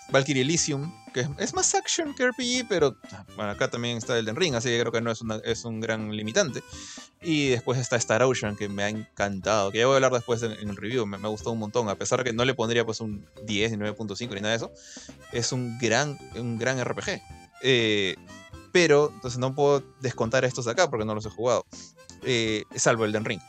[0.10, 2.96] Valkyrie Elysium, que es, más action que RPG, pero
[3.36, 5.80] bueno, acá también está Elden Ring, así que creo que no es, una, es un
[5.80, 6.64] gran limitante.
[7.22, 10.44] Y después está Star Ocean, que me ha encantado, que ya voy a hablar después
[10.44, 12.86] en, el review, me, ha gustado un montón, a pesar de que no le pondría
[12.86, 14.72] pues un 10 ni 9.5 ni nada de eso.
[15.32, 17.22] Es un gran, un gran RPG.
[17.62, 18.16] Eh,
[18.72, 21.66] pero, entonces no puedo descontar estos de acá porque no los he jugado.
[22.24, 23.42] Eh, salvo Elden Ring.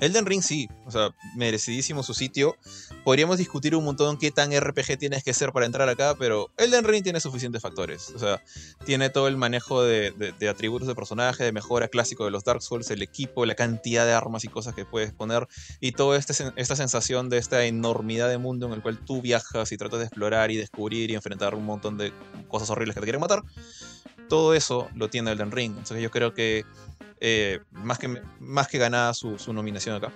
[0.00, 2.56] Elden Ring sí, o sea, merecidísimo su sitio.
[3.04, 6.84] Podríamos discutir un montón qué tan RPG tienes que ser para entrar acá, pero Elden
[6.84, 8.10] Ring tiene suficientes factores.
[8.14, 8.42] O sea,
[8.84, 12.90] tiene todo el manejo de, atributos de personaje, de mejora clásico de los Dark Souls,
[12.90, 15.46] el equipo, la cantidad de armas y cosas que puedes poner,
[15.80, 19.70] y toda este, esta sensación de esta enormidad de mundo en el cual tú viajas
[19.72, 22.12] y tratas de explorar y descubrir y enfrentar un montón de
[22.48, 23.42] cosas horribles que te quieren matar.
[24.30, 25.72] Todo eso lo tiene Elden Ring.
[25.72, 26.64] Entonces yo creo que
[27.20, 30.10] eh, más, que, más que ganada su, nominación acá.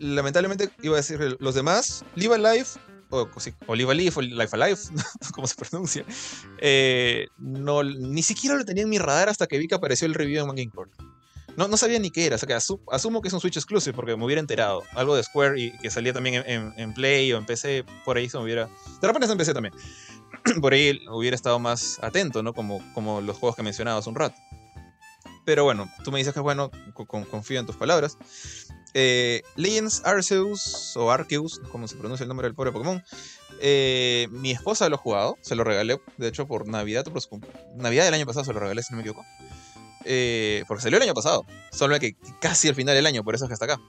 [0.00, 2.66] Lamentablemente, iba a decir los demás, Live Alive,
[3.10, 3.28] o,
[3.66, 4.78] o Live Alive, o Life Alive,
[5.34, 6.04] como se pronuncia,
[6.58, 10.14] eh, no, ni siquiera lo tenía en mi radar hasta que vi que apareció el
[10.14, 10.90] review en Court.
[11.56, 13.94] No, no sabía ni qué era, o sea que asumo que es un Switch exclusive
[13.94, 14.82] porque me hubiera enterado.
[14.92, 18.38] Algo de Square y que salía también en, Play o en PC, por ahí se
[18.38, 18.66] me hubiera.
[19.00, 19.74] De repente está en PC también.
[20.60, 22.52] por ahí hubiera estado más atento, ¿no?
[22.54, 24.36] Como, como los juegos que mencionaba hace un rato.
[25.44, 26.70] Pero bueno, tú me dices que es bueno,
[27.30, 28.16] confío en tus palabras.
[28.94, 33.02] Eh, Legends Arceus, o Arceus, como se pronuncia el nombre del pobre Pokémon.
[33.60, 37.20] Eh, mi esposa lo ha jugado, se lo regalé, de hecho, por Navidad, por
[37.76, 39.24] Navidad del año pasado se lo regalé, si no me equivoco.
[40.04, 43.44] Eh, porque salió el año pasado, solo que casi al final del año, por eso
[43.44, 43.80] es que está acá.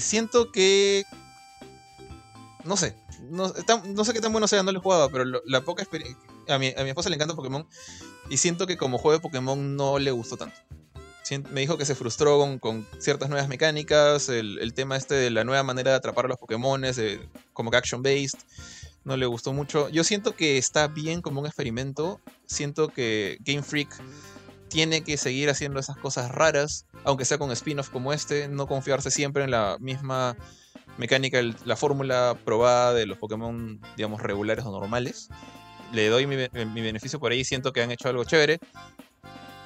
[0.00, 1.04] siento que.
[2.66, 2.96] No sé,
[3.30, 6.18] no, sé qué tan bueno sea, no lo he jugado, pero la poca experiencia.
[6.48, 7.66] A mi, a mi esposa le encanta Pokémon
[8.28, 10.56] y siento que como juego de Pokémon no le gustó tanto.
[11.50, 15.64] Me dijo que se frustró con, ciertas nuevas mecánicas, el, tema este de la nueva
[15.64, 16.82] manera de atrapar a los Pokémon,
[17.52, 18.38] como que action-based,
[19.04, 19.88] no le gustó mucho.
[19.88, 23.88] Yo siento que está bien como un experimento, siento que Game Freak
[24.68, 29.10] tiene que seguir haciendo esas cosas raras, aunque sea con spin-off como este, no confiarse
[29.10, 30.36] siempre en la misma
[30.98, 35.28] mecánica, la fórmula probada de los Pokémon, digamos, regulares o normales.
[35.92, 38.58] Le doy mi, mi beneficio por ahí, siento que han hecho algo chévere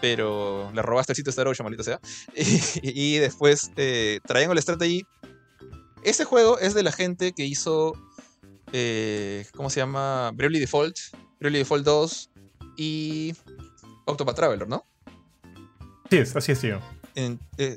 [0.01, 2.01] pero le robaste el sitio Star Ocean, maldita sea.
[2.83, 5.05] Y, después eh, Triangle Strategy.
[6.03, 7.93] Ese juego es de la gente que hizo.
[8.73, 10.31] Eh, ¿Cómo se llama?
[10.35, 10.97] Bravely Default,
[11.41, 12.31] Bravely Default 2
[12.77, 13.35] y
[14.07, 14.87] Octopath Traveler, ¿no?
[16.09, 16.81] Sí, así es, tío.
[17.15, 17.77] Eh,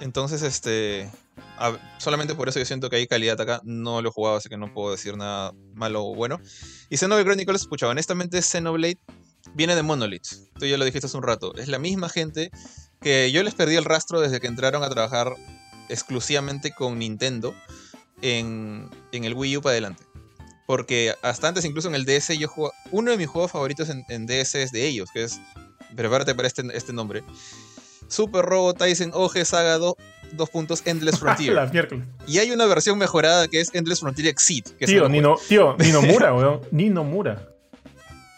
[0.00, 1.10] entonces, este.
[1.98, 3.60] solamente por eso yo siento que hay calidad acá.
[3.64, 6.40] No lo he jugado, así que no puedo decir nada malo o bueno.
[6.90, 8.98] Y Xenoblade Chronicles, pucha, honestamente, Xenoblade
[9.54, 10.26] viene de Monolith.
[10.58, 11.54] Tú ya lo dijiste hace un rato.
[11.56, 12.50] Es la misma gente
[13.00, 15.34] que yo les perdí el rastro desde que entraron a trabajar
[15.88, 17.54] exclusivamente con Nintendo
[18.22, 20.02] en, el Wii U para adelante.
[20.66, 22.74] Porque hasta antes, incluso en el DS, yo jugaba.
[22.90, 25.40] Uno de mis juegos favoritos en, DS es de ellos, que es.
[25.94, 27.22] Prepárate para este, este nombre.
[28.14, 29.94] Super Robot Tyson OG Saga 2,
[30.50, 31.58] puntos Endless Frontier.
[32.26, 34.64] y hay una versión mejorada que es Endless Frontier Exceed.
[34.86, 36.60] tío, Nino, tío, Nino Mura, weón.
[36.70, 37.48] Nino Mura.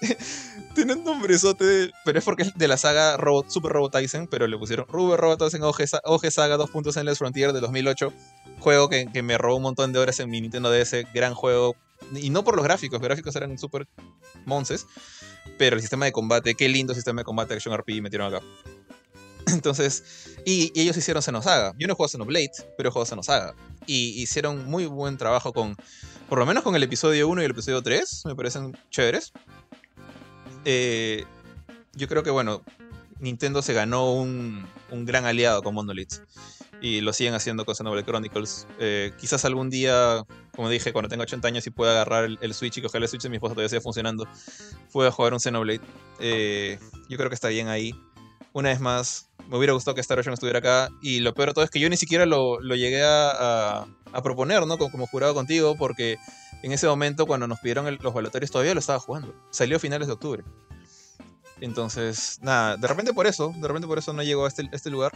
[0.75, 4.47] Tiene un nombrezote, pero es porque es de la saga Robot, Super Robot Tyson, pero
[4.47, 8.13] le pusieron Ruber Robot Tyson OG, Saga 2 puntos en Les Frontier de 2008.
[8.61, 11.07] Juego que, me robó un montón de horas en mi Nintendo DS.
[11.15, 11.77] Gran juego.
[12.15, 13.89] Y no por los gráficos, los gráficos eran super
[14.45, 14.87] monces.
[15.57, 18.45] Pero el sistema de combate, qué lindo sistema de combate Action RPG metieron acá.
[19.53, 21.73] Entonces, y, ellos hicieron Xenosaga.
[21.79, 23.55] Yo no he jugado Xenoblade, pero he jugado Xenosaga.
[23.87, 25.77] Y hicieron muy buen trabajo con,
[26.29, 29.33] por lo menos con el episodio 1 y el episodio 3, me parecen chéveres.
[30.65, 31.25] Eh,
[31.95, 32.63] yo creo que, bueno,
[33.21, 36.15] Nintendo se ganó un, gran aliado con Monolith.
[36.83, 38.67] Y lo siguen haciendo con Xenoblade Chronicles.
[38.79, 40.25] Eh, quizás algún día,
[40.55, 43.23] como dije, cuando tenga 80 años y pueda agarrar el, Switch y coger el Switch
[43.23, 44.29] de mi esposa todavía siga funcionando,
[44.93, 45.81] pueda jugar un Xenoblade.
[46.19, 46.79] Eh,
[47.09, 47.95] yo creo que está bien ahí.
[48.57, 50.89] Una vez más, me hubiera gustado que Star Ocean estuviera acá.
[51.03, 53.87] Y lo peor de todo es que yo ni siquiera lo, llegué a,
[54.23, 54.79] proponer, ¿no?
[54.79, 56.17] Como, jurado contigo, porque
[56.63, 59.35] en ese momento, cuando nos pidieron los volatorios, todavía lo estaba jugando.
[59.51, 60.43] Salió a finales de octubre.
[61.61, 64.89] Entonces, nada, de repente por eso, de repente por eso no llegó a este, este
[64.89, 65.13] lugar.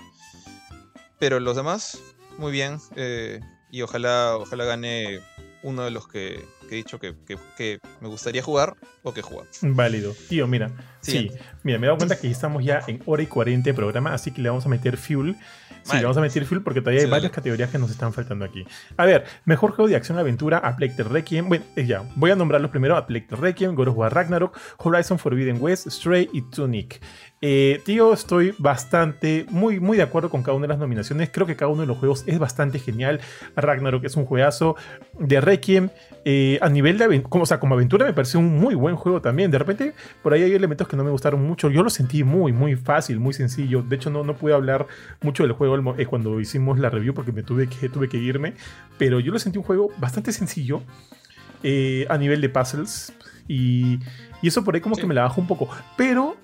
[1.18, 1.98] Pero los demás,
[2.36, 2.78] muy bien.
[2.94, 3.40] Eh,
[3.70, 5.20] y ojalá, ojalá gane
[5.62, 7.14] uno de los que, he dicho que,
[8.00, 9.46] me gustaría jugar o que jugar.
[9.62, 10.14] Válido.
[10.28, 10.70] Tío, mira.
[11.00, 11.30] Sí,
[11.62, 14.30] mira, me he dado cuenta que estamos ya en hora y 40 de programa, así
[14.30, 15.36] que le vamos a meter fuel.
[15.82, 18.44] Sí, le vamos a meter fuel porque todavía hay varias categorías que nos están faltando
[18.44, 18.66] aquí.
[18.96, 21.48] A ver, mejor juego de acción-aventura, A Plague Requiem.
[21.48, 25.18] Bueno, eh, ya, voy a nombrarlos primero: A Plague Requiem, God of War Ragnarok, Horizon
[25.18, 27.00] Forbidden West, Stray y Tunic.
[27.42, 31.30] Eh, tío, estoy bastante, muy, muy de acuerdo con cada una de las nominaciones.
[31.30, 33.20] Creo que cada uno de los juegos es bastante genial.
[33.56, 34.76] Ragnarok es un juegazo.
[35.18, 35.88] De Requiem,
[36.24, 39.20] eh, a nivel de como, o sea, como aventura, me pareció un muy buen juego
[39.20, 39.50] también.
[39.50, 41.70] De repente, por ahí hay elementos que no me gustaron mucho.
[41.70, 43.82] Yo lo sentí muy, muy fácil, muy sencillo.
[43.82, 44.86] De hecho, no, no pude hablar
[45.20, 48.54] mucho del juego eh, cuando hicimos la review porque me tuve que, tuve que irme.
[48.98, 50.82] Pero yo lo sentí un juego bastante sencillo
[52.08, 53.12] a nivel de puzzles.
[53.48, 53.98] Y,
[54.42, 55.68] y eso por ahí como que me la bajo un poco.
[55.96, 56.36] Pero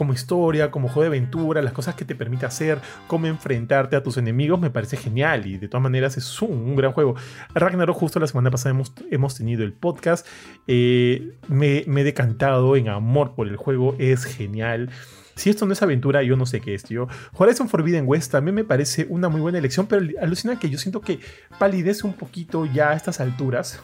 [0.00, 4.02] como historia, como juego de aventura, las cosas que te permite hacer, cómo enfrentarte a
[4.02, 7.16] tus enemigos, me parece genial y de todas maneras es un, gran juego.
[7.52, 8.74] Ragnarok, justo la semana pasada
[9.10, 10.26] hemos, tenido el podcast,
[10.66, 14.88] eh, me, he decantado en amor por el juego, es genial.
[15.34, 17.06] Si esto no es aventura, yo no sé qué es, tío.
[17.34, 21.02] Horizon Forbidden West también me parece una muy buena elección, pero alucina que yo siento
[21.02, 21.20] que
[21.58, 23.82] palidece un poquito ya a estas alturas.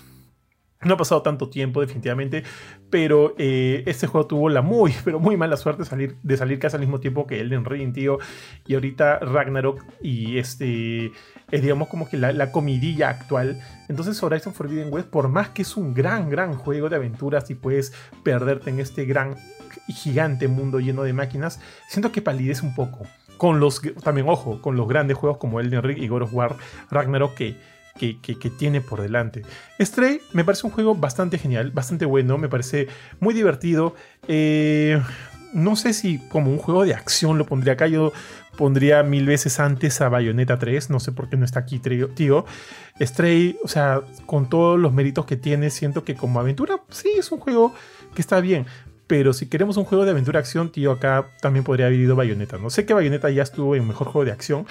[0.86, 2.44] No ha pasado tanto tiempo, definitivamente,
[2.90, 6.80] pero eh, este juego tuvo la muy, pero muy mala suerte de salir, casi al
[6.80, 8.18] mismo tiempo que Elden Ring, tío.
[8.66, 11.12] Y ahorita Ragnarok y este
[11.50, 13.60] es, digamos, como que la, comidilla actual.
[13.88, 17.54] Entonces, Horizon Forbidden West, por más que es un gran, gran juego de aventuras y
[17.54, 17.92] puedes
[18.22, 19.36] perderte en este gran
[19.88, 23.06] gigante mundo lleno de máquinas, siento que palidece un poco.
[23.38, 26.56] Con los, también, ojo, con los grandes juegos como Elden Ring y God of War
[26.90, 27.56] Ragnarok, que
[27.96, 28.18] que,
[28.58, 29.42] tiene por delante.
[29.80, 32.88] Stray me parece un juego bastante genial, bastante bueno, me parece
[33.20, 33.94] muy divertido.
[34.28, 35.00] Eh,
[35.52, 37.86] no sé si como un juego de acción lo pondría acá.
[37.86, 38.12] Yo
[38.56, 40.90] pondría mil veces antes a Bayonetta 3.
[40.90, 42.44] No sé por qué no está aquí, tío.
[43.00, 47.32] Stray, o sea, con todos los méritos que tiene, siento que como aventura, sí, es
[47.32, 47.74] un juego
[48.14, 48.66] que está bien.
[49.06, 52.58] Pero si queremos un juego de aventura-acción, tío, acá también podría haber ido Bayonetta.
[52.58, 54.66] No sé que Bayonetta ya estuvo en mejor juego de acción,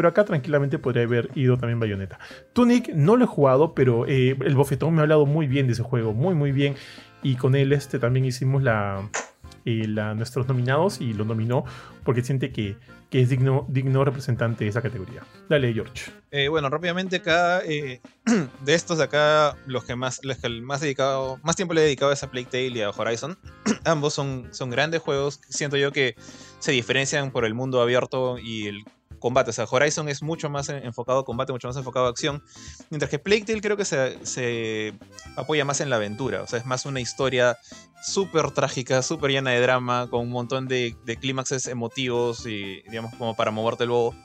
[0.00, 2.18] pero acá tranquilamente podría haber ido también Bayonetta.
[2.54, 5.74] Tunic no lo he jugado, pero eh, el bofetón me ha hablado muy bien de
[5.74, 6.74] ese juego, muy, muy bien.
[7.22, 11.66] Y con él este, también hicimos la, a nuestros nominados y lo nominó
[12.02, 12.78] porque siente que,
[13.10, 15.22] es digno, digno representante de esa categoría.
[15.50, 16.10] Dale, George.
[16.30, 18.00] Eh, bueno, rápidamente acá, eh,
[18.64, 21.84] de estos de acá, los que más, los que más, dedicado, más tiempo le he
[21.84, 23.36] dedicado es a Plague Tale y a Horizon.
[23.84, 26.14] Ambos son, son grandes juegos, siento yo que
[26.58, 28.82] se diferencian por el mundo abierto y el
[29.20, 29.50] combate.
[29.50, 32.42] O sea, Horizon es mucho más enfocado a combate, mucho más enfocado a acción.
[32.90, 34.94] Mientras que Plague Tale creo que se,
[35.36, 36.42] apoya más en la aventura.
[36.42, 37.56] O sea, es más una historia
[38.02, 43.14] súper trágica, súper llena de drama, con un montón de, de clímaxes emotivos y, digamos,
[43.14, 44.16] como para moverte el bobo.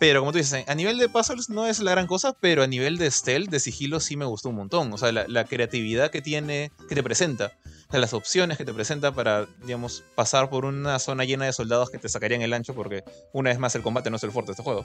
[0.00, 2.66] Pero como tú dices, a nivel de puzzles no es la gran cosa, pero a
[2.66, 4.92] nivel de stealth, de sigilo, sí me gustó un montón.
[4.92, 7.52] O sea, la, la creatividad que tiene, que te presenta
[8.00, 11.98] las opciones que te presenta para, digamos, pasar por una zona llena de soldados que
[11.98, 14.52] te sacarían el ancho, porque una vez más el combate no es el fuerte de
[14.52, 14.84] este juego,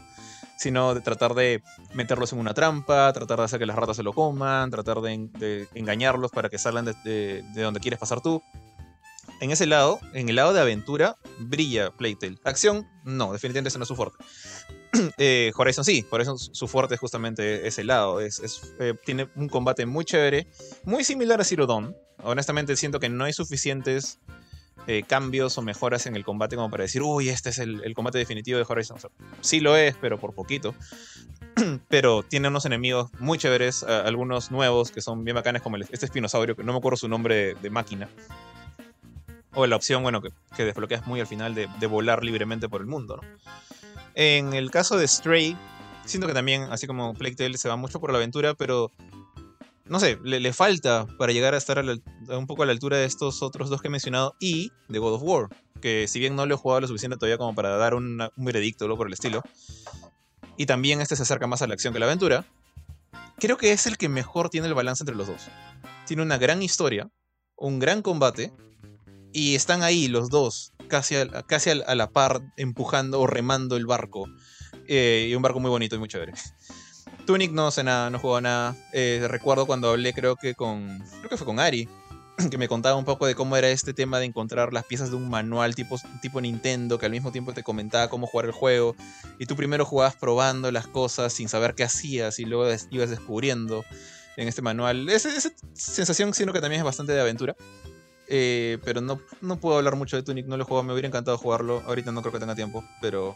[0.58, 1.64] sino de tratar de
[1.94, 5.68] meterlos en una trampa, tratar de hacer que las ratas se lo coman, tratar de,
[5.74, 8.42] engañarlos para que salgan de, donde quieres pasar tú.
[9.42, 12.38] En ese lado, en el lado de aventura, brilla Playtale.
[12.44, 14.18] Acción, no, definitivamente ese no es su fuerte.
[15.18, 18.20] eh, Horizon sí, Horizon su fuerte es justamente ese lado.
[18.22, 18.30] Eh,
[19.06, 20.48] tiene un combate muy chévere,
[20.84, 24.20] muy similar a Zero Dawn, honestamente siento que no hay suficientes
[24.88, 28.18] eh, cambios o mejoras en el combate como para decir, uy, este es el, combate
[28.18, 28.98] definitivo de Horizon.
[29.42, 30.74] sí lo es, pero por poquito.
[31.90, 36.56] pero tiene unos enemigos muy chéveres, algunos nuevos que son bien bacanes, como este espinosaurio,
[36.56, 38.10] que no me acuerdo su nombre de, máquina.
[39.54, 42.82] O la opción, bueno, que, que desbloqueas muy al final de, de, volar libremente por
[42.82, 43.20] el mundo,
[44.16, 45.58] En el caso de Stray,
[46.06, 48.92] siento que también, así como Plague Tale, se va mucho por la aventura, pero
[49.86, 53.42] no sé, le, falta para llegar a estar un poco a la altura de estos
[53.42, 55.48] otros dos que he mencionado y de God of War,
[55.82, 58.86] que si bien no lo he jugado lo suficiente todavía como para dar un veredicto
[58.86, 59.42] o por el estilo,
[60.58, 62.46] y también este se acerca más a la acción que a la aventura,
[63.40, 65.48] creo que es el que mejor tiene el balance entre los dos.
[66.06, 67.10] Tiene una gran historia,
[67.56, 68.52] un gran combate,
[69.32, 73.86] y están ahí los dos, casi a, casi a la par, empujando o remando el
[73.86, 74.26] barco.
[74.88, 76.34] Eh, y un barco muy bonito y muy chévere.
[77.26, 78.76] Tunic no sé nada, no jugó nada.
[78.92, 81.00] Eh, recuerdo cuando hablé, creo que con.
[81.20, 81.88] Creo que fue con Ari.
[82.50, 85.18] Que me contaba un poco de cómo era este tema de encontrar las piezas de
[85.18, 88.96] un manual tipo, tipo Nintendo, que al mismo tiempo te comentaba cómo jugar el juego.
[89.40, 93.84] Y tú primero jugabas probando las cosas sin saber qué hacías y luego ibas descubriendo
[94.38, 95.10] en este manual.
[95.10, 95.30] Esa,
[95.74, 97.56] sensación, sino que también es bastante de aventura.
[98.30, 101.08] Eh, pero no, no puedo hablar mucho de Tunic, no lo he jugado, me hubiera
[101.08, 101.82] encantado jugarlo.
[101.88, 103.36] Ahorita no creo que tenga tiempo, pero.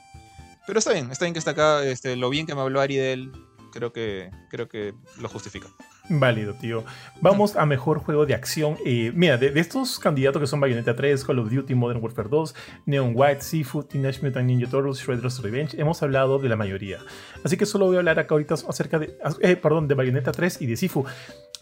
[0.66, 1.84] Pero está bien, está bien que está acá.
[1.84, 3.32] Este, lo bien que me habló Ari de él,
[3.74, 5.68] creo que, creo que lo justifica.
[6.10, 6.84] Válido, tío.
[7.22, 8.78] Vamos a mejor juego de acción.
[8.86, 12.56] Eh, mira, de, estos candidatos que son Bayonetta 3, Call of Duty, Modern Warfare 2,
[12.86, 17.00] Neon White, Seafood, Teenage Mutant Ninja Turtles, Shredder's Revenge, hemos hablado de la mayoría.
[17.44, 20.62] Así que solo voy a hablar acá ahorita acerca de, eh, perdón, de Bayonetta 3
[20.62, 21.06] y de Sifu.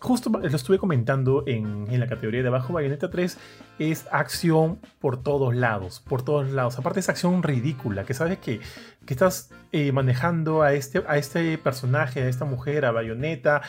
[0.01, 3.37] Justo lo estuve comentando en, en, la categoría de abajo, Bayonetta 3
[3.77, 6.79] es acción por todos lados, por todos lados.
[6.79, 8.61] Aparte es acción ridícula, que sabes que,
[9.05, 13.61] que estás eh, manejando a este, a este personaje, a esta mujer, a Bayonetta,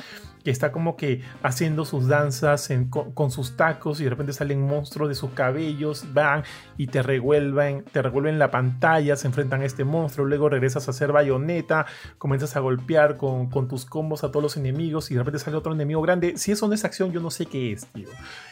[0.45, 5.09] que está como que haciendo sus danzas con, sus tacos y de repente salen monstruos
[5.09, 6.43] de sus cabellos, van
[6.77, 10.91] y te revuelven, te revuelven la pantalla, se enfrentan a este monstruo, luego regresas a
[10.91, 11.87] hacer bayoneta,
[12.19, 15.73] comienzas a golpear con, tus combos a todos los enemigos y de repente sale otro
[15.73, 16.37] enemigo grande.
[16.37, 18.09] Si eso no es acción, yo no sé qué es, tío.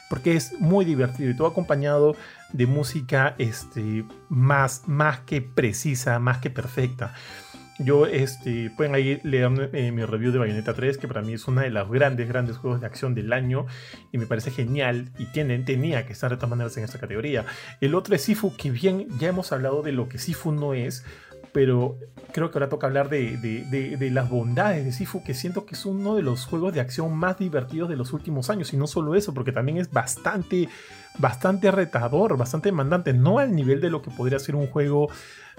[0.09, 2.17] Porque es muy divertido y todo acompañado
[2.53, 7.15] de música este, más, más que precisa, más que perfecta.
[7.83, 11.49] Yo, este, pueden ahí leer eh, mi review de Bayonetta 3, que para mí es
[11.49, 13.65] uno de los grandes, grandes juegos de acción del año
[14.13, 17.47] y me parece genial y tiene, tenía que estar de todas maneras en esta categoría.
[17.81, 21.07] El otro es Sifu, que bien, ya hemos hablado de lo que Sifu no es,
[21.53, 21.97] pero
[22.33, 25.75] creo que ahora toca hablar de, de, de, las bondades de Sifu, que siento que
[25.75, 28.73] es uno de los juegos de acción más divertidos de los últimos años.
[28.75, 30.69] Y no solo eso, porque también es bastante,
[31.19, 33.15] bastante retador, bastante demandante.
[33.15, 35.09] No al nivel de lo que podría ser un juego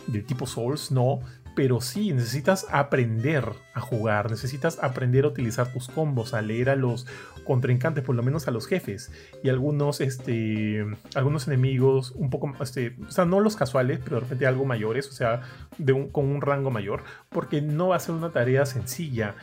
[0.07, 1.19] de tipo Souls, no,
[1.55, 6.75] pero sí, necesitas aprender a jugar, necesitas aprender a utilizar tus combos, a leer a
[6.75, 7.07] los
[7.43, 9.11] contrincantes, por lo menos a los jefes
[9.43, 14.21] y algunos, este, algunos enemigos un poco, este, o sea, no los casuales, pero de
[14.21, 15.41] repente algo mayores, o sea,
[15.77, 19.35] de un, con un rango mayor, porque no va a ser una tarea sencilla.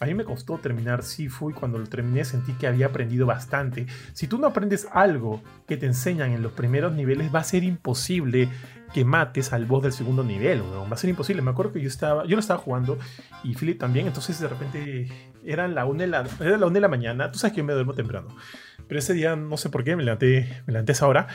[0.00, 3.86] A mí me costó terminar Sifu y cuando lo terminé sentí que había aprendido bastante.
[4.12, 7.62] Si tú no aprendes algo que te enseñan en los primeros niveles, va a ser
[7.62, 8.48] imposible
[8.92, 11.42] que mates al boss del segundo nivel, va a ser imposible.
[11.42, 12.98] Me acuerdo que yo estaba, yo lo estaba jugando
[13.42, 15.08] y Philip también, entonces de repente
[15.44, 17.64] era la una de la, era la, una de la mañana, tú sabes que yo
[17.64, 18.28] me duermo temprano,
[18.88, 21.26] pero ese día no sé por qué me levanté, me levanté esa hora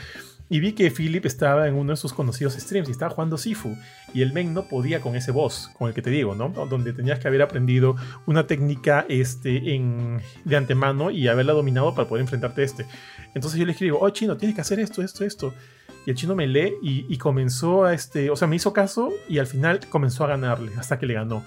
[0.52, 3.76] y vi que Philip estaba en uno de sus conocidos streams y estaba jugando Sifu.
[4.12, 6.48] Y el men no podía con ese boss, con el que te digo, ¿no?
[6.48, 7.94] Donde tenías que haber aprendido
[8.26, 12.86] una técnica este, en, de antemano y haberla dominado para poder enfrentarte a este.
[13.32, 15.54] Entonces yo le escribo, oh chino, tienes que hacer esto, esto, esto.
[16.04, 19.38] Y el chino me lee y, comenzó a, este, o sea, me hizo caso y
[19.38, 21.44] al final comenzó a ganarle hasta que le ganó.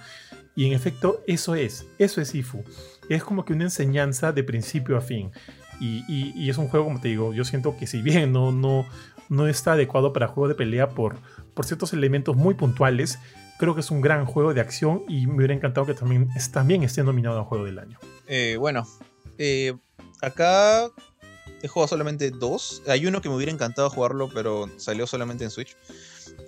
[0.55, 2.63] Y en efecto, eso es, eso es Sifu.
[3.09, 5.31] Es como que una enseñanza de principio a fin.
[5.79, 8.85] Y, es un juego, como te digo, yo siento que si bien no, no,
[9.29, 11.17] no está adecuado para juego de pelea por,
[11.53, 13.19] por ciertos elementos muy puntuales,
[13.57, 16.83] creo que es un gran juego de acción y me hubiera encantado que también, también
[16.83, 17.99] esté nominado a Juego del Año.
[18.27, 18.87] Eh, bueno,
[19.37, 19.73] eh,
[20.21, 20.89] acá
[21.61, 22.81] he jugado solamente dos.
[22.87, 25.75] Hay uno que me hubiera encantado jugarlo, pero salió solamente en Switch.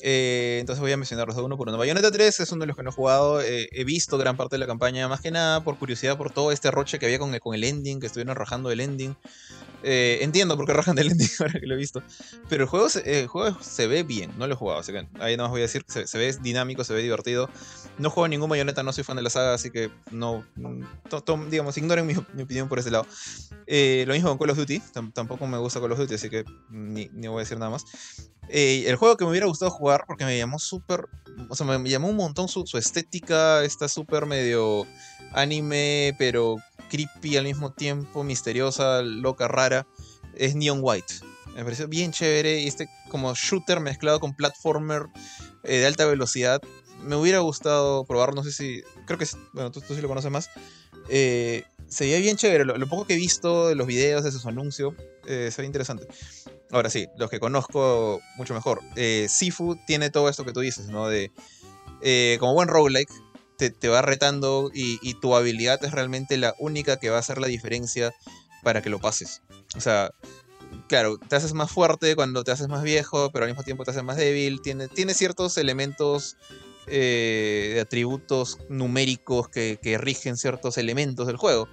[0.02, 1.78] Eh, entonces voy a mencionarlos de uno por uno.
[1.78, 3.42] Bayonetta 3 es uno de los que no he jugado.
[3.42, 6.52] Eh, he visto gran parte de la campaña, más que nada por curiosidad por todo
[6.52, 9.16] este roche que había con, el ending, que estuvieron rajando el ending.
[9.84, 12.02] Eh, entiendo por qué rajan del ending ahora que lo he visto.
[12.50, 15.38] Pero el juego, se, juego se ve bien, no lo he jugado, así que ahí
[15.38, 17.50] nada más voy a decir, se, ve dinámico, se ve divertido.
[17.98, 20.46] No juego ningún Bayonetta, no soy fan de la saga, así que no,
[21.50, 23.06] digamos, ignoren mi, opinión por ese lado.
[23.68, 24.82] lo mismo con Call of Duty,
[25.14, 27.86] tampoco me gusta Call of Duty, así que ni, ni voy a decir nada más.
[28.50, 31.08] Eh, el juego que me hubiera gustado jugar, porque me llamó súper.
[31.50, 33.64] O sea, me llamó un montón su, estética.
[33.64, 34.86] Está súper medio
[35.34, 36.58] anime, pero
[36.90, 39.88] creepy al mismo tiempo, misteriosa, loca, rara.
[40.36, 41.16] Es Neon White.
[41.56, 42.60] Me pareció bien chévere.
[42.60, 45.08] Y este como shooter mezclado con platformer
[45.64, 46.62] eh, de alta velocidad.
[47.02, 48.84] Me hubiera gustado probar, no sé si.
[49.06, 49.28] Creo que.
[49.54, 50.50] Bueno, tú, sí lo conoces más.
[51.10, 52.66] Eh, se veía bien chévere.
[52.66, 54.94] Lo, poco que he visto de los videos, de sus anuncios,
[55.26, 56.08] se ve interesante.
[56.72, 58.82] Ahora sí, los que conozco mucho mejor.
[58.96, 61.08] Eh, Sifu tiene todo esto que tú dices, ¿no?
[61.08, 61.32] De.
[62.02, 63.12] Eh, como buen roguelike,
[63.58, 67.40] te, te va retando y, tu habilidad es realmente la única que va a hacer
[67.40, 68.14] la diferencia
[68.64, 69.42] para que lo pases.
[69.76, 70.12] O sea,
[70.88, 73.92] claro, te haces más fuerte cuando te haces más viejo, pero al mismo tiempo te
[73.92, 74.62] haces más débil.
[74.62, 76.38] Tiene, tiene ciertos elementos
[76.88, 81.68] eh, de atributos numéricos que, que, rigen ciertos elementos del juego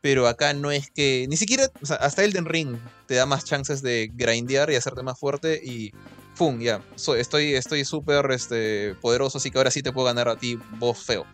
[0.00, 1.26] pero acá no es que.
[1.28, 1.68] Ni siquiera.
[1.82, 5.60] O sea, hasta Elden Ring te da más chances de grindear y hacerte más fuerte
[5.62, 5.92] y.
[6.36, 6.60] ¡Pum!
[6.60, 6.82] Ya.
[7.18, 10.98] estoy estoy súper este, poderoso, así que ahora sí te puedo ganar a ti, vos
[10.98, 11.26] feo.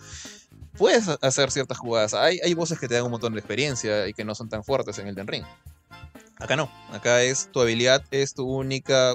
[0.76, 2.12] Puedes hacer ciertas jugadas.
[2.12, 4.64] Hay, hay voces que te dan un montón de experiencia y que no son tan
[4.64, 5.44] fuertes en Elden Ring.
[6.38, 6.70] Acá no.
[6.90, 9.14] Acá es tu habilidad, es tu única,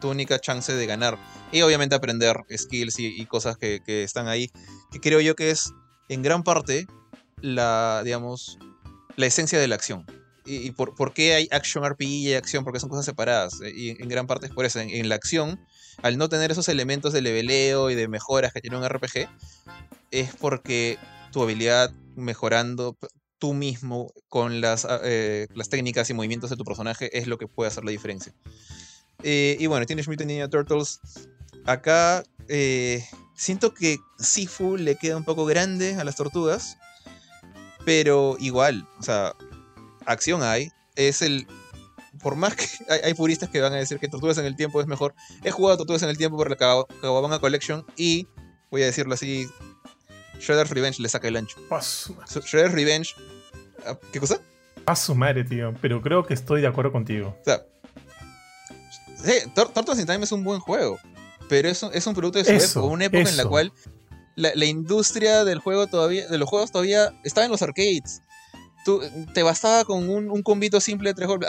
[0.00, 1.16] tu única chance de ganar.
[1.52, 4.50] Y obviamente aprender skills y, cosas que, que están ahí.
[4.90, 5.72] Que creo yo que es
[6.08, 6.86] en gran parte
[7.40, 8.58] la, digamos,
[9.16, 10.06] la esencia de la acción.
[10.44, 12.64] ¿Y, por, qué hay action RPG y acción?
[12.64, 13.60] Porque son cosas separadas.
[13.62, 14.80] Eh, y en gran parte es por eso.
[14.80, 15.60] En, la acción,
[16.02, 19.28] al no tener esos elementos de leveleo y de mejoras que tiene un RPG,
[20.10, 20.98] es porque
[21.30, 22.96] tu habilidad mejorando
[23.38, 27.38] tú mismo con las, ah, eh, las técnicas y movimientos de tu personaje es lo
[27.38, 28.34] que puede hacer la diferencia.
[29.22, 31.00] Eh, y bueno, Teenage Mutant Ninja Turtles.
[31.64, 32.24] Acá
[33.36, 36.76] siento que Sifu le queda un poco grande a las tortugas.
[37.84, 39.34] Pero igual, o sea,
[40.06, 40.70] acción hay.
[40.96, 41.46] Es el.
[42.20, 42.66] Por más que
[43.04, 45.14] hay, puristas que van a decir que Tortugas en el Tiempo es mejor.
[45.42, 48.28] He jugado Tortugas en el Tiempo por la Kawabanga Collection y,
[48.70, 49.48] voy a decirlo así,
[50.38, 51.56] Shredder's Revenge le saca el ancho.
[52.44, 53.14] Shredder's Revenge.
[53.86, 54.40] Ah, ¿Qué cosa?
[54.86, 55.74] A su madre, tío.
[55.80, 57.36] Pero creo que estoy de acuerdo contigo.
[57.40, 57.62] O sea.
[59.24, 60.98] Sí, Tortugas in Time es un buen juego.
[61.48, 62.92] Pero es, es un producto de su época.
[62.92, 63.72] Una época en la cual
[64.36, 68.22] la, industria del juego todavía, de los juegos todavía estaba en los arcades.
[68.84, 69.00] Tú,
[69.32, 71.48] te bastaba con un, un combito simple de tres golpes.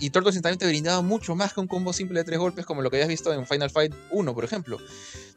[0.00, 2.82] Y Turtles in te brindaba mucho más que un combo simple de tres golpes, como
[2.82, 4.78] lo que habías visto en Final Fight 1, por ejemplo.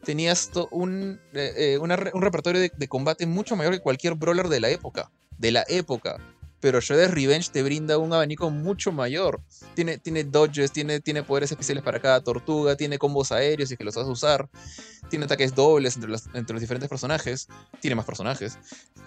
[0.04, 4.60] Tenías un, eh, eh, un repertorio de, de, combate mucho mayor que cualquier brawler de
[4.60, 5.12] la época.
[5.38, 6.18] De la época
[6.60, 9.40] pero Shredder's Revenge te brinda un abanico mucho mayor.
[9.74, 13.84] Tiene, tiene dodges, tiene, tiene poderes especiales para cada tortuga, tiene combos aéreos y que
[13.84, 14.48] los vas a usar,
[15.08, 17.48] tiene ataques dobles entre los, diferentes personajes,
[17.80, 18.58] tiene más personajes.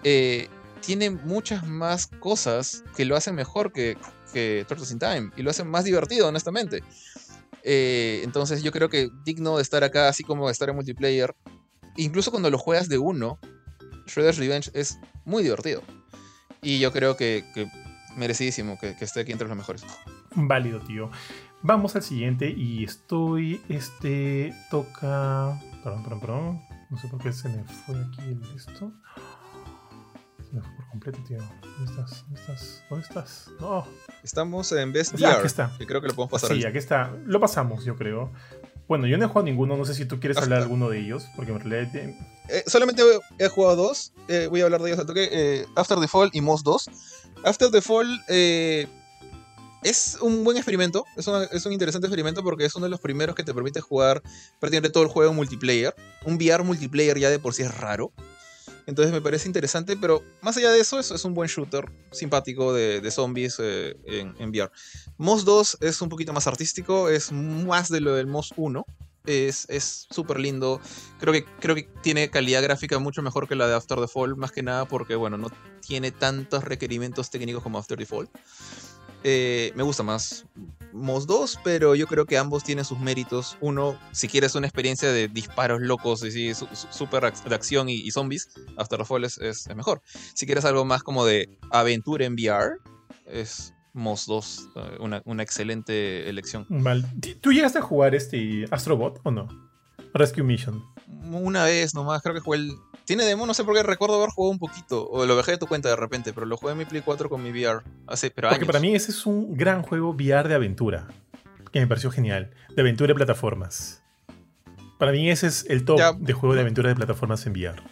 [0.04, 0.48] Eh,
[0.80, 3.98] tiene muchas más cosas que lo hacen mejor que,
[4.32, 6.82] que in Time y lo hacen más divertido, honestamente.
[7.62, 11.34] Eh, entonces yo creo que digno de estar acá, así como de estar en multiplayer,
[11.96, 13.38] incluso cuando lo juegas de uno,
[14.06, 15.82] Shredder's Revenge es muy divertido.
[16.62, 17.44] Y yo creo que,
[18.16, 19.84] merecidísimo que, esté aquí entre los mejores.
[20.34, 21.10] Válido, tío.
[21.62, 23.60] Vamos al siguiente y estoy.
[23.68, 24.54] Este.
[24.70, 25.58] Toca.
[25.82, 26.62] Perdón, perdón, perdón.
[26.90, 28.92] No sé por qué se me fue aquí esto.
[30.52, 31.38] por completo, tío.
[31.62, 32.24] ¿Dónde estás?
[32.24, 32.84] ¿Dónde estás?
[32.88, 33.50] ¿Dónde estás?
[33.60, 33.86] No.
[34.22, 35.38] Estamos en Best Ya, VR.
[35.38, 35.72] aquí está.
[35.78, 36.56] Que creo que lo podemos pasar.
[36.56, 37.12] Sí, aquí está.
[37.26, 38.32] Lo pasamos, yo creo.
[38.90, 40.88] Bueno, yo no he jugado ninguno, no sé si tú quieres Hasta- hablar de alguno
[40.90, 42.16] de ellos, porque en realidad eh,
[42.48, 43.02] Eh, solamente
[43.38, 44.12] he jugado dos.
[44.26, 45.28] eh, voy a hablar de ellos al toque.
[45.30, 46.90] eh, After the Fall y Moss 2.
[47.44, 48.88] After the Fall eh,
[49.84, 51.04] es un buen experimento.
[51.16, 53.80] Es, una- es un interesante experimento porque es uno de los primeros que te permite
[53.80, 54.22] jugar
[54.58, 55.94] prácticamente todo el juego en multiplayer.
[56.24, 58.10] Un VR multiplayer ya de por sí es raro.
[58.90, 62.72] Entonces me parece interesante, pero más allá de eso, es, es un buen shooter simpático
[62.72, 64.72] de, zombies eh, en, en VR.
[65.16, 68.84] Moss 2 es un poquito más artístico, es más de lo del Moss 1.
[69.26, 70.80] Es es súper lindo.
[71.20, 74.50] Creo que, creo que tiene calidad gráfica mucho mejor que la de After Fall, más
[74.50, 75.52] que nada porque, bueno, no
[75.86, 78.28] tiene tantos requerimientos técnicos como After Fall.
[79.22, 80.46] Eh, me gusta más
[80.92, 83.56] Moss 2, pero yo creo que ambos tienen sus méritos.
[83.60, 86.52] Uno, si quieres una experiencia de disparos locos y sí,
[86.90, 90.02] súper de acción y, zombies, After the Fall es, es- es mejor.
[90.34, 92.76] Si quieres algo más como de aventura en VR,
[93.26, 96.66] es Moss 2 eh, una, una excelente elección.
[96.68, 97.04] mal.
[97.20, 99.48] ¿Tú- ¿Tú llegaste a jugar este Astrobot o no?
[100.14, 100.82] Rescue Mission.
[101.32, 102.72] Una vez nomás, creo que jugué el.
[103.04, 105.08] Tiene demo, no sé por qué recuerdo haber jugado un poquito.
[105.08, 107.28] O lo dejé de tu cuenta de repente, pero lo jugué en mi Play 4
[107.28, 107.82] con mi VR.
[108.06, 108.66] Hace, pero Porque años.
[108.66, 111.08] para mí ese es un gran juego VR de aventura,
[111.72, 114.02] que me pareció genial, de aventura de plataformas.
[114.98, 116.12] Para mí ese es el top Ya.
[116.12, 117.82] de juego de aventura de plataformas en VR.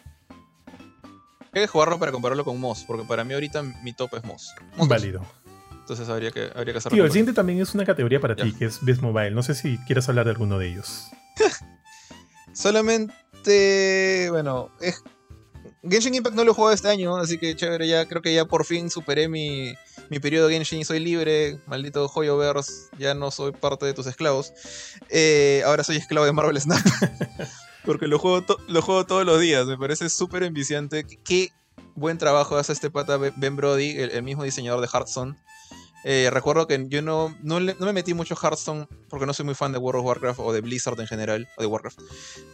[1.52, 4.54] Hay que jugarlo para compararlo con Moss, porque para mí ahorita mi top es Moss.
[4.76, 4.88] Moss 2.
[4.88, 5.22] Válido.
[5.80, 8.44] Entonces habría que, habría que Tío, el siguiente también es una categoría para Ya.
[8.44, 9.30] ti, que es Best Mobile.
[9.30, 11.08] No sé si quieres hablar de alguno de ellos.
[12.58, 15.00] Solamente, bueno, es...
[15.88, 18.46] Genshin Impact no lo he jugado este año, así que chévere, ya creo que ya
[18.46, 19.74] por fin superé mi,
[20.10, 24.52] mi periodo Genshin y soy libre, maldito Hoyoverse, ya no soy parte de tus esclavos.
[25.08, 26.84] Eh, ahora soy esclavo de Marvel Snap,
[27.84, 31.06] porque lo juego, lo juego todos los días, me parece súper enviciante.
[31.24, 31.52] Qué
[31.94, 35.36] buen trabajo hace este pata Ben Brody, el, el mismo diseñador de Hearthstone.
[36.04, 39.44] Eh, recuerdo que yo no, no, le- no me metí mucho Hearthstone porque no soy
[39.44, 41.98] muy fan de World of Warcraft o de Blizzard en general, o de Warcraft.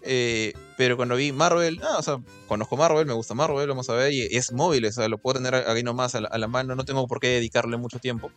[0.02, 2.18] Eh, pero cuando vi Marvel, ah, o sea,
[2.48, 5.34] conozco Marvel, me gusta Marvel, vamos a ver, y es móvil, o sea, lo puedo
[5.40, 8.30] tener ahí nomás a la, mano, no tengo por qué dedicarle mucho tiempo.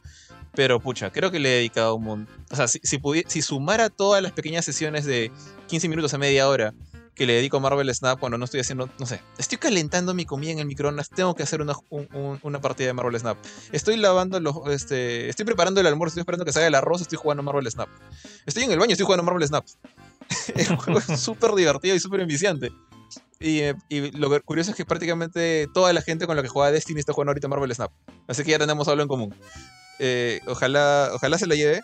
[0.53, 2.35] Pero pucha, creo que le he dedicado un montón.
[2.51, 5.31] O sea, si sumara todas las pequeñas sesiones de
[5.67, 6.73] 15 minutos a media hora
[7.17, 10.25] que le dedico a Marvel Snap cuando no estoy haciendo, no sé, estoy calentando mi
[10.25, 13.37] comida en el microondas, tengo que hacer una, un- un- una partida de Marvel Snap.
[13.71, 17.17] Estoy lavando los, este, estoy preparando el almuerzo, estoy esperando que salga el arroz, estoy
[17.17, 17.89] jugando Marvel Snap.
[18.45, 19.65] Estoy en el baño, estoy jugando Marvel Snap.
[20.55, 22.71] el juego es súper divertido y súper enviciante.
[23.39, 26.71] Y, eh, y lo curioso es que prácticamente toda la gente con la que juega
[26.71, 27.91] Destiny está jugando ahorita Marvel Snap.
[28.27, 29.35] Así que ya tenemos algo en común.
[29.99, 31.81] Eh, ojalá, ojalá se la lleve.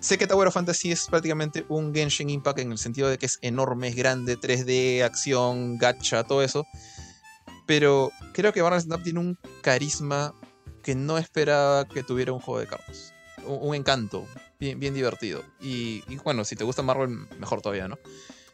[0.00, 3.26] Sé que Tower of Fantasy es prácticamente un Genshin Impact en el sentido de que
[3.26, 6.66] es enorme, es grande, 3D, acción, gacha, todo eso.
[7.66, 10.34] Pero creo que Marvel Snap tiene un carisma
[10.82, 13.12] que no esperaba que tuviera un juego de cartas.
[13.46, 14.26] Un, un encanto,
[14.60, 15.42] bien, bien divertido.
[15.60, 17.98] Y, y bueno, si te gusta Marvel, mejor todavía, ¿no?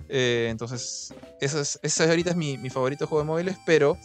[0.09, 3.99] Eh, entonces, ese es, ese ahorita es mi, mi favorito juego de móviles, pero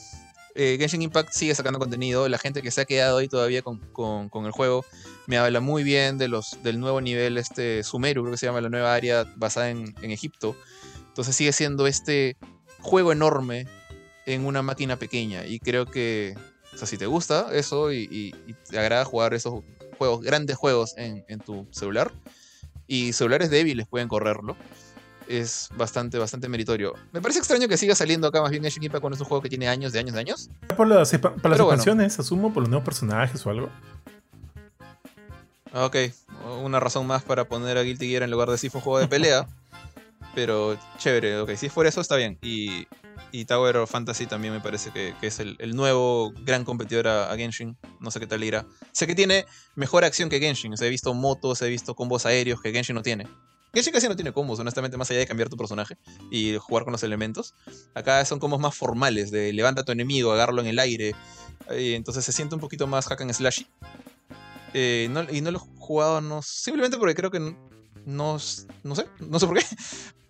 [0.58, 2.28] eh, Genshin Impact sigue sacando contenido.
[2.28, 4.84] La gente que se ha quedado ahí todavía con, con- el juego
[5.28, 8.62] me habla muy bien de los, del nuevo nivel, este Sumeru, creo que se llama
[8.62, 10.56] la nueva área basada en, en Egipto.
[11.08, 12.36] Entonces sigue siendo este
[12.80, 13.68] juego enorme
[14.26, 15.46] en una máquina pequeña.
[15.46, 16.36] Y creo que,
[16.74, 18.34] o sea, si te gusta eso y
[18.70, 19.64] te agrada jugar esos
[19.98, 22.12] juegos, grandes juegos en, en tu celular,
[22.90, 24.56] y celulares débiles pueden correrlo,
[25.28, 26.94] es bastante, bastante meritorio.
[27.12, 29.42] Me parece extraño que siga saliendo acá más bien Genshin Impact cuando es un juego
[29.42, 30.50] que tiene años, de años, de años.
[30.76, 31.64] Por las, para las bueno.
[31.64, 33.70] expansiones, asumo, por los nuevos personajes o algo.
[35.74, 35.96] Ok,
[36.64, 39.48] una razón más para poner a Guilty Gear en lugar de Sifo juego de pelea.
[40.38, 42.38] pero chévere, ok, si es por eso está bien.
[42.44, 42.88] Y,
[43.32, 47.08] y Tower of Fantasy también me parece que, que es el, el nuevo gran competidor
[47.08, 47.76] a, a Genshin.
[48.00, 48.66] No sé qué tal irá.
[48.92, 49.46] Sé que tiene
[49.76, 50.74] mejor acción que Genshin.
[50.74, 53.28] O sea, he visto motos, he visto combos aéreos que Genshin no tiene.
[53.74, 55.98] Genshin casi no tiene combos, honestamente, más allá de cambiar tu personaje
[56.32, 57.54] y jugar con los elementos.
[57.94, 61.14] Acá son combos más formales, de levanta a tu enemigo, agarrarlo en el aire.
[61.78, 63.68] Y entonces se siente un poquito más hack and slashy.
[64.74, 67.56] Eh, y no lo he jugado, no, simplemente porque creo que no,
[68.06, 68.96] no sé, no
[69.40, 69.66] sé por qué.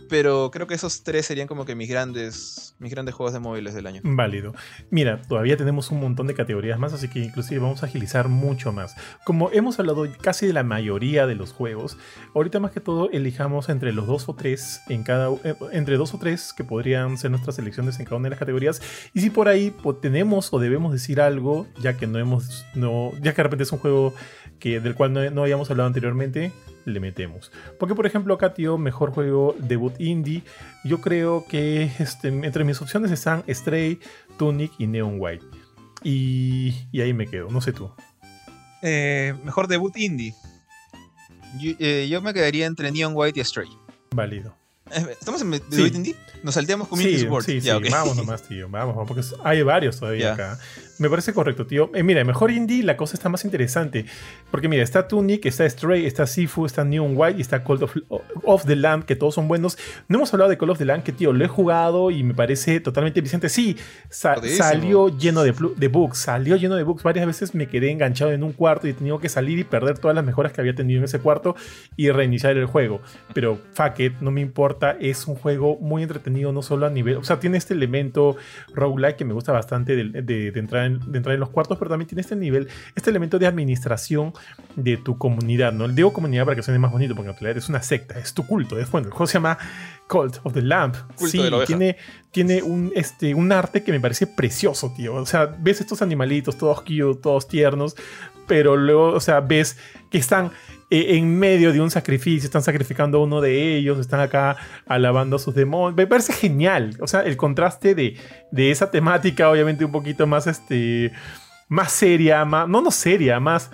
[0.10, 3.74] Pero creo que esos tres serían como que mis grandes, mis grandes juegos de móviles
[3.74, 4.02] del año.
[4.04, 4.54] Válido.
[4.90, 8.72] Mira, todavía tenemos un montón de categorías más, así que inclusive vamos a agilizar mucho
[8.72, 8.96] más.
[9.26, 11.98] Como hemos hablado casi de la mayoría de los juegos,
[12.34, 16.14] ahorita más que todo elijamos entre los dos o tres en cada eh, entre dos
[16.14, 18.82] o tres que podrían ser nuestras selecciones en cada una de las categorías.
[19.14, 23.32] Y si por ahí tenemos o debemos decir algo, ya que no hemos, no, ya
[23.32, 24.14] que de repente es un juego
[24.60, 26.52] que, del cual no, no habíamos hablado anteriormente,
[26.88, 27.52] le metemos.
[27.80, 30.42] Porque por ejemplo acá, tío, mejor juego debut indie,
[30.84, 34.00] yo creo que este, entre mis opciones están Stray,
[34.38, 35.46] Tunic y Neon White.
[36.04, 37.92] Y, y ahí me quedo, no sé tú.
[38.82, 40.34] Eh, mejor debut indie.
[41.60, 43.70] Yo, eh, yo me quedaría entre Neon White y Stray.
[44.12, 44.56] Válido.
[44.92, 45.92] Eh, ¿Estamos en debut Sí.
[45.94, 46.16] indie?
[46.44, 47.46] Nos salteamos Community Sí, Support.
[47.46, 47.92] sí, Ya, sí, ok.
[47.92, 48.70] vamos nomás, tío.
[48.70, 50.34] Vamos, vamos, porque hay varios todavía Ya.
[50.34, 50.60] acá.
[51.00, 51.92] Me parece correcto, tío.
[51.94, 54.06] Eh, mira, mejor indie la cosa está más interesante.
[54.52, 57.96] Porque mira, está Tunic, está Stray, está Sifu, está Neon White y está Call of,
[58.44, 59.78] of the Lamb, que todos son buenos.
[60.08, 62.34] No hemos hablado de Call of the Lamb, que tío, lo he jugado y me
[62.34, 63.50] parece totalmente vicente.
[63.50, 63.78] Sí,
[64.10, 67.04] sa- salió lleno de, de bugs, salió lleno de bugs.
[67.04, 70.00] Varias veces me quedé enganchado en un cuarto y he tenido que salir y perder
[70.00, 71.56] todas las mejoras que había tenido en ese cuarto
[71.96, 73.02] y reiniciar el juego.
[73.34, 74.98] Pero fuck it, no me importa.
[75.00, 77.18] Es un juego muy entretenido, no solo a nivel.
[77.18, 78.36] O sea, tiene este elemento
[78.74, 81.78] roguelike que me gusta bastante de, de- de entrar en, de entrar en los cuartos,
[81.78, 84.34] pero también tiene este nivel, este elemento de administración
[84.76, 85.88] de tu comunidad, ¿no?
[85.88, 88.46] Digo comunidad para que suene más bonito, porque en realidad es una secta, es tu
[88.46, 88.80] culto.
[88.80, 89.58] Es bueno, el juego se llama
[90.08, 90.96] Cult of the Lamp.
[91.16, 91.68] Culto sí, de la oveja.
[91.68, 91.98] tiene,
[92.32, 95.16] tiene un, este, un arte que me parece precioso, tío.
[95.16, 97.96] O sea, ves estos animalitos todos cute, todos tiernos,
[98.48, 99.78] pero luego, o sea, ves
[100.10, 100.52] que están
[100.90, 104.56] eh, en medio de un sacrificio, están sacrificando a uno de ellos, están acá
[104.86, 105.96] alabando a sus demonios.
[105.98, 106.96] Me parece genial.
[107.02, 108.18] O sea, el contraste de,
[108.52, 111.12] de esa temática, obviamente un poquito más, este,
[111.68, 113.72] más seria, más, no, no seria, más,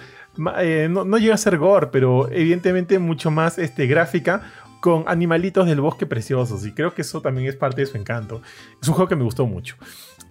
[0.60, 4.41] eh, no, no llega a ser gore, pero evidentemente mucho más este, gráfica
[4.84, 8.41] con animalitos del bosque preciosos y creo que eso también es parte de su encanto.
[8.81, 9.77] Es un juego que me gustó mucho.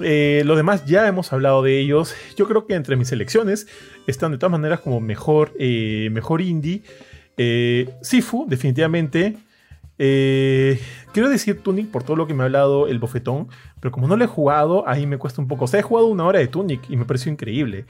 [0.05, 2.15] Eh, los demás ya hemos hablado de ellos.
[2.37, 3.67] Yo creo que entre mis selecciones
[4.07, 6.83] están de todas maneras como mejor, eh, mejor indie.
[7.37, 9.37] Eh, Sifu, definitivamente.
[9.99, 10.81] Eh,
[11.13, 13.49] quiero decir Tunic por todo lo que me ha hablado el bofetón,
[13.79, 15.67] pero como no lo he jugado, ahí me cuesta un poco.
[15.67, 17.87] O sea, he jugado una hora de Tunic y me pareció increíble,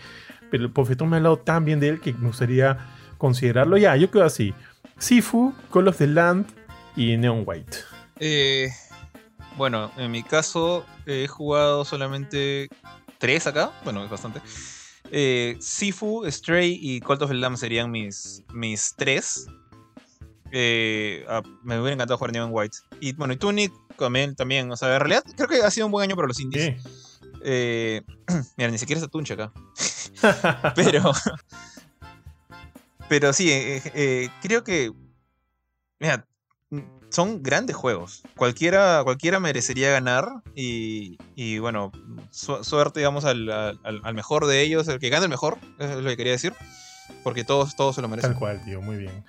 [0.50, 2.78] pero el bofetón me ha hablado tan bien de él que me gustaría
[3.18, 3.76] considerarlo.
[3.78, 4.52] Ya, yo quedo así:
[4.98, 6.46] Sifu, Call of the Land
[6.96, 7.78] y Neon White.
[8.20, 8.68] Eh,
[9.56, 12.68] bueno, en mi caso he jugado solamente
[13.18, 13.72] tres acá.
[13.84, 14.40] Bueno, es bastante.
[15.10, 19.46] Eh, Sifu, Stray y Cult of the Lamb serían mis, mis tres.
[20.50, 22.78] Eh, ah, me hubiera encantado jugar Neon White.
[23.00, 24.70] Y bueno, y Tunic también, también.
[24.70, 26.82] O sea, en realidad creo que ha sido un buen año para los indies.
[26.82, 26.88] Sí.
[27.44, 28.02] Eh,
[28.56, 29.52] mira, ni siquiera está Tunche acá.
[30.74, 31.12] Pero.
[33.08, 34.92] Pero sí, eh, eh, creo que.
[35.98, 36.26] Mira,
[37.12, 38.22] son grandes juegos.
[38.36, 40.28] Cualquiera, cualquiera merecería ganar.
[40.54, 41.92] Y, y bueno,
[42.30, 44.88] su- suerte, digamos, al, al- al mejor de ellos.
[44.88, 46.52] El que gane el mejor, es lo que quería decir.
[47.24, 48.30] Porque todos, todos se lo merecen.
[48.32, 49.24] Tal cual, tío, muy bien.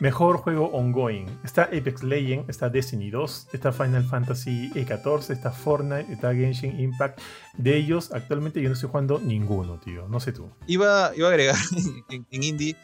[0.00, 1.26] Mejor juego ongoing.
[1.44, 7.20] Está Apex Legends, está Destiny 2, está Final Fantasy XIV, está Fortnite, está Genshin Impact.
[7.56, 10.08] De ellos, actualmente yo no estoy jugando ninguno, tío.
[10.08, 10.50] No sé tú.
[10.66, 11.56] Iba, iba a agregar
[12.10, 12.76] en, en Indie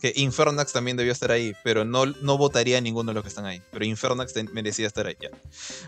[0.00, 3.28] que Infernax también debió estar ahí, pero no, no votaría a ninguno de los que
[3.28, 3.62] están ahí.
[3.72, 5.16] Pero Infernax merecía estar ahí.
[5.20, 5.30] ya.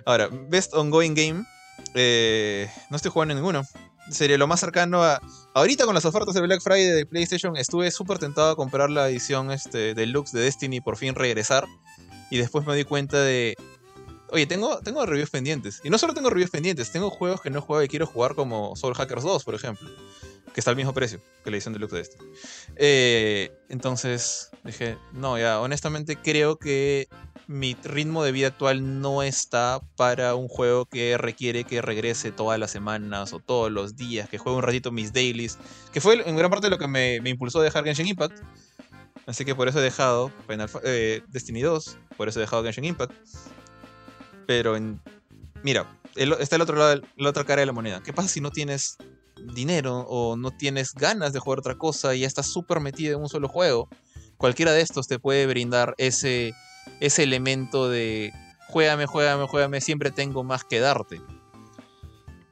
[0.04, 1.44] Ahora, Best Ongoing Game.
[1.94, 3.62] eh, no estoy jugando ninguno.
[4.10, 5.20] Sería lo más cercano a.
[5.54, 9.08] Ahorita con las ofertas de Black Friday de PlayStation, estuve súper tentado a comprar la
[9.08, 11.66] edición este, deluxe de Destiny y por fin regresar.
[12.30, 13.56] Y después me di cuenta de.
[14.32, 15.80] Oye, tengo, tengo reviews pendientes.
[15.84, 18.34] Y no solo tengo reviews pendientes, tengo juegos que no he jugado y quiero jugar
[18.34, 19.88] como Soul Hackers 2, por ejemplo.
[20.54, 22.16] Que está al mismo precio que la edición deluxe de este.
[22.76, 27.08] Eh, entonces dije, no, ya, honestamente creo que
[27.50, 32.60] mi ritmo de vida actual no está para un juego que requiere que regrese todas
[32.60, 35.58] las semanas o todos los días, que juegue un ratito mis dailies,
[35.92, 38.38] que fue en gran parte lo que me, impulsó a dejar Genshin Impact.
[39.26, 42.84] Así que por eso he dejado Final eh, Destiny 2, por eso he dejado Genshin
[42.84, 43.12] Impact.
[44.50, 45.00] Pero en,
[45.62, 45.86] mira,
[46.16, 48.02] está el otro lado, la otra cara de la moneda.
[48.02, 48.96] ¿Qué pasa si no tienes
[49.54, 53.22] dinero o no tienes ganas de jugar otra cosa y ya estás súper metido en
[53.22, 53.88] un solo juego?
[54.38, 56.52] Cualquiera de estos te puede brindar ese,
[56.98, 58.32] ese elemento de
[58.66, 61.20] juégame, juégame, juégame, siempre tengo más que darte.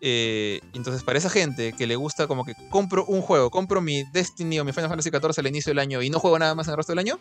[0.00, 4.04] Eh, entonces, para esa gente que le gusta como que compro un juego, compro mi
[4.12, 6.68] Destiny o mi Final Fantasy XIV al inicio del año y no juego nada más
[6.68, 7.18] en el resto del año,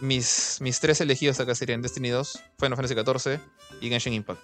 [0.00, 3.40] mis, mis tres elegidos acá serían Destiny 2, Final Fantasy XIV
[3.80, 4.40] y Genshin Impact.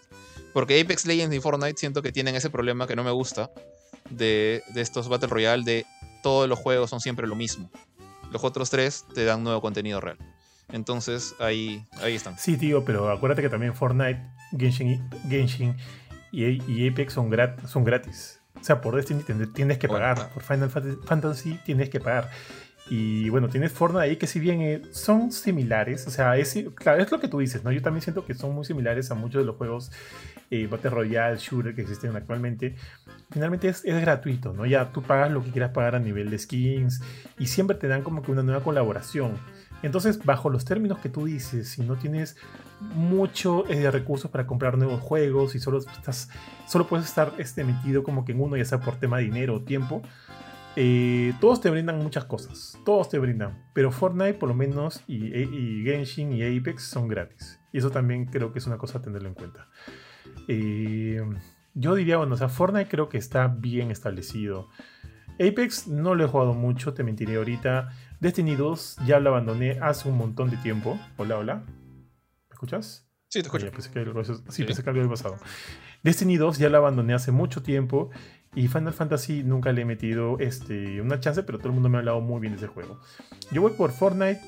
[0.53, 3.51] Porque Apex Legends y Fortnite siento que tienen ese problema que no me gusta
[4.11, 5.87] de, de estos Battle Royale de
[6.23, 7.71] todos los juegos son siempre lo mismo.
[8.31, 10.19] Los otros tres te dan nuevo contenido real.
[10.71, 12.39] Entonces ahí, ahí están.
[12.39, 14.23] Sí, tío, pero acuérdate que también Fortnite,
[14.59, 15.77] Genshin, Genshin
[16.33, 18.41] y, y Apex son, grat- son gratis.
[18.61, 19.23] O sea, por Destiny
[19.55, 20.19] tienes que pagar.
[20.21, 20.31] ah.
[20.33, 22.31] Por Final Fant- Fantasy tienes que pagar.
[22.95, 27.03] Y bueno, tienes Fortnite ahí que si bien eh, son similares, o sea, es, claro,
[27.03, 27.73] es lo que tú dices, ¿no?
[27.73, 29.91] Yo también siento que son muy similares a muchos de los juegos
[30.51, 32.77] eh, Battle Royale, Shooter que existen actualmente.
[33.31, 34.67] Finalmente es, es gratuito, ¿no?
[34.67, 37.01] Ya tú pagas lo que quieras pagar a nivel de skins
[37.39, 39.39] y siempre te dan como que una nueva colaboración.
[39.83, 42.37] Entonces, bajo los términos que tú dices, si no tienes
[42.95, 46.29] mucho eh, recursos para comprar nuevos juegos y solo, estás,
[46.69, 49.55] solo puedes estar este, metido como que en uno, ya sea por tema de dinero
[49.57, 50.03] o tiempo,
[50.77, 52.79] eh, todos te brindan muchas cosas.
[52.85, 53.71] Todos te brindan.
[53.75, 57.61] Pero Fortnite, por lo menos, y, y, Genshin y Apex son gratis.
[57.73, 59.69] Y eso también creo que es una cosa a tenerlo en cuenta.
[60.49, 61.23] Eh,
[61.75, 64.69] yo diría, bueno, o sea, Fortnite creo que está bien establecido.
[65.35, 67.91] Apex no lo he jugado mucho, te mentiré ahorita.
[68.21, 70.99] Destiny 2 ya lo abandoné hace un montón de tiempo.
[71.17, 71.65] Hola, hola.
[71.67, 73.09] ¿Me escuchas?
[73.29, 73.71] Sí, te escucho.
[73.71, 75.37] pensé que algo, sí, pensé que algo había pasado.
[76.03, 78.11] Destiny 2 ya lo abandoné hace mucho tiempo.
[78.55, 81.97] Y Final Fantasy nunca le he metido este, una chance, pero todo el mundo me
[81.97, 83.01] ha hablado muy bien de ese juego.
[83.51, 84.41] Yo voy por Fortnite.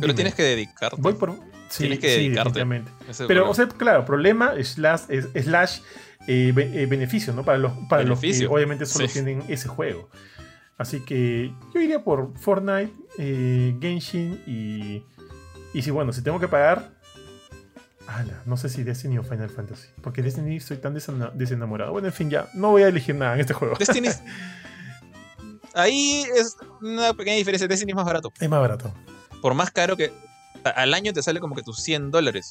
[0.00, 1.00] Pero tienes que dedicarte.
[1.00, 1.34] Voy por.
[1.68, 2.64] Sí, tienes que dedicarte.
[3.28, 5.02] pero, o sea, claro, problema, slash,
[5.40, 5.78] slash
[6.26, 7.44] eh, eh, beneficio, ¿no?
[7.44, 10.10] Para los, para los que obviamente solo tienen ese juego.
[10.76, 15.04] Así que yo iría por Fortnite, eh, Genshin y.
[15.72, 16.93] Y si bueno, si tengo que pagar,
[18.46, 19.88] no sé si Destiny o Final Fantasy.
[20.02, 21.92] Porque Destiny estoy tan desenamorado.
[21.92, 22.48] Bueno, en fin, ya.
[22.54, 23.76] No voy a elegir nada en este juego.
[23.78, 24.08] Destiny.
[25.74, 27.66] Ahí es una pequeña diferencia.
[27.66, 28.32] Destiny es más barato.
[28.38, 28.92] Es más barato.
[29.42, 30.12] Por más caro que.
[30.76, 32.50] Al año te sale como que tus 100 dólares.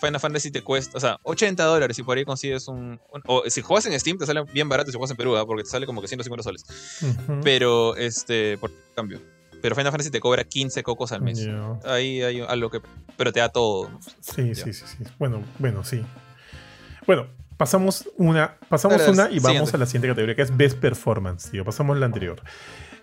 [0.00, 3.62] Final Fantasy te cuesta, o sea, 80 dólares y por ahí consigues un, O si
[3.62, 5.46] juegas en Steam te sale bien barato si juegas en Perú, ¿ah?
[5.46, 6.64] porque te sale como que 150 soles.
[7.42, 9.20] Pero, este, por cambio.
[9.64, 11.48] Pero Final Fantasy te cobra 15 cocos al mes.
[11.86, 12.82] Ahí hay algo que.
[13.16, 13.98] Pero te da todo.
[14.20, 15.04] Sí, sí, sí, sí.
[15.18, 16.04] Bueno, bueno, sí.
[17.06, 21.50] Bueno, pasamos una, pasamos una y vamos a la siguiente categoría, que es Best Performance,
[21.50, 21.64] tío.
[21.64, 22.42] Pasamos la anterior.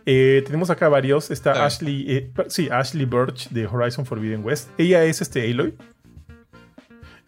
[0.05, 1.31] Eh, tenemos acá varios.
[1.31, 4.69] Está Ashley, eh, sí, Ashley Birch de Horizon Forbidden West.
[4.77, 5.75] Ella es este Aloy.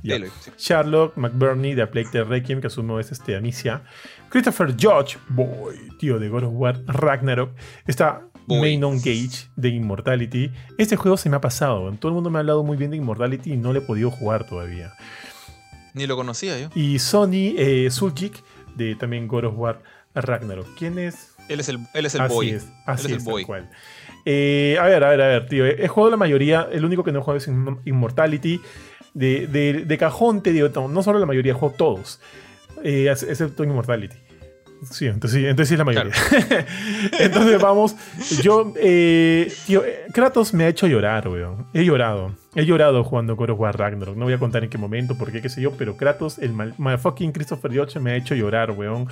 [0.03, 3.81] Aloy Charlotte McBurney de A Plague Tale Requiem, que asumo es este Amicia.
[4.29, 7.49] Christopher Judge, boy, tío de God of War, Ragnarok.
[7.87, 10.51] Está Main Gage de Immortality.
[10.77, 11.91] Este juego se me ha pasado.
[11.93, 14.11] Todo el mundo me ha hablado muy bien de Immortality y no le he podido
[14.11, 14.93] jugar todavía.
[15.93, 16.69] Ni lo conocía yo.
[16.75, 17.89] Y Sony eh,
[18.75, 19.83] de también God of War
[20.15, 20.67] Ragnarok.
[20.77, 21.33] ¿Quién es?
[21.49, 22.49] Él es el, él es el así boy.
[22.51, 23.69] Es, así es, el Cual.
[24.25, 25.65] Eh, a ver, a ver, a ver, tío.
[25.65, 26.67] He jugado la mayoría.
[26.71, 27.47] El único que no he jugado es
[27.85, 28.61] Immortality.
[29.13, 32.19] De, de, cajón te digo, no, solo la mayoría, juego todos.
[32.83, 34.15] Eh, excepto Immortality.
[34.89, 36.13] Sí, entonces, sí, entonces sí es la mayoría.
[37.19, 37.95] entonces vamos.
[38.41, 39.83] Yo, eh, tío,
[40.13, 41.67] Kratos me ha hecho llorar, weón.
[41.73, 42.31] He llorado.
[42.55, 44.15] He llorado jugando God of War Ragnarok.
[44.15, 46.53] No voy a contar en qué momento, por qué, qué sé yo, pero Kratos, el
[46.53, 49.07] mal, fucking Christopher Yoche me ha hecho llorar, weón.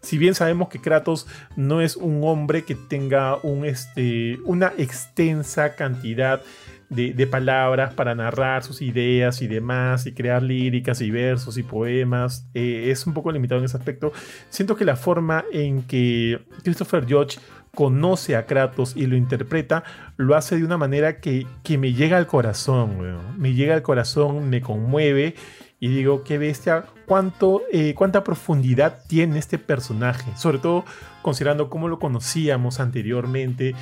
[0.00, 6.42] Si bien sabemos que Kratos no es un hombre que tenga este, una extensa cantidad
[6.90, 12.46] de, palabras para narrar sus ideas y demás, y crear líricas y versos y poemas.
[12.54, 14.12] Eh, es un poco limitado en ese aspecto.
[14.48, 17.38] Siento que la forma en que Christopher George
[17.74, 19.84] conoce a Kratos y lo interpreta,
[20.16, 21.46] lo hace de una manera que,
[21.78, 22.98] me llega al corazón,
[23.38, 25.36] me llega al corazón, me conmueve
[25.80, 30.84] y digo, qué bestia, cuánto, eh, cuánta profundidad tiene este personaje, sobre todo
[31.22, 33.74] considerando cómo lo conocíamos anteriormente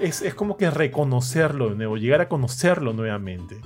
[0.00, 3.60] es, como que reconocerlo de nuevo, llegar a conocerlo nuevamente.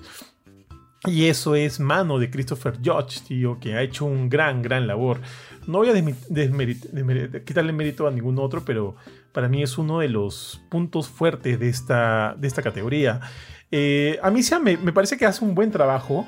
[1.04, 5.20] Y eso es mano de Christopher Judge, tío, que ha hecho un gran, gran labor.
[5.66, 8.94] No voy a quitarle mérito a ningún otro, pero
[9.32, 13.20] para mí es uno de los puntos fuertes de esta, de esta categoría.
[13.72, 16.24] Eh, a mí me, me, parece que hace un buen trabajo.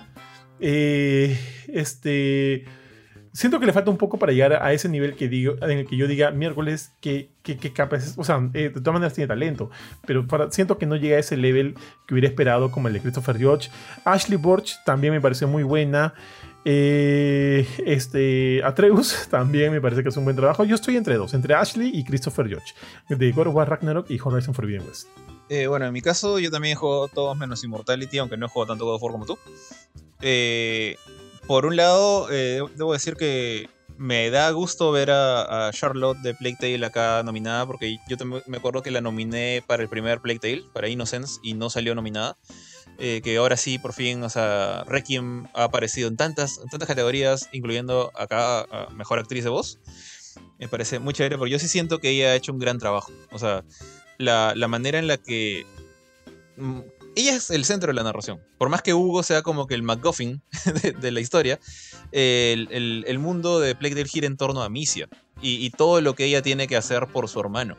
[0.60, 2.64] Eh, este
[3.34, 5.86] siento que le falta un poco para llegar a ese nivel que digo, en el
[5.86, 9.70] que yo diga miércoles que, que, capaz, o sea, eh, de todas maneras tiene talento,
[10.06, 11.74] pero siento que no llega a ese level
[12.06, 13.70] que hubiera esperado como el de Christopher George.
[14.04, 16.14] Ashley Borch también me pareció muy buena.
[16.66, 20.64] Eh, este Atreus también me parece que es un buen trabajo.
[20.64, 22.72] Yo estoy entre dos, entre Ashley y Christopher George,
[23.08, 25.08] de God of War Ragnarok y Horizon Forbidden West.
[25.68, 28.86] Bueno, en mi caso yo también jugado todos menos Immortality, aunque no he jugado tanto
[28.86, 29.38] God of War como tú.
[30.22, 30.96] Eh,
[31.46, 36.56] por un lado, eh, debo decir que me da gusto ver a, Charlotte de Plague
[36.58, 38.16] Tale acá nominada, porque yo
[38.46, 41.94] me acuerdo que la nominé para el primer Plague Tale, para Innocence, y no salió
[41.94, 42.36] nominada.
[42.98, 47.48] Eh, que ahora sí, por fin, o sea, Requiem ha aparecido en tantas, tantas categorías,
[47.52, 49.80] incluyendo acá Mejor Actriz de Voz.
[50.58, 53.12] Me parece muy chévere, porque yo sí siento que ella ha hecho un gran trabajo.
[53.32, 53.64] O sea,
[54.18, 55.66] la, la manera en la que
[56.56, 56.80] mm,
[57.16, 58.40] ella es el centro de la narración.
[58.58, 60.42] Por más que Hugo sea como que el MacGuffin
[61.00, 61.58] de, la historia,
[62.12, 65.08] el, mundo de Plague Tale gira en torno a Misia
[65.40, 67.76] y, todo lo que ella tiene que hacer por su hermano.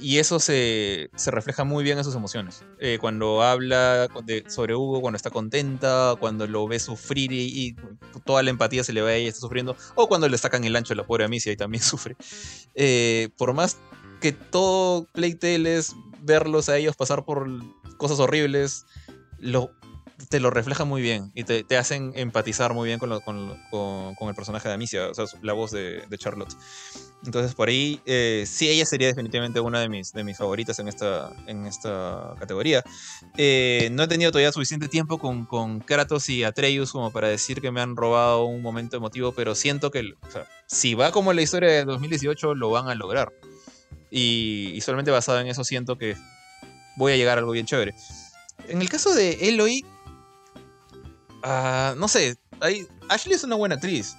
[0.00, 2.62] Y eso se, refleja muy bien en sus emociones.
[2.78, 4.08] Eh, cuando habla
[4.46, 7.74] sobre Hugo, cuando está contenta, cuando lo ve sufrir y,
[8.24, 10.76] toda la empatía se le ve a ella, está sufriendo, o cuando le sacan el
[10.76, 12.16] ancho a la pobre Amicia y también sufre.
[12.74, 13.78] Eh, por más
[14.20, 17.48] que todo Plague Tale es verlos a ellos pasar por
[17.98, 18.86] cosas horribles,
[20.28, 24.74] te lo refleja muy bien y te, hacen empatizar muy bien con, el personaje de
[24.74, 26.54] Amicia, o sea, la voz de, Charlotte.
[27.24, 32.82] Entonces, por ahí, eh, sí, ella sería definitivamente una de mis, favoritas en esta, categoría.
[33.36, 37.60] Eh, no he tenido todavía suficiente tiempo con, con Kratos y Atreus como para decir
[37.60, 40.14] que me han robado un momento emotivo, pero siento que
[40.66, 43.32] si va como la historia de 2018, lo van a lograr.
[44.10, 46.16] Y, y solamente basado en eso siento que
[46.98, 47.94] voy a llegar a algo bien chévere.
[48.68, 49.84] En el caso de Eloy,
[51.42, 52.36] Ah, no sé,
[53.08, 54.16] Ashley es una buena actriz.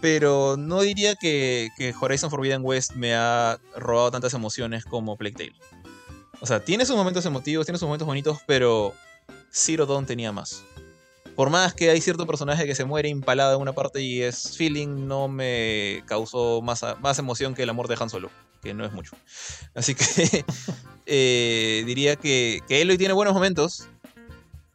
[0.00, 5.54] Pero no diría que, Horizon Forbidden West me ha robado tantas emociones como Plague Tale.
[6.40, 8.92] O sea, tiene sus momentos emotivos, tiene sus momentos bonitos, pero
[9.50, 10.62] Zero Dawn tenía más.
[11.34, 14.56] Por más que hay cierto personaje que se muere impalado en una parte y es
[14.56, 18.30] feeling, no me causó más, más emoción que el amor de Han Solo,
[18.62, 19.16] que no es mucho.
[19.74, 20.44] Así que
[21.06, 23.88] eh, diría que, que Eloy tiene buenos momentos,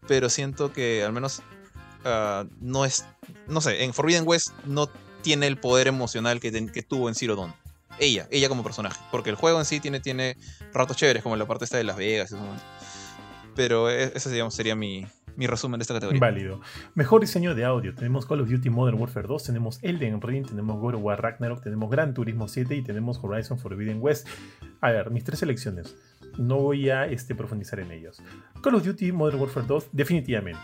[0.07, 1.41] pero siento que al menos
[2.05, 3.05] ah, no es,
[3.47, 4.89] no sé, en Forbidden West no
[5.21, 7.53] tiene el poder emocional que, que tuvo en Zero Dawn.
[7.99, 10.37] Ella, ella como personaje, porque el juego en sí tiene, tiene
[10.73, 12.33] ratos chéveres, como la parte esta de Las Vegas.
[13.55, 16.19] Pero e, ese digamos, sería mi, mi resumen de esta categoría.
[16.19, 16.61] Válido.
[16.95, 17.93] Mejor diseño de audio.
[17.93, 21.89] Tenemos Call of Duty Modern Warfare 2, tenemos Elden Ring, tenemos God War Ragnarok, tenemos
[21.89, 24.27] Gran Turismo 7 y tenemos Horizon Forbidden West.
[24.79, 25.95] A ver, mis tres selecciones
[26.37, 28.21] no voy a este, profundizar en ellos.
[28.61, 30.61] Call of Duty Modern Warfare 2, definitivamente.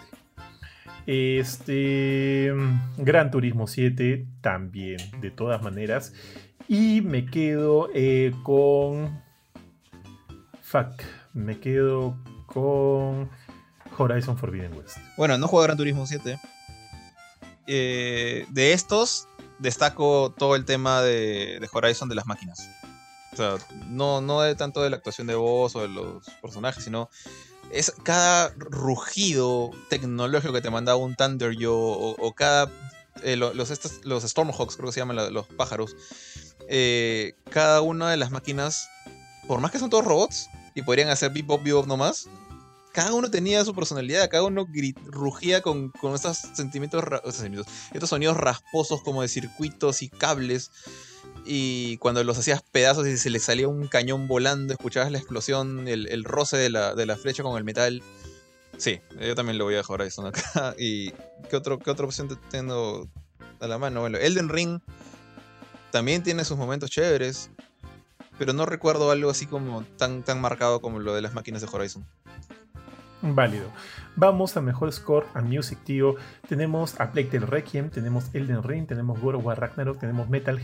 [1.07, 2.51] Este.
[2.97, 6.13] Gran Turismo 7, también, de todas maneras.
[6.67, 9.21] Y me quedo eh, con.
[10.61, 11.03] Fuck.
[11.33, 12.17] Me quedo
[12.47, 13.29] con.
[13.97, 14.97] Horizon Forbidden West.
[15.15, 16.37] Bueno, no juego Gran Turismo 7.
[17.67, 19.27] Eh, de estos,
[19.59, 22.69] destaco todo el tema de Horizon de las máquinas.
[23.36, 23.57] O sea,
[23.88, 27.10] no, no de tanto de la actuación de voz o de los personajes, sino
[27.72, 32.72] es cada rugido tecnológico que te manda un Thunder Yo o, cada
[33.24, 33.56] eh, los,
[34.03, 35.95] los Stormhawks creo que se llaman los pájaros
[36.70, 38.90] eh, cada una de las máquinas
[39.48, 42.28] por más que son todos robots y podrían hacer bebop bebop nomás
[42.95, 44.66] cada uno tenía su personalidad, cada uno
[45.07, 47.03] rugía con, con estos sentimientos,
[47.94, 50.72] estos sonidos rasposos como de circuitos y cables
[51.45, 55.88] y cuando los hacías pedazos y se les salía un cañón volando, escuchabas la explosión,
[55.88, 58.01] el, roce de la, flecha con el metal.
[58.77, 60.76] Sí, yo también lo voy a dejar a acá.
[60.77, 61.11] ¿Y
[61.49, 63.07] qué, otro, qué otra opción tengo
[63.59, 64.01] a la mano?
[64.01, 64.80] Bueno, Elden Ring
[65.91, 67.51] también tiene sus momentos chéveres,
[68.38, 71.69] pero no recuerdo algo así como tan, tan marcado como lo de las máquinas de
[71.72, 72.05] Horizon.
[73.21, 73.69] Válido.
[74.15, 76.15] Vamos a mejor score a Music, tío.
[76.47, 80.59] Tenemos a Plague Tale Requiem, tenemos Elden Ring, tenemos God War Ragnarok, tenemos Metal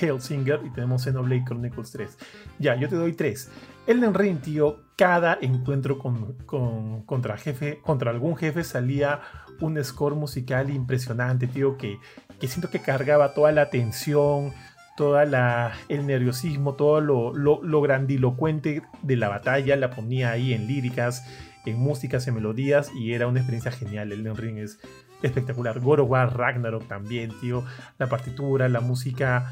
[0.00, 2.18] Hellsinger y tenemos Xenoblade Chronicles 3.
[2.58, 3.50] Ya, yo te doy 3.
[3.86, 9.20] Elden Ring, tío, cada encuentro con, contra, jefe, contra algún jefe salía
[9.60, 11.98] un score musical impresionante, tío, que,
[12.40, 14.52] que siento que cargaba toda la tensión,
[14.96, 20.66] toda la el nerviosismo, todo lo, lo, grandilocuente de la batalla, la ponía ahí en
[20.66, 21.26] líricas,
[21.64, 24.12] en músicas, en melodías y era una experiencia genial.
[24.12, 24.78] El Ring es
[25.22, 25.80] espectacular.
[25.80, 27.64] God of War, Ragnarok también, tío.
[27.98, 29.50] La partitura, la música,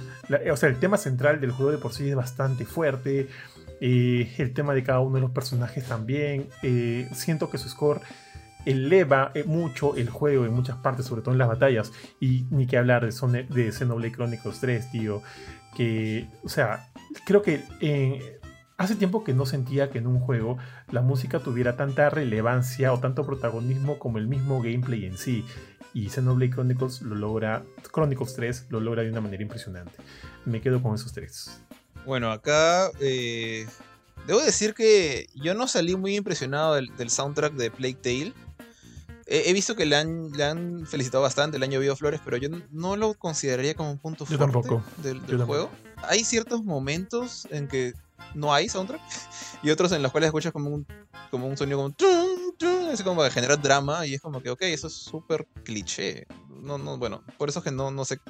[0.51, 3.28] o sea, el tema central del juego de por sí es bastante fuerte.
[3.80, 6.48] Eh, el tema de cada uno de los personajes también.
[6.62, 8.01] Eh, siento que su score
[8.64, 11.93] eleva eh, mucho el juego en muchas partes, sobre todo en las batallas.
[12.20, 15.22] Y ni que hablar de, de Xenoblade Chronicles 3, tío.
[15.76, 16.90] Que, o sea,
[17.24, 18.40] creo que
[18.78, 20.59] Hace tiempo que no sentía que en un juego
[20.90, 25.44] la música tuviera tanta relevancia o tanto protagonismo como el mismo gameplay en sí.
[25.94, 29.93] Y Xenoblade Chronicles lo logra, Chronicles 3 lo logra de una manera impresionante.
[30.47, 31.61] Me quedo con esos tres.
[32.07, 33.66] Bueno, acá eh,
[34.27, 38.32] debo decir que yo no salí muy impresionado del, soundtrack de Plague Tale.
[39.27, 42.49] He, visto que le han, le han, felicitado bastante, el año llovido flores, pero yo
[42.70, 44.59] no lo consideraría como un punto fuerte
[45.03, 45.70] del, juego.
[46.03, 47.94] Hay ciertos momentos en que
[48.35, 49.01] no hay soundtrack.
[49.62, 50.86] Y otros en los cuales escuchas como un,
[51.31, 51.94] como un sonido como...
[52.93, 56.27] Así como que genera drama y es como que, ok, eso es súper cliché.
[56.49, 58.20] No, no, bueno, por eso es que no, no sé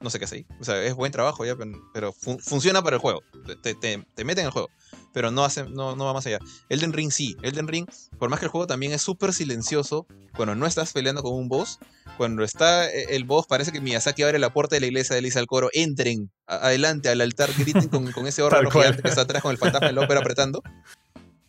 [0.00, 0.44] no sé qué hacer.
[0.60, 1.56] O sea, es buen trabajo ya,
[1.92, 3.22] pero, funciona para el juego.
[3.46, 4.70] Te, te, te, mete en el juego.
[5.12, 6.38] Pero no, hace, no, no va más allá.
[6.68, 7.36] Elden Ring sí.
[7.42, 7.86] Elden Ring,
[8.18, 10.06] por más que el juego también es súper silencioso,
[10.36, 11.78] cuando no estás peleando con un boss,
[12.16, 15.22] cuando está eh, el boss, parece que Miyazaki abre la puerta de la iglesia de
[15.22, 15.70] Lisa al coro.
[15.72, 19.58] Entren adelante al altar, griten con, con ese órgano gigante que está atrás con el
[19.58, 20.62] fantasma del ópera apretando.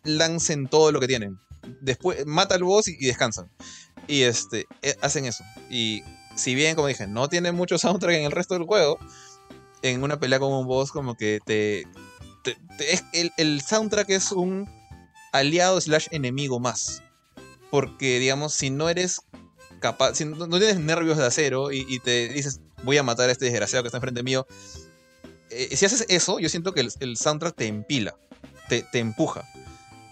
[0.04, 1.38] Lancen todo lo que tienen.
[1.82, 3.52] Después, mata al boss y, y descansan.
[4.08, 5.44] Y este, eh, hacen eso.
[5.70, 6.02] Y
[6.36, 8.98] si bien, como dije, no tiene mucho soundtrack en el resto del juego,
[9.82, 11.86] en una pelea con un boss como que te,
[13.38, 14.70] el, soundtrack es un
[15.32, 17.04] aliado slash enemigo más.
[17.72, 19.22] Porque, digamos, si no eres
[19.80, 23.46] capaz, si no, tienes nervios de acero y, te dices, voy a matar a este
[23.46, 24.48] desgraciado que está enfrente mío,
[25.50, 28.16] eh, si haces eso, yo siento que el, soundtrack te empila,
[28.68, 29.48] te, empuja.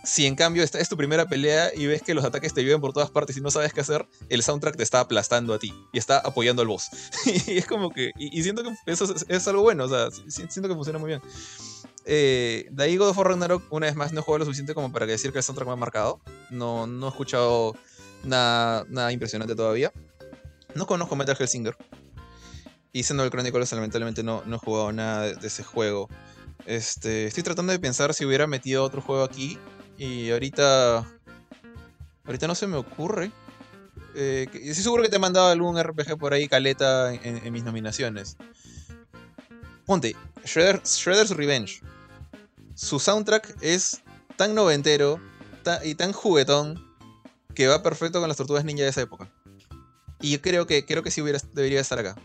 [0.03, 2.79] Si en cambio esta es tu primera pelea y ves que los ataques te llueven
[2.79, 5.73] por todas partes y no sabes qué hacer, el soundtrack te está aplastando a ti
[5.91, 6.89] y está apoyando al boss.
[7.47, 8.11] y es como que.
[8.17, 11.21] Y, siento que eso es, algo bueno, o sea, siento que funciona muy bien.
[12.09, 15.33] Eh, de ahí of Ragnarok, una vez más, no juego lo suficiente como para decir
[15.33, 16.21] que el soundtrack me ha marcado.
[16.49, 17.75] No, no he escuchado
[18.23, 19.91] nada, nada impresionante todavía.
[20.73, 21.75] No conozco Metal Hellsinger.
[22.93, 26.07] Y Xenoblade Chronicles, lamentablemente, no, no he jugado nada de, de ese juego.
[26.65, 29.59] Este, estoy tratando de pensar si hubiera metido otro juego aquí
[29.97, 31.05] y ahorita.
[32.25, 33.31] Ahorita no se me ocurre.
[34.15, 38.35] Eh, estoy seguro que te he mandado algún RPG por ahí, caleta, en, mis nominaciones.
[39.85, 41.81] Ponte, Shredder's Revenge.
[42.77, 44.03] Su soundtrack es
[44.35, 45.19] tan noventero
[45.83, 46.79] y tan juguetón
[47.55, 49.33] que va perfecto con las tortugas ninja de esa época.
[50.21, 52.15] Y yo creo que, creo que sí hubiera, debería estar acá.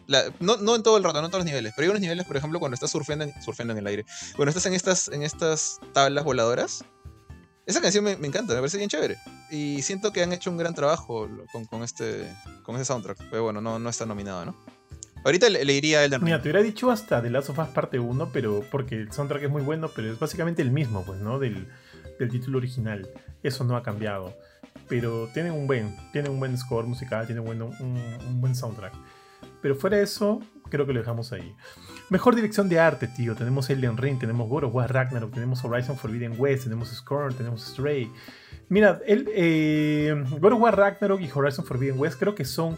[0.41, 2.27] no, no, en todo el rato, no en todos los niveles, pero hay unos niveles,
[2.27, 3.33] por ejemplo, cuando estás surfeando en,
[3.70, 4.05] en el aire.
[4.37, 6.85] Cuando estás en estas, en estas tablas voladoras,
[7.65, 9.16] esa canción me, encanta, me parece bien chévere.
[9.51, 11.31] Y siento que han hecho un gran trabajo
[11.70, 12.31] con, este,
[12.62, 13.16] con ese soundtrack.
[13.31, 14.57] Pero bueno, no, no está nominado, ¿no?
[15.24, 16.23] Ahorita le, iría a Elden.
[16.24, 19.44] Mira, te hubiera dicho hasta The Last of Us parte 1, pero porque el soundtrack
[19.44, 21.39] es muy bueno, pero es básicamente el mismo, pues, ¿no?
[21.39, 21.69] Del,
[22.31, 23.09] título original.
[23.43, 24.36] Eso no ha cambiado.
[24.89, 28.94] Pero tiene un buen, tiene un buen score musical, tiene un, un buen soundtrack.
[29.61, 30.40] Pero fuera de eso,
[30.73, 31.55] creo que lo dejamos ahí.
[32.11, 33.35] Mejor dirección de arte, tío.
[33.36, 37.62] Tenemos Elden Ring, tenemos God of War Ragnarok, tenemos Horizon Forbidden West, tenemos Scorn, tenemos
[37.62, 38.11] Stray.
[38.69, 42.77] Mira, el, eh, God War Ragnarok y Horizon Forbidden West creo que son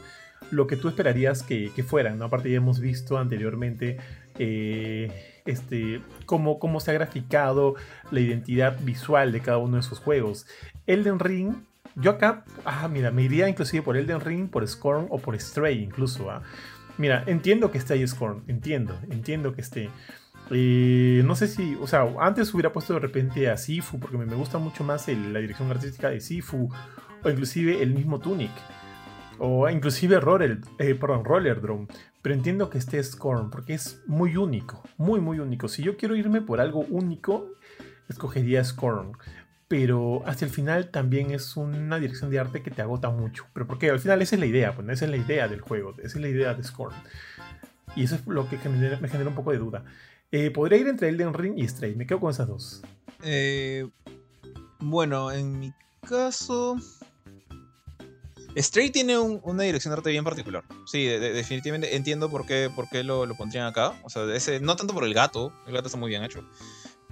[0.50, 2.26] lo que tú esperarías que, fueran, ¿no?
[2.26, 3.98] Aparte ya hemos visto anteriormente
[4.38, 7.74] eh, este, cómo, cómo se ha graficado
[8.10, 10.46] la identidad visual de cada uno de esos juegos.
[10.86, 11.54] Elden Ring
[11.96, 15.82] yo acá, ah, mira, me iría inclusive por Elden Ring, por Scorn o por Stray
[15.82, 16.30] incluso.
[16.30, 16.42] ¿ah?
[16.98, 19.90] Mira, entiendo que esté ahí Scorn, entiendo, entiendo que esté.
[20.50, 24.26] Eh, no sé si, o sea, antes hubiera puesto de repente a Sifu, porque me,
[24.34, 26.68] gusta mucho más la dirección artística de Sifu,
[27.22, 28.50] o inclusive el mismo Tunic,
[29.44, 31.86] o inclusive Roller, eh, perdón, Roller Drone.
[32.22, 35.68] Pero entiendo que esté Scorn, porque es muy único, muy, muy único.
[35.68, 37.50] Si yo quiero irme por algo único,
[38.08, 39.12] escogería Scorn
[39.66, 43.46] pero hacia el final también es una dirección de arte que te agota mucho.
[43.52, 45.94] Pero porque al final esa es la idea, pues esa es la idea del juego,
[45.98, 46.94] esa es la idea de Scorn.
[47.96, 49.84] Y eso es lo que me genera un poco de duda.
[50.30, 52.82] Eh, podría ir entre Elden Ring y Stray, me quedo con esas dos.
[53.22, 53.88] Eh,
[54.80, 55.72] bueno, en mi
[56.08, 56.76] caso...
[58.56, 60.64] Stray tiene una dirección de arte bien particular.
[60.86, 63.94] Sí, definitivamente entiendo por qué, por qué lo, lo, pondrían acá.
[64.04, 66.44] O sea, ese, no tanto por el gato, el gato está muy bien hecho.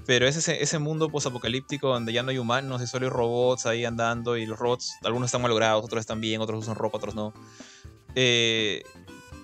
[0.07, 3.67] Pero es ese, ese mundo posapocalíptico donde ya no hay humanos y solo hay robots
[3.67, 7.15] ahí andando y los robots, algunos están malogrados, otros están bien, otros usan ropa, otros
[7.15, 7.33] no.
[8.15, 8.83] Eh,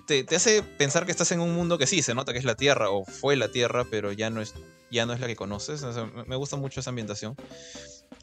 [0.06, 2.56] te, hace pensar que estás en un mundo que sí, se nota que es la
[2.56, 4.54] Tierra o fue la Tierra, pero ya no es,
[4.90, 5.84] ya no es la que conoces.
[6.26, 7.36] me gusta mucho esa ambientación.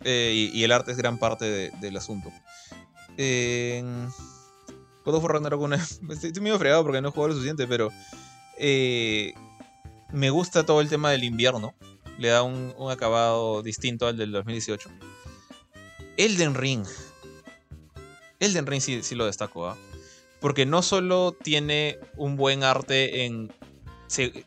[0.03, 2.31] Eh, y, el arte es gran parte del asunto.
[3.17, 3.83] Eh,
[5.03, 5.71] God of War Ragnarok
[6.09, 7.91] estoy, medio fregado porque no he jugado lo suficiente, pero
[8.57, 9.33] eh,
[10.11, 11.73] me gusta todo el tema del invierno
[12.17, 14.89] le da un, acabado distinto al del 2018.
[16.17, 16.85] Elden Ring.
[18.39, 19.77] Elden Ring sí, lo destaco, ¿ah?
[20.39, 23.51] Porque no solo tiene un buen arte en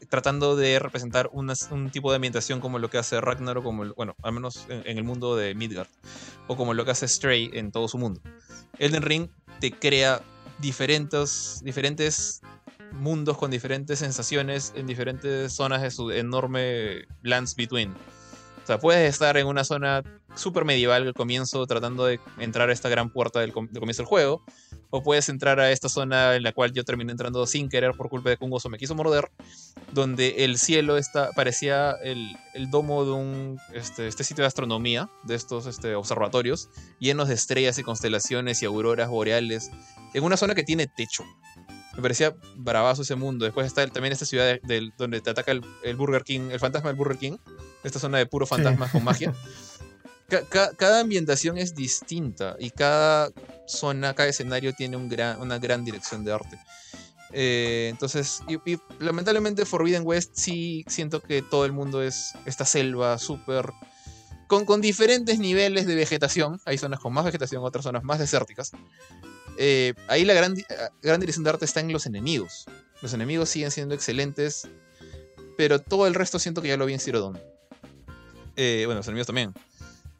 [0.08, 4.32] tratando de representar un tipo de ambientación como lo que hace Ragnarok, como bueno, al
[4.32, 5.88] menos en, el mundo de Midgard,
[6.46, 8.20] o como lo que hace Stray en todo su mundo.
[8.78, 9.28] Elden Ring
[9.60, 10.20] te crea
[10.58, 12.40] diferentes, diferentes
[12.92, 17.94] mundos con diferentes sensaciones en diferentes zonas de su enorme lands between.
[18.68, 20.02] O sea, puedes estar en una zona
[20.34, 24.44] súper medieval al comienzo tratando de entrar a esta gran puerta del, comienzo del juego,
[24.90, 28.10] o puedes entrar a esta zona en la cual yo terminé entrando sin querer por
[28.10, 29.30] culpa de que un oso me quiso morder,
[29.94, 32.36] donde el cielo está, parecía el,
[32.70, 37.78] domo de un este, este, sitio de astronomía, de estos este, observatorios, llenos de estrellas
[37.78, 39.70] y constelaciones y auroras boreales,
[40.12, 41.24] en una zona que tiene techo.
[41.98, 43.44] Me parecía bravazo ese mundo.
[43.44, 44.60] Después está también esta ciudad
[44.96, 47.38] donde te ataca el, Burger King, el fantasma del Burger King.
[47.82, 49.34] Esta zona de puro fantasma con magia.
[50.78, 53.32] cada ambientación es distinta y cada
[53.66, 56.56] zona, cada escenario tiene un gran, una gran dirección de arte.
[57.32, 63.18] Eh, entonces, y, lamentablemente Forbidden West sí siento que todo el mundo es esta selva
[63.18, 63.72] súper...
[64.46, 66.60] Con, con diferentes niveles de vegetación.
[66.64, 68.70] Hay zonas con más vegetación, otras zonas más desérticas.
[69.58, 70.54] Eh, ahí la gran,
[71.02, 72.66] gran dirección de arte está en los enemigos.
[73.02, 74.68] Los enemigos siguen siendo excelentes,
[75.56, 77.32] pero todo el resto siento que ya lo vi en Zero
[78.56, 79.52] Eh, bueno, los enemigos también.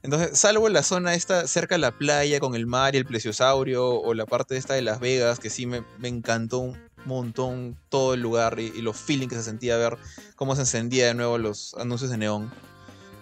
[0.02, 3.89] Entonces, salvo la zona esta cerca de la playa con el mar y el plesiosaurio,
[3.89, 8.15] o la parte esta de Las Vegas, que sí me, me encantó un montón todo
[8.15, 9.97] el lugar y, los feelings que se sentía ver
[10.36, 12.50] cómo se encendía de nuevo los anuncios de neón.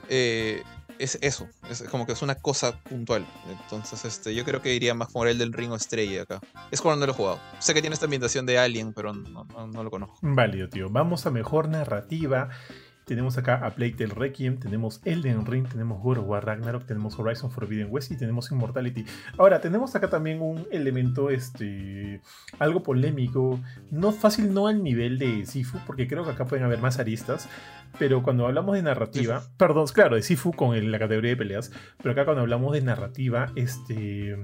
[0.08, 0.62] Eh,
[0.98, 3.26] es eso, es como que es una cosa puntual.
[3.48, 6.40] Entonces, este, yo creo que iría más por el del Ring Estrella acá.
[6.70, 7.40] Es cuando no lo he jugado.
[7.58, 10.18] Sé que tiene esta ambientación de Alien, pero no, no lo conozco.
[10.22, 10.88] Válido, tío.
[10.90, 12.48] Vamos a mejor narrativa.
[13.06, 17.16] Tenemos acá a Plague Tale Requiem, tenemos Elden Ring, tenemos God of War Ragnarok, tenemos
[17.16, 19.04] Horizon Forbidden West y tenemos Immortality.
[19.38, 22.20] Ahora, tenemos acá también un elemento este,
[22.58, 23.60] algo polémico,
[23.92, 27.48] no fácil, no al nivel de Sifu, porque creo que acá pueden haber más aristas,
[27.96, 29.52] pero cuando hablamos de narrativa, Sifu.
[29.56, 32.80] perdón, claro, de Sifu con el- la categoría de peleas, pero acá cuando hablamos de
[32.82, 34.36] narrativa, este,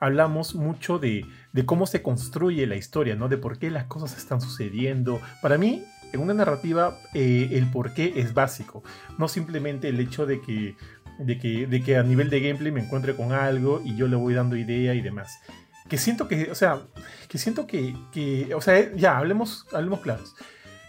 [0.00, 3.28] hablamos mucho de, de cómo se construye la historia, ¿no?
[3.28, 5.20] De por qué las cosas están sucediendo.
[5.40, 8.82] Para mí, en una narrativa, eh, el por qué es básico,
[9.18, 10.76] no simplemente el hecho de que,
[11.18, 14.16] de, que, de que a nivel de gameplay me encuentre con algo y yo le
[14.16, 15.40] voy dando idea y demás.
[15.88, 16.82] Que siento que, o sea,
[17.28, 20.34] que siento que, que o sea, ya, hablemos, hablemos claros.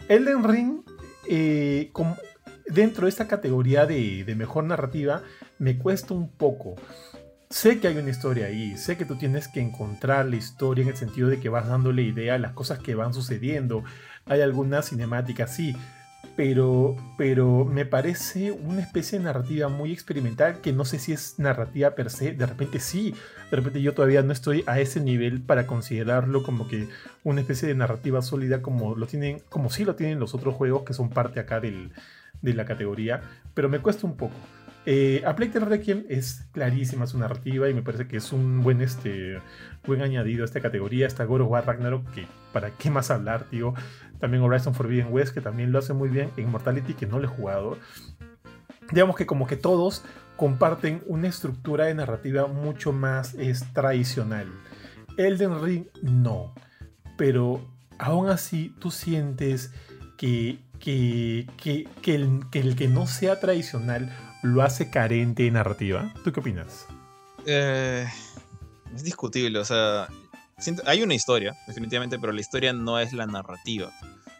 [0.09, 0.81] Elden Ring,
[1.29, 1.91] eh,
[2.67, 5.21] dentro de esta categoría de, de mejor narrativa,
[5.59, 6.75] me cuesta un poco.
[7.49, 10.89] Sé que hay una historia ahí, sé que tú tienes que encontrar la historia en
[10.89, 13.85] el sentido de que vas dándole idea a las cosas que van sucediendo.
[14.29, 15.75] Hay algunas cinemáticas, sí,
[16.35, 21.39] pero, pero me parece una especie de narrativa muy experimental que no sé si es
[21.39, 23.15] narrativa per se, de repente sí,
[23.49, 26.87] de repente yo todavía no estoy a ese nivel para considerarlo como que
[27.23, 30.83] una especie de narrativa sólida como lo tienen, como sí lo tienen los otros juegos
[30.83, 31.91] que son parte acá del,
[32.41, 33.21] de la categoría,
[33.53, 34.35] pero me cuesta un poco.
[34.89, 38.81] Eh, a Plague Requiem es clarísima su narrativa y me parece que es un buen,
[38.81, 39.37] este,
[39.85, 41.07] buen añadido a esta categoría.
[41.07, 43.73] Está God of War Ragnarok, que para qué más hablar, tío.
[44.19, 46.31] También Horizon Forbidden West, que también lo hace muy bien.
[46.37, 47.77] Immortality, que no lo he jugado.
[48.91, 50.03] Digamos que como que todos
[50.37, 54.47] comparten una estructura de narrativa mucho más es, tradicional.
[55.17, 56.53] Elden Ring no.
[57.17, 57.61] Pero
[57.97, 59.71] aún así tú sientes
[60.17, 62.15] que, que, que, que
[62.59, 64.11] el que no sea tradicional
[64.43, 66.13] lo hace carente de narrativa.
[66.23, 66.87] ¿Tú qué opinas?
[67.45, 68.07] Eh,
[68.93, 70.07] es discutible, o sea,
[70.85, 73.91] hay una historia, definitivamente, pero la historia no es la narrativa.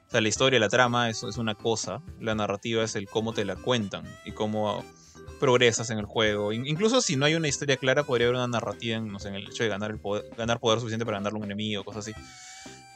[0.07, 2.01] O sea, la historia, la trama, eso es una cosa.
[2.19, 4.83] La narrativa es el cómo te la cuentan y cómo
[5.39, 6.53] progresas en el juego.
[6.53, 9.63] In- Incluso si no hay una historia clara, podría haber una narrativa en, el hecho
[9.63, 12.13] de ganar, el poder, ganar poder suficiente para ganarle un enemigo, cosas así.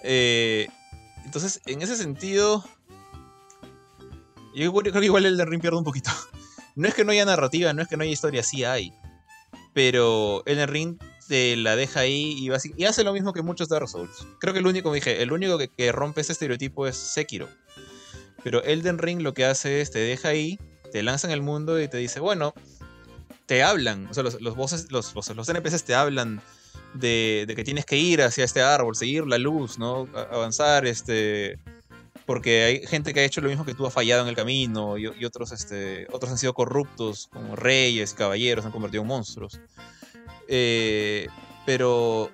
[0.03, 0.67] Eh,
[1.23, 2.65] entonces, en ese sentido,
[4.55, 6.09] yo creo que igual el de Ring pierde un poquito.
[6.73, 8.93] No es que no haya narrativa, no es que no haya historia, sí hay.
[9.73, 10.97] Pero Elden Ring
[11.31, 14.27] te la deja ahí y, hace lo mismo que muchos Dark Souls.
[14.41, 17.47] Creo que el único, dije, el único que, rompe ese estereotipo es Sekiro.
[18.43, 20.59] Pero Elden Ring lo que hace es te deja ahí,
[20.91, 22.53] te lanza en el mundo y te dice, bueno,
[23.45, 24.07] te hablan.
[24.07, 26.41] O sea, los, los voces, los, los, NPCs te hablan
[26.95, 30.09] de, que tienes que ir hacia este árbol, seguir la luz, ¿no?
[30.13, 31.57] Avanzar, este.
[32.25, 34.97] Porque hay gente que ha hecho lo mismo que tú, ha fallado en el camino,
[34.97, 39.61] y, otros, este, otros han sido corruptos, como reyes, caballeros, han convertido en monstruos.
[40.53, 41.29] Eh,
[41.65, 42.29] pero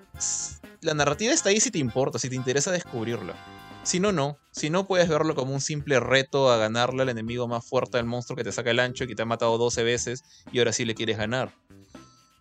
[0.81, 3.35] la narrativa está ahí si te importa, si te interesa descubrirla.
[3.83, 4.39] Si no, no.
[4.51, 8.05] Si no, puedes verlo como un simple reto a ganarle al enemigo más fuerte, al
[8.05, 10.73] monstruo que te saca el ancho y que te ha matado 12 veces y ahora
[10.73, 11.53] sí le quieres ganar.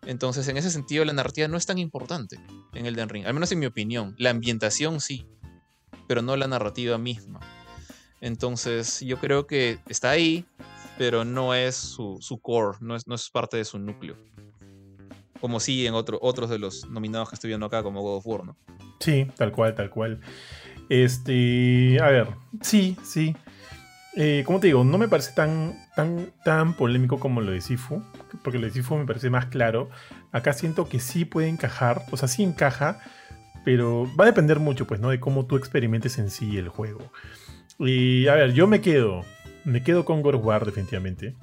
[0.06, 2.38] Entonces, en ese sentido, la narrativa no es tan importante
[2.72, 4.14] en Elden Ring, al menos en mi opinión.
[4.18, 5.26] La ambientación sí,
[6.08, 7.40] pero no la narrativa misma.
[8.22, 10.46] Entonces, yo creo que está ahí,
[10.96, 14.16] pero no es su, su core, no es, no es parte de su núcleo.
[15.40, 18.26] Como sí en otro, otros de los nominados que estoy viendo acá, como God of
[18.26, 18.56] War, ¿no?
[19.00, 20.20] Sí, tal cual, tal cual.
[20.88, 22.28] Este, a ver,
[22.60, 23.36] sí, sí.
[24.14, 28.02] Eh, como te digo, no me parece tan, tan, tan polémico como lo de Sifu,
[28.42, 29.90] porque lo de Sifu me parece más claro.
[30.32, 33.00] Acá siento que sí puede encajar, o sea, sí encaja,
[33.64, 35.10] pero va a depender mucho, pues, ¿no?
[35.10, 37.12] De cómo tú experimentes en sí el juego.
[37.78, 39.22] Y, a ver, yo me quedo,
[39.64, 41.34] me quedo con God of War definitivamente.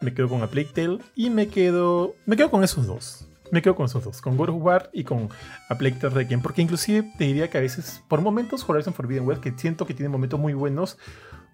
[0.00, 3.28] Me quedo con A Plague Tale y me quedo, me quedo con esos dos.
[3.50, 5.28] Me quedo con esos dos, con God y con
[5.68, 9.42] A Plague Requiem, porque inclusive te diría que a veces, por momentos, Horizon Forbidden West,
[9.42, 10.98] que siento que tiene momentos muy buenos,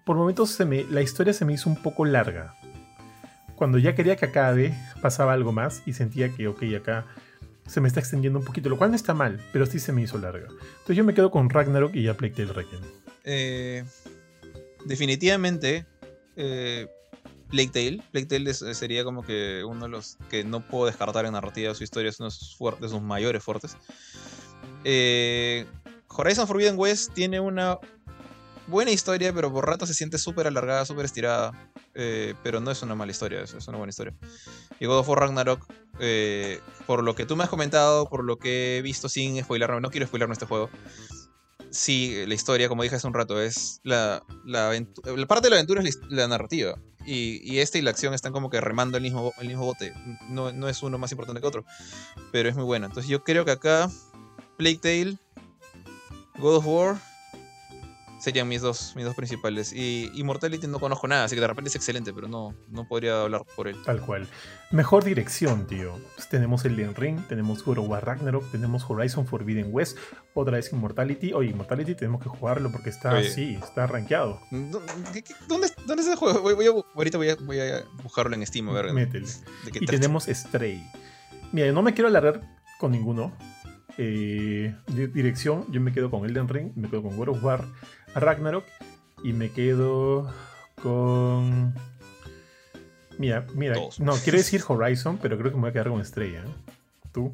[0.05, 2.55] por momentos se me, la historia se me hizo un poco larga.
[3.55, 7.05] Cuando ya quería que acabe, pasaba algo más y sentía que, ok, acá
[7.67, 10.01] se me está extendiendo un poquito, lo cual no está mal, pero sí se me
[10.01, 10.47] hizo larga.
[10.49, 12.81] Entonces yo me quedo con Ragnarok y A Plague Tale Requiem.
[13.23, 13.85] Eh,
[14.85, 15.85] definitivamente,
[16.35, 16.87] eh,
[17.53, 18.03] Plague Tale.
[18.11, 21.75] Plague Tale es- sería como que uno de los que no puedo descartar en narrativa.
[21.75, 23.77] Su historia es uno de sus, mayores fuertes.
[24.83, 25.67] Eh,
[26.07, 27.77] Horizon Forbidden West tiene una
[28.65, 31.51] buena historia, pero por rato se siente súper alargada, súper estirada.
[31.95, 34.15] eh, pero no es una mala historia, es, es una buena historia.
[34.79, 35.63] Y God of War Ragnarok,
[35.99, 39.79] eh, por lo que tú me has comentado, por lo que he visto sin spoilerme,
[39.79, 40.71] no quiero spoilerme este juego.
[41.73, 45.55] Sí, la historia, como dije hace un rato, es la, la, la parte de la
[45.55, 46.77] aventura es la, narrativa.
[47.03, 49.91] Y, y esta y la acción están como que remando el mismo, bote.
[50.29, 51.65] No, no es uno más importante que otro,
[52.31, 52.85] pero es muy buena.
[52.85, 53.89] Entonces yo creo que acá
[54.55, 55.17] Plague Tale,
[56.37, 57.12] God of War
[58.23, 59.73] serían mis dos, mis dos principales.
[59.73, 63.21] Y Immortality no conozco nada, así que de repente es excelente, pero no, no podría
[63.21, 63.75] hablar por él.
[63.83, 64.27] Tal cual.
[64.71, 65.99] Mejor dirección, tío.
[66.15, 69.97] Pues tenemos Elden Ring, tenemos God War Ragnarok, tenemos Horizon Forbidden West,
[70.33, 71.33] otra vez Immortality.
[71.33, 74.39] Oye, Immortality tenemos que jugarlo porque está así, está rankeado.
[74.51, 76.41] ¿Dó- qué- qué- ¿Dónde, dónde está el juego?
[76.41, 79.27] Voy, voy a ahorita voy a, voy a buscarlo en Steam a ver Métele.
[79.65, 80.81] de qué Y tenemos Stray.
[81.51, 82.41] Mira, no me quiero alargar
[82.79, 83.31] con ninguno.
[83.97, 84.73] Eh,
[85.13, 87.65] dirección, yo me quedo con Elden Ring, me quedo con God of War
[88.15, 88.65] Ragnarok
[89.23, 90.31] y me quedo
[90.81, 91.73] con.
[93.17, 96.35] Mira, mira, no, quiero decir Horizon, pero creo que me voy a quedar con Stray.
[96.35, 96.43] ¿eh?
[97.11, 97.33] ¿Tú?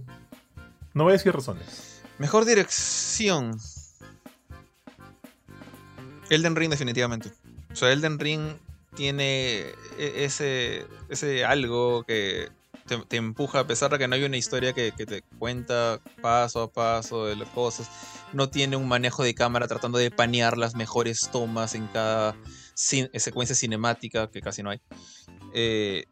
[0.93, 2.01] No voy a decir razones.
[2.17, 3.57] Mejor dirección.
[6.29, 7.31] Elden Ring definitivamente.
[7.71, 8.55] O sea, Elden Ring
[8.95, 9.61] tiene
[9.97, 12.49] e- ese, ese algo que
[12.85, 15.99] te, te empuja, a pesar de que no hay una historia que, que te cuenta
[16.21, 17.89] paso a paso de las cosas.
[18.33, 22.35] No tiene un manejo de cámara tratando de panear las mejores tomas en cada
[22.75, 24.81] cin- secuencia cinemática, que casi no hay.
[25.53, 26.05] Eh,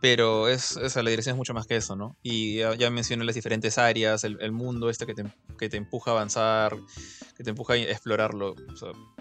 [0.00, 2.14] pero es, la dirección es mucho más que eso, ¿no?
[2.22, 5.24] Y ya, mencioné las diferentes áreas, el, mundo este que te,
[5.58, 6.76] que te empuja a avanzar,
[7.36, 8.54] que te empuja a explorarlo.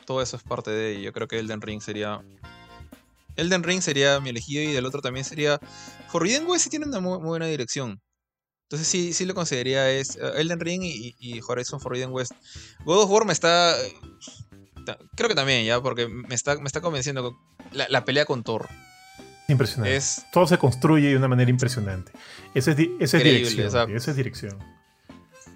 [0.06, 1.02] Todo eso es parte de ello.
[1.04, 2.22] Yo creo que Elden Ring sería.
[3.38, 5.58] Elden Ring sería mi elegido y del otro también sería.
[6.10, 8.02] Forbidden West sí tiene una muy buena dirección.
[8.64, 12.32] Entonces sí, sí lo consideraría es eh, Elden Ring y, y Horizon Forbidden West.
[12.85, 13.75] God of War me está.
[13.80, 13.93] eh,
[15.16, 17.24] Creo que también, ya, porque me está, me está convenciendo.
[17.24, 17.38] con-
[17.72, 18.67] La, la pelea con Thor
[19.48, 19.95] Impresionante.
[19.95, 22.11] es Todo se construye de una manera impresionante.
[22.56, 23.95] Eso es, di- eso es Increíble, dirección.
[23.95, 24.59] eso es dirección.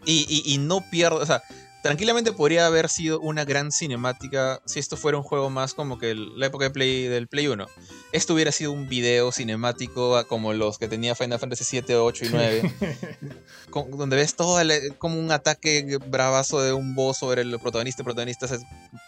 [0.06, 1.42] Y, y, y no pierdo, o sea,
[1.88, 6.12] tranquilamente podría haber sido una gran cinemática si esto fuera un juego más como que
[6.12, 7.66] el- la época de Play, del Play 1.
[8.12, 12.30] Esto hubiera sido un video cinemático como los que tenía Final Fantasy 7, 8 y
[12.30, 12.62] 9,
[13.70, 18.02] con- donde ves todo el- como un ataque bravazo de un boss sobre el protagonista.
[18.02, 18.60] El protagonista hace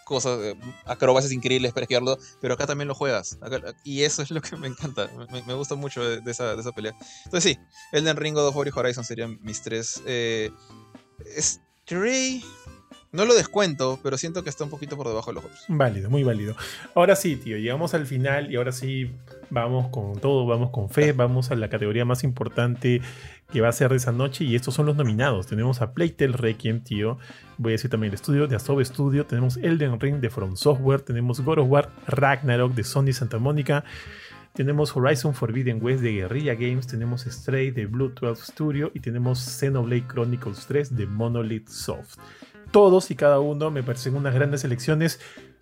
[0.05, 3.37] cosas, eh, acrobacias increíbles para esquivarlo, pero acá también lo juegas.
[3.41, 6.55] Acá- y eso es lo que me encanta, me, me gusta mucho de, de esa,
[6.55, 6.93] de esa pelea.
[7.25, 7.59] Entonces sí,
[7.91, 10.01] Elden Ring, God of War y Horizon serían mis tres.
[10.05, 10.49] Eh,
[13.11, 15.65] No lo descuento, pero siento que está un poquito por debajo de los otros.
[15.67, 16.55] Válido, muy válido.
[16.93, 19.11] Ahora sí, tío, llegamos al final y ahora sí
[19.49, 23.01] vamos con todo, vamos con fe, vamos a la categoría más importante
[23.51, 25.47] que va a ser de esa noche y estos son los nominados.
[25.47, 27.17] Tenemos a Playtale Requiem, tío.
[27.57, 31.01] Voy a decir también el estudio de Asobo Studio, tenemos Elden Ring de From Software,
[31.01, 33.83] tenemos God of War Ragnarok de Sony Santa Mónica,
[34.53, 39.39] tenemos Horizon Forbidden West de Guerrilla Games, tenemos Stray de Blue 12 Studio y tenemos
[39.39, 42.17] Xenoblade Chronicles 3 de Monolith Soft.
[42.71, 45.19] Todos y cada uno me parecen unas grandes elecciones.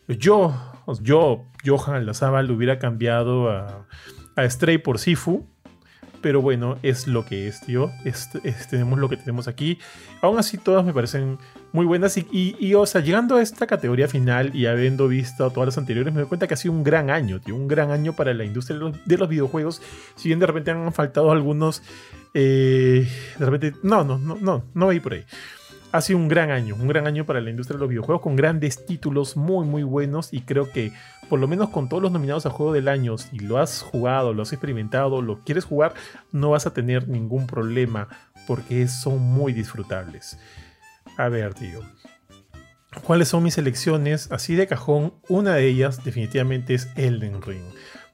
[0.08, 0.54] Yo,
[1.02, 3.86] yo, Johan Lazábal, hubiera cambiado a,
[4.36, 5.46] a Stray por Sifu.
[6.22, 7.92] Pero bueno, es lo que es, tío.
[8.70, 9.78] Tenemos lo que tenemos aquí.
[10.22, 11.38] Aún así, todas me parecen
[11.78, 12.18] muy buenas.
[12.18, 15.78] Y, y- y, o sea, llegando a esta categoría final y habiendo visto todas las
[15.78, 17.56] anteriores, me doy cuenta que ha sido un gran año, tío.
[17.56, 19.82] Un gran año para la industria de los, de los videojuegos.
[20.16, 21.84] Si bien de repente han faltado algunos.
[22.34, 23.08] eh,
[23.40, 23.78] de repente.
[23.84, 25.24] No, no, no, no, no voy por ahí.
[25.94, 28.36] Ha sido un gran año, un gran año para la industria de los videojuegos con
[28.36, 30.92] grandes títulos muy muy buenos y creo que
[31.30, 34.34] por lo menos con todos los nominados a juego del año, si lo has jugado,
[34.34, 35.94] lo has experimentado, lo quieres jugar,
[36.34, 38.10] no vas a tener ningún problema
[38.48, 40.38] porque son muy disfrutables.
[41.18, 41.82] A ver, tío.
[43.04, 44.32] ¿Cuáles son mis elecciones?
[44.32, 47.66] Así de cajón, una de ellas definitivamente es Elden Ring.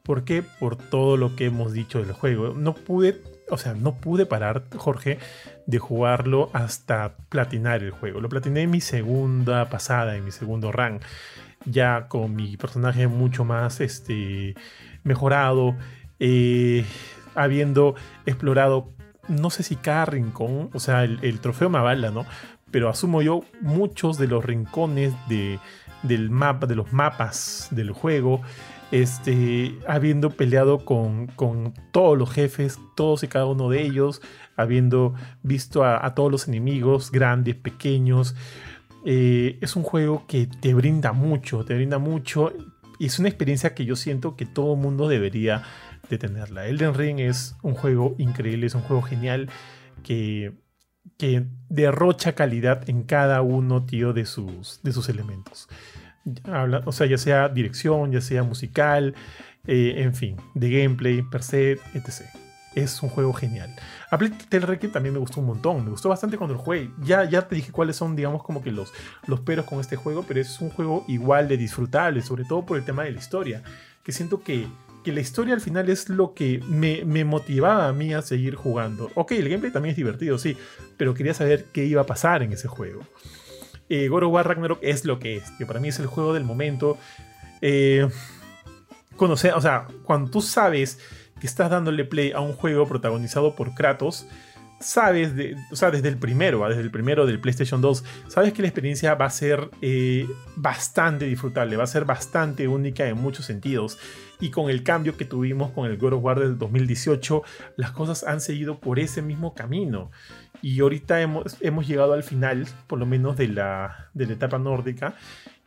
[0.04, 0.42] ¿Por qué?
[0.42, 2.54] Por todo lo que hemos dicho del juego.
[2.54, 5.20] No pude, o sea, no pude parar, Jorge,
[5.66, 8.20] de jugarlo hasta platinar el juego.
[8.20, 11.00] Lo platiné en mi segunda pasada, en mi segundo run.
[11.66, 14.56] Ya con mi personaje mucho más este,
[15.04, 15.76] mejorado.
[16.20, 16.86] eh,
[17.36, 18.94] habiendo explorado,
[19.28, 22.26] no sé si cada rincón, o sea, el, el trofeo me avala, ¿no?
[22.74, 25.60] Pero asumo yo muchos de los rincones de,
[26.02, 28.42] del mapa, de los mapas del juego
[28.94, 34.22] este, habiendo peleado con, con todos los jefes, todos y cada uno de ellos,
[34.56, 38.36] habiendo visto a, todos los enemigos, grandes, pequeños.
[39.04, 42.54] Eh, es un juego que te brinda mucho, te brinda mucho.
[43.00, 45.64] Y es una experiencia que yo siento que todo mundo debería
[46.12, 46.68] de tenerla.
[46.68, 49.50] Elden Ring es un juego increíble, es un juego genial
[50.04, 50.54] que,
[51.18, 55.68] que derrocha calidad en cada uno, tío, de sus, de sus elementos.
[56.86, 59.16] o sea, ya sea dirección, ya sea musical,
[59.66, 62.24] eh, en fin, de gameplay, per se, etc.
[62.76, 63.74] Es un juego genial.
[64.10, 66.90] A Plague también me gustó un montón, me gustó bastante cuando lo jugué.
[67.02, 68.92] Ya, ya te dije cuáles son, digamos, como que los,
[69.28, 72.78] los peros con este juego, pero es un juego igual de disfrutable, sobre todo por
[72.78, 73.64] el tema de la historia,
[74.04, 74.68] que siento que
[75.04, 79.12] que la historia al final es lo que me, motivaba a mí a seguir jugando.
[79.16, 80.58] Ok, el gameplay también es divertido, sí,
[80.98, 83.02] pero quería saber qué iba a pasar en ese juego.
[83.90, 86.98] Eh, War Ragnarok es lo que es, que para mí es el juego del momento.
[87.62, 88.08] Eh,
[89.16, 91.00] conocer, o sea, cuando tú sabes
[91.40, 94.26] que estás dándole play a un juego protagonizado por Kratos,
[94.84, 95.32] sabes,
[95.72, 99.16] o sea, desde el primero, desde el primero del PlayStation 2, sabes que la experiencia
[99.16, 103.98] va a ser eh, bastante disfrutable, va a ser bastante única en muchos sentidos.
[104.44, 107.44] Y con el cambio que tuvimos con el God of War del 2018,
[107.78, 110.12] las cosas han seguido por ese mismo camino.
[110.62, 115.16] Y ahorita hemos, llegado al final, por lo menos de la, de la etapa nórdica.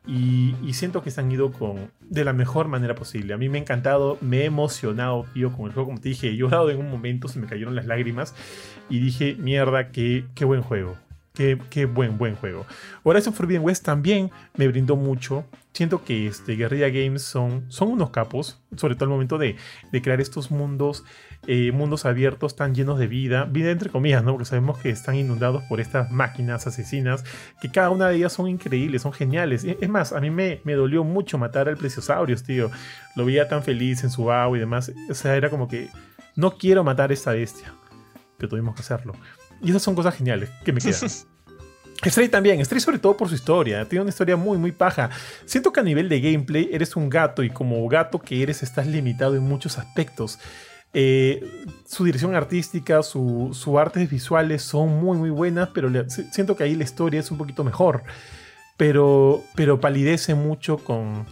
[0.06, 3.32] Y, siento que se han ido con, de la mejor manera posible.
[3.32, 5.86] A mí me ha encantado, me he emocionado, tío, con el juego.
[5.86, 8.34] Como te dije, he llorado en un momento, se me cayeron las lágrimas.
[8.90, 10.98] Y dije, mierda, qué, qué buen juego.
[11.36, 12.64] Qué, buen, buen juego.
[13.02, 15.44] Horizon Forbidden West también me brindó mucho.
[15.74, 19.56] Siento que este, Guerrilla Games son, son unos capos, sobre todo al momento de,
[19.92, 21.04] de crear estos mundos
[21.48, 24.32] eh, mundos abiertos tan llenos de vida, vida entre comillas, ¿no?
[24.32, 27.24] Porque sabemos que están inundados por estas máquinas asesinas,
[27.60, 29.62] que cada una de ellas son increíbles, son geniales.
[29.64, 32.70] Es más, a mí me, me dolió mucho matar al Plesiosaurus, tío.
[33.14, 34.90] Lo veía tan feliz en su agua y demás.
[35.08, 35.88] O sea, era como que
[36.34, 37.72] no quiero matar a esta bestia,
[38.38, 39.14] pero tuvimos que hacerlo.
[39.62, 41.10] Y esas son cosas geniales que me quedan.
[42.04, 45.10] Stray también, Stray sobre todo por su historia, tiene una historia muy muy paja.
[45.44, 48.86] Siento que a nivel de gameplay eres un gato y como gato que eres estás
[48.86, 50.38] limitado en muchos aspectos.
[50.92, 51.44] Eh,
[51.86, 55.90] su dirección artística, sus su artes visuales son muy muy buenas, pero
[56.30, 58.04] siento que ahí la historia es un poquito mejor.
[58.76, 61.24] Pero, pero palidece mucho con,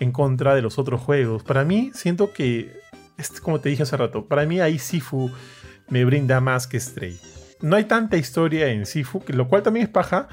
[0.00, 1.44] en contra de los otros juegos.
[1.44, 2.76] Para mí, siento que,
[3.40, 5.30] como te dije hace rato, para mí ahí Sifu
[5.88, 7.20] me brinda más que Stray.
[7.60, 10.28] No hay tanta historia en Sifu, lo cual también es paja,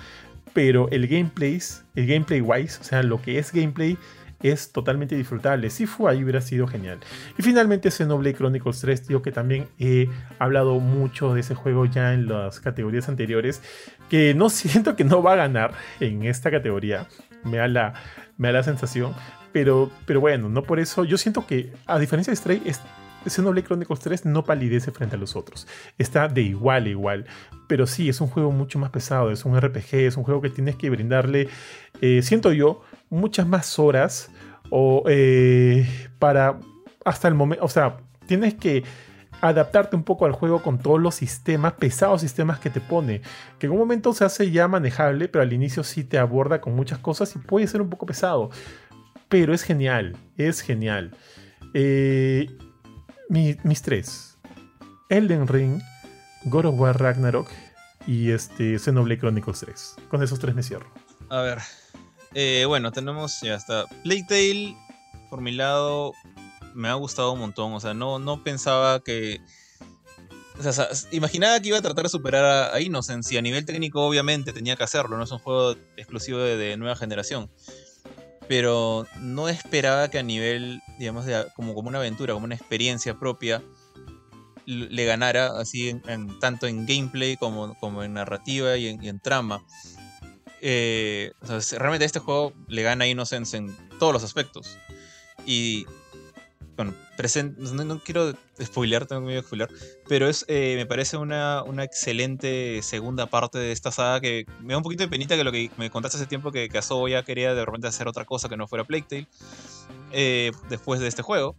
[0.53, 1.59] pero el gameplay,
[1.95, 3.97] el gameplay wise, o sea, lo que es gameplay,
[4.41, 5.69] es totalmente disfrutable.
[5.69, 6.99] Si fue ahí hubiera sido genial.
[7.37, 12.13] Y finalmente Xenoblade Chronicles 3, tío, que también he hablado mucho de ese juego ya
[12.13, 13.61] en las categorías anteriores,
[14.09, 17.07] que no siento que no va a ganar en esta categoría.
[17.43, 17.93] Me da la,
[18.37, 19.13] me da la sensación.
[19.51, 21.05] Pero, pero bueno, no por eso.
[21.05, 22.81] Yo siento que, a diferencia de Stray, es,
[23.25, 25.67] Xenoblade Chronicles 3 no palidece frente a los otros.
[25.97, 27.25] Está de igual a igual.
[27.67, 29.31] Pero sí, es un juego mucho más pesado.
[29.31, 29.95] Es un RPG.
[29.95, 31.49] Es un juego que tienes que brindarle,
[32.01, 34.31] eh, siento yo, muchas más horas
[34.69, 35.87] o eh,
[36.19, 36.59] para
[37.03, 38.83] hasta el momento, o sea, tienes que
[39.41, 43.21] adaptarte un poco al juego con todos los sistemas, pesados sistemas que te pone,
[43.59, 46.75] que en un momento se hace ya manejable, pero al inicio sí te aborda con
[46.75, 48.49] muchas cosas y puede ser un poco pesado,
[49.29, 51.11] pero es genial, es genial.
[51.73, 52.57] Eh,
[53.29, 54.37] mis tres,
[55.09, 55.81] Elden Ring,
[56.45, 57.49] God of War Ragnarok
[58.07, 59.95] y este Xenoblade Chronicles 3.
[60.09, 60.91] Con esos tres me cierro.
[61.29, 61.59] A ver,
[62.33, 63.85] eh, bueno, tenemos ya está.
[64.03, 64.75] Playtale,
[65.29, 66.13] por mi lado,
[66.75, 67.73] me ha gustado un montón.
[67.73, 69.41] O sea, no, no pensaba que.
[70.57, 74.05] O sea, imaginaba que iba a tratar de superar a, Innocence y a nivel técnico
[74.05, 77.49] obviamente tenía que hacerlo, no es un juego exclusivo de, nueva generación.
[78.47, 81.25] Pero no esperaba que a nivel, digamos,
[81.55, 83.63] como, como una aventura, como una experiencia propia,
[84.65, 89.63] le ganara así en, tanto en gameplay como, como en narrativa y en trama.
[90.67, 91.31] Eh,
[91.77, 94.79] realmente este juego le gana a Innocence en todos los aspectos.
[95.45, 95.85] Y
[96.75, 96.93] bueno,
[97.85, 99.69] no, quiero spoilear, tengo miedo de spoilear,
[100.07, 104.73] pero es, eh, me parece una, una, excelente segunda parte de esta saga que me
[104.73, 107.23] da un poquito de penita que lo que me contaste hace tiempo que, Asobo ya
[107.23, 109.27] quería de repente hacer otra cosa que no fuera Plague Tale
[110.17, 111.55] eh, después de este juego.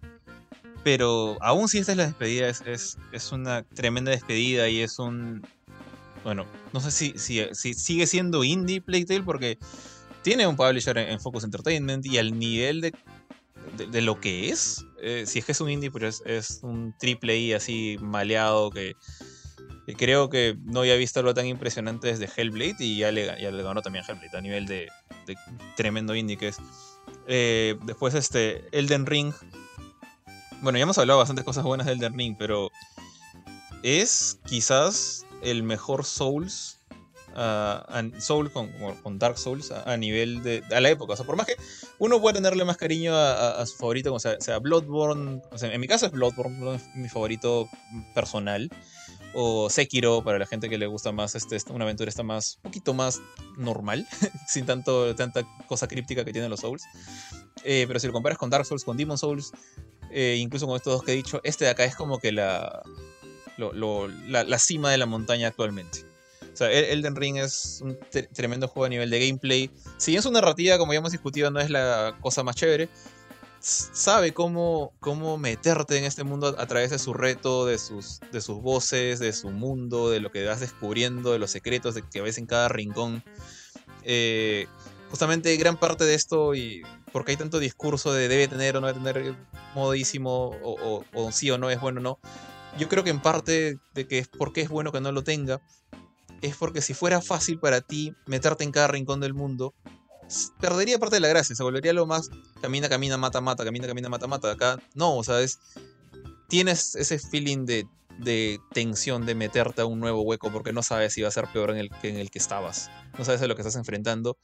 [0.83, 4.99] Pero aún si esta es la despedida, es, es, es una tremenda despedida y es
[4.99, 5.43] un,
[6.25, 9.59] bueno, no sé si, si, sigue siendo indie Playtale porque
[10.23, 12.93] tiene un publisher en, Focus Entertainment y al nivel de,
[13.91, 17.39] de, lo que es, eh, si es que es un indie, pero es, un triple
[17.39, 18.95] I así maleado que,
[19.97, 23.63] creo que no había visto algo tan impresionante desde Hellblade y ya le, ya le
[23.63, 24.89] ganó también Hellblade a nivel de,
[25.77, 26.59] tremendo indie que es.
[27.27, 29.33] Eh, después este Elden Ring.
[30.63, 32.71] Bueno, ya hemos hablado bastantes cosas buenas de Elden Ring, pero
[33.83, 36.81] es quizás el mejor Souls.
[37.35, 41.13] Uh, Soul con, Dark Souls a, nivel de a la época.
[41.13, 41.57] O sea, por más que
[41.99, 45.81] uno pueda tenerle más cariño a, su favorito, o sea, sea Bloodborne, o sea, en
[45.81, 47.69] mi caso es Bloodborne, mi favorito
[48.15, 48.71] personal.
[49.39, 52.63] O Sekiro para la gente que le gusta más este, una aventura está más un
[52.63, 53.21] poquito más
[53.59, 54.07] normal
[54.49, 56.83] sin tanto tanta cosa críptica que tienen los Souls
[57.63, 59.53] eh, pero si lo comparas con Dark Souls con Demon Souls
[60.11, 62.83] eh, incluso con estos dos que he dicho este de acá es como que la
[63.59, 66.07] la, cima de la montaña actualmente
[66.53, 67.99] o sea, Elden Ring es un
[68.33, 69.71] tremendo juego a nivel de gameplay.
[69.99, 72.89] Si bien su narrativa, como ya hemos discutido, no es la cosa más chévere,
[73.67, 78.41] sabe cómo, cómo meterte en este mundo a través de su reto, de sus, de
[78.41, 82.39] sus voces, de su mundo, de lo que vas descubriendo, de los secretos que ves
[82.39, 83.25] en cada rincón.
[84.05, 84.69] Eh,
[85.11, 88.87] justamente gran parte de esto, y porque hay tanto discurso de debe tener o no
[88.87, 89.35] debe tener
[89.75, 92.19] modísimo, o, o, sí o no es bueno o no,
[92.79, 95.61] yo creo que en parte de que es porque es bueno que no lo tenga,
[96.41, 99.75] es porque si fuera fácil para ti meterte en cada rincón del mundo,
[100.61, 102.31] perdería parte de la gracia, se volvería lo más
[102.61, 104.51] camina, camina, mata, mata, camina, camina, mata, mata.
[104.51, 105.61] Acá no, o sea, es,
[106.49, 107.87] tienes ese feeling de,
[108.73, 111.71] tensión de meterte a un nuevo hueco porque no sabes si va a ser peor
[111.71, 112.91] en el, que en el que estabas.
[113.19, 114.37] No sabes a lo que estás enfrentando.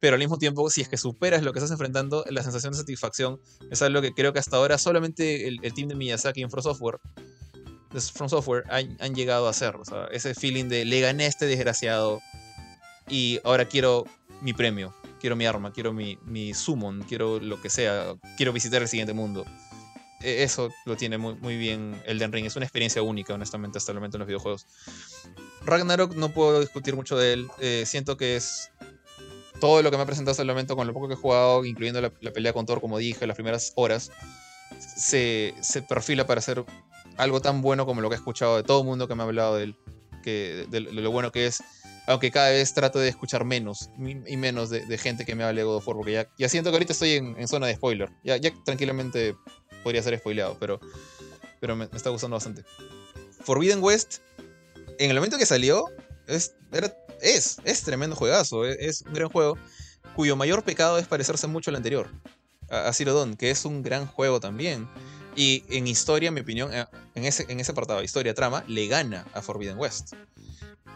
[0.00, 2.78] Pero al mismo tiempo, si es que superas lo que estás enfrentando, la sensación de
[2.78, 3.38] satisfacción
[3.70, 6.98] es algo que creo que hasta ahora solamente el, team de Miyazaki en From Software,
[8.14, 9.76] From Software han, han, llegado a hacer.
[9.76, 12.20] O sea, ese feeling de le gané a este desgraciado
[13.10, 14.06] y ahora quiero
[14.40, 18.82] mi premio quiero mi arma, quiero mi, mi summon, quiero lo que sea, quiero visitar
[18.82, 19.44] el siguiente mundo.
[20.20, 22.46] E, eso lo tiene muy, muy bien Elden Ring.
[22.46, 24.66] Es una experiencia única, honestamente, hasta el momento en los videojuegos.
[25.64, 27.48] Ragnarok no puedo discutir mucho de él.
[27.60, 28.70] Eh, siento que es
[29.60, 31.64] todo lo que me ha presentado hasta el momento, con lo poco que he jugado,
[31.64, 34.10] incluyendo la, pelea con Thor, como dije, las primeras horas,
[34.78, 36.64] se, se, perfila para ser
[37.18, 39.26] algo tan bueno como lo que he escuchado de todo el mundo que me ha
[39.26, 39.76] hablado de él,
[40.22, 41.62] que, de lo bueno que es
[42.10, 43.88] aunque cada vez trato de escuchar menos
[44.26, 46.74] y menos de, gente que me hable de God of War, porque ya, siento que
[46.74, 48.10] ahorita estoy en, zona de spoiler.
[48.24, 49.36] Ya, tranquilamente
[49.84, 50.80] podría ser spoileado, pero,
[51.60, 52.64] pero me, está gustando bastante.
[53.44, 54.18] Forbidden West,
[54.98, 55.84] en el momento que salió,
[56.26, 56.56] es,
[57.20, 59.56] es, es tremendo juegazo, es, es, un gran juego,
[60.16, 62.10] cuyo mayor pecado es parecerse mucho al anterior,
[62.70, 64.88] a, a Zero Dawn, que es un gran juego también.
[65.36, 68.88] Y en historia, en mi opinión, eh, en ese, en ese apartado, historia, trama, le
[68.88, 70.14] gana a Forbidden West.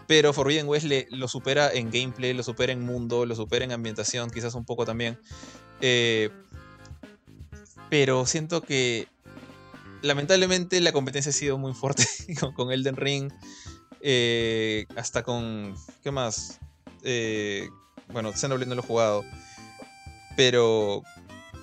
[0.07, 3.73] Pero Forbidden West le, lo supera en gameplay, lo supera en mundo, lo supera en
[3.73, 5.18] ambientación, quizás un poco también.
[5.81, 6.31] Eh,
[7.91, 9.08] pero siento que
[10.02, 12.07] lamentablemente la competencia ha sido muy fuerte
[12.55, 13.33] con, Elden Ring.
[14.00, 15.74] Eh, hasta con.
[16.02, 16.60] ¿Qué más?
[17.02, 17.68] Eh,
[18.12, 19.24] bueno, Xenoblade no lo he jugado.
[20.36, 21.02] Pero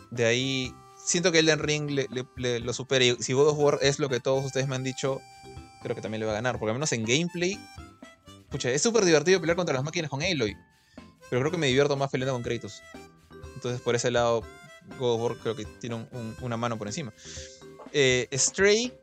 [0.09, 0.73] de ahí.
[1.03, 3.03] Siento que Elden Ring le, lo supera.
[3.03, 5.19] Y si God of War es lo que todos ustedes me han dicho,
[5.81, 6.59] creo que también le va a ganar.
[6.59, 7.59] Porque al menos en gameplay
[8.51, 10.57] Pucha, es súper divertido pelear contra las máquinas con Aloy.
[11.29, 12.83] Pero creo que me divierto más peleando con Kratos.
[13.55, 14.41] Entonces, por ese lado,
[14.99, 16.05] God of War creo que tiene
[16.41, 17.13] una mano por encima.
[17.93, 18.93] Eh, Stray.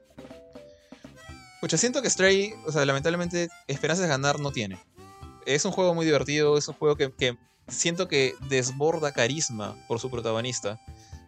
[1.63, 4.79] Pucha, siento que Stray, o sea, lamentablemente, esperanzas de ganar no tiene.
[5.47, 7.37] Es un juego muy divertido, es un juego que,
[7.69, 10.79] siento que desborda carisma por su protagonista.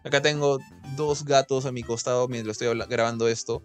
[0.03, 0.59] Acá tengo
[0.95, 3.63] dos gatos a mi costado mientras estoy grabando esto.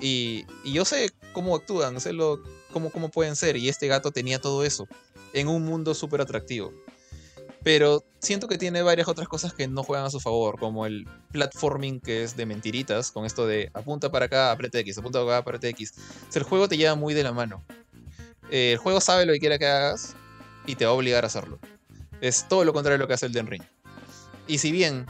[0.00, 2.42] Y, yo sé cómo actúan, sé lo,
[2.72, 3.56] cómo, pueden ser.
[3.56, 4.88] Y este gato tenía todo eso
[5.32, 6.72] en un mundo súper atractivo.
[7.62, 11.06] Pero siento que tiene varias otras cosas que no juegan a su favor, como el
[11.30, 15.38] platforming que es de mentiritas, con esto de apunta para acá, aprieta X, apunta para
[15.38, 15.94] acá, aprieta X.
[16.34, 17.62] el juego te lleva muy de la mano.
[18.50, 20.16] el juego sabe lo que quiera que hagas
[20.66, 21.60] y te va a obligar a hacerlo.
[22.20, 23.62] Es todo lo contrario de lo que hace el Den Ring.
[24.48, 25.06] Y si bien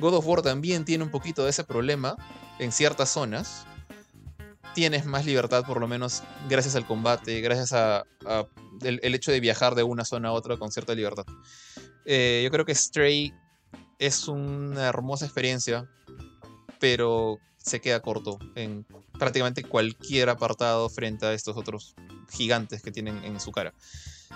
[0.00, 2.16] God of War también tiene un poquito de ese problema
[2.58, 3.66] en ciertas zonas,
[4.74, 8.04] tienes más libertad, por lo menos gracias al combate, gracias a,
[8.82, 11.24] el, hecho de viajar de una zona a otra con cierta libertad.
[12.04, 13.32] Eh, yo creo que Stray
[13.98, 15.88] es una hermosa experiencia,
[16.80, 18.84] pero se queda corto en
[19.18, 21.94] prácticamente cualquier apartado frente a estos otros
[22.30, 23.72] gigantes que tienen en su cara.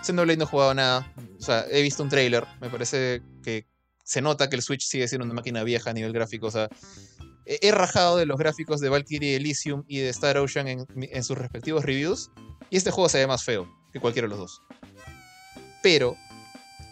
[0.03, 3.67] Xenoblade no he jugado nada, o sea, he visto un trailer, me parece que
[4.05, 6.69] se nota que el Switch sigue siendo una máquina vieja a nivel gráfico, o sea,
[7.47, 11.85] he rajado de los gráficos de Valkyrie Elysium y de Star Ocean en, sus respectivos
[11.85, 12.31] reviews.
[12.71, 14.63] Y este juego se ve más feo que cualquiera de los dos.
[15.83, 16.17] Pero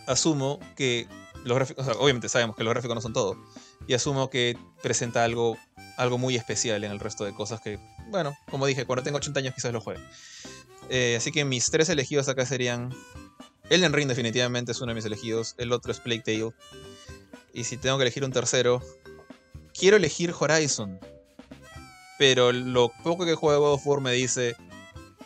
[0.07, 1.09] asumo que
[1.45, 3.37] los gráficos, obviamente sabemos que los gráficos no son todo.
[3.89, 5.59] Y asumo que presenta algo,
[5.97, 7.79] algo muy especial en el resto de cosas que,
[8.11, 10.01] bueno, como dije, cuando tengo 80 años quizás lo juegue.
[10.89, 12.95] Eh, así que mis tres elegidos acá serían.
[13.71, 15.55] Elden Ring definitivamente es uno de mis elegidos.
[15.59, 16.53] El otro es Plague Tale.
[17.53, 18.83] Y si tengo que elegir un tercero,
[19.79, 20.99] quiero elegir Horizon.
[22.19, 24.57] Pero lo poco que juego God of War me dice,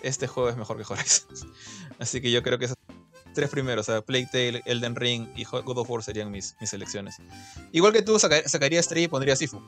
[0.02, 1.28] este juego es mejor que Horizon.
[1.98, 2.76] Así que yo creo que esos
[3.34, 6.70] tres primeros, o sea, Plague Tale, Elden Ring y God of War serían mis, mis
[6.70, 7.16] selecciones.
[7.72, 9.60] Igual que tú, sacaría Stray y pondría Sifu.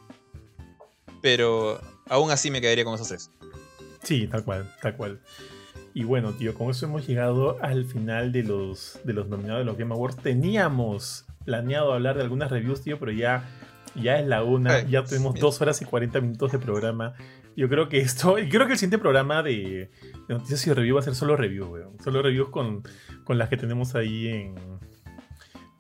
[1.22, 3.30] Pero aún así me quedaría con esos tres.
[4.02, 5.20] Sí, tal cual, tal cual.
[5.92, 9.64] Y bueno, tío, con eso hemos llegado al final de los, de los nominados de
[9.64, 10.16] los Game Awards.
[10.16, 13.48] Teníamos planeado hablar de algunas reviews, tío, pero ya,
[13.94, 17.14] ya es la una, ya tenemos dos horas y 40 minutos de programa.
[17.56, 19.90] Yo creo que esto, creo que el siguiente programa de,
[20.28, 21.96] noticias y review va a ser solo reviews, weón.
[22.02, 22.82] Solo reviews con,
[23.24, 24.54] con las que tenemos ahí en,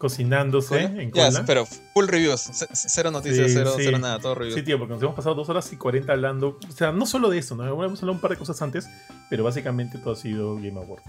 [0.00, 1.44] cocinándose en cola.
[1.46, 4.54] pero full reviews, cero noticias, cero, nada, todo reviews.
[4.54, 7.28] Sí, tío, porque nos hemos pasado dos horas y 40 hablando, o sea, no solo
[7.28, 7.64] de eso, ¿no?
[7.64, 8.88] Hemos hablado un par de cosas antes,
[9.28, 11.04] pero básicamente todo ha sido Game Awards.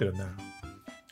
[0.00, 0.36] Pero nada.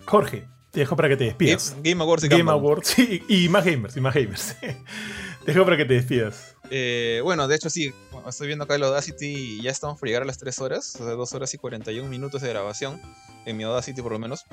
[0.04, 1.76] Jorge, te dejo para que te despidas.
[1.82, 4.56] Game, Awards y Game Awards, sí, y más gamers, y más gamers.
[4.60, 6.56] te dejo para que te despidas.
[6.70, 7.92] Eh, bueno, de hecho sí,
[8.26, 11.04] estoy viendo acá el Audacity y ya estamos por llegar a las 3 horas, o
[11.04, 13.00] sea, 2 horas y 41 minutos de grabación,
[13.44, 14.46] en mi Audacity por lo menos.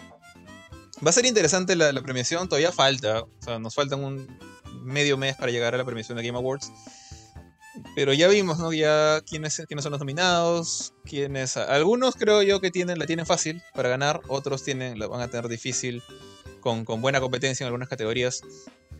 [1.05, 3.21] Va a ser interesante la, premiación, todavía falta.
[3.21, 4.27] O sea, nos faltan un
[4.83, 6.71] medio mes para llegar a la premiación de Game Awards.
[7.95, 8.73] Pero ya vimos, ¿no?
[8.73, 11.57] Ya quiénes, quiénes son los nominados, quiénes...
[11.57, 15.29] Algunos creo yo que tienen, la tienen fácil para ganar, otros tienen, la van a
[15.29, 16.01] tener difícil
[16.61, 18.41] con, con buena competencia en algunas categorías.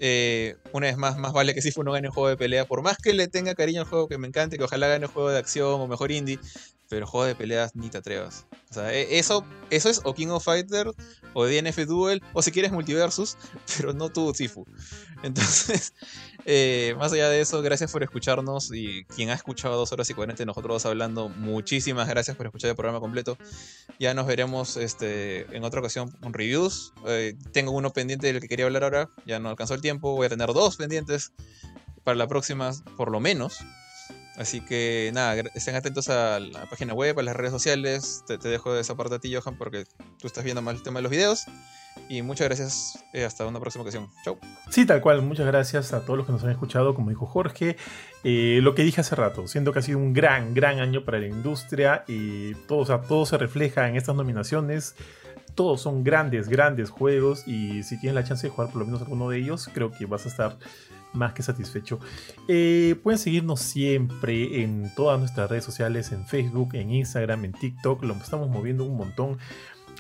[0.02, 2.82] Eh, una vez más, más vale que si no gane un juego de pelea, por
[2.82, 5.30] más que le tenga cariño al juego que me encante, que ojalá gane un juego
[5.30, 6.40] de acción o mejor indie,
[6.88, 8.46] pero juego de peleas ni te atrevas.
[8.72, 10.92] O sea, e, eso, eso es o King of Fighters,
[11.34, 13.38] o DNF Duel, o si quieres Multiversus,
[13.78, 14.66] pero no tú, Sifu.
[15.22, 15.94] Entonces,
[16.46, 20.14] eh, más allá de eso, gracias por escucharnos y quien ha escuchado dos horas y
[20.14, 23.38] 40 nosotros hablando, muchísimas gracias por escuchar el programa completo.
[24.00, 26.94] Ya nos veremos este, en otra ocasión con reviews.
[27.08, 30.28] Eh, tengo uno pendiente del que quería hablar ahora, ya no alcanzó el tiempo, voy
[30.28, 31.34] a tener dos pendientes
[32.04, 33.60] para la próxima, por lo menos.
[34.40, 38.24] Así que nada, estén atentos a la página web, a las redes sociales.
[38.26, 39.84] Te, dejo esa parte a ti, Johan, porque
[40.18, 41.44] tú estás viendo más el tema de los videos.
[42.08, 43.04] Y muchas gracias.
[43.14, 44.10] Eh, hasta una próxima ocasión.
[44.24, 44.38] Chau.
[44.70, 45.22] Sí, tal cual.
[45.22, 47.78] Muchas gracias a todos los que nos han escuchado, como dijo Jorge.
[48.24, 51.20] Eh, lo que dije hace rato, siento que ha sido un gran, gran año para
[51.20, 52.04] la industria.
[52.08, 54.96] Y todo, todo se refleja en estas nominaciones.
[55.56, 57.48] Todos son grandes, grandes juegos.
[57.48, 60.06] Y si tienes la chance de jugar por lo menos alguno de ellos, creo que
[60.06, 60.58] vas a estar
[61.14, 62.00] más que satisfecho.
[62.48, 68.04] Eh, pueden seguirnos siempre en todas nuestras redes sociales, en Facebook, en Instagram, en TikTok.
[68.04, 69.38] Lo estamos moviendo un montón.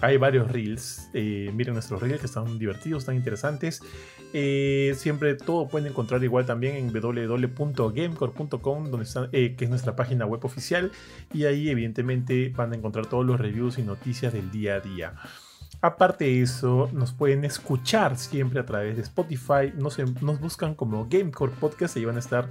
[0.01, 1.09] Hay varios reels.
[1.13, 3.81] Eh, miren nuestros reels que están divertidos, están interesantes.
[4.33, 10.45] Eh, siempre todo pueden encontrar igual también en www.gamecore.com, donde que es nuestra página web
[10.45, 10.91] oficial.
[11.33, 15.15] Y ahí, evidentemente, van a encontrar todos los reviews y noticias del día a día.
[15.81, 19.71] Aparte de eso, nos pueden escuchar siempre a través de Spotify.
[19.75, 22.49] Nos, nos buscan como Gamecore Podcast y van a estar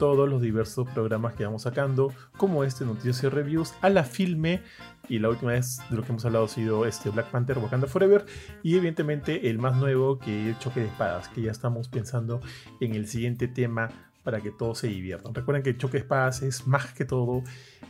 [0.00, 4.62] todos los diversos programas que vamos sacando, como este Noticias y Reviews, a la filme.
[5.10, 7.86] Y la última vez de lo que hemos hablado ha sido este Black Panther Wakanda
[7.86, 8.24] Forever.
[8.62, 12.40] Y evidentemente el más nuevo que es Choque de Espadas, que ya estamos pensando
[12.80, 13.90] en el siguiente tema
[14.24, 15.34] para que todos se diviertan.
[15.34, 17.42] Recuerden que Choque de Espadas es más que todo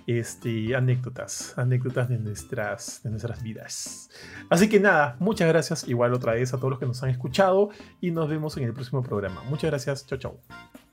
[0.08, 4.10] este, anécdotas, anécdotas de nuestras, de nuestras vidas.
[4.48, 7.70] Así que nada, muchas gracias igual otra vez a todos los que nos han escuchado
[8.00, 9.44] y nos vemos en el próximo programa.
[9.44, 10.89] Muchas gracias, chao chao.